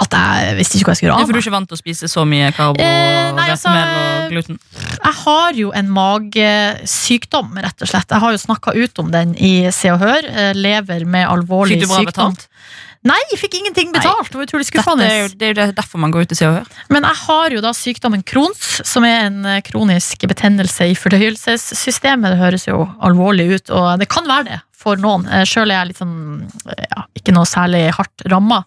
At 0.00 0.12
jeg 0.12 0.56
visste 0.58 0.76
ikke 0.76 0.90
hva 0.90 0.92
jeg 0.92 0.98
skulle 1.00 1.10
gjøre 1.12 1.16
for 1.16 1.22
av 1.22 1.28
du 1.28 1.32
er 1.32 1.36
meg. 1.36 1.44
ikke 1.46 1.54
vant 1.56 1.68
til 1.70 1.76
å 1.76 1.80
spise 1.80 2.08
så 2.12 2.24
mye 2.28 2.50
karbo, 2.56 2.80
Eh, 2.84 3.32
nei, 3.36 3.46
altså, 3.52 3.72
og 3.72 4.30
gluten? 4.32 4.58
Jeg 5.04 5.14
har 5.24 5.52
jo 5.56 5.70
en 5.72 5.88
magesykdom, 5.96 7.54
rett 7.64 7.82
og 7.84 7.88
slett. 7.90 8.10
Jeg 8.10 8.20
har 8.24 8.34
jo 8.34 8.40
snakka 8.42 8.74
ut 8.76 8.98
om 9.02 9.10
den 9.14 9.34
i 9.38 9.70
Se 9.72 9.90
og 9.92 10.00
Hør. 10.00 10.24
eh, 10.28 10.52
Lever 10.56 11.04
med 11.06 11.26
alvorlig 11.28 11.80
sykdom. 11.80 11.80
Fikk 11.80 11.80
du 11.80 11.86
bra 11.88 11.98
sykdom. 12.02 12.12
betalt? 12.36 12.48
Nei, 13.06 13.18
jeg 13.30 13.38
fikk 13.38 13.54
ingenting 13.60 13.92
betalt. 13.94 14.28
Det 14.32 14.34
var 14.34 14.46
utrolig 14.48 14.66
skuffende. 14.66 15.04
er 15.06 15.20
jo, 15.22 15.28
det 15.38 15.42
er 15.58 15.66
jo 15.68 15.72
derfor 15.72 15.98
man 16.02 16.10
går 16.10 16.22
ut 16.26 16.32
i 16.32 16.34
Se 16.34 16.46
og 16.48 16.56
Hør. 16.58 16.66
Men 16.90 17.02
jeg 17.04 17.14
har 17.22 17.50
jo 17.50 17.60
da 17.60 17.70
sykdommen 17.70 18.24
Crohns, 18.26 18.80
som 18.84 19.04
er 19.04 19.26
en 19.28 19.44
eh, 19.46 19.60
kronisk 19.62 20.26
betennelse 20.26 20.90
i 20.90 20.94
fordøyelsessystemet. 20.98 22.32
Det 22.34 22.38
høres 22.40 22.66
jo 22.66 22.88
alvorlig 23.00 23.46
ut, 23.54 23.70
og 23.70 23.98
det 24.00 24.08
kan 24.08 24.26
være 24.26 24.44
det 24.50 24.60
for 24.76 25.00
noen. 25.00 25.26
Sjøl 25.48 25.70
er 25.70 25.80
jeg 25.80 25.90
litt 25.90 26.02
sånn 26.02 26.16
ja, 26.66 27.06
ikke 27.16 27.34
noe 27.34 27.48
særlig 27.48 27.86
hardt 27.96 28.26
ramma. 28.30 28.62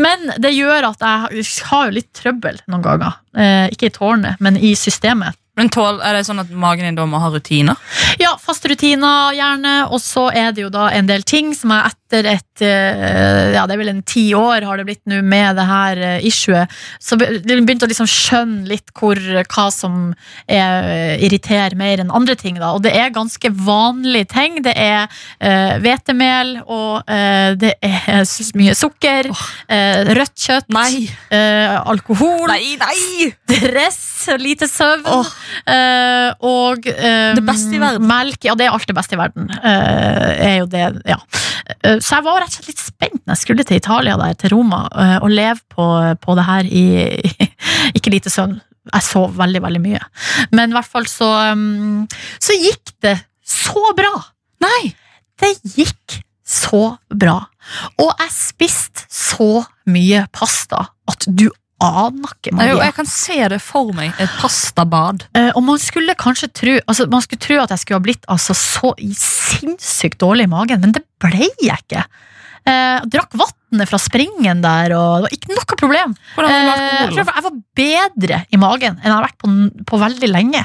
Men 0.00 0.32
det 0.40 0.54
gjør 0.56 0.90
at 0.92 1.04
jeg 1.04 1.44
har 1.70 1.88
jo 1.88 1.96
litt 1.98 2.10
trøbbel 2.16 2.62
noen 2.70 2.86
ganger. 2.86 3.20
Eh, 3.36 3.66
ikke 3.74 3.90
i 3.90 3.94
tårnet, 3.94 4.40
men 4.40 4.56
i 4.56 4.72
systemet. 4.78 5.36
Men 5.60 5.68
tål, 5.68 5.98
er 6.00 6.16
det 6.16 6.24
sånn 6.24 6.40
at 6.40 6.52
magen 6.56 6.86
din 6.86 6.96
da 6.96 7.04
må 7.10 7.18
ha 7.20 7.28
rutiner? 7.28 7.76
Ja, 8.22 8.32
faste 8.40 8.70
rutiner 8.70 9.34
gjerne, 9.36 9.74
og 9.92 10.00
så 10.00 10.30
er 10.32 10.54
det 10.56 10.64
jo 10.64 10.70
da 10.72 10.88
en 10.94 11.10
del 11.10 11.26
ting 11.28 11.50
som 11.58 11.74
jeg 11.74 11.90
etter 11.90 12.28
et 12.30 12.49
eh, 12.64 13.52
Ja, 13.54 13.66
det 13.66 13.76
er 13.76 13.82
vel 13.82 13.92
en 13.92 14.02
ti 14.06 14.30
år 14.36 14.66
har 14.66 14.80
det 14.80 14.86
blitt 14.88 15.02
nå 15.10 15.20
med 15.26 15.56
det 15.58 15.66
her 15.68 16.02
eh, 16.06 16.26
issuet, 16.26 16.70
så 17.00 17.18
begynte 17.20 17.86
å 17.86 17.90
liksom 17.90 18.08
skjønne 18.10 18.68
litt 18.70 18.92
hvor, 18.96 19.18
hva 19.50 19.66
som 19.74 20.12
er, 20.46 21.16
irriterer 21.22 21.76
mer 21.78 22.02
enn 22.02 22.12
andre 22.14 22.36
ting, 22.38 22.58
da. 22.60 22.72
Og 22.76 22.84
det 22.84 22.94
er 22.96 23.12
ganske 23.14 23.50
vanlige 23.54 24.30
ting. 24.34 24.60
Det 24.64 24.74
er 24.76 25.08
hvetemel, 25.80 26.56
uh, 26.60 26.70
og 26.70 27.10
uh, 27.10 27.52
det 27.60 27.74
er 27.84 28.24
mye 28.58 28.74
sukker, 28.76 29.30
eh, 29.70 30.10
rødt 30.16 30.36
kjøtt, 30.40 30.68
Nei! 30.74 31.06
eh, 31.34 31.76
alkohol, 31.90 32.46
Nei, 32.50 32.76
nei! 32.80 33.30
stress, 33.50 34.28
lite 34.40 34.68
søvn. 34.70 35.06
Eh, 35.66 36.28
og 36.46 36.88
eh, 36.90 37.32
Det 37.36 37.44
beste 37.46 37.76
i 37.76 37.82
verden. 37.82 38.06
Melk, 38.10 38.40
ja, 38.46 38.56
det 38.58 38.68
er 38.68 38.76
alt 38.76 38.88
det 38.88 38.96
beste 38.96 39.16
i 39.16 39.20
verden. 39.20 39.50
Eh, 39.60 40.50
er 40.50 40.56
jo 40.60 40.68
det, 40.70 40.84
ja. 41.08 41.18
Eh, 41.82 41.98
så 42.00 42.18
jeg 42.18 42.26
var 42.26 42.44
rett 42.50 42.58
og 42.58 42.64
slett 42.64 42.72
litt 42.72 42.82
spent 42.82 43.20
når 43.22 43.34
jeg 43.34 43.42
skulle 43.44 43.66
til 43.66 43.78
Italia, 43.80 44.16
der, 44.18 44.34
til 44.38 44.54
Roma, 44.54 44.82
eh, 44.90 45.16
og 45.22 45.30
leve 45.30 45.60
på, 45.70 45.86
på 46.20 46.36
det 46.38 46.46
her 46.48 46.66
i 46.66 46.84
ikke 47.96 48.12
lite 48.12 48.32
søvn. 48.32 48.58
Jeg 48.90 49.06
sov 49.06 49.36
veldig, 49.36 49.60
veldig 49.62 49.82
mye. 49.84 50.00
Men 50.56 50.72
i 50.72 50.74
hvert 50.74 50.88
fall 50.88 51.04
så 51.06 51.28
um, 51.52 52.06
Så 52.40 52.56
gikk 52.56 52.94
det 53.04 53.18
så 53.44 53.92
bra! 53.96 54.14
Nei! 54.64 54.94
Det 55.40 55.52
gikk 55.76 56.20
så 56.44 56.96
bra. 57.08 57.36
Og 58.00 58.10
jeg 58.10 58.32
spiste 58.34 59.06
så 59.12 59.62
mye 59.88 60.24
pasta 60.34 60.82
at 61.10 61.28
du 61.28 61.46
aner 61.80 62.34
ikke, 62.34 62.52
Maria. 62.52 62.74
jo, 62.74 62.80
jeg 62.84 62.94
kan 62.96 63.08
se 63.08 63.36
det 63.52 63.60
for 63.64 63.92
meg. 63.96 64.10
Et 64.20 64.34
pastabad. 64.40 65.24
Eh, 65.36 65.48
og 65.54 65.62
man 65.64 65.80
skulle 65.80 66.16
kanskje 66.18 66.50
tro 66.52 66.74
altså, 66.84 67.06
Man 67.08 67.24
skulle 67.24 67.40
tro 67.40 67.56
at 67.62 67.72
jeg 67.72 67.82
skulle 67.84 68.00
ha 68.00 68.04
blitt 68.04 68.26
altså, 68.28 68.56
så 68.56 68.92
sinnssykt 68.98 70.20
dårlig 70.20 70.48
i 70.48 70.52
magen, 70.52 70.82
men 70.84 70.96
det 70.96 71.04
ble 71.22 71.48
jeg 71.62 71.80
ikke. 71.80 72.04
Eh, 72.68 73.06
drakk 73.10 73.36
vannet 73.40 73.88
fra 73.88 74.00
springen 74.02 74.62
der, 74.64 74.94
og 74.96 75.20
det 75.20 75.26
var 75.26 75.36
ikke 75.36 75.52
noe 75.52 75.78
problem. 75.80 76.16
Eh, 76.44 77.14
jeg, 77.16 77.26
var 77.26 77.60
bedre 77.80 78.42
i 78.52 78.60
magen 78.60 78.98
enn 78.98 79.08
jeg 79.08 79.16
har 79.16 79.28
vært 79.28 79.38
på, 79.40 79.52
på 79.88 80.00
veldig 80.02 80.30
lenge. 80.30 80.64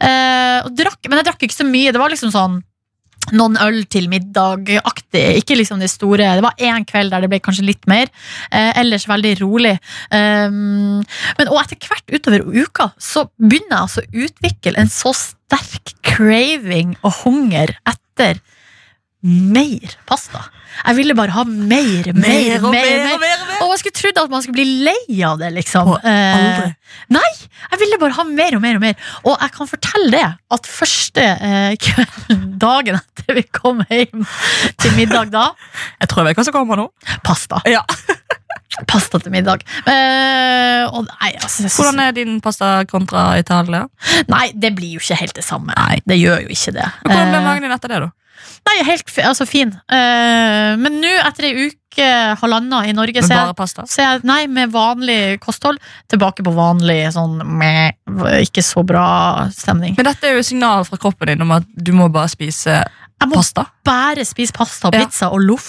Eh, 0.00 0.70
drakk, 0.78 1.02
men 1.08 1.20
jeg 1.20 1.28
drakk 1.30 1.44
ikke 1.46 1.60
så 1.62 1.68
mye. 1.68 1.92
Det 1.92 2.00
var 2.00 2.14
liksom 2.14 2.32
sånn 2.34 2.62
noen 3.32 3.56
øl 3.62 3.84
til 3.88 4.08
middag-aktig. 4.12 5.22
Ikke 5.40 5.56
liksom 5.56 5.80
de 5.80 5.88
store. 5.88 6.34
Det 6.36 6.44
var 6.44 6.58
én 6.60 6.84
kveld 6.88 7.14
der 7.14 7.24
det 7.24 7.30
ble 7.32 7.40
kanskje 7.44 7.66
litt 7.70 7.86
mer. 7.90 8.10
Eh, 8.50 8.72
ellers 8.82 9.06
veldig 9.08 9.34
rolig. 9.40 9.76
Um, 10.10 11.00
men 11.38 11.52
og 11.52 11.62
etter 11.62 11.88
hvert 11.88 12.12
utover 12.12 12.44
uka 12.44 12.90
så 13.00 13.26
begynner 13.40 13.78
jeg 13.78 13.86
altså 13.86 14.04
å 14.04 14.26
utvikle 14.26 14.80
en 14.82 14.92
så 14.92 15.14
sterk 15.16 15.94
craving 16.04 16.98
og 17.02 17.22
hunger 17.22 17.76
etter 17.88 18.42
mer 19.24 19.94
pasta. 20.08 20.42
Jeg 20.84 20.96
ville 20.98 21.14
bare 21.16 21.32
ha 21.32 21.44
mer, 21.46 22.08
mer, 22.12 22.14
mer. 22.18 22.64
og 22.66 22.72
mer, 22.74 22.84
mer 22.84 23.14
og 23.14 23.20
mer 23.22 23.62
og 23.64 23.70
jeg 23.72 23.78
skulle 23.80 23.96
trodd 23.96 24.18
at 24.24 24.32
man 24.32 24.42
skulle 24.44 24.58
bli 24.58 24.84
lei 24.84 25.20
av 25.24 25.38
det, 25.40 25.48
liksom. 25.54 25.88
Og 25.94 26.02
aldri. 26.04 26.66
Eh, 26.74 26.98
nei, 27.14 27.30
jeg 27.70 27.80
ville 27.80 27.98
bare 28.02 28.16
ha 28.18 28.24
mer 28.28 28.56
og 28.58 28.62
mer 28.64 28.76
og 28.78 28.82
mer. 28.84 28.96
Og 29.24 29.38
jeg 29.40 29.54
kan 29.54 29.70
fortelle 29.70 30.10
det, 30.12 30.24
at 30.58 30.68
første 30.68 31.24
eh, 31.24 31.76
kvelden, 31.80 32.42
dagen 32.66 32.98
etter 33.00 33.38
vi 33.38 33.44
kom 33.54 33.80
hjem 33.88 34.26
til 34.82 34.96
middag 34.98 35.30
da, 35.32 35.46
Jeg 36.02 36.10
tror 36.10 36.24
jeg 36.24 36.32
vet 36.34 36.42
hva 36.42 36.46
som 36.50 36.56
kommer 36.58 36.82
nå. 36.82 36.88
pasta. 37.26 37.62
Ja. 37.70 37.84
Pasta 38.90 39.20
til 39.22 39.30
middag. 39.30 39.60
Eh, 39.86 40.90
nei, 41.06 41.28
altså, 41.38 41.62
synes- 41.62 41.76
Hvordan 41.78 42.00
er 42.02 42.12
din 42.16 42.40
pasta 42.42 42.82
kontra 42.90 43.38
Italia? 43.38 43.84
nei, 44.26 44.48
det 44.58 44.72
blir 44.74 44.96
jo 44.96 45.02
ikke 45.04 45.18
helt 45.20 45.36
det 45.38 45.44
samme. 45.46 45.70
Nei. 45.78 46.00
Det 46.02 46.16
gjør 46.18 46.42
jo 46.42 46.50
ikke 46.50 46.74
det. 46.74 46.88
Hvordan 47.06 47.30
ble 47.30 47.38
Eh, 47.38 47.44
magen 47.46 47.62
din 47.68 47.74
etter 47.76 47.92
det, 47.94 48.00
da? 48.02 48.10
Nei, 48.64 48.78
helt 48.88 49.10
altså, 49.24 49.44
fin. 49.48 49.72
Uh, 49.92 50.74
men 50.80 51.00
nå, 51.02 51.10
etter 51.28 51.48
ei 51.50 51.66
uke, 51.68 52.06
halvannen 52.40 52.88
i 52.88 52.94
Norge, 52.96 53.20
Med 53.22 53.30
bare 53.30 53.54
pasta? 53.56 53.84
Så 53.86 54.00
jeg, 54.02 54.22
nei, 54.26 54.46
med 54.50 54.72
vanlig 54.74 55.36
kosthold 55.44 55.78
Tilbake 56.10 56.42
på 56.42 56.50
vanlig 56.56 57.04
sånn 57.14 57.36
meh, 57.60 57.92
Ikke 58.40 58.64
så 58.66 58.82
bra 58.86 59.04
stemning 59.54 59.94
Men 59.98 60.08
dette 60.08 60.26
er 60.26 60.38
jo 60.40 60.46
signal 60.46 60.82
fra 60.88 60.98
kroppen 60.98 61.30
din 61.30 61.44
om 61.44 61.52
at 61.54 61.68
du 61.76 61.92
må 61.94 62.08
bare 62.10 62.32
spise 62.32 62.80
Jeg 62.80 63.28
må 63.30 63.38
pasta. 63.38 63.66
bare 63.86 64.24
spise 64.26 64.56
pasta 64.56 64.88
og 64.90 64.96
Ja. 64.98 65.04
pizza 65.04 65.28
og 65.30 65.44
loff 65.44 65.68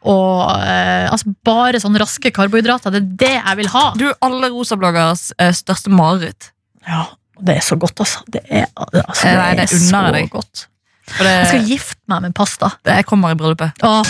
Og 0.00 0.54
eh, 0.62 1.10
altså 1.12 1.34
bare 1.44 1.82
sånne 1.82 2.00
raske 2.00 2.32
karbohydrater 2.32 2.96
Det 2.96 3.02
er 3.02 3.10
det 3.26 3.34
jeg 3.36 3.60
vil 3.60 3.68
ha 3.74 3.84
Du 4.00 4.06
er 4.08 4.16
alle 4.24 4.48
rosabloggers 4.54 5.26
eh, 5.36 5.52
største 5.52 5.92
mareritt. 5.92 6.52
Ja, 6.88 7.04
det 7.42 7.58
er 7.58 7.68
så 7.68 7.76
godt 7.76 8.00
altså 8.00 8.24
Det 8.32 8.46
er, 8.48 8.70
altså, 8.80 9.28
det 9.28 9.36
nei, 9.42 9.52
det 9.60 9.68
er 9.68 9.76
så 9.76 10.02
deg. 10.16 10.32
godt 10.32 10.68
For 11.14 11.24
Jeg 11.28 11.46
skal 11.50 11.66
gifte 11.70 12.00
meg 12.10 12.22
med 12.26 12.34
pasta 12.36 12.72
det 12.86 12.96
jeg 12.98 13.06
kommer 13.06 13.30
i 13.34 13.38
bryllupet. 13.38 13.70
Åh. 13.86 14.02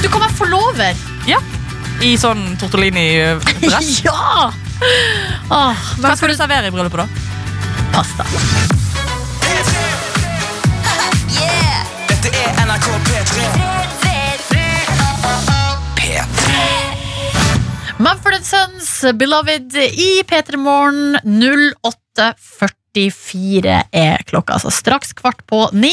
Du 0.00 0.08
kan 0.08 0.22
være 0.24 0.36
forlover 0.38 0.94
I 2.06 2.14
sånn 2.16 2.56
tortellini-dress. 2.60 3.90
Ja 4.06 4.48
Åh, 5.50 5.76
Hva 6.00 6.14
skal 6.16 6.32
du 6.32 6.36
servere 6.38 6.70
i 6.70 6.72
bryllupet, 6.72 7.02
da? 7.02 7.06
pasta 7.92 8.24
Yeah! 11.34 11.84
Dette 12.08 12.32
er 12.36 12.62
NRK 12.64 12.86
P3. 13.10 13.34
Mumford 18.00 18.44
Sons, 18.48 18.88
Beloved 19.20 19.76
i 19.76 20.22
P3 20.24 20.56
Morgen 20.56 21.18
08.44 22.96 23.76
er 23.92 24.22
klokka, 24.28 24.56
altså 24.58 24.70
straks 24.74 25.12
kvart 25.18 25.42
på 25.50 25.62
ni. 25.76 25.92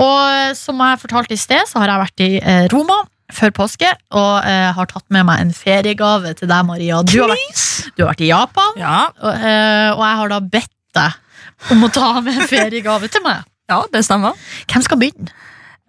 Og 0.00 0.54
som 0.58 0.80
jeg 0.84 1.00
fortalte 1.02 1.34
i 1.36 1.40
sted, 1.40 1.64
så 1.70 1.80
har 1.82 1.92
jeg 1.94 2.02
vært 2.04 2.24
i 2.24 2.30
eh, 2.40 2.66
Roma 2.72 3.00
før 3.34 3.50
påske 3.56 3.88
og 4.14 4.44
eh, 4.46 4.68
har 4.76 4.86
tatt 4.90 5.06
med 5.14 5.24
meg 5.26 5.40
en 5.42 5.52
feriegave 5.56 6.34
til 6.38 6.50
deg, 6.50 6.66
Maria. 6.68 7.00
Du 7.08 7.16
har 7.22 7.32
vært, 7.32 7.62
du 7.96 8.04
har 8.04 8.12
vært 8.12 8.24
i 8.26 8.28
Japan, 8.30 8.76
Ja, 8.78 8.98
og, 9.22 9.30
eh, 9.32 9.88
og 9.94 10.02
jeg 10.04 10.18
har 10.20 10.34
da 10.34 10.40
bedt 10.58 10.70
deg 10.94 11.72
om 11.72 11.86
å 11.86 11.90
ta 11.94 12.10
med 12.20 12.36
en 12.42 12.48
feriegave 12.50 13.08
til 13.10 13.24
meg. 13.24 13.42
ja 13.72 13.80
det 13.92 14.04
stemmer. 14.06 14.36
Hvem 14.70 14.84
skal 14.84 15.00
begynne? 15.00 15.32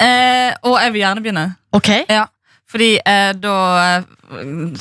Eh, 0.02 0.56
og 0.68 0.80
jeg 0.82 0.96
vil 0.96 1.04
gjerne 1.04 1.24
begynne. 1.26 1.46
Ok, 1.76 1.92
Ja, 2.12 2.24
fordi 2.72 2.96
eh, 3.04 3.34
da 3.38 3.54
eh, 4.00 4.08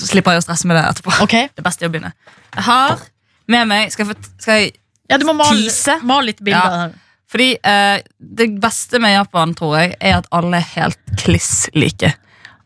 slipper 0.01 0.35
jeg 0.35 0.43
å 0.43 0.47
stresse 0.47 0.71
med 0.71 0.79
det 0.79 0.87
etterpå. 0.93 1.19
ok 1.27 1.35
Det 1.59 1.67
beste 1.67 1.85
er 1.85 1.91
å 1.91 1.95
begynne. 1.95 2.15
Jeg 2.55 2.65
har 2.71 3.03
med 3.51 3.67
meg 3.69 3.91
Skal 3.93 4.07
jeg, 4.07 4.15
få, 4.15 4.31
skal 4.41 4.61
jeg 4.63 4.73
Ja, 5.11 5.19
du 5.21 5.27
må 5.29 5.35
male, 5.37 5.71
male 6.03 6.27
litt 6.31 6.41
bilder. 6.45 6.77
Ja. 6.79 6.91
Fordi 7.35 7.49
eh, 7.67 8.03
det 8.19 8.47
beste 8.63 9.01
med 9.03 9.17
Japan, 9.17 9.55
tror 9.59 9.77
jeg, 9.81 9.97
er 10.01 10.21
at 10.21 10.29
alle 10.33 10.61
er 10.61 10.69
helt 10.77 11.17
kliss 11.21 11.69
like. 11.75 12.13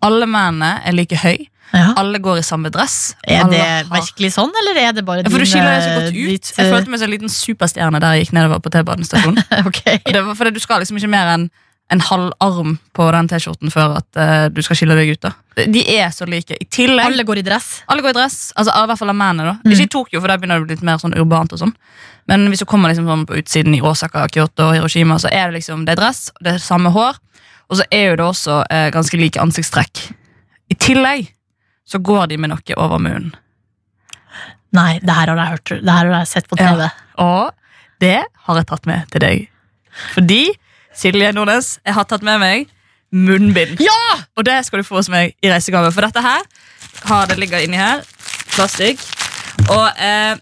Alle 0.04 0.26
mennene 0.30 0.74
er 0.86 0.92
like 0.94 1.16
høy. 1.18 1.46
Ja. 1.72 1.90
Alle 2.00 2.16
går 2.24 2.38
i 2.40 2.44
samme 2.46 2.70
dress. 2.72 3.14
Er 3.28 3.42
alle 3.44 3.56
det 3.56 3.64
har- 3.64 3.88
virkelig 3.92 4.30
sånn, 4.36 4.52
eller 4.62 4.78
er 4.80 4.92
det 4.96 5.04
bare 5.04 5.20
Ja, 5.24 5.28
for 5.28 5.38
du 5.38 5.44
dine- 5.44 5.50
skiller 5.50 5.72
deg 5.74 5.82
så 5.82 5.94
godt 5.96 6.08
ut. 6.08 6.14
ditt, 6.30 6.52
Jeg 6.56 6.66
eh, 6.66 6.72
følte 6.72 6.88
meg 6.94 6.98
som 7.00 7.04
en 7.08 7.10
liten 7.16 7.28
superstjerne 7.28 8.00
der 8.00 8.12
jeg 8.16 8.24
gikk 8.26 8.32
nedover 8.38 8.60
på 8.64 8.70
T-banestasjonen. 8.72 9.42
okay. 9.68 9.98
Det 10.06 10.22
var 10.24 10.34
fordi 10.34 10.54
Du 10.54 10.60
skal 10.60 10.80
liksom 10.80 10.96
ikke 11.00 11.10
mer 11.12 11.32
enn 11.34 11.50
en 11.90 12.00
halv 12.04 12.32
arm 12.44 12.74
på 12.92 13.06
den 13.14 13.28
T-skjorten 13.30 13.72
før 13.72 13.94
at 14.02 14.18
uh, 14.20 14.48
du 14.52 14.60
skal 14.64 14.76
skille 14.76 14.96
deg 14.98 15.14
ut. 15.14 15.24
da 15.24 15.64
De 15.72 15.84
er 15.96 16.10
så 16.12 16.26
like. 16.28 16.56
I 16.60 16.66
tillegg 16.68 17.06
Alle 17.06 17.24
går 17.24 17.40
i 17.40 17.44
dress. 17.46 17.68
Alle 17.88 18.04
går 18.04 18.12
i 18.12 18.18
dress, 18.18 18.36
altså 18.56 18.74
i 18.74 18.90
hvert 18.90 19.00
fall 19.00 19.12
av 19.14 19.16
mennene. 19.16 19.54
da 19.54 19.54
Mm. 19.64 19.72
Ikke 19.72 19.86
i 19.86 19.92
Tokyo, 19.94 20.20
for 20.20 20.28
der 20.28 20.38
begynner 20.38 20.58
det 20.60 20.66
å 20.66 20.68
bli 20.68 20.76
litt 20.76 20.84
mer 20.84 21.00
sånn 21.00 21.16
urbant. 21.16 21.52
og 21.52 21.62
sånn 21.62 21.74
Men 22.28 22.48
hvis 22.52 22.60
du 22.60 22.66
kommer 22.68 22.92
liksom 22.92 23.08
sånn 23.08 23.24
på 23.26 23.38
utsiden 23.40 23.74
i 23.74 23.80
Osaka, 23.80 24.26
Kyoto 24.28 24.68
og 24.68 24.76
Hiroshima, 24.76 25.16
så 25.18 25.32
er 25.32 25.48
det 25.48 25.60
liksom 25.62 25.86
det 25.86 25.96
er 25.96 26.02
dress, 26.02 26.30
det 26.44 26.54
er 26.54 26.58
samme 26.58 26.92
hår, 26.92 27.16
og 27.70 27.76
så 27.80 27.84
er 27.90 28.10
jo 28.10 28.16
det 28.16 28.24
også 28.26 28.62
uh, 28.68 28.90
ganske 28.92 29.16
like 29.16 29.40
ansiktstrekk. 29.40 30.12
I 30.68 30.74
tillegg 30.74 31.32
så 31.88 31.98
går 32.04 32.28
de 32.28 32.36
med 32.36 32.52
noe 32.52 32.76
over 32.76 32.98
munnen. 33.00 33.32
Nei, 34.76 34.98
det 35.00 35.14
her 35.16 35.30
har 35.32 35.38
jeg 35.40 35.54
hørt. 35.54 35.70
Det 35.80 35.92
her 35.94 36.10
har 36.10 36.18
jeg 36.20 36.28
sett 36.28 36.48
på 36.48 36.56
TV. 36.60 36.84
Ja. 36.84 36.90
Og 37.24 37.52
det 38.04 38.18
har 38.44 38.58
jeg 38.60 38.68
tatt 38.68 38.88
med 38.88 39.06
til 39.12 39.24
deg. 39.24 39.46
Fordi, 40.12 40.42
Silje 40.98 41.30
Nordnes, 41.36 41.76
jeg 41.86 41.94
har 41.94 42.06
tatt 42.10 42.24
med 42.26 42.40
meg 42.42 42.66
munnbind. 43.14 43.78
Ja! 43.80 43.98
Og 44.36 44.44
det 44.48 44.58
skal 44.66 44.82
du 44.82 44.86
få 44.86 44.98
hos 44.98 45.08
meg 45.12 45.34
i 45.44 45.50
reisegave. 45.52 45.92
For 45.94 46.04
dette 46.04 46.22
her 46.24 46.42
har 47.08 47.28
det 47.30 47.38
ligger 47.40 47.62
inni 47.64 47.78
her. 47.80 48.02
Plastikk. 48.56 49.00
Og 49.70 49.86
eh, 50.02 50.34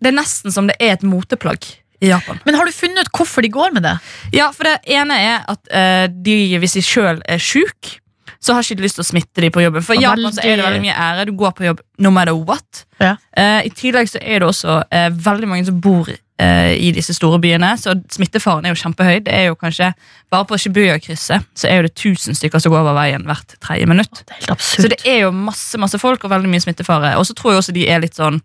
det 0.00 0.12
er 0.12 0.16
nesten 0.20 0.54
som 0.54 0.68
det 0.70 0.76
er 0.82 0.94
et 0.96 1.04
moteplagg 1.06 1.66
i 2.04 2.10
Japan. 2.12 2.38
Men 2.46 2.56
har 2.58 2.68
du 2.68 2.72
funnet 2.76 3.06
ut 3.06 3.12
hvorfor 3.16 3.44
de 3.44 3.50
går 3.52 3.74
med 3.76 3.84
det? 3.86 3.96
Ja, 4.36 4.50
for 4.54 4.68
det 4.68 4.78
ene 4.94 5.18
er 5.20 5.44
at 5.50 5.68
eh, 5.74 6.06
de, 6.10 6.38
hvis 6.62 6.78
de 6.78 6.82
sjøl 6.84 7.20
er 7.26 7.42
sjuke, 7.42 7.98
så 8.44 8.52
har 8.52 8.60
ikke 8.66 8.76
de 8.76 8.84
lyst 8.84 8.98
til 8.98 9.04
å 9.06 9.08
smitte 9.08 9.40
de 9.40 9.48
på 9.54 9.62
jobben. 9.64 9.84
For 9.84 9.96
i 9.96 10.02
Ja, 10.04 10.10
Japan 10.12 10.34
så 10.36 10.42
er 10.44 10.58
det 10.60 10.66
veldig- 10.66 10.82
mye 10.84 10.96
ære. 11.00 11.22
Du 11.30 11.32
går 11.40 11.54
på 11.56 11.64
jobb 11.64 11.80
no 12.04 12.10
matter 12.12 12.36
what. 12.36 12.82
Ja. 13.00 13.14
Eh, 13.36 13.62
I 13.68 13.70
tillegg 13.72 14.10
så 14.12 14.20
er 14.20 14.42
det 14.44 14.48
også 14.50 14.82
eh, 14.92 15.08
veldig 15.16 15.48
mange 15.48 15.64
som 15.68 15.78
bor 15.80 16.10
i 16.34 16.88
disse 16.90 17.14
store 17.14 17.38
byene, 17.38 17.68
så 17.78 17.92
smittefaren 18.10 18.66
er 18.66 18.72
jo 18.72 18.78
kjempehøy. 18.80 19.20
Det 19.22 19.30
er 19.30 19.44
jo 19.46 19.54
kanskje, 19.54 19.92
Bare 20.34 20.46
på 20.50 20.56
Shibuya-krysset 20.58 21.44
så 21.54 21.68
er 21.70 21.76
jo 21.78 21.84
det 21.86 21.92
1000 21.94 22.34
stykker 22.34 22.58
som 22.58 22.72
går 22.74 22.80
over 22.80 22.96
veien 22.96 23.22
hvert 23.28 23.54
tredje 23.62 23.86
minutt. 23.86 24.24
Det 24.26 24.56
Så 24.58 24.88
det 24.90 24.98
er 25.06 25.20
jo 25.22 25.30
masse 25.30 25.78
masse 25.78 25.98
folk 26.02 26.24
og 26.26 26.32
veldig 26.32 26.50
mye 26.50 26.64
smittefare. 26.64 27.14
Og 27.20 27.26
så 27.28 27.36
tror 27.38 27.52
jeg 27.52 27.62
også 27.62 27.74
de 27.76 27.86
er 27.86 28.02
litt 28.02 28.18
sånn 28.18 28.40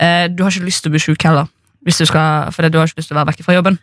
eh, 0.00 0.26
Du 0.26 0.42
har 0.42 0.50
ikke 0.50 0.66
lyst 0.66 0.82
til 0.82 0.90
å 0.90 0.96
bli 0.96 1.02
sjuk 1.04 1.22
heller, 1.22 1.46
hvis 1.86 2.02
du 2.02 2.06
skal, 2.10 2.50
fordi 2.50 2.72
du 2.72 2.80
har 2.80 2.90
ikke 2.90 2.98
lyst 2.98 3.12
til 3.12 3.18
å 3.18 3.20
være 3.20 3.30
vekke 3.30 3.46
fra 3.46 3.54
jobben. 3.60 3.78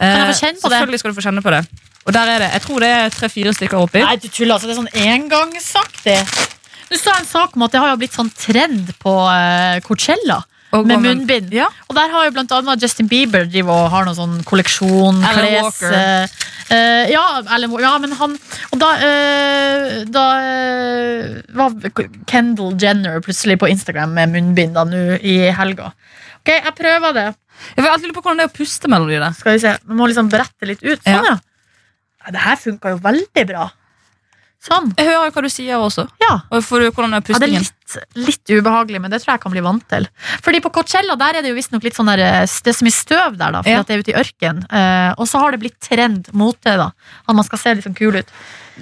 Eh, 0.00 0.34
kjenne 0.34 0.58
på 0.58 0.68
det? 0.68 0.80
Selvfølgelig 0.80 1.00
skal 1.04 1.14
du 1.14 1.18
få 1.20 1.26
kjenne 1.28 1.44
på 1.44 1.54
det. 1.54 1.62
Og 2.06 2.12
der 2.14 2.34
er 2.34 2.42
det, 2.42 2.50
Jeg 2.52 2.62
tror 2.66 2.82
det 2.82 2.90
er 2.96 3.14
tre-fire 3.14 3.54
stykker 3.54 3.78
oppi. 3.78 4.02
Nei, 4.02 4.16
du 4.16 4.28
tuller. 4.28 4.54
Altså, 4.54 4.66
det 4.66 4.74
er 4.74 4.82
sånn 4.82 5.06
engangsaktig. 5.06 6.18
Du 6.90 6.98
sa 6.98 7.16
en 7.18 7.26
sak 7.26 7.56
om 7.56 7.64
at 7.66 7.74
det 7.74 7.80
har 7.82 7.94
jo 7.94 8.00
blitt 8.02 8.14
sånn 8.14 8.30
trend 8.30 8.92
på 9.02 9.14
uh, 9.26 9.78
Coachella 9.86 10.42
med 10.72 11.02
munnbind. 11.02 11.52
Ja. 11.54 11.68
Og 11.88 11.96
der 11.96 12.12
har 12.12 12.26
jo 12.26 12.34
blant 12.34 12.52
annet 12.52 12.82
Justin 12.82 13.08
Bieber 13.10 13.46
driver 13.48 13.86
og 13.86 13.92
har 13.94 14.06
noen 14.08 14.18
sånn 14.18 14.36
kolleksjon. 14.48 15.22
Alan 15.24 15.46
kles, 15.46 15.62
Walker. 15.62 16.36
eh, 16.74 17.12
ja, 17.12 17.24
Alan 17.56 17.76
ja, 17.80 17.92
men 18.02 18.12
han 18.18 18.36
Og 18.74 18.78
da, 18.80 18.90
uh, 19.00 19.96
da 20.12 20.26
uh, 20.42 21.40
var 21.56 21.76
Kendall 22.26 22.76
Jenner 22.82 23.22
plutselig 23.24 23.58
på 23.62 23.70
Instagram 23.72 24.14
med 24.18 24.34
munnbind 24.34 24.76
da 24.76 24.84
nå 24.88 25.20
i 25.22 25.38
helga. 25.54 25.92
Ok, 26.42 26.52
jeg 26.54 26.76
prøver 26.78 27.16
det. 27.16 27.28
Jeg 27.74 27.82
vil 27.82 27.90
alltid 27.90 28.10
lure 28.10 28.18
på 28.18 28.24
hvordan 28.26 28.42
det 28.42 28.46
er 28.46 28.52
å 28.52 28.56
puste 28.58 28.90
mellom 28.92 29.10
de 29.10 29.18
der. 29.22 29.34
Skal 29.38 29.56
vi 29.56 29.62
se, 29.64 29.74
Vi 29.86 29.96
må 29.96 30.08
liksom 30.10 30.30
brette 30.32 30.68
litt 30.68 30.82
ut. 30.84 31.00
Sånn, 31.00 31.24
ja. 31.24 31.36
ja. 31.36 32.32
Det 32.34 32.42
her 32.42 32.58
funka 32.58 32.94
jo 32.94 33.02
veldig 33.02 33.46
bra. 33.48 33.68
Sånn. 34.62 34.88
Jeg 34.98 35.06
hører 35.06 35.30
hva 35.30 35.42
du 35.44 35.48
sier 35.52 35.78
også. 35.78 36.06
Ja. 36.22 36.40
Får 36.50 36.86
hvordan 36.90 37.14
er 37.14 37.22
Ja, 37.22 37.38
det 37.38 37.46
er 37.46 37.52
litt, 37.60 37.96
litt 38.18 38.50
ubehagelig, 38.50 39.00
men 39.02 39.12
det 39.12 39.20
tror 39.22 39.34
jeg 39.34 39.38
jeg 39.38 39.44
kan 39.44 39.54
bli 39.54 39.62
vant 39.62 39.84
til. 39.92 40.08
Fordi 40.42 40.60
på 40.64 40.72
Coachella 40.74 41.14
der 41.20 41.38
er 41.38 41.44
det 41.46 41.52
jo 41.52 41.58
visstnok 41.58 41.84
litt 41.86 41.94
sånn 41.98 42.10
der, 42.10 42.22
eh, 42.24 42.46
det 42.64 42.72
er 42.72 42.78
så 42.78 42.86
mye 42.86 42.96
støv 42.96 43.36
der, 43.38 43.52
da, 43.54 43.60
fordi 43.62 43.76
Ja. 43.76 43.82
det 43.86 43.94
er 43.94 44.02
ute 44.02 44.14
i 44.14 44.18
ørken. 44.22 44.62
Uh, 44.72 45.12
og 45.18 45.28
så 45.30 45.38
har 45.42 45.52
det 45.54 45.60
blitt 45.62 45.78
trend 45.80 46.32
mot 46.32 46.56
det, 46.66 46.76
da. 46.80 46.90
At 47.28 47.34
man 47.36 47.44
skal 47.46 47.58
se 47.62 47.74
litt 47.76 47.84
sånn 47.86 47.94
kul 47.98 48.16
ut. 48.16 48.32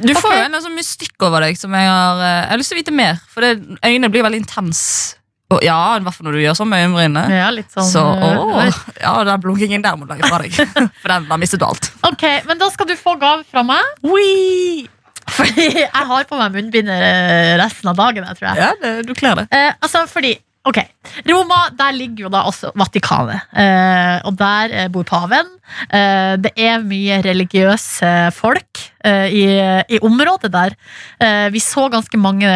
Du 0.01 0.15
får 0.15 0.33
jo 0.33 0.45
en 0.47 0.57
sånn 0.63 0.75
mystikk 0.79 1.21
over 1.23 1.45
deg 1.45 1.59
som 1.59 1.71
jeg 1.77 1.87
har 1.87 2.19
eh, 2.19 2.41
Jeg 2.45 2.51
har 2.51 2.59
lyst 2.59 2.73
til 2.73 2.79
å 2.79 2.83
vite 2.83 2.97
mer, 2.97 3.21
for 3.31 3.45
det, 3.45 3.53
øynene 3.85 4.11
blir 4.11 4.25
veldig 4.25 4.41
intense. 4.41 5.17
Og 5.53 5.61
ja, 5.63 5.77
i 5.99 6.01
hvert 6.01 6.17
fall 6.17 6.27
når 6.27 6.39
du 6.39 6.41
gjør 6.41 6.57
sånn 6.57 6.71
med 6.73 6.81
øyenbrynene. 6.83 7.23
Ja, 7.31 7.51
litt 7.53 7.71
sånn 7.71 7.85
Så, 7.87 8.01
åh, 8.01 8.73
ja, 8.99 9.13
den 9.29 9.43
blunkingen 9.45 9.85
der 9.85 9.95
må 10.01 10.09
du 10.09 10.15
legge 10.15 10.27
fra 10.27 10.41
deg. 10.41 10.57
For 11.03 11.13
den 11.13 11.29
har 11.29 11.39
mistet 11.39 11.61
du 11.61 11.67
alt. 11.69 11.93
Ok, 12.09 12.25
men 12.49 12.59
da 12.59 12.71
skal 12.73 12.89
du 12.89 12.97
få 12.97 13.19
gave 13.21 13.45
fra 13.45 13.63
meg. 13.63 13.85
Fordi 15.31 15.69
jeg 15.85 16.09
har 16.11 16.27
på 16.29 16.39
meg 16.41 16.57
munnbind 16.57 16.91
eh, 16.93 17.55
resten 17.61 17.93
av 17.93 18.01
dagen, 18.01 18.27
jeg 18.29 18.41
tror 18.41 18.51
jeg. 18.51 18.65
Ja, 18.65 18.73
det, 18.83 18.97
du 19.09 19.15
kler 19.17 19.43
det. 19.43 19.49
Eh, 19.55 19.73
altså, 19.81 20.05
fordi 20.11 20.37
Ok, 20.65 20.79
Roma, 21.29 21.67
der 21.77 21.93
ligger 21.93 22.25
jo 22.25 22.29
da 22.33 22.41
også 22.49 22.71
Vatikanet. 22.81 23.51
Eh, 23.53 24.23
og 24.25 24.33
der 24.41 24.73
eh, 24.73 24.87
bor 24.89 25.05
paven. 25.05 25.51
Eh, 25.93 26.39
det 26.41 26.55
er 26.57 26.81
mye 26.81 27.19
religiøse 27.21 28.13
folk 28.33 28.81
eh, 29.05 29.29
i, 29.29 29.43
i 29.93 29.99
området 30.01 30.49
der. 30.55 30.73
Eh, 31.21 31.51
vi 31.53 31.61
så 31.61 31.85
ganske 31.93 32.17
mange 32.17 32.49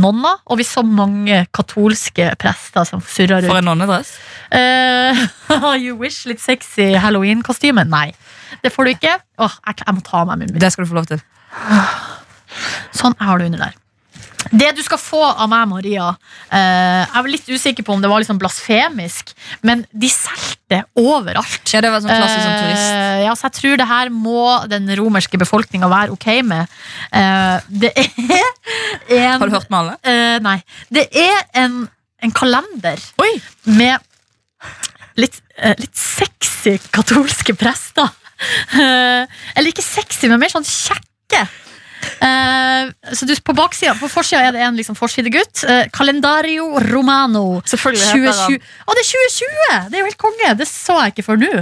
nonner, 0.00 0.40
og 0.48 0.56
vi 0.56 0.64
så 0.64 0.80
mange 0.80 1.42
katolske 1.52 2.30
prester 2.40 2.88
som 2.88 3.04
surra 3.04 3.42
For 3.44 3.60
en 3.60 3.68
nonnedress. 3.68 4.14
Eh, 4.56 5.20
you 5.84 5.98
wish, 6.00 6.24
litt 6.30 6.40
sexy 6.40 6.94
halloween-kostyme? 6.96 7.84
Nei, 7.92 8.06
det 8.64 8.72
får 8.72 8.88
du 8.88 8.94
ikke. 8.94 9.18
Åh, 9.36 9.60
jeg, 9.68 9.82
jeg 9.84 9.98
må 9.98 10.06
ta 10.08 10.24
av 10.24 10.32
meg 10.32 10.46
munnbind. 10.46 10.64
Det 10.64 10.72
skal 10.72 10.88
du 10.88 10.94
få 10.94 11.02
lov 11.02 11.12
til. 11.12 11.20
Sånn, 12.96 13.16
jeg 13.16 13.26
har 13.28 13.40
det 13.40 13.50
under 13.50 13.64
der. 13.68 13.78
Det 14.48 14.70
du 14.74 14.80
skal 14.82 14.98
få 15.00 15.20
av 15.20 15.48
meg, 15.50 15.66
Maria 15.68 16.06
eh, 16.48 17.02
Jeg 17.04 17.22
var 17.22 17.28
litt 17.30 17.48
usikker 17.50 17.84
på 17.86 17.92
om 17.94 18.00
det 18.02 18.08
var 18.10 18.22
liksom 18.22 18.38
blasfemisk, 18.40 19.34
men 19.66 19.84
de 19.92 20.08
solgte 20.10 20.80
overalt. 20.98 21.60
Ja, 21.70 21.82
det 21.84 21.90
var 21.92 22.02
sånn 22.02 22.12
klassisk 22.14 22.42
som 22.46 22.56
turist. 22.56 22.88
Eh, 22.96 23.20
ja, 23.26 23.34
så 23.36 23.48
jeg 23.48 23.56
tror 23.58 23.80
det 23.82 23.88
her 23.90 24.12
må 24.14 24.44
den 24.70 24.88
romerske 24.98 25.40
befolkninga 25.40 25.90
være 25.92 26.16
ok 26.16 26.28
med. 26.46 26.76
Eh, 27.12 27.70
det 27.84 27.92
er 28.00 29.26
en 29.26 29.42
Har 29.42 29.50
du 29.50 29.56
hørt 29.58 29.70
med 29.70 29.80
alle? 29.82 29.98
Eh, 30.02 30.36
nei. 30.44 30.56
Det 30.88 31.06
er 31.20 31.44
en, 31.64 31.82
en 32.24 32.34
kalender 32.34 33.02
Oi! 33.22 33.32
med 33.68 34.00
litt, 35.20 35.40
eh, 35.60 35.76
litt 35.78 35.96
sexy 35.96 36.78
katolske 36.94 37.54
prester. 37.58 38.08
Eller 38.72 39.68
ikke 39.68 39.84
sexy, 39.84 40.30
men 40.30 40.40
mer 40.40 40.52
sånn 40.52 40.66
kjekke. 40.66 41.44
Eh, 42.00 43.14
så 43.16 43.28
du, 43.28 43.34
på 43.44 43.56
baksida, 43.56 43.94
på 44.00 44.08
forsida 44.10 44.46
er 44.48 44.56
det 44.56 44.62
en 44.64 44.78
liksom 44.78 44.98
forsidegutt. 44.98 45.64
Uh, 45.68 45.84
Calendario 45.94 46.78
Romano. 46.90 47.60
Selvfølgelig 47.68 48.06
heter 48.06 48.32
2020. 48.32 48.70
Å, 48.86 48.96
det 48.96 49.04
er 49.04 49.10
2020! 49.10 49.90
Det 49.90 49.98
er 49.98 50.02
jo 50.02 50.08
helt 50.08 50.24
konge! 50.26 50.54
Det 50.60 50.68
så 50.70 50.98
jeg 51.04 51.14
ikke 51.14 51.28
før 51.30 51.42
nå. 51.44 51.52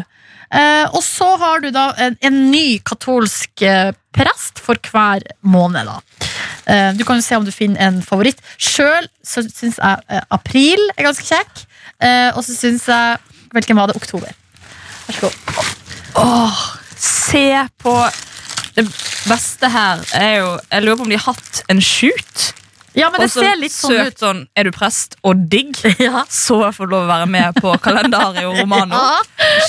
Uh, 0.49 0.87
og 0.97 1.03
så 1.05 1.29
har 1.43 1.65
du 1.65 1.73
da 1.75 1.91
en, 2.01 2.17
en 2.25 2.37
ny 2.49 2.79
katolsk 2.87 3.67
eh, 3.67 3.91
prest 4.17 4.63
for 4.65 4.81
hver 4.93 5.27
måned, 5.45 5.91
da. 5.91 5.99
Eh, 6.69 6.91
du 6.97 7.05
kan 7.05 7.19
jo 7.19 7.25
se 7.25 7.37
om 7.37 7.47
du 7.47 7.53
finner 7.55 7.81
en 7.89 8.01
favoritt. 8.05 8.41
Sjøl 8.61 9.09
så 9.25 9.45
syns 9.47 9.79
jeg 9.81 10.05
eh, 10.09 10.25
april 10.35 10.83
er 10.97 11.09
ganske 11.09 11.25
kjekk. 11.25 11.65
Eh, 12.05 12.31
og 12.35 12.45
så 12.47 12.57
syns 12.57 12.89
jeg 12.89 13.25
Hvilken 13.49 13.79
var 13.79 13.89
det? 13.89 13.97
Oktober. 13.97 14.35
Vær 15.07 15.17
så 15.17 15.21
god. 15.25 15.69
Åh, 16.21 16.59
se 17.01 17.47
på 17.81 17.95
Det 18.79 18.85
beste 19.27 19.69
her 19.75 20.03
er 20.15 20.33
jo 20.39 20.49
Jeg 20.71 20.85
lurer 20.87 20.97
på 21.01 21.07
om 21.09 21.11
de 21.13 21.19
har 21.19 21.33
hatt 21.35 21.63
en 21.73 21.81
shoot. 21.83 22.49
Ja, 22.99 23.11
men 23.13 23.21
det 23.23 23.29
ser 23.31 23.55
litt 23.61 23.75
sånn 23.75 23.93
søkt 23.95 24.17
ut. 24.17 24.23
sånn 24.23 24.39
Er 24.59 24.67
du 24.67 24.73
prest 24.75 25.17
og 25.27 25.45
digg? 25.53 25.77
Ja. 26.03 26.25
Så 26.33 26.57
får 26.75 26.89
du 26.89 26.95
lov 26.95 27.05
å 27.07 27.11
være 27.11 27.27
med 27.31 27.59
på 27.63 27.75
Kalendario 27.85 28.55
Romano 28.57 28.99
Ja. 29.03 29.19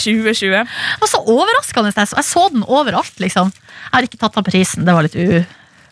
2020. 0.01 0.75
Og 1.01 1.07
så 1.11 1.19
overraskende. 1.25 1.91
Jeg 1.93 2.25
så- 2.25 2.47
den 2.53 2.63
overalt, 2.65 3.15
liksom. 3.21 3.51
Jeg 3.53 3.93
har 3.97 4.07
ikke 4.07 4.21
tatt 4.21 4.37
av 4.39 4.45
prisen. 4.47 4.85
Det 4.87 4.95
var 4.95 5.05
litt 5.05 5.17
u... 5.19 5.45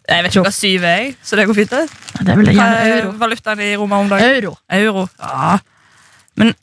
Jeg 0.07 0.24
vet 0.24 0.32
ikke 0.32 0.45
hva 0.45 0.53
syv 0.55 0.84
er, 0.88 1.07
så 1.20 1.36
det 1.36 1.43
går 1.49 1.55
fint. 1.57 1.74
det. 1.74 1.82
Det 2.24 2.32
er 2.32 2.38
vel 2.39 2.53
Hva 2.55 2.68
er 2.80 3.07
valutaen 3.20 3.59
i 3.59 3.74
Roma 3.76 3.97
om 3.99 4.07
dagen? 4.07 4.24
Euro. 4.38 4.53
Euro. 4.72 5.01
Ja. 5.20 5.57
Men 6.39 6.53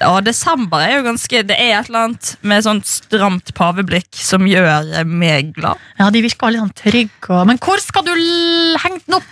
ja, 0.00 0.20
desember 0.24 0.82
er 0.84 0.96
jo 0.98 1.04
ganske 1.06 1.42
Det 1.46 1.56
er 1.58 1.78
et 1.80 1.88
eller 1.90 2.06
annet 2.08 2.36
med 2.42 2.64
sånt 2.66 2.86
stramt 2.88 3.52
paveblikk 3.54 4.08
som 4.14 4.46
gjør 4.48 5.04
meg 5.06 5.52
glad. 5.56 5.78
Ja, 5.98 6.08
de 6.10 6.22
virker 6.24 6.48
veldig 6.48 6.62
sånn 6.64 6.74
trygge. 6.82 7.30
og- 7.30 7.46
Men 7.46 7.58
hvor 7.58 7.78
skal 7.82 8.02
du 8.04 8.12
henge 8.14 9.00
den 9.06 9.14
opp? 9.20 9.30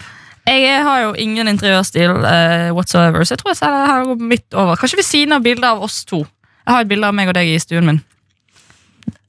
Jeg 0.48 0.82
har 0.82 1.00
jo 1.02 1.12
ingen 1.20 1.46
interiørstil 1.48 2.10
uh, 2.24 2.70
whatsoever, 2.72 3.20
så 3.20 3.34
jeg 3.36 3.38
tror 3.42 3.52
jeg 3.52 3.60
det 3.60 3.90
her 3.92 4.14
midt 4.16 4.54
over. 4.54 4.76
Kanskje 4.80 4.96
ved 4.96 5.04
siden 5.04 5.32
av 5.36 5.42
bildet 5.44 5.64
av 5.68 5.82
oss 5.82 6.04
to. 6.08 6.22
Jeg 6.64 6.72
har 6.74 6.80
et 6.80 6.88
bilde 6.88 7.04
av 7.04 7.14
meg 7.14 7.28
og 7.28 7.34
deg 7.36 7.48
i 7.52 7.58
stuen 7.60 7.84
min. 7.84 8.00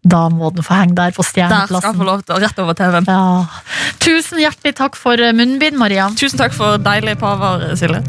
Da 0.02 0.30
må 0.32 0.48
den 0.56 0.64
få 0.64 0.78
henge 0.80 0.96
der 0.96 1.12
på 1.16 1.24
Stjerneplassen. 1.28 1.74
Der 1.76 1.82
skal 1.82 1.92
han 1.92 2.00
få 2.00 2.08
lov 2.08 2.22
til, 2.24 2.40
rett 2.40 2.60
over 2.64 2.78
TV-en. 2.78 3.10
Ja. 3.10 3.46
Tusen 4.00 4.40
hjertelig 4.40 4.76
takk 4.80 4.96
for 4.96 5.20
eh, 5.20 5.34
munnbind, 5.36 5.76
Maria. 5.80 6.08
Tusen 6.20 6.40
takk 6.40 6.56
for 6.56 6.80
deilige 6.84 7.20
paver, 7.20 7.68
Silje. 7.80 8.00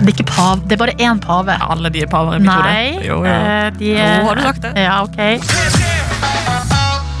Det 0.00 0.06
er 0.06 0.14
ikke 0.14 0.28
pav, 0.30 0.62
det 0.64 0.78
er 0.78 0.80
bare 0.80 0.94
én 1.02 1.18
pave. 1.20 1.56
Alle 1.60 1.90
de 1.92 2.04
er 2.06 2.12
paver 2.12 2.38
i 2.38 2.44
mitt 2.44 2.52
hode. 2.54 2.70
Nei, 2.70 3.08
jo, 3.08 3.18
ja. 3.26 3.40
Eh, 3.66 3.72
de 3.80 3.96
er... 3.96 4.22
Nå 4.22 4.30
har 4.30 4.38
du 4.38 4.46
sagt 4.46 4.62
det. 4.68 4.72
Ja, 4.78 5.02
ok. 5.02 5.18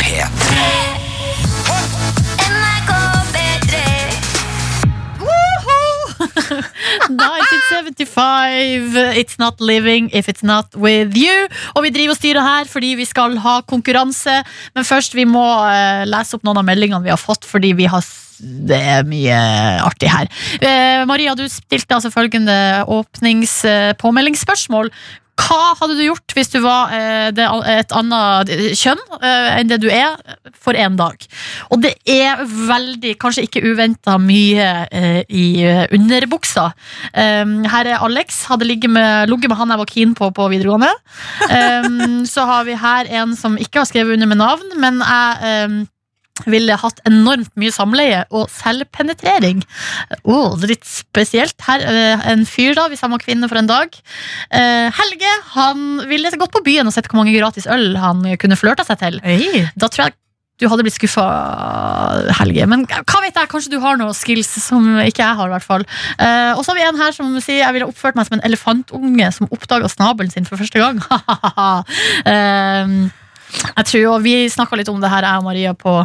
P3. 0.00 0.89
1975, 7.70 9.14
It's 9.14 9.38
not 9.38 9.60
living 9.60 10.10
if 10.12 10.28
it's 10.28 10.42
not 10.42 10.74
with 10.74 11.16
you. 11.16 11.48
Og 11.76 11.84
vi 11.86 11.90
driver 11.94 12.10
og 12.14 12.18
styrer 12.18 12.42
her 12.42 12.64
fordi 12.70 12.94
vi 12.98 13.04
skal 13.06 13.38
ha 13.38 13.60
konkurranse. 13.62 14.42
Men 14.74 14.84
først, 14.84 15.14
vi 15.14 15.24
må 15.28 15.66
eh, 15.68 16.04
lese 16.08 16.34
opp 16.36 16.44
noen 16.46 16.58
av 16.62 16.66
meldingene 16.66 17.04
vi 17.04 17.10
har 17.14 17.20
fått, 17.20 17.44
fordi 17.46 17.72
vi 17.78 17.86
har 17.90 18.02
det 18.40 18.78
er 18.80 19.04
mye 19.04 19.36
artig 19.84 20.08
her. 20.08 20.24
Eh, 20.64 21.04
Maria, 21.04 21.36
du 21.36 21.44
stilte 21.52 21.92
altså 21.92 22.08
følgende 22.14 22.88
åpningspåmeldingsspørsmål. 22.88 24.88
Hva 25.40 25.74
hadde 25.78 25.96
du 25.98 26.02
gjort 26.04 26.34
hvis 26.36 26.52
du 26.52 26.58
var 26.64 26.92
eh, 26.94 27.30
et 27.30 27.94
annet 27.96 28.52
kjønn 28.78 29.00
eh, 29.20 29.48
enn 29.58 29.70
det 29.70 29.80
du 29.82 29.88
er, 29.92 30.18
for 30.54 30.76
en 30.78 30.98
dag? 30.98 31.26
Og 31.72 31.82
det 31.84 31.94
er 32.10 32.42
veldig, 32.44 33.14
kanskje 33.20 33.46
ikke 33.46 33.64
uventa, 33.64 34.18
mye 34.20 34.68
eh, 34.92 35.22
i 35.28 35.46
underbuksa. 35.96 36.70
Um, 37.14 37.60
her 37.70 37.88
er 37.88 38.04
Alex. 38.04 38.44
Hadde 38.50 38.68
ligget 38.68 38.92
med, 38.92 39.30
ligget 39.30 39.52
med 39.52 39.60
han 39.60 39.72
jeg 39.72 39.82
var 39.82 39.90
keen 39.90 40.16
på 40.18 40.30
på 40.34 40.48
videregående. 40.52 40.90
Um, 41.48 42.26
så 42.28 42.44
har 42.48 42.66
vi 42.68 42.76
her 42.78 43.08
en 43.20 43.34
som 43.38 43.58
ikke 43.60 43.82
har 43.82 43.90
skrevet 43.90 44.16
under 44.16 44.30
med 44.30 44.40
navn, 44.42 44.76
men 44.80 45.00
jeg 45.04 45.64
um, 45.70 45.80
ville 46.48 46.76
hatt 46.80 47.00
enormt 47.08 47.50
mye 47.60 47.72
samleie 47.74 48.22
og 48.32 48.46
selvpenetrering. 48.54 49.60
Oh, 50.24 50.54
litt 50.64 50.86
spesielt. 50.88 51.56
Her 51.66 51.84
er 51.84 52.22
en 52.32 52.46
fyr, 52.48 52.72
da, 52.78 52.86
hvis 52.88 53.02
han 53.04 53.12
var 53.12 53.20
kvinne 53.20 53.48
for 53.50 53.60
en 53.60 53.68
dag. 53.68 53.92
Eh, 54.48 54.88
Helge 54.96 55.34
han 55.56 55.84
ville 56.08 56.32
gått 56.40 56.54
på 56.54 56.64
byen 56.64 56.88
og 56.88 56.94
sett 56.96 57.10
hvor 57.10 57.20
mange 57.20 57.36
gratis 57.36 57.68
øl 57.68 57.92
han 58.00 58.24
kunne 58.40 58.56
flørta 58.56 58.86
seg 58.88 59.02
til. 59.02 59.20
Da 59.76 59.88
tror 59.90 60.06
jeg 60.08 60.16
du 60.60 60.66
hadde 60.68 60.84
blitt 60.84 60.96
skuffa, 60.98 61.22
Helge. 62.36 62.66
Men 62.68 62.82
hva 62.84 63.20
vet 63.24 63.36
jeg, 63.36 63.48
kanskje 63.48 63.70
du 63.72 63.78
har 63.80 63.96
noen 63.96 64.12
skills 64.16 64.50
som 64.60 64.84
ikke 65.00 65.22
jeg 65.24 65.38
har. 65.38 65.48
i 65.48 65.54
hvert 65.56 65.64
fall 65.64 65.84
Eh, 66.20 66.52
Og 66.52 66.64
så 66.64 66.72
har 66.72 66.76
vi 66.76 66.84
en 66.88 67.00
her 67.00 67.12
som 67.16 67.32
sier 67.40 67.62
jeg 67.62 67.72
ville 67.76 67.88
oppført 67.88 68.16
meg 68.18 68.28
som 68.28 68.36
en 68.38 68.44
elefantunge 68.44 69.30
som 69.32 69.48
oppdaga 69.52 69.88
snabelen 69.88 70.32
sin 70.32 70.44
for 70.48 70.60
første 70.60 70.80
gang. 70.80 71.00
Eh, 72.28 73.10
jeg 73.76 73.86
tror 73.90 74.06
og 74.14 74.22
Vi 74.24 74.36
snakka 74.52 74.76
litt 74.78 74.88
om 74.92 75.00
det 75.02 75.10
her, 75.10 75.26
jeg 75.26 75.42
og 75.42 75.44
Maria, 75.44 75.74
på 75.74 75.96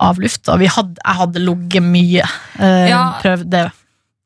avluft. 0.00 0.48
Vi 0.58 0.66
hadde, 0.66 0.96
jeg 1.04 1.20
hadde 1.20 1.44
ligget 1.46 1.82
mye. 1.86 2.26
Uh, 2.58 2.88
Ja. 2.88 3.04
Prøvd 3.22 3.48
det. 3.52 3.68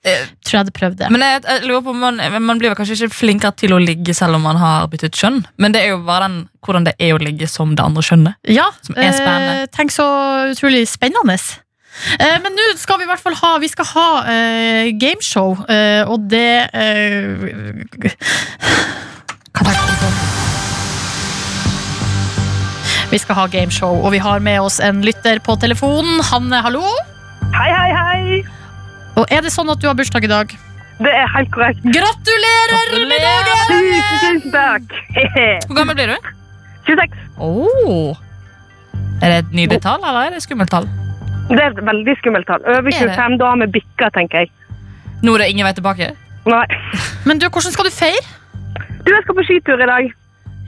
Tror 0.07 0.53
jeg 0.55 0.61
hadde 0.61 0.71
prøvd 0.77 0.97
det. 1.01 1.09
Men 1.11 1.21
jeg, 1.25 1.41
jeg 1.43 1.65
lurer 1.67 1.83
på 1.83 1.93
man, 1.99 2.21
man 2.47 2.61
blir 2.63 2.77
kanskje 2.79 2.95
ikke 2.95 3.17
flinkere 3.17 3.51
til 3.59 3.73
å 3.75 3.81
ligge 3.83 4.15
selv 4.15 4.39
om 4.39 4.45
man 4.47 4.55
har 4.61 4.87
byttet 4.93 5.19
kjønn. 5.19 5.41
Men 5.59 5.75
det 5.75 5.83
er 5.83 5.97
jo 5.97 6.03
bare 6.07 6.29
den, 6.29 6.37
hvordan 6.63 6.87
det 6.87 6.95
er 7.03 7.17
å 7.17 7.19
ligge 7.19 7.49
som 7.51 7.75
det 7.75 7.83
andre 7.83 8.05
kjønnet. 8.07 8.39
Ja, 8.47 8.69
Som 8.87 8.95
er 8.95 9.11
spennende. 9.17 9.57
eh, 9.65 9.67
tenk 9.75 9.91
så 9.91 10.07
utrolig 10.53 10.85
spennende. 10.87 11.35
Eh, 12.21 12.37
men 12.45 12.55
nå 12.55 12.69
skal 12.79 13.01
vi 13.01 13.07
i 13.09 13.11
hvert 13.11 13.23
fall 13.25 13.35
ha 13.41 13.55
Vi 13.59 13.69
skal 13.73 13.87
ha 13.95 14.07
eh, 14.29 14.93
gameshow, 15.01 15.57
eh, 15.67 16.05
og 16.07 16.29
det 16.29 16.69
eh, 16.77 17.25
Hva 19.57 19.65
tenker 19.65 19.91
du 19.91 20.01
på? 20.05 20.26
Vi 23.11 23.19
skal 23.23 23.39
ha 23.39 23.47
gameshow, 23.51 24.01
og 24.05 24.11
vi 24.13 24.19
har 24.19 24.41
med 24.43 24.59
oss 24.67 24.81
en 24.83 25.03
lytter 25.07 25.39
på 25.47 25.55
telefonen. 25.63 26.19
Hanne, 26.27 26.59
hallo. 26.65 26.83
Hei, 27.55 27.69
hei, 27.71 27.91
hei. 27.95 28.41
Og 29.17 29.31
er 29.33 29.45
det 29.47 29.53
sånn 29.55 29.71
at 29.73 29.81
du 29.81 29.87
har 29.89 29.95
bursdag 29.97 30.27
i 30.27 30.31
dag? 30.33 30.51
Det 30.99 31.13
er 31.13 31.29
helt 31.37 31.53
korrekt. 31.55 31.85
Gratulerer 31.85 33.07
med 33.07 33.23
dagen! 33.23 33.63
Tusen, 33.71 34.43
tusen 34.43 34.53
takk. 34.55 34.99
Hvor 35.69 35.79
gammel 35.79 35.99
blir 35.99 36.15
du? 36.15 36.31
26. 36.89 37.17
Oh. 37.43 38.17
Er 39.23 39.33
det 39.33 39.39
et 39.45 39.57
nydelig 39.61 39.81
tall, 39.85 40.03
eller 40.03 40.27
er 40.27 40.35
det 40.35 40.43
et 40.43 40.49
skummelt 40.49 40.73
tall? 40.73 40.89
Det 41.47 41.61
er 41.63 41.71
et 41.71 41.83
veldig 41.87 42.15
skummelt 42.21 42.49
tall. 42.51 42.65
Over 42.67 42.91
Er 42.91 43.15
25, 43.15 43.39
da 43.41 43.53
har 43.53 43.63
vi 43.63 43.71
bikka, 43.79 44.11
tenker 44.17 44.45
jeg. 44.45 44.53
Nå 45.23 45.37
er 45.37 45.45
det 45.45 45.51
ingen 45.55 45.69
vei 45.69 45.75
tilbake? 45.79 46.11
Nei. 46.51 46.65
Men 47.29 47.39
du, 47.39 47.47
hvordan 47.49 47.75
skal 47.75 47.87
du 47.87 47.95
feire? 47.95 48.25
Du, 49.07 49.13
jeg 49.15 49.23
skal 49.23 49.39
på 49.39 49.47
skitur 49.47 49.79
i 49.79 49.89
dag. 49.95 50.11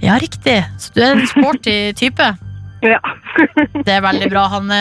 Ja, 0.02 0.18
riktig. 0.20 0.60
Så 0.78 0.94
du 0.94 1.02
er 1.02 1.16
en 1.16 1.26
sporty 1.30 1.78
type. 1.98 2.34
Ja. 2.78 3.00
Det 3.86 3.90
er 3.90 4.02
veldig 4.04 4.28
bra, 4.30 4.44
Hanne. 4.52 4.76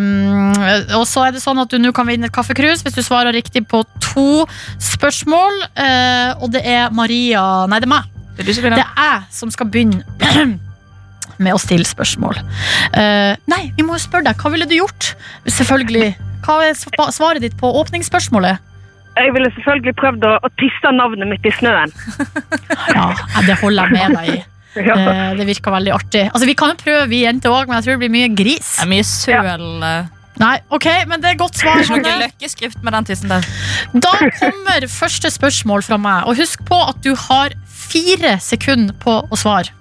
Um, 0.00 0.54
og 0.96 1.02
så 1.04 1.26
er 1.26 1.34
det 1.34 1.42
sånn 1.42 1.60
at 1.60 1.68
du 1.68 1.76
nå 1.76 1.90
kan 1.92 2.08
vinne 2.08 2.30
et 2.30 2.32
kaffekrus 2.32 2.80
hvis 2.80 2.96
du 2.96 3.02
svarer 3.04 3.36
riktig 3.36 3.66
på 3.68 3.82
to 4.00 4.46
spørsmål. 4.80 5.58
Uh, 5.76 6.32
og 6.40 6.54
det 6.54 6.62
er 6.64 6.88
Maria 6.96 7.42
Nei, 7.68 7.82
det 7.82 7.90
er 7.90 7.92
meg. 7.92 8.08
Det 8.36 8.46
er 8.46 8.70
Det 8.76 8.80
er 8.80 9.02
jeg 9.02 9.20
som 9.36 9.52
skal 9.52 9.68
begynne 9.68 10.00
med 11.44 11.52
å 11.52 11.60
stille 11.60 11.84
spørsmål. 11.84 12.40
Uh, 12.96 13.36
nei, 13.52 13.62
vi 13.76 13.84
må 13.84 13.96
jo 13.96 14.06
spørre 14.06 14.30
deg. 14.30 14.40
Hva 14.40 14.52
ville 14.52 14.68
du 14.68 14.76
gjort? 14.78 15.12
Selvfølgelig. 15.44 16.14
Hva 16.46 16.60
er 16.64 16.76
svaret 17.12 17.44
ditt 17.44 17.56
på 17.60 17.68
åpningsspørsmålet? 17.82 18.64
Jeg 19.16 19.32
ville 19.32 19.48
selvfølgelig 19.54 19.94
prøvd 19.96 20.24
å, 20.28 20.32
å 20.44 20.48
tisse 20.60 20.90
navnet 20.92 21.28
mitt 21.30 21.46
i 21.48 21.52
snøen. 21.56 21.92
Ja, 22.96 23.06
det 23.46 23.56
holder 23.62 23.88
jeg 23.88 23.92
med 23.96 24.18
deg 24.20 24.34
i. 24.34 24.42
Ja. 24.76 24.92
Eh, 24.92 25.30
det 25.38 25.46
virker 25.48 25.72
veldig 25.72 25.92
artig. 25.96 26.26
Altså, 26.34 26.44
Vi 26.50 26.52
kan 26.60 26.74
jo 26.74 26.76
prøve, 26.82 27.06
vi 27.08 27.22
jenter 27.22 27.48
òg, 27.48 27.64
men 27.70 27.78
jeg 27.78 27.86
tror 27.86 27.94
det 27.96 28.02
blir 28.04 28.12
mye 28.12 28.28
gris. 28.36 28.74
Det 28.76 28.84
er 28.84 28.90
mye 28.90 29.06
søl. 29.08 29.64
Ja. 29.80 29.94
Nei, 30.36 30.50
ok, 30.76 30.86
men 31.08 31.22
det 31.24 31.30
er 31.30 31.38
godt 31.40 31.56
svar. 31.56 31.80
Det 31.80 31.86
er 31.86 31.94
Hanne. 31.94 32.26
løkkeskrift 32.26 32.82
med 32.84 32.92
den 32.92 33.06
tissen 33.08 33.32
der. 33.32 33.46
Da 34.04 34.12
kommer 34.36 34.84
første 34.92 35.30
spørsmål 35.32 35.80
fra 35.86 35.96
meg. 35.96 36.26
Og 36.28 36.36
husk 36.42 36.60
på 36.68 36.76
at 36.90 37.00
du 37.06 37.14
har 37.16 37.56
fire 37.72 38.34
sekunder 38.44 38.92
på 39.00 39.16
å 39.32 39.40
svare 39.40 39.72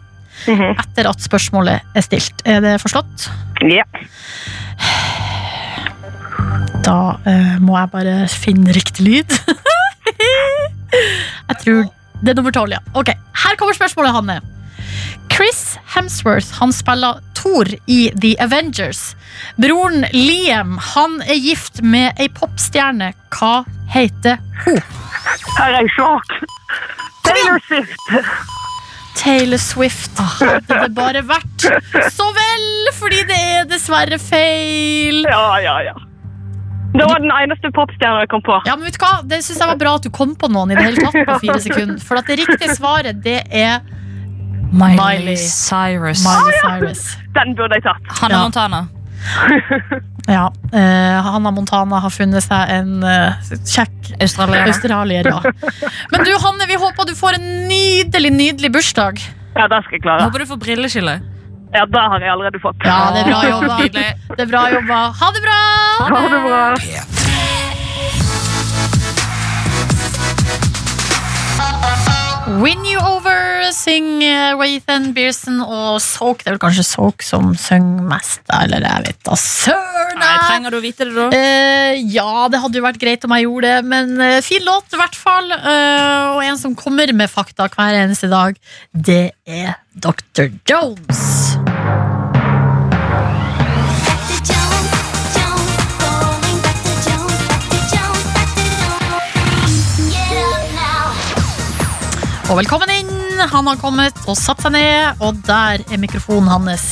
Mhm. 0.47 0.79
etter 0.79 1.07
at 1.11 1.19
spørsmålet 1.23 1.83
er 1.95 2.03
stilt. 2.07 2.41
Er 2.47 2.63
det 2.63 2.77
forstått? 2.83 3.27
Ja. 3.67 3.83
Da 6.85 7.17
eh, 7.25 7.55
må 7.65 7.77
jeg 7.79 7.91
bare 7.93 8.15
finne 8.29 8.73
riktig 8.75 9.05
lyd. 9.07 9.37
jeg 11.49 11.57
tror 11.63 11.87
det 12.21 12.31
er 12.31 12.37
nummer 12.37 12.53
tolv, 12.53 12.75
ja. 12.77 12.81
Ok, 12.97 13.09
Her 13.43 13.57
kommer 13.59 13.75
spørsmålet, 13.77 14.13
Hanne. 14.15 14.41
Chris 15.33 15.75
Hemsworth 15.95 16.53
han 16.61 16.71
spiller 16.71 17.19
Thor 17.35 17.67
i 17.91 18.11
The 18.21 18.35
Avengers. 18.39 19.15
Broren 19.59 20.05
Liam 20.13 20.77
han 20.93 21.19
er 21.25 21.41
gift 21.41 21.81
med 21.83 22.21
ei 22.21 22.29
popstjerne. 22.31 23.11
Hva 23.35 23.65
heter 23.91 24.39
hun? 24.63 24.79
Her 25.57 25.73
er 25.73 25.81
jeg 25.81 25.93
sjokk. 25.97 26.37
Taylor 27.25 27.61
Swift. 27.67 28.09
Taylor 29.15 29.59
Swift 29.59 30.25
hadde 30.39 30.79
det 30.85 30.91
bare 30.95 31.23
vært 31.25 31.67
så 32.13 32.29
vel, 32.35 32.67
fordi 32.95 33.23
det 33.27 33.39
er 33.57 33.69
dessverre 33.69 34.19
feil. 34.21 35.23
Ja, 35.25 35.47
ja, 35.63 35.79
ja. 35.89 35.95
Det 36.95 37.05
var 37.09 37.19
den 37.19 37.31
eneste 37.35 37.71
popstjerna 37.75 38.21
jeg 38.23 38.29
kom 38.31 38.41
på. 38.45 38.55
Ja, 38.67 38.75
men 38.77 38.87
vet 38.87 38.95
du 38.97 39.03
hva? 39.03 39.13
Det 39.27 39.41
synes 39.43 39.59
jeg 39.59 39.67
var 39.73 39.79
bra 39.81 39.95
at 39.99 40.05
du 40.07 40.09
kom 40.15 40.35
på 40.39 40.47
noen 40.51 40.71
i 40.71 40.77
det 40.79 40.85
hele 40.87 41.03
tatt 41.03 41.17
på 41.27 41.37
fire 41.43 41.59
sekunder. 41.63 41.99
For 42.07 42.19
at 42.21 42.29
det 42.31 42.37
riktige 42.43 42.75
svaret, 42.77 43.19
det 43.25 43.41
er 43.51 43.79
Miley, 44.75 44.95
Miley. 44.99 45.35
Cyrus. 45.39 46.23
Miley 46.25 46.59
Cyrus. 46.63 47.03
Den 47.35 47.55
burde 47.57 47.77
jeg 47.79 47.83
tatt. 47.87 48.15
Hannah 48.21 48.37
Ja. 48.39 48.43
Montana. 48.47 48.85
Ja, 50.27 50.47
Uh, 50.75 51.21
Hanna 51.23 51.51
Montana 51.53 51.99
har 52.03 52.11
funnet 52.11 52.43
seg 52.43 52.71
en 52.73 53.03
uh, 53.05 53.37
kjekk 53.69 54.09
Australier. 54.21 54.65
australier, 54.67 55.29
ja. 55.29 55.39
Men 56.11 56.25
du, 56.25 56.31
Hanne, 56.43 56.65
vi 56.67 56.75
håper 56.81 57.07
du 57.07 57.13
får 57.15 57.37
en 57.37 57.45
nydelig, 57.69 58.31
nydelig 58.33 58.71
bursdag. 58.75 59.21
Ja, 59.55 59.67
det 59.71 59.79
skal 59.85 59.95
jeg 59.99 60.03
klare. 60.03 60.25
Håper 60.27 60.43
du 60.43 60.49
får 60.49 60.59
brilleskille. 60.65 61.15
Ja, 61.75 61.85
det 61.85 62.01
har 62.11 62.19
jeg 62.25 62.31
allerede 62.33 62.59
fått. 62.63 62.83
Ja, 62.83 62.97
det 63.15 63.23
er 63.23 63.29
bra 63.31 63.41
jobba. 63.53 63.77
Det 64.35 64.43
er 64.45 64.51
bra 64.51 64.65
jobba. 64.73 64.99
Ha 65.21 65.31
det 65.37 65.41
bra! 65.45 65.59
Ha 65.99 66.21
det 66.29 66.41
bra. 66.43 66.65
Win 72.61 72.85
You 72.85 73.01
Over, 73.01 73.71
syng 73.73 74.21
eh, 74.23 74.53
Rathan 74.55 75.09
Bearson 75.15 75.57
og 75.63 75.97
Soak. 76.03 76.43
Det 76.43 76.51
er 76.51 76.55
vel 76.55 76.61
kanskje 76.61 76.85
Soak 76.85 77.25
som 77.25 77.55
synger 77.59 78.05
mest, 78.11 78.43
eller 78.53 78.85
jeg 78.85 79.05
vet 79.07 79.19
da 79.25 79.37
søren. 79.39 80.19
Nei, 80.21 80.35
trenger 80.45 80.75
du 80.75 80.77
å 80.77 80.83
vite 80.83 81.07
det, 81.09 81.15
da? 81.17 81.25
Eh, 81.35 82.03
ja, 82.13 82.45
det 82.53 82.61
hadde 82.61 82.79
jo 82.79 82.85
vært 82.85 83.01
greit 83.01 83.25
om 83.25 83.33
jeg 83.35 83.47
gjorde 83.47 83.73
det, 83.73 83.89
men 83.91 84.13
eh, 84.21 84.37
fin 84.45 84.63
låt 84.67 84.93
i 84.93 85.01
hvert 85.01 85.17
fall. 85.17 85.51
Eh, 85.57 86.35
og 86.35 86.43
en 86.45 86.61
som 86.61 86.77
kommer 86.77 87.11
med 87.17 87.33
fakta 87.33 87.67
hver 87.73 87.97
eneste 88.05 88.29
dag, 88.31 88.61
det 88.93 89.23
er 89.49 89.75
Dr. 89.97 90.53
Jones. 90.69 91.44
Og 102.45 102.59
velkommen 102.59 102.91
inn. 102.93 103.39
Han 103.49 103.65
har 103.65 103.77
kommet 103.81 104.19
og 104.29 104.35
satt 104.37 104.61
seg 104.61 104.75
ned, 104.75 105.21
og 105.25 105.39
der 105.47 105.81
er 105.81 105.97
mikrofonen 105.97 106.51
hans 106.51 106.91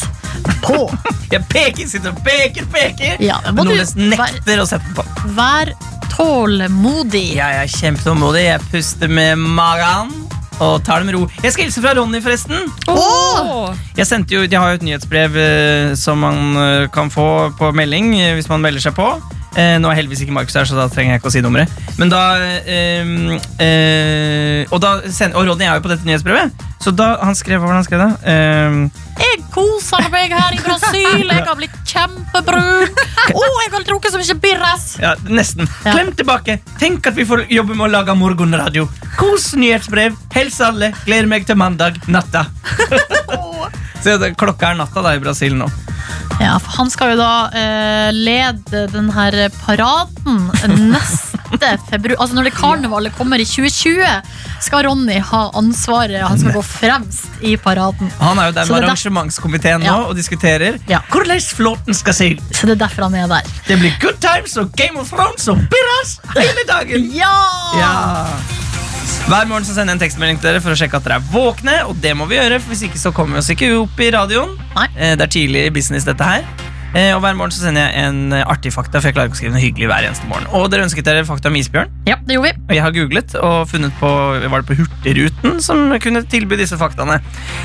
på. 0.66 0.88
Jeg 1.34 1.46
peker, 1.52 1.86
sitter 1.90 2.10
og 2.10 2.22
peker, 2.26 2.66
peker. 2.74 3.22
Ja, 3.22 3.38
men 3.52 3.70
noen 3.70 3.78
nesten 3.84 4.10
nekter 4.10 4.50
vær, 4.50 4.64
å 4.64 4.66
sette 4.70 4.90
den 4.90 4.98
på. 4.98 5.06
vær 5.38 5.74
tålmodig. 6.14 7.36
Jeg 7.38 7.60
er 7.62 7.70
kjempetålmodig. 7.70 8.48
Jeg 8.48 8.66
puster 8.72 9.14
med 9.14 9.38
magen 9.42 10.10
og 10.62 10.82
tar 10.86 11.02
det 11.02 11.10
med 11.12 11.20
ro. 11.20 11.28
Jeg 11.44 11.54
skal 11.54 11.68
hilse 11.68 11.86
fra 11.86 11.94
Ronny, 11.98 12.22
forresten. 12.24 12.68
Oh. 12.90 13.70
Jeg, 13.98 14.08
sendte 14.10 14.38
jo, 14.38 14.44
jeg 14.46 14.58
har 14.58 14.74
jo 14.74 14.82
et 14.82 14.88
nyhetsbrev 14.90 15.38
eh, 15.38 15.94
som 16.00 16.22
man 16.26 16.58
eh, 16.58 16.90
kan 16.94 17.14
få 17.14 17.28
på 17.60 17.70
melding 17.78 18.14
eh, 18.18 18.34
hvis 18.38 18.50
man 18.50 18.66
melder 18.66 18.90
seg 18.90 18.98
på. 18.98 19.10
Eh, 19.54 19.76
nå 19.78 19.90
er 19.90 20.00
heldigvis 20.00 20.24
ikke 20.26 20.34
Markus 20.34 20.56
her, 20.58 20.66
så 20.66 20.78
da 20.78 20.88
trenger 20.90 21.14
jeg 21.14 21.22
ikke 21.22 21.30
å 21.30 21.34
si 21.36 21.44
nummeret. 21.46 21.74
Men 22.02 22.10
da 22.10 22.22
eh, 22.42 23.12
eh, 23.62 24.72
og, 24.72 24.80
da 24.82 24.96
send, 25.14 25.38
og 25.38 25.46
Ronny 25.50 25.68
er 25.68 25.78
jo 25.78 25.86
på 25.86 25.92
dette 25.94 26.08
nyhetsbrevet. 26.08 26.66
Så 26.84 26.92
da 26.92 27.14
han 27.22 27.38
skrev 27.38 27.62
det 27.62 27.70
han 27.72 27.86
skrev 27.86 28.02
da? 28.02 28.10
Eh, 28.28 28.80
Jeg 29.20 29.44
koser 29.54 30.08
meg 30.14 30.34
her 30.34 30.56
i 30.56 30.60
Brasil. 30.62 31.30
Jeg 31.30 31.46
har 31.46 31.58
blitt 31.58 31.76
kjempebrun. 31.90 32.90
Å, 33.34 33.44
jeg 33.64 33.72
har 33.76 33.86
drukket 33.88 34.14
så 34.16 34.22
mye 34.22 34.38
birras. 34.44 34.88
ja, 35.02 35.14
nesten. 35.30 35.68
Ja. 35.86 35.94
Klem 35.96 36.12
tilbake. 36.18 36.60
Tenk 36.82 37.08
at 37.10 37.18
vi 37.18 37.26
får 37.30 37.46
jobbe 37.54 37.78
med 37.78 37.88
å 37.88 37.92
lage 37.94 38.16
morgenradio. 38.18 38.88
Kos 39.20 39.52
nyhetsbrev. 39.60 40.18
Hils 40.34 40.60
alle. 40.66 40.94
Gleder 41.06 41.30
meg 41.30 41.48
til 41.50 41.60
mandag 41.60 42.02
natta. 42.12 42.48
Se, 44.04 44.18
klokka 44.36 44.74
er 44.74 44.80
natta 44.82 45.04
da 45.06 45.14
i 45.16 45.22
Brasil 45.24 45.56
nå. 45.56 45.70
Ja, 46.42 46.58
for 46.60 46.74
Han 46.80 46.90
skal 46.92 47.14
jo 47.14 47.20
da 47.22 47.34
uh, 47.54 48.10
lede 48.12 48.88
den 48.92 49.12
her 49.14 49.38
paraden 49.62 50.50
neste 50.90 51.43
februar. 51.60 52.16
Altså 52.20 52.36
Når 52.36 52.44
det 52.44 52.54
karnevalet 52.54 53.16
kommer 53.18 53.38
i 53.40 53.46
2020, 53.46 54.06
skal 54.62 54.86
Ronny 54.88 55.20
ha 55.20 55.42
ansvaret. 55.60 56.22
Han 56.28 56.40
skal 56.40 56.54
gå 56.54 56.62
fremst 56.64 57.26
i 57.42 57.56
paraden. 57.58 58.12
Han 58.20 58.38
er 58.40 58.46
jo 58.46 58.52
der 58.52 58.66
med 58.66 58.76
er 58.78 58.82
der- 58.82 58.88
arrangementskomiteen 58.90 59.82
nå 59.84 59.96
og 60.10 60.16
diskuterer 60.16 60.80
Ja. 60.90 61.00
hvordan 61.12 61.40
flåten 61.42 61.94
skal 61.94 62.14
se 62.14 62.32
ut. 62.36 62.44
Så 62.56 62.66
det 62.68 62.82
er 62.82 62.86
derfor 62.88 63.04
han 63.10 63.16
er 63.16 63.28
der. 63.28 63.42
Det 63.68 63.80
blir 63.80 63.94
good 64.02 64.20
times 64.22 64.58
og 64.58 64.72
Game 64.76 65.00
of 65.00 65.10
Thrones 65.10 65.48
og 65.48 65.58
birras 65.58 66.20
hele 66.38 66.64
dagen. 66.68 67.12
Ja! 67.14 67.34
Ja. 67.78 68.26
Hver 69.28 69.46
morgen 69.48 69.64
så 69.64 69.74
sender 69.74 69.94
jeg 69.94 70.02
en 70.02 70.04
tekstmelding 70.04 70.40
til 70.42 70.50
dere 70.50 70.60
for 70.62 70.74
å 70.74 70.76
sjekke 70.76 70.98
at 71.00 71.06
dere 71.06 71.16
er 71.22 71.28
våkne. 71.32 71.78
Og 71.88 71.96
det 72.04 72.12
må 72.18 72.26
vi 72.28 72.36
gjøre, 72.36 72.60
for 72.60 72.74
hvis 72.74 72.82
ikke 72.90 73.00
så 73.00 73.12
kommer 73.16 73.38
vi 73.38 73.40
oss 73.40 73.50
ikke 73.54 73.70
opp 73.80 74.00
i 74.04 74.10
radioen. 74.12 74.58
Nei. 74.76 74.88
Eh, 74.98 75.16
Det 75.16 75.22
er 75.22 75.32
tidlig 75.40 75.74
business, 75.74 76.04
dette 76.04 76.24
her. 76.24 76.44
Eh, 76.94 77.10
Og 77.16 77.22
hver 77.24 77.34
morgen 77.34 77.52
så 77.52 77.64
sender 77.64 77.88
jeg 77.90 78.06
en 78.08 78.34
eh, 78.38 78.44
artig 78.46 78.70
fakta, 78.74 79.00
for 79.02 79.10
jeg 79.10 79.16
klarer 79.16 79.32
ikke 79.32 79.38
å 79.38 79.40
skrive 79.42 79.54
noe 79.56 79.64
hyggelig 79.64 79.88
hver 79.90 80.06
eneste 80.08 80.28
morgen. 80.30 80.46
Og 80.54 80.68
dere 80.70 80.86
ønsket 80.86 81.08
dere 81.08 81.24
fakta 81.26 81.50
om 81.50 81.58
isbjørn. 81.58 81.90
Ja, 82.10 82.20
det 82.28 82.38
gjorde 82.38 82.52
vi. 82.52 82.62
Og 82.68 82.74
jeg 82.78 82.84
har 82.86 82.94
googlet 82.98 83.36
og 83.40 83.56
funnet 83.72 83.96
på 84.00 84.12
Var 84.44 84.54
det 84.64 84.68
på 84.70 84.78
Hurtigruten 84.78 85.58
som 85.66 85.88
kunne 86.04 86.22
tilby 86.30 86.60
disse 86.62 86.78
faktaene. 86.78 87.18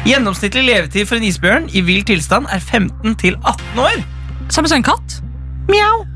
Gjennomsnittlig 0.08 0.64
levetid 0.70 1.08
for 1.10 1.20
en 1.20 1.28
isbjørn 1.28 1.68
i 1.76 1.84
vill 1.84 2.04
tilstand 2.08 2.48
er 2.54 2.64
15 2.64 3.18
til 3.20 3.36
18 3.44 3.84
år. 3.84 4.00
Samme 4.48 4.70
som 4.72 4.80
en 4.80 4.88
katt. 4.88 5.18
Mjau. 5.68 6.06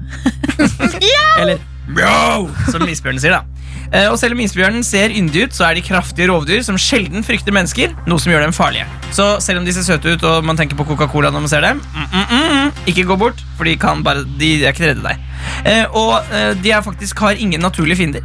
Eller 1.43 1.61
mjau, 1.93 2.47
som 2.73 2.87
isbjørnen 2.89 3.21
sier, 3.21 3.37
da. 3.37 3.45
Eh, 3.93 4.09
Og 4.09 4.17
selv 4.19 4.33
om 4.33 4.41
isbjørnen 4.41 4.85
ser 4.87 5.13
yndig 5.13 5.45
ut, 5.49 5.53
så 5.57 5.67
er 5.69 5.75
de 5.77 5.83
kraftige 5.85 6.29
rovdyr 6.31 6.63
som 6.65 6.79
sjelden 6.81 7.25
frykter 7.27 7.53
mennesker, 7.53 7.93
noe 8.09 8.19
som 8.23 8.33
gjør 8.33 8.47
dem 8.47 8.55
farlige. 8.57 8.87
Så 9.13 9.27
selv 9.45 9.61
om 9.61 9.67
de 9.69 9.73
ser 9.77 9.85
søte 9.85 10.15
ut 10.15 10.23
og 10.25 10.45
man 10.49 10.57
tenker 10.57 10.79
på 10.79 10.87
Coca-Cola 10.89 11.31
når 11.35 11.45
man 11.45 11.53
ser 11.53 11.61
dem, 11.67 11.83
mm, 11.93 12.07
mm, 12.13 12.23
mm, 12.31 12.47
mm, 12.55 12.71
ikke 12.89 13.05
gå 13.11 13.19
bort, 13.21 13.43
for 13.59 13.69
de, 13.69 13.75
kan 13.77 14.01
bare, 14.07 14.25
de 14.41 14.53
er 14.65 14.73
ikke 14.73 14.87
redde 14.89 15.05
deg. 15.05 15.27
Eh, 15.69 15.85
Og 15.93 16.15
eh, 16.33 16.55
de 16.63 16.73
er 16.73 16.81
faktisk 16.87 17.21
har 17.21 17.37
ingen 17.37 17.61
naturlige 17.61 18.01
fiender. 18.01 18.25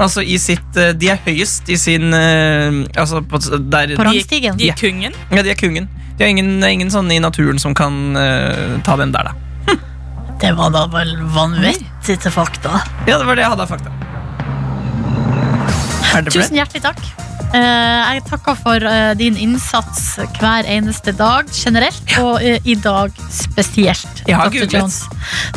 Altså 0.00 0.24
i 0.26 0.34
sitt, 0.42 0.72
De 0.98 1.06
er 1.12 1.20
høyest 1.22 1.68
i 1.70 1.76
sin 1.78 2.08
eh, 2.16 2.80
altså 2.98 3.20
på, 3.22 3.38
der, 3.70 3.92
På 3.94 4.02
rangstigen. 4.08 4.56
De 4.58 4.66
er 4.72 4.74
kungen. 4.80 5.12
Ja, 5.30 5.42
de 5.46 5.52
er 5.52 5.54
kungen. 5.60 5.86
De 6.16 6.24
har 6.24 6.30
ingen, 6.32 6.56
ingen 6.64 6.90
sånne 6.90 7.14
i 7.14 7.20
naturen 7.22 7.60
som 7.62 7.74
kan 7.78 8.16
eh, 8.18 8.80
ta 8.86 8.96
dem 8.98 9.12
der, 9.14 9.30
da. 9.30 9.76
Det 10.40 10.50
var 10.58 10.72
da 10.74 10.86
vel 10.90 11.12
vanvittige 11.30 12.30
fakta. 12.34 12.80
Ja, 13.06 13.18
det 13.20 13.26
var 13.28 13.36
det 13.38 13.44
jeg 13.44 13.52
hadde 13.54 13.62
av 13.68 13.70
fakta. 13.70 13.92
Er 16.14 16.22
det 16.22 16.30
ble? 16.30 16.44
Tusen 16.44 16.58
hjertelig 16.60 16.84
takk. 16.84 17.00
Eh, 17.54 18.14
jeg 18.14 18.22
takker 18.26 18.56
for 18.58 18.82
eh, 18.88 19.12
din 19.18 19.36
innsats 19.38 20.16
hver 20.40 20.66
eneste 20.70 21.12
dag 21.14 21.50
generelt, 21.54 22.14
og 22.22 22.42
eh, 22.42 22.58
i 22.66 22.74
dag 22.78 23.14
spesielt. 23.30 24.22
Jeg 24.26 24.34
har 24.38 24.50
Dr. 24.50 24.64
googlet. 24.64 24.74
Jones. 24.74 25.00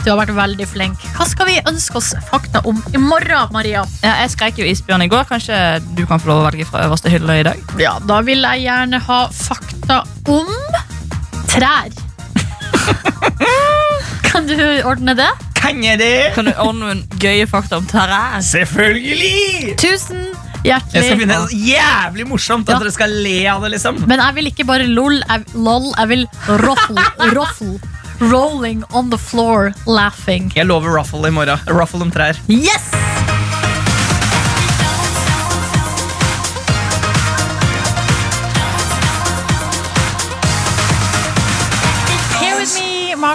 Du 0.03 0.11
har 0.11 0.19
vært 0.19 0.33
veldig 0.37 0.67
flink. 0.69 1.07
Hva 1.17 1.25
skal 1.29 1.49
vi 1.49 1.57
ønske 1.69 1.97
oss 1.97 2.11
fakta 2.29 2.61
om 2.69 2.81
i 2.93 3.01
morgen, 3.01 3.53
Maria? 3.53 3.81
Ja, 4.05 4.13
jeg 4.23 4.33
skrek 4.35 4.61
jo 4.61 4.69
isbjørn 4.69 5.07
i 5.07 5.09
går. 5.13 5.25
Kanskje 5.29 5.57
du 5.97 6.05
kan 6.09 6.21
få 6.21 6.33
lov 6.33 6.43
å 6.43 6.47
velge 6.51 6.69
fra 6.69 6.85
øverste 6.85 7.13
hylle 7.13 7.39
i 7.41 7.47
dag? 7.49 7.61
Ja, 7.81 7.97
da 8.05 8.21
vil 8.25 8.45
jeg 8.45 8.67
gjerne 8.67 9.01
ha 9.09 9.19
fakta 9.33 10.03
om 10.29 10.53
trær. 11.49 11.93
kan 14.29 14.49
du 14.49 14.57
ordne 14.85 15.17
det? 15.17 15.31
Kan 15.57 15.81
jeg 15.81 15.97
det? 15.97 16.15
Kan 16.37 16.45
du 16.45 16.53
ordne 16.61 16.83
noen 16.83 17.05
gøye 17.17 17.49
fakta 17.49 17.81
om 17.81 17.89
trær? 17.89 18.37
Selvfølgelig! 18.45 19.77
Tusen 19.81 20.27
Jeg 20.65 20.81
skal 20.89 21.19
finne 21.19 21.37
det 21.47 21.59
jævlig 21.67 22.25
morsomt 22.27 22.67
at 22.69 22.73
Ja. 22.75 22.79
dere 22.79 22.91
skal 22.91 23.09
le 23.23 23.47
av 23.47 23.61
det, 23.61 23.71
liksom. 23.77 23.99
Men 24.07 24.19
jeg 24.19 24.35
vil 24.35 24.45
ikke 24.51 24.65
bare 24.65 24.87
lol, 24.87 25.21
jeg, 25.27 25.45
lol, 25.53 25.93
jeg 25.97 26.07
vil 26.07 26.27
roffle, 26.47 27.05
roffle. 27.35 27.79
Rolling 28.19 28.83
on 28.97 29.11
the 29.11 29.17
floor, 29.17 29.73
laughing. 29.85 30.51
Jeg 30.55 30.65
lover 30.65 30.89
ruffle 30.97 31.27
i 31.27 31.31
morgen. 31.31 31.59
Ruffle 31.67 32.01
om 32.01 32.11
trær. 32.11 32.35
Yes! 32.49 32.89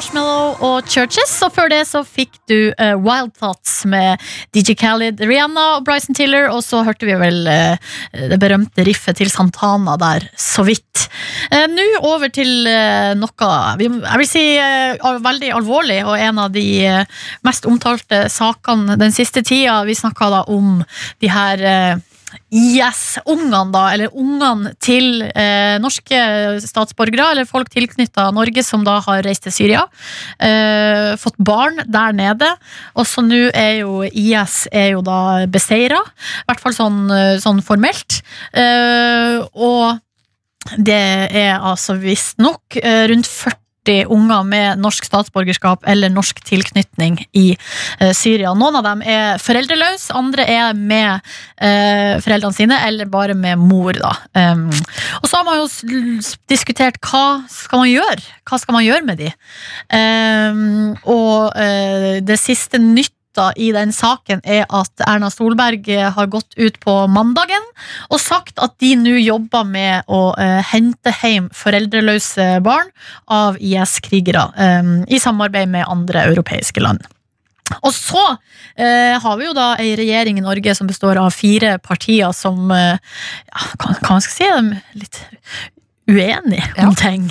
Marshmallow 0.03 0.57
og 0.66 0.89
Churches. 0.91 1.31
Og 1.47 1.53
før 1.55 1.69
det 1.70 1.85
så 1.87 2.01
fikk 2.03 2.35
du 2.51 2.73
uh, 2.74 2.97
Wild 2.99 3.37
Thoughts 3.39 3.85
med 3.87 4.19
DJ 4.51 4.74
Khaled, 4.74 5.23
Rihanna 5.23 5.77
og 5.77 5.85
Bryson 5.87 6.16
Tiller. 6.19 6.49
Og 6.51 6.65
så 6.66 6.81
hørte 6.83 7.07
vi 7.07 7.15
vel 7.20 7.47
uh, 7.47 7.79
det 8.33 8.41
berømte 8.43 8.83
riffet 8.83 9.20
til 9.20 9.31
Santana 9.31 9.95
der, 10.03 10.27
så 10.35 10.66
vidt. 10.66 11.05
Uh, 11.55 11.69
Nå 11.70 11.87
over 12.03 12.33
til 12.35 12.51
noe 13.20 13.51
jeg 13.79 14.19
vil 14.19 14.27
si 14.27 14.43
veldig 15.23 15.53
alvorlig, 15.55 16.01
og 16.03 16.19
en 16.19 16.41
av 16.43 16.51
de 16.55 16.66
mest 17.47 17.69
omtalte 17.70 18.24
sakene 18.33 18.99
den 18.99 19.15
siste 19.15 19.45
tida. 19.47 19.85
Vi 19.87 19.95
snakka 19.99 20.33
da 20.35 20.43
om 20.51 20.81
de 21.23 21.31
her 21.31 21.62
eh, 22.32 22.40
IS-ungene, 22.62 23.64
da, 23.74 23.84
eller 23.94 24.12
ungene 24.18 24.72
til 24.82 25.22
eh, 25.28 25.78
norske 25.82 26.18
statsborgere, 26.64 27.30
eller 27.32 27.48
folk 27.48 27.70
tilknytta 27.72 28.30
Norge 28.34 28.64
som 28.66 28.84
da 28.86 28.98
har 29.04 29.24
reist 29.26 29.46
til 29.46 29.56
Syria. 29.56 29.86
Eh, 30.42 31.12
fått 31.20 31.38
barn 31.38 31.82
der 31.86 32.16
nede. 32.16 32.52
Og 32.96 33.09
så 33.09 33.24
nå 33.24 33.44
er 33.50 33.82
jo 33.82 34.02
IS 34.06 34.66
er 34.72 34.92
jo 34.96 35.02
da 35.06 35.46
beseira, 35.50 36.00
i 36.02 36.46
hvert 36.50 36.62
fall 36.62 36.76
sånn, 36.76 37.04
eh, 37.10 37.36
sånn 37.42 37.62
formelt. 37.64 38.22
Eh, 38.52 39.40
og 39.54 40.00
det 40.78 41.02
er 41.34 41.56
altså 41.59 41.96
visstnok 41.98 42.78
eh, 42.78 43.06
rundt 43.10 43.26
40 43.26 43.61
unger 43.88 44.44
med 44.46 44.78
norsk 44.82 45.06
statsborgerskap 45.09 45.86
eller 45.88 46.12
norsk 46.12 46.38
tilknytning 46.46 47.18
i 47.34 47.56
eh, 47.98 48.12
Syria. 48.14 48.52
Noen 48.54 48.78
av 48.78 48.86
dem 48.86 49.02
er 49.02 49.40
foreldreløse, 49.42 50.12
andre 50.14 50.46
er 50.46 50.76
med 50.78 51.18
eh, 51.59 52.20
foreldrene 52.22 52.56
sine, 52.56 52.78
eller 52.86 53.10
bare 53.10 53.34
med 53.34 53.59
mor. 53.59 53.98
Um, 54.36 54.68
og 55.20 55.28
så 55.28 55.40
har 55.40 55.46
man 55.48 55.60
jo 55.60 55.66
diskutert 56.50 57.00
hva 57.02 57.42
skal 57.50 57.82
man 57.82 57.90
gjøre? 57.90 58.22
Hva 58.48 58.60
skal 58.62 58.78
man 58.78 58.86
gjøre 58.86 59.06
med 59.09 59.20
de? 59.22 59.32
Og 61.12 61.59
eh, 61.59 62.22
det 62.24 62.38
siste 62.40 62.80
nytta 63.32 63.52
i 63.56 63.72
den 63.72 63.92
saken 63.92 64.40
er 64.44 64.66
at 64.68 65.00
Erna 65.06 65.30
Solberg 65.30 65.88
eh, 65.88 66.12
har 66.12 66.26
gått 66.26 66.54
ut 66.56 66.78
på 66.80 67.06
mandagen 67.09 67.62
og 68.10 68.20
sagt 68.20 68.59
at 68.59 68.78
de 68.80 68.94
nå 68.96 69.16
jobber 69.20 69.64
med 69.64 70.04
å 70.09 70.34
eh, 70.38 70.62
hente 70.62 71.12
hjem 71.22 71.50
foreldreløse 71.52 72.60
barn 72.62 72.90
av 73.26 73.56
IS-krigere 73.59 74.52
um, 74.56 75.04
i 75.09 75.18
samarbeid 75.18 75.68
med 75.68 75.86
andre 75.88 76.26
europeiske 76.32 76.80
land. 76.80 77.00
Og 77.82 77.92
så 77.94 78.36
eh, 78.76 79.16
har 79.16 79.36
vi 79.38 79.46
jo 79.46 79.54
da 79.56 79.76
ei 79.80 79.94
regjering 79.96 80.38
i 80.38 80.44
Norge 80.44 80.74
som 80.74 80.86
består 80.86 81.16
av 81.16 81.30
fire 81.32 81.78
partier 81.78 82.32
som 82.36 82.70
eh, 82.70 82.98
ja, 82.98 83.62
hva, 83.78 83.94
hva 84.00 84.18
man 84.18 84.24
skal 84.24 84.34
si, 84.34 84.50
Dem 84.52 84.74
litt 84.98 85.22
uenige 86.10 86.86
om 86.86 86.94
ting. 86.98 87.28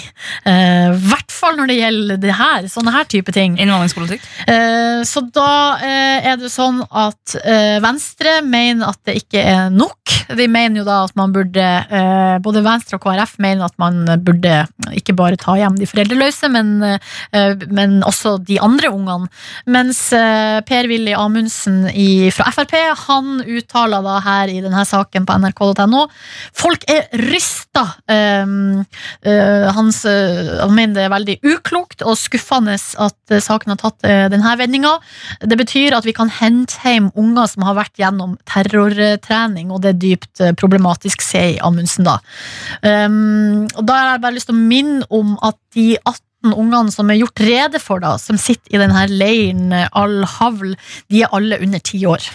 Eh, 0.47 0.93
hvert 1.05 1.30
fall 1.41 1.57
når 1.57 1.71
det 1.71 1.77
gjelder 1.79 2.21
det 2.21 2.35
her, 2.37 2.67
sånne 2.71 2.93
her 2.95 3.07
type 3.09 3.33
ting. 3.35 3.57
Innvandringspolitikk? 3.61 4.25
Eh, 4.47 5.01
Så 5.07 5.23
da 5.33 5.77
eh, 5.81 6.29
er 6.31 6.37
det 6.39 6.51
sånn 6.53 6.81
at 6.87 7.35
eh, 7.41 7.79
Venstre 7.83 8.39
mener 8.45 8.91
at 8.91 9.01
det 9.07 9.17
ikke 9.23 9.41
er 9.41 9.71
nok. 9.73 9.97
De 10.37 10.47
mener 10.51 10.81
jo 10.81 10.85
da 10.87 11.01
at 11.07 11.15
man 11.19 11.33
burde 11.35 11.63
Både 12.45 12.61
Venstre 12.63 12.97
og 12.97 13.03
KrF 13.03 13.33
mener 13.41 13.65
at 13.65 13.75
man 13.81 14.05
burde 14.23 14.61
ikke 14.95 15.15
bare 15.17 15.39
ta 15.39 15.55
hjem 15.59 15.75
de 15.79 15.87
foreldreløse, 15.89 16.47
men, 16.51 16.69
men 17.73 17.97
også 18.07 18.35
de 18.47 18.57
andre 18.63 18.91
ungene. 18.93 19.27
Mens 19.71 19.99
Per-Willy 20.67 21.13
Amundsen 21.17 21.83
i, 21.91 22.29
fra 22.33 22.51
Frp 22.55 22.75
han 23.07 23.41
uttaler 23.43 24.05
da 24.05 24.17
her 24.23 24.51
i 24.53 24.61
denne 24.63 24.83
saken 24.87 25.27
på 25.27 25.37
nrk.no 25.43 26.05
Folk 26.57 26.85
er 26.91 27.09
rysta. 27.27 27.85
Hans, 29.77 30.03
han 30.05 30.75
mener 30.77 30.95
det 30.97 31.05
er 31.07 31.15
veldig 31.15 31.30
uklokt 31.45 32.03
og 32.05 32.17
skuffende 32.19 32.75
at 32.75 33.33
uh, 33.33 33.39
saken 33.43 33.73
har 33.73 33.79
tatt 33.81 34.07
uh, 34.07 34.25
denne 34.31 34.55
vendinga. 34.59 34.93
Det 35.41 35.57
betyr 35.59 35.95
at 35.97 36.07
vi 36.07 36.15
kan 36.17 36.31
hente 36.31 36.79
hjem 36.83 37.11
unger 37.19 37.49
som 37.51 37.65
har 37.67 37.77
vært 37.79 38.01
gjennom 38.01 38.37
terrortrening, 38.49 39.71
og 39.71 39.83
det 39.83 39.93
er 39.93 40.01
dypt 40.05 40.43
uh, 40.43 40.51
problematisk, 40.57 41.23
sier 41.25 41.59
Amundsen 41.65 42.07
da. 42.07 42.17
Um, 42.81 43.67
og 43.75 43.85
da 43.87 43.97
har 43.97 44.13
jeg 44.15 44.25
bare 44.25 44.37
lyst 44.37 44.51
til 44.51 44.57
å 44.57 44.65
minne 44.73 45.07
om 45.13 45.35
at 45.45 45.59
de 45.75 45.93
18 45.99 46.55
ungene 46.57 46.93
som 46.93 47.11
er 47.11 47.19
gjort 47.21 47.43
rede 47.45 47.81
for, 47.81 48.01
da, 48.01 48.15
som 48.21 48.39
sitter 48.41 48.73
i 48.73 48.81
denne 48.81 49.05
leiren 49.11 49.75
Al-Havl, 49.75 50.73
de 51.13 51.21
er 51.21 51.35
alle 51.37 51.59
under 51.61 51.83
ti 51.85 52.01
år. 52.09 52.25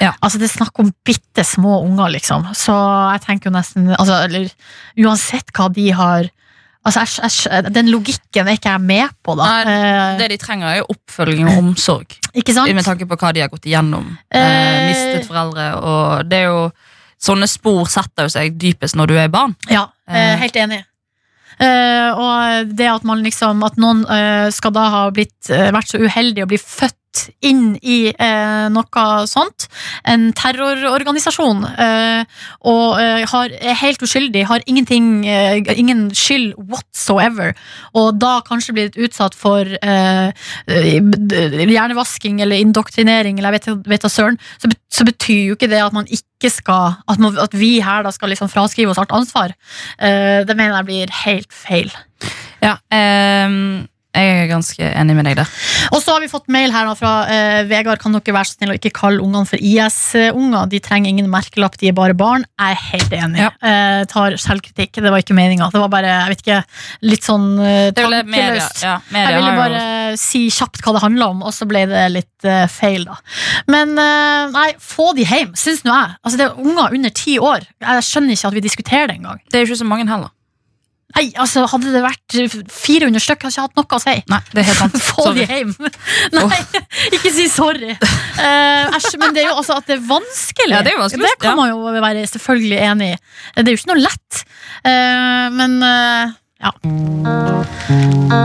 Ja. 0.00 0.14
Altså 0.24 0.40
Det 0.40 0.48
er 0.48 0.56
snakk 0.56 0.78
om 0.80 0.92
bitte 1.04 1.44
små 1.44 1.82
unger, 1.84 2.08
liksom. 2.16 2.48
Så 2.56 2.74
jeg 3.12 3.24
tenker 3.26 3.50
jo 3.50 3.56
nesten 3.58 3.90
altså, 3.96 4.22
eller, 4.24 4.48
Uansett 5.04 5.52
hva 5.56 5.68
de 5.72 5.90
har 5.96 6.30
Altså, 6.84 7.00
jeg, 7.04 7.30
jeg, 7.64 7.74
Den 7.74 7.90
logikken 7.92 8.48
er 8.48 8.56
ikke 8.56 8.70
jeg 8.72 8.80
med 8.80 9.08
på, 9.22 9.34
da. 9.36 9.48
Nei, 9.64 9.74
Eh, 9.74 10.18
Det 10.18 10.30
de 10.30 10.36
trenger, 10.40 10.66
er 10.78 10.82
oppfølging 10.88 11.48
og 11.50 11.58
omsorg. 11.58 12.06
ikke 12.34 12.54
sant? 12.54 12.72
Med 12.74 12.84
tanke 12.84 13.04
på 13.06 13.16
hva 13.20 13.32
de 13.34 13.40
har 13.44 13.48
gått 13.52 13.66
igjennom. 13.68 14.16
Eh, 14.30 14.40
Eh. 14.40 14.88
mistet 14.88 15.26
foreldre. 15.28 15.66
Og 15.82 16.28
det 16.28 16.38
er 16.38 16.48
jo 16.48 16.70
Sånne 17.20 17.44
spor 17.46 17.84
setter 17.84 18.30
seg 18.32 18.54
dypest 18.56 18.96
når 18.96 19.06
du 19.06 19.14
er 19.18 19.28
barn. 19.28 19.54
Ja, 19.68 19.82
eh, 20.08 20.32
Eh. 20.32 20.36
helt 20.40 20.54
enig. 20.56 20.84
Eh, 21.60 22.10
og 22.16 22.70
det 22.72 22.86
at 22.88 23.04
man 23.04 23.20
liksom 23.20 23.60
At 23.66 23.76
noen 23.80 24.06
uh, 24.08 24.48
skal 24.54 24.72
da 24.72 24.86
ha 24.94 25.02
blitt, 25.12 25.36
uh, 25.52 25.68
vært 25.74 25.92
så 25.92 26.00
uheldig 26.00 26.46
å 26.46 26.48
bli 26.48 26.58
født 26.60 26.96
inn 27.42 27.74
i 27.82 28.12
noe 28.70 29.26
sånt. 29.26 29.64
En 30.06 30.28
terrororganisasjon. 30.38 31.64
Og 32.70 33.00
har, 33.32 33.50
er 33.50 33.80
helt 33.80 34.04
uskyldig, 34.06 34.44
har 34.46 34.62
ingenting, 34.70 35.26
ingen 35.26 36.14
skyld 36.14 36.54
whatsoever. 36.70 37.50
Og 37.98 38.14
da 38.22 38.38
kanskje 38.46 38.76
blitt 38.76 38.94
utsatt 38.94 39.34
for 39.34 39.66
hjernevasking 40.70 42.38
eller 42.46 42.62
indoktrinering, 42.62 43.42
eller 43.42 43.58
jeg 43.58 43.82
vet, 43.90 44.06
da 44.06 44.14
søren, 44.14 44.38
så 44.62 45.02
betyr 45.10 45.50
jo 45.50 45.58
ikke 45.58 45.72
det 45.74 45.82
at 45.82 45.96
man 45.96 46.06
ikke 46.06 46.29
skal 46.48 46.96
At, 47.04 47.18
man, 47.20 47.36
at 47.38 47.52
vi 47.52 47.82
her 47.84 48.02
da 48.06 48.10
skal 48.14 48.32
liksom 48.32 48.48
fraskrive 48.48 48.94
oss 48.94 49.00
alt 49.02 49.12
ansvar. 49.12 49.52
Eh, 49.98 50.40
det 50.48 50.56
mener 50.56 50.78
jeg 50.78 50.88
blir 50.88 51.14
helt 51.24 51.52
feil. 51.52 51.92
Ja, 52.64 52.78
ehm, 52.94 53.88
jeg 54.10 54.30
er 54.42 54.48
ganske 54.50 54.86
enig 54.90 55.14
med 55.14 55.28
deg 55.28 55.36
der. 55.38 55.50
Og 55.94 56.00
så 56.02 56.16
har 56.16 56.22
vi 56.22 56.28
fått 56.30 56.48
mail 56.50 56.72
her 56.74 56.88
fra 56.98 57.12
uh, 57.28 57.60
Vegard. 57.70 58.00
Kan 58.02 58.16
dere 58.16 58.34
være 58.34 58.48
så 58.48 58.56
snill 58.56 58.72
å 58.72 58.78
ikke 58.78 58.90
kalle 58.96 59.22
ungene 59.22 59.46
for 59.46 59.62
IS-unger? 59.62 60.66
De 60.72 60.80
trenger 60.82 61.12
ingen 61.12 61.28
merkelapp, 61.30 61.76
de 61.78 61.92
er 61.92 61.94
bare 61.94 62.16
barn. 62.18 62.42
Jeg 62.58 62.74
er 62.74 62.80
helt 62.88 63.14
enig. 63.14 63.44
Ja. 63.44 63.50
Uh, 63.62 64.00
tar 64.10 64.34
selvkritikk. 64.42 64.98
Det 64.98 65.12
var 65.14 65.22
ikke 65.22 65.36
meninga. 65.38 65.70
Det 65.70 65.82
var 65.84 65.92
bare 65.92 66.10
jeg 66.10 66.32
vet 66.32 66.42
ikke, 66.42 66.58
litt 67.06 67.28
sånn 67.28 67.46
uh, 67.60 67.92
tankeløst. 67.94 68.82
ja, 68.82 68.96
Jeg 69.14 69.38
ville 69.38 69.54
bare 69.60 69.84
jo 69.84 70.18
si 70.18 70.42
kjapt 70.50 70.82
hva 70.82 70.96
det 70.96 71.04
handla 71.04 71.30
om, 71.30 71.44
og 71.46 71.54
så 71.54 71.68
ble 71.70 71.84
det 71.86 72.02
litt 72.10 72.48
uh, 72.50 72.66
feil, 72.70 73.06
da. 73.06 73.20
Men 73.70 73.94
nei, 73.94 74.66
få 74.82 75.12
de 75.14 75.22
hjem, 75.28 75.54
syns 75.58 75.84
nå 75.86 75.94
jeg. 75.94 76.18
Altså, 76.24 76.40
det 76.40 76.48
er 76.48 76.58
unger 76.58 76.98
under 76.98 77.14
ti 77.14 77.38
år. 77.38 77.62
Jeg 77.78 78.06
skjønner 78.08 78.34
ikke 78.34 78.50
at 78.50 78.58
vi 78.58 78.66
diskuterer 78.66 79.10
det 79.12 79.20
engang. 79.20 79.38
Det 79.46 79.60
er 79.60 79.64
jo 79.64 79.70
ikke 79.70 79.82
så 79.84 79.86
mange 79.86 80.10
heller. 80.10 80.34
Nei, 81.16 81.26
altså, 81.42 81.64
hadde 81.70 81.90
det 81.90 82.02
vært 82.04 82.36
400 82.70 83.22
stykk, 83.24 83.46
hadde 83.46 83.50
jeg 83.50 83.56
ikke 83.56 83.64
hatt 83.66 83.78
noe 83.80 83.98
å 83.98 84.02
si. 84.02 84.14
Nei, 84.30 84.40
det 84.52 84.62
er 84.62 84.68
helt 84.68 84.78
sant. 84.78 84.98
Få 85.08 85.24
Sorry. 85.26 85.42
de 85.42 85.46
hjem! 85.50 85.72
Nei, 86.36 86.60
ikke 87.18 87.32
si 87.34 87.46
sorry. 87.50 87.90
Eh, 87.90 88.98
Æsj, 88.98 89.16
men 89.20 89.34
det 89.34 89.44
er 89.44 89.50
jo 89.50 89.56
altså 89.58 89.80
at 89.80 89.90
det 89.90 89.98
er 89.98 90.04
vanskelig. 90.06 90.76
Ja, 90.76 90.84
det 90.86 90.92
er 90.92 90.98
jo 90.98 91.02
vanskelig, 91.02 91.26
Det 91.26 91.42
kan 91.42 91.52
ja. 91.52 91.56
man 91.58 91.72
jo 91.72 92.04
være 92.06 92.26
selvfølgelig 92.30 92.80
enig 92.86 93.10
i. 93.14 93.20
Det 93.58 93.66
er 93.66 93.74
jo 93.74 93.80
ikke 93.80 93.92
noe 93.92 94.04
lett. 94.04 94.42
Uh, 94.86 95.46
men 95.58 95.78
uh, 95.82 96.32
ja. 96.62 96.74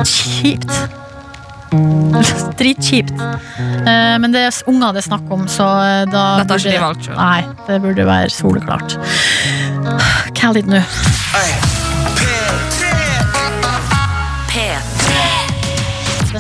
Kjipt. 0.10 0.74
Dritkjipt. 2.60 3.14
Uh, 3.20 4.16
men 4.24 4.34
det 4.34 4.48
er 4.48 4.60
unger 4.72 4.96
det 4.96 5.04
er 5.04 5.10
snakk 5.12 5.30
om, 5.38 5.46
så 5.52 5.70
da 6.10 6.26
Dette 6.42 6.56
har 6.56 6.66
ikke 6.66 6.74
de 6.74 6.84
valgt 6.88 7.10
selv. 7.12 7.22
Nei, 7.22 7.42
det 7.70 7.80
burde 7.86 8.10
være 8.10 8.34
soleklart. 8.34 8.98
Hva 9.86 10.50
er 10.50 10.62
det 10.62 10.68
nå? 10.72 10.86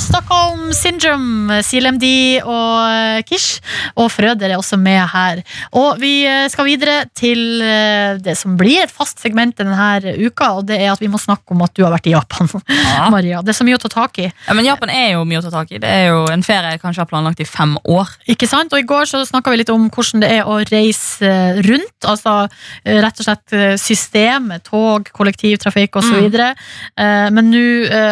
Stockholm 0.01 0.73
Syndrome, 0.75 1.61
CLMD 1.63 2.05
og 2.43 2.79
eh, 2.89 3.21
Kish. 3.23 3.61
Og 3.95 4.09
Frøder 4.11 4.51
er 4.51 4.59
også 4.59 4.77
med 4.81 4.99
her. 5.11 5.39
Og 5.77 6.01
vi 6.01 6.25
eh, 6.27 6.47
skal 6.51 6.67
videre 6.67 7.05
til 7.15 7.61
eh, 7.63 8.17
det 8.19 8.35
som 8.35 8.57
blir 8.59 8.83
et 8.83 8.91
fast 8.91 9.21
segment 9.23 9.55
denne 9.55 10.15
uka, 10.19 10.49
og 10.59 10.65
det 10.67 10.81
er 10.81 10.91
at 10.91 11.03
vi 11.03 11.09
må 11.11 11.19
snakke 11.21 11.55
om 11.55 11.63
at 11.63 11.75
du 11.77 11.85
har 11.85 11.93
vært 11.93 12.09
i 12.09 12.15
Japan. 12.15 12.49
Ja. 12.67 13.07
Maria, 13.15 13.41
Det 13.45 13.53
er 13.53 13.59
så 13.59 13.67
mye 13.67 13.77
å 13.77 13.83
ta 13.85 13.91
tak 13.93 14.19
i. 14.19 14.27
Ja, 14.27 14.57
men 14.57 14.67
Japan 14.67 14.91
er 14.91 15.13
jo 15.13 15.23
mye 15.29 15.39
å 15.39 15.45
ta 15.45 15.53
tak 15.53 15.71
i. 15.71 15.79
Det 15.83 15.91
er 15.91 16.09
jo 16.09 16.25
en 16.33 16.43
ferie 16.45 16.75
jeg 16.75 16.83
kanskje 16.83 17.05
har 17.05 17.11
planlagt 17.11 17.43
i 17.43 17.47
fem 17.47 17.77
år. 17.83 18.11
Ikke 18.35 18.49
sant? 18.51 18.75
Og 18.75 18.83
I 18.83 18.87
går 18.89 19.07
så 19.11 19.23
snakka 19.27 19.53
vi 19.53 19.61
litt 19.61 19.73
om 19.73 19.87
hvordan 19.87 20.25
det 20.25 20.31
er 20.39 20.49
å 20.49 20.59
reise 20.71 21.33
rundt. 21.67 21.95
Altså 22.03 22.35
rett 22.83 23.23
og 23.23 23.29
slett 23.29 23.79
systemet, 23.81 24.65
tog, 24.67 25.07
kollektivtrafikk 25.15 26.01
osv. 26.01 26.27
Mm. 26.35 27.33
Men 27.35 27.51
nå 27.53 27.65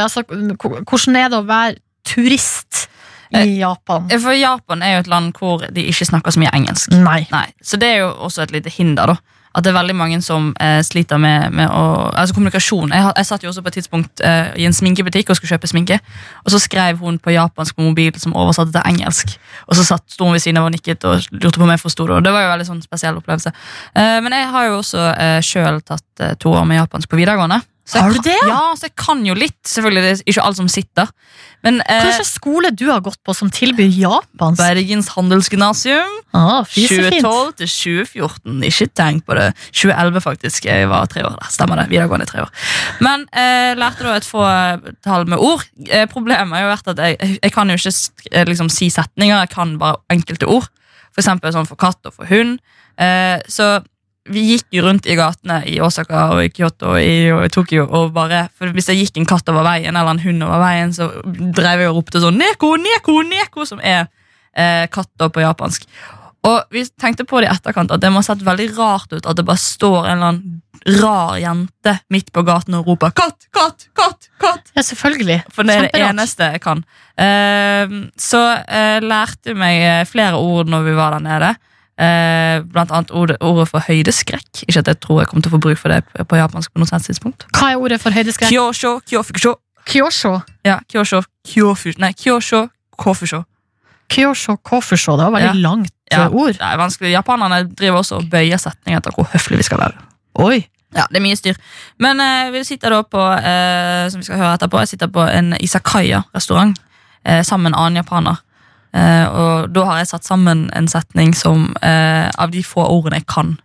altså, 0.03 0.23
Hvordan 0.23 1.17
er 1.19 1.31
det 1.31 1.39
å 1.39 1.45
være 1.47 1.72
turist 2.07 2.87
Eh, 3.33 3.47
i 3.47 3.59
Japan? 3.59 4.09
For 4.21 4.31
Japan 4.37 4.81
er 4.85 4.97
jo 4.97 5.03
et 5.03 5.11
land 5.11 5.37
hvor 5.37 5.65
de 5.73 5.85
ikke 5.89 6.05
snakker 6.05 6.33
så 6.33 6.41
mye 6.43 6.53
engelsk. 6.53 6.93
Nei. 6.93 7.23
Nei, 7.31 7.47
Så 7.61 7.79
det 7.81 7.95
er 7.95 8.03
jo 8.05 8.11
også 8.13 8.45
et 8.45 8.51
lite 8.53 8.69
hinder, 8.69 9.15
da. 9.15 9.15
At 9.53 9.61
det 9.61 9.69
er 9.69 9.75
veldig 9.77 9.93
mange 9.93 10.17
som 10.25 10.47
eh, 10.57 10.79
sliter 10.81 11.19
med, 11.21 11.51
med 11.53 11.69
å, 11.69 12.09
altså 12.09 12.33
kommunikasjon. 12.33 12.89
Jeg, 12.89 13.11
jeg 13.19 13.27
satt 13.27 13.43
jo 13.45 13.51
også 13.51 13.61
på 13.61 13.69
et 13.69 13.75
tidspunkt 13.77 14.23
eh, 14.25 14.49
i 14.57 14.65
en 14.65 14.73
sminkebutikk 14.73 15.29
og 15.29 15.37
skulle 15.37 15.51
kjøpe 15.51 15.69
sminke. 15.69 15.99
Og 16.41 16.55
så 16.55 16.61
skrev 16.61 16.97
hun 16.97 17.19
på 17.21 17.35
japansk 17.35 17.77
på 17.77 17.85
mobil 17.85 18.17
som 18.17 18.33
oversatte 18.33 18.73
til 18.73 18.87
engelsk. 18.89 19.35
Og 19.67 19.77
så 19.77 19.85
satt, 19.85 20.07
sto 20.09 20.25
hun 20.25 20.33
ved 20.33 20.41
siden 20.41 20.57
av 20.57 20.71
og 20.71 20.73
nikket 20.73 21.05
og 21.05 21.29
lurte 21.37 21.61
på 21.61 21.67
om 21.67 21.73
jeg 21.73 21.83
forsto 21.83 22.07
det. 22.09 22.17
Og 22.17 22.25
det 22.25 22.33
var 22.33 22.47
jo 22.47 22.49
en 22.49 22.55
veldig 22.55 22.69
sånn 22.71 22.81
spesiell 22.81 23.21
opplevelse. 23.21 23.53
Eh, 23.93 24.17
men 24.25 24.33
jeg 24.39 24.49
har 24.55 24.71
jo 24.71 24.79
også 24.79 25.05
eh, 25.11 25.37
sjøl 25.45 25.77
tatt 25.85 26.25
eh, 26.25 26.33
to 26.41 26.55
år 26.57 26.65
med 26.65 26.81
japansk 26.81 27.13
på 27.13 27.21
videregående. 27.21 27.61
Har 27.91 28.09
du 28.13 28.15
kan- 28.15 28.23
det? 28.23 28.37
Ja, 28.47 28.73
så 28.79 28.87
jeg 28.87 28.95
kan 28.95 29.25
jo 29.25 29.33
litt. 29.35 29.59
Selvfølgelig, 29.67 30.01
det 30.03 30.11
er 30.11 30.31
ikke 30.31 30.43
alt 30.43 30.55
som 30.55 30.67
sitter. 30.71 31.09
Men 31.63 31.81
Hva 31.83 31.97
eh, 31.97 32.15
slags 32.15 32.33
skole 32.35 32.71
du 32.71 32.85
har 32.89 33.01
gått 33.03 33.19
på 33.23 33.35
som 33.35 33.49
tilbyr 33.51 33.91
japansk? 33.91 34.59
Bergens 34.59 35.09
handelsgymnasium. 35.15 36.09
Ah, 36.33 36.63
2012 36.63 37.53
til 37.59 37.67
2014. 37.67 38.63
Ikke 38.63 38.87
tenk 38.95 39.25
på 39.27 39.35
det. 39.35 39.53
2011, 39.71 40.21
faktisk. 40.23 40.65
Jeg 40.65 40.87
var 40.89 41.05
tre 41.11 41.23
år 41.27 41.35
der. 41.39 41.51
Stemmer 41.51 41.75
det. 41.81 41.89
Videregående 41.91 42.27
tre 42.27 42.41
år. 42.45 42.51
Men 43.03 43.27
eh, 43.33 43.75
lærte 43.75 44.03
da 44.07 44.15
et 44.15 44.27
fåtall 44.27 45.27
med 45.27 45.37
ord. 45.39 45.63
Eh, 45.89 46.05
problemet 46.11 46.55
har 46.55 46.65
jo 46.67 46.73
vært 46.73 46.91
at 46.95 47.03
jeg, 47.03 47.39
jeg 47.43 47.51
kan 47.55 47.67
jo 47.69 47.75
ikke 47.79 47.95
eh, 48.31 48.45
liksom, 48.47 48.69
si 48.71 48.89
setninger. 48.89 49.43
Jeg 49.43 49.49
kan 49.55 49.77
bare 49.79 49.99
enkelte 50.13 50.47
ord. 50.47 50.71
For 51.13 51.21
eksempel 51.21 51.51
sånn 51.53 51.67
for 51.69 51.79
katt 51.79 51.99
og 52.09 52.15
for 52.15 52.25
hund. 52.31 52.59
Eh, 52.97 53.39
så 53.51 53.81
vi 54.31 54.43
gikk 54.53 54.69
jo 54.71 54.85
rundt 54.85 55.07
i 55.09 55.17
gatene 55.19 55.59
i 55.67 55.79
Osaka 55.83 56.29
og 56.31 56.43
i 56.45 56.51
Kyoto 56.53 56.93
og 56.93 56.99
i, 57.03 57.27
og 57.33 57.43
i 57.43 57.51
Tokyo. 57.51 57.85
Og 57.91 58.13
bare, 58.15 58.45
for 58.55 58.71
Hvis 58.71 58.87
det 58.87 58.97
gikk 58.99 59.19
en 59.19 59.27
katt 59.27 59.49
over 59.51 59.65
veien 59.67 59.95
eller 59.95 60.15
en 60.15 60.23
hund 60.23 60.45
over 60.45 60.63
veien, 60.63 60.93
så 60.95 61.09
drev 61.27 61.83
jeg 61.83 61.91
og 61.91 61.99
ropte 61.99 62.23
sånn 62.23 62.39
Neko, 62.39 62.75
neko, 62.79 63.19
neko, 63.27 63.67
som 63.67 63.83
er 63.83 64.05
eh, 64.55 64.85
katt 64.93 65.11
på 65.27 65.43
japansk. 65.43 65.87
Og 66.43 66.75
vi 66.75 66.83
tenkte 66.99 67.27
på 67.27 67.39
det 67.39 67.49
i 67.49 67.53
etterkant 67.53 67.91
at 67.91 68.03
det 68.03 68.11
må 68.11 68.19
ha 68.19 68.27
sett 68.27 68.43
veldig 68.43 68.69
rart 68.77 69.11
ut 69.15 69.23
at 69.25 69.37
det 69.37 69.45
bare 69.47 69.63
står 69.63 69.99
en 70.03 70.13
eller 70.15 70.31
annen 70.31 70.61
rar 70.99 71.37
jente 71.39 71.93
midt 72.11 72.33
på 72.35 72.41
gaten 72.43 72.75
og 72.75 72.87
roper 72.87 73.13
'katt, 73.15 73.47
katt, 73.55 73.87
katt'. 73.95 74.27
katt 74.39 74.71
Ja, 74.75 74.81
selvfølgelig. 74.83 75.43
For 75.51 75.63
det 75.63 75.77
er 75.77 75.87
det 75.87 76.01
eneste 76.09 76.49
jeg 76.51 76.61
kan. 76.63 76.83
Eh, 77.15 77.93
så 78.19 78.41
eh, 78.67 78.99
lærte 78.99 79.53
jeg 79.53 79.59
meg 79.59 79.79
eh, 79.79 80.03
flere 80.09 80.35
ord 80.35 80.67
når 80.67 80.83
vi 80.89 80.97
var 80.97 81.15
der 81.15 81.23
nede. 81.23 81.53
Eh, 81.93 82.63
blant 82.73 82.89
annet 82.91 83.11
ordet, 83.13 83.37
ordet 83.45 83.67
for 83.69 83.79
høydeskrekk. 83.85 84.63
Ikke 84.65 84.79
at 84.81 84.87
jeg 84.89 84.97
tror 84.99 85.19
jeg 85.21 85.27
kommer 85.29 85.43
til 85.45 85.51
å 85.51 85.55
få 85.55 85.59
bruk 85.61 85.77
for 85.77 85.89
det 85.93 85.99
på, 86.27 86.35
japansk. 86.39 86.71
på 86.73 86.81
noe 86.81 86.89
sånt 86.89 87.05
tidspunkt 87.05 87.45
Hva 87.53 87.67
er 87.69 87.77
ordet 87.77 87.99
for 88.01 88.09
høydeskrekk? 88.15 88.49
Kyosho, 88.49 88.95
kyofukusho. 89.05 89.51
Kyosho. 89.85 90.31
Ja, 90.65 90.79
kyosho, 90.89 91.21
kyofu, 91.45 91.93
nei, 92.01 92.13
kyosho, 92.17 92.63
kofusho. 92.97 93.43
Kyosho 94.09 94.57
kofusho. 94.65 95.17
Det 95.17 95.25
var 95.27 95.31
veldig 95.37 95.61
Ja. 95.61 95.67
langt 95.69 95.91
Ja, 96.11 96.25
eh, 96.25 96.33
ord. 96.33 96.53
Det 96.53 96.61
er 96.61 96.77
vanskelig. 96.77 97.11
Japanerne 97.13 97.75
driver 97.75 97.97
også 98.01 98.15
og 98.17 98.29
bøyer 98.29 98.57
setninger 98.57 98.97
etter 98.97 99.11
hvor 99.11 99.25
høflig 99.31 99.57
vi 99.57 99.63
skal 99.63 99.77
være. 99.77 99.93
Oi. 100.35 100.67
Ja, 100.95 101.05
det 101.09 101.17
er 101.17 101.21
mye 101.25 101.35
styr. 101.37 101.55
Men 101.99 102.19
eh, 102.19 102.51
vi 102.51 102.63
sitter 102.63 102.89
da 102.89 103.01
på 103.03 103.17
eh, 103.37 104.09
Som 104.09 104.19
vi 104.21 104.25
skal 104.25 104.37
høre 104.37 104.57
etterpå 104.59 104.79
Jeg 104.79 104.87
sitter 104.87 105.07
på 105.07 105.23
en 105.25 105.53
Isakaya-restaurant 105.59 106.77
eh, 107.25 107.41
sammen 107.43 107.63
med 107.63 107.73
en 107.73 107.79
annen 107.79 107.95
japaner. 108.03 108.37
Eh, 108.93 109.25
og 109.27 109.71
da 109.73 109.85
har 109.89 109.97
jeg 110.03 110.07
satt 110.13 110.25
sammen 110.27 110.67
en 110.77 110.87
setning 110.87 111.33
som 111.35 111.71
eh, 111.81 112.29
av 112.37 112.51
de 112.53 112.61
få 112.63 112.85
ordene 112.85 113.21
jeg 113.21 113.27
kan. 113.27 113.55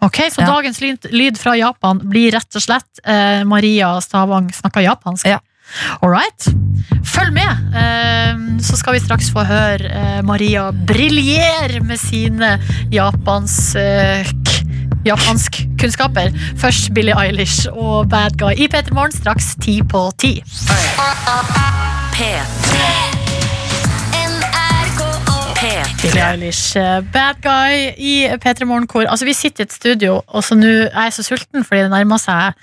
Ok, 0.00 0.16
Så 0.32 0.40
Ja. 0.40 0.46
dagens 0.46 0.80
lyd, 0.80 1.06
lyd 1.12 1.36
fra 1.38 1.54
Japan 1.56 2.00
blir 2.08 2.32
rett 2.32 2.56
og 2.56 2.62
slett 2.62 3.00
eh, 3.04 3.42
Maria 3.44 3.98
Stavang 4.00 4.50
snakker 4.52 4.80
japansk? 4.80 5.26
Ja. 5.28 5.40
All 6.02 6.10
right. 6.10 6.48
Følg 7.04 7.32
med, 7.32 7.74
eh, 7.76 8.40
så 8.64 8.76
skal 8.76 8.96
vi 8.96 9.00
straks 9.04 9.28
få 9.30 9.44
høre 9.46 9.86
eh, 9.86 10.22
Maria 10.22 10.70
briljere 10.72 11.80
med 11.84 12.00
sine 12.00 12.56
japansk 12.90 13.76
Japansk 15.04 15.62
kunnskaper. 15.80 16.28
Først 16.60 16.90
Billie 16.92 17.14
Eilish 17.16 17.68
og 17.72 18.10
Bad 18.10 18.36
Guy 18.36 18.52
i 18.52 18.68
P3 18.68 18.92
Morgen 18.92 19.12
straks 19.12 19.54
ti 19.56 19.80
på 19.80 20.10
ti. 20.20 20.34
Billie 26.00 26.22
Eilish, 26.24 26.76
eh, 26.80 27.02
Bad 27.12 27.42
Guy 27.44 27.90
i 28.00 28.12
P3 28.40 28.64
Morgenkor. 28.64 29.04
Altså, 29.04 29.26
vi 29.28 29.34
sitter 29.36 29.60
i 29.60 29.66
et 29.68 29.72
studio, 29.72 30.22
og 30.26 30.44
så 30.44 30.56
nå 30.56 30.70
er 30.86 31.10
jeg 31.10 31.12
så 31.18 31.24
sulten 31.26 31.66
fordi 31.66 31.82
det 31.84 31.90
nærmer 31.92 32.16
seg 32.22 32.54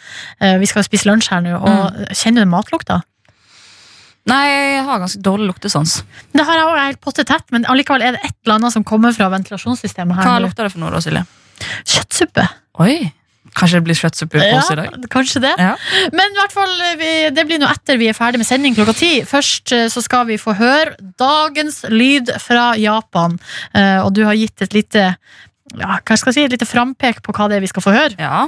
eh, 0.42 0.56
Vi 0.58 0.66
skal 0.66 0.86
spise 0.88 1.06
lunsj 1.06 1.30
her 1.36 1.44
nå, 1.46 1.60
og 1.60 2.16
kjenner 2.18 2.48
du 2.48 2.50
matlukta? 2.50 2.98
Nei, 4.28 4.42
jeg 4.50 4.82
har 4.90 5.04
ganske 5.04 5.22
dårlig 5.22 5.52
luktesans. 5.52 6.00
Det 6.34 6.48
har 6.48 6.58
jeg 6.58 6.66
også 6.66 6.88
helt 6.88 7.04
potte 7.06 7.28
tett, 7.30 7.46
men 7.54 7.70
allikevel 7.70 8.08
er 8.08 8.18
det 8.18 8.24
et 8.26 8.34
eller 8.42 8.58
annet 8.58 8.74
som 8.74 8.88
kommer 8.88 9.14
fra 9.14 9.30
ventilasjonssystemet 9.32 10.18
her 10.18 10.32
Hva 10.32 10.42
lukter 10.42 10.66
det 10.66 10.74
for 10.74 10.82
noe 10.82 10.96
da, 10.98 11.04
Silje? 11.06 11.22
Kjøttsuppe. 11.86 12.48
Oi, 12.82 12.98
Kanskje 13.58 13.80
det 13.80 13.88
blir 13.88 13.98
kjøttsuppe 13.98 14.42
på 14.42 14.58
oss 14.60 14.72
i 14.74 14.78
dag? 14.80 15.08
kanskje 15.14 15.42
det. 15.44 15.54
Men 16.14 16.36
i 16.36 16.40
hvert 16.40 16.54
fall, 16.56 16.74
eh, 16.86 16.96
vi, 17.00 17.12
det 17.34 17.48
blir 17.50 17.62
nå 17.62 17.70
etter 17.72 18.00
vi 18.00 18.12
er 18.12 18.18
ferdig 18.18 18.42
med 18.42 18.50
sending 18.50 18.78
klokka 18.78 18.96
ti. 18.98 19.12
Først 19.28 19.74
eh, 19.76 19.88
så 19.94 20.04
skal 20.06 20.28
vi 20.30 20.40
få 20.42 20.56
høre 20.60 20.96
dagens 21.20 21.84
lyd 21.90 22.32
fra 22.44 22.70
Japan. 22.80 23.40
Eh, 23.74 24.00
og 24.04 24.14
du 24.18 24.24
har 24.28 24.38
gitt 24.38 24.66
et 24.66 24.78
lite 24.78 25.10
ja, 25.76 25.98
hva 25.98 26.16
skal 26.16 26.32
jeg 26.32 26.38
si, 26.38 26.46
et 26.48 26.54
lite 26.56 26.70
frampek 26.70 27.20
på 27.26 27.34
hva 27.36 27.50
det 27.50 27.58
er 27.58 27.66
vi 27.66 27.72
skal 27.72 27.84
få 27.84 27.96
høre. 27.96 28.16
Ja, 28.22 28.46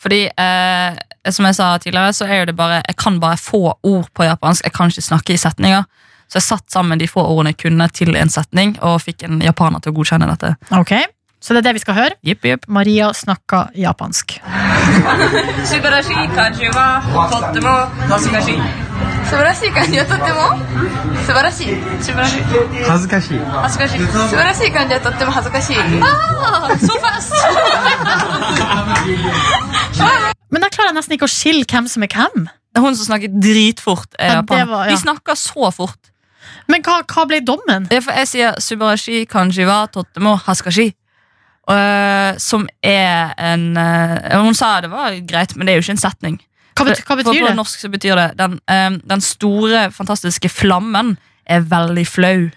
fordi 0.00 0.24
eh, 0.32 0.98
som 1.28 1.46
jeg 1.46 1.56
sa 1.58 1.74
tidligere, 1.78 2.12
så 2.16 2.24
er 2.24 2.46
det 2.48 2.56
bare 2.56 2.82
Jeg 2.86 2.96
kan 2.96 3.20
bare 3.20 3.36
få 3.36 3.74
ord 3.82 4.08
på 4.14 4.24
japansk. 4.24 4.64
Jeg 4.64 4.72
kan 4.72 4.88
ikke 4.88 5.04
snakke 5.04 5.36
i 5.36 5.40
setninger. 5.40 5.84
Så 6.30 6.38
jeg 6.38 6.46
satt 6.46 6.72
sammen 6.72 7.00
de 7.00 7.08
få 7.10 7.24
ordene 7.26 7.52
jeg 7.52 7.58
kunne 7.64 7.88
til 7.92 8.14
en 8.16 8.30
setning, 8.30 8.76
og 8.86 9.00
fikk 9.02 9.24
en 9.26 9.40
japaner 9.42 9.82
til 9.82 9.90
å 9.90 9.96
godkjenne 9.98 10.28
dette. 10.30 10.54
Ok, 10.78 10.94
så 11.40 11.54
det 11.56 11.62
er 11.62 11.70
det 11.70 11.74
vi 11.78 11.80
skal 11.80 11.96
høre. 11.96 12.14
Yep, 12.26 12.44
yep. 12.44 12.66
Maria 12.68 13.12
snakker 13.16 13.70
japansk. 13.76 14.36
Men 30.50 30.64
da 30.64 30.68
klarer 30.68 30.90
jeg 30.90 30.98
nesten 30.98 31.16
ikke 31.16 31.28
å 31.28 31.32
skille 31.32 31.64
hvem 31.64 31.88
som 31.88 32.04
er 32.04 32.12
hvem. 32.12 32.48
Det 32.50 32.78
er 32.78 32.84
hun 32.84 32.96
som 32.98 33.08
snakker 33.08 33.32
dritfort. 33.42 34.12
Eh, 34.18 34.34
ja, 34.34 34.42
var, 34.44 34.86
ja. 34.86 34.92
De 34.92 35.00
snakker 35.00 35.38
så 35.38 35.72
fort. 35.74 36.12
Men 36.70 36.84
hva, 36.86 37.00
hva 37.08 37.24
ble 37.30 37.40
dommen? 37.46 37.88
Jeg 37.90 38.28
sier 38.28 38.58
subarashi 38.62 39.24
kanjiwa 39.30 39.86
totemo 39.94 40.36
haskashi 40.46 40.90
eh, 41.68 42.38
som 42.40 42.66
er 42.82 43.34
en 43.38 43.66
uh, 43.76 44.44
Hun 44.44 44.56
sa 44.56 44.78
det 44.80 44.90
var 44.92 45.16
greit, 45.26 45.56
men 45.56 45.66
det 45.66 45.74
er 45.74 45.80
jo 45.80 45.84
ikke 45.84 45.96
en 45.98 46.04
setning. 46.04 46.38
Hva, 46.78 46.86
bet, 46.88 47.02
hva 47.04 47.18
For 47.18 47.34
det? 47.34 47.42
på 47.44 47.56
norsk 47.58 47.82
så 47.82 47.90
betyr 47.92 48.16
det 48.16 48.28
den, 48.38 48.56
um, 48.70 48.96
den 49.10 49.20
store, 49.24 49.90
fantastiske 49.92 50.48
flammen 50.48 51.16
er 51.44 51.66
veldig 51.68 52.06
flau. 52.08 52.48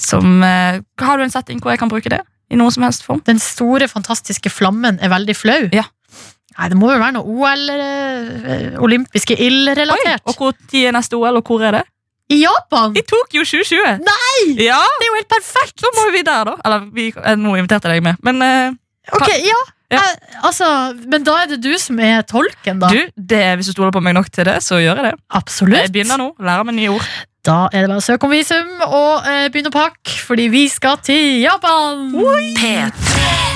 Som 0.00 0.42
uh, 0.42 0.80
Har 1.02 1.18
du 1.18 1.24
en 1.26 1.32
setting 1.32 1.62
hvor 1.62 1.74
jeg 1.74 1.82
kan 1.82 1.90
bruke 1.90 2.10
det? 2.10 2.22
I 2.50 2.58
noen 2.58 2.74
som 2.74 2.82
helst 2.86 3.06
form? 3.06 3.22
Den 3.26 3.38
store, 3.42 3.86
fantastiske 3.90 4.50
flammen 4.50 4.98
er 5.02 5.12
veldig 5.12 5.36
flau? 5.38 5.62
Ja. 5.74 5.86
Nei, 6.58 6.68
Det 6.72 6.78
må 6.78 6.90
jo 6.90 6.98
være 6.98 7.14
noe 7.14 7.38
OL, 7.38 7.62
olympiske 8.82 9.36
ild-relatert? 9.38 10.26
og 10.26 10.34
hvor 10.34 10.56
tid 10.70 10.88
er 10.90 10.96
neste 10.96 11.14
OL, 11.16 11.38
og 11.38 11.46
hvor 11.46 11.62
er 11.62 11.78
det? 11.78 11.84
I 12.30 12.38
Japan! 12.44 12.92
I 12.94 13.02
Tokyo 13.02 13.42
2020! 13.42 14.04
Nei! 14.06 14.54
Ja, 14.62 14.78
Det 15.00 15.06
er 15.06 15.10
jo 15.10 15.18
helt 15.18 15.32
perfekt! 15.32 15.80
Da 15.82 15.90
må 15.96 16.06
vi 16.14 16.22
der, 16.26 16.44
da. 16.52 16.54
Eller 16.64 16.86
vi, 16.94 17.08
eh, 17.16 17.36
nå 17.38 17.56
inviterte 17.58 17.90
jeg 17.90 17.98
deg 18.00 18.06
med. 18.06 18.20
Men 18.26 18.42
eh, 18.46 18.78
Ok, 19.16 19.26
ja. 19.42 19.58
Ja. 19.90 19.98
Jeg, 20.04 20.18
altså, 20.46 20.66
men 21.10 21.24
da 21.26 21.34
er 21.42 21.48
det 21.50 21.56
du 21.64 21.72
som 21.82 21.98
er 21.98 22.20
tolken, 22.22 22.78
da. 22.78 22.92
du, 22.94 23.08
det, 23.18 23.42
hvis 23.58 23.66
du 23.66 23.74
stoler 23.74 23.90
på 23.90 24.02
meg 24.06 24.14
nok 24.14 24.28
til 24.30 24.46
det, 24.46 24.60
så 24.62 24.78
gjør 24.78 25.00
jeg 25.02 25.08
det. 25.08 25.14
Absolutt. 25.34 25.80
Jeg 25.80 25.90
begynner 25.96 26.20
nå. 26.22 26.28
Lærer 26.38 26.68
meg 26.68 26.78
nye 26.78 26.92
ord. 26.94 27.08
Da 27.42 27.64
er 27.72 27.82
det 27.82 27.90
bare 27.90 27.98
å 27.98 28.04
søke 28.04 28.28
om 28.28 28.34
visum 28.36 28.70
og 28.86 29.26
eh, 29.26 29.48
begynne 29.50 29.72
å 29.72 29.74
pakke, 29.74 30.14
fordi 30.28 30.46
vi 30.52 30.68
skal 30.70 31.00
til 31.02 31.40
Japan! 31.42 32.12
P3. 32.60 33.49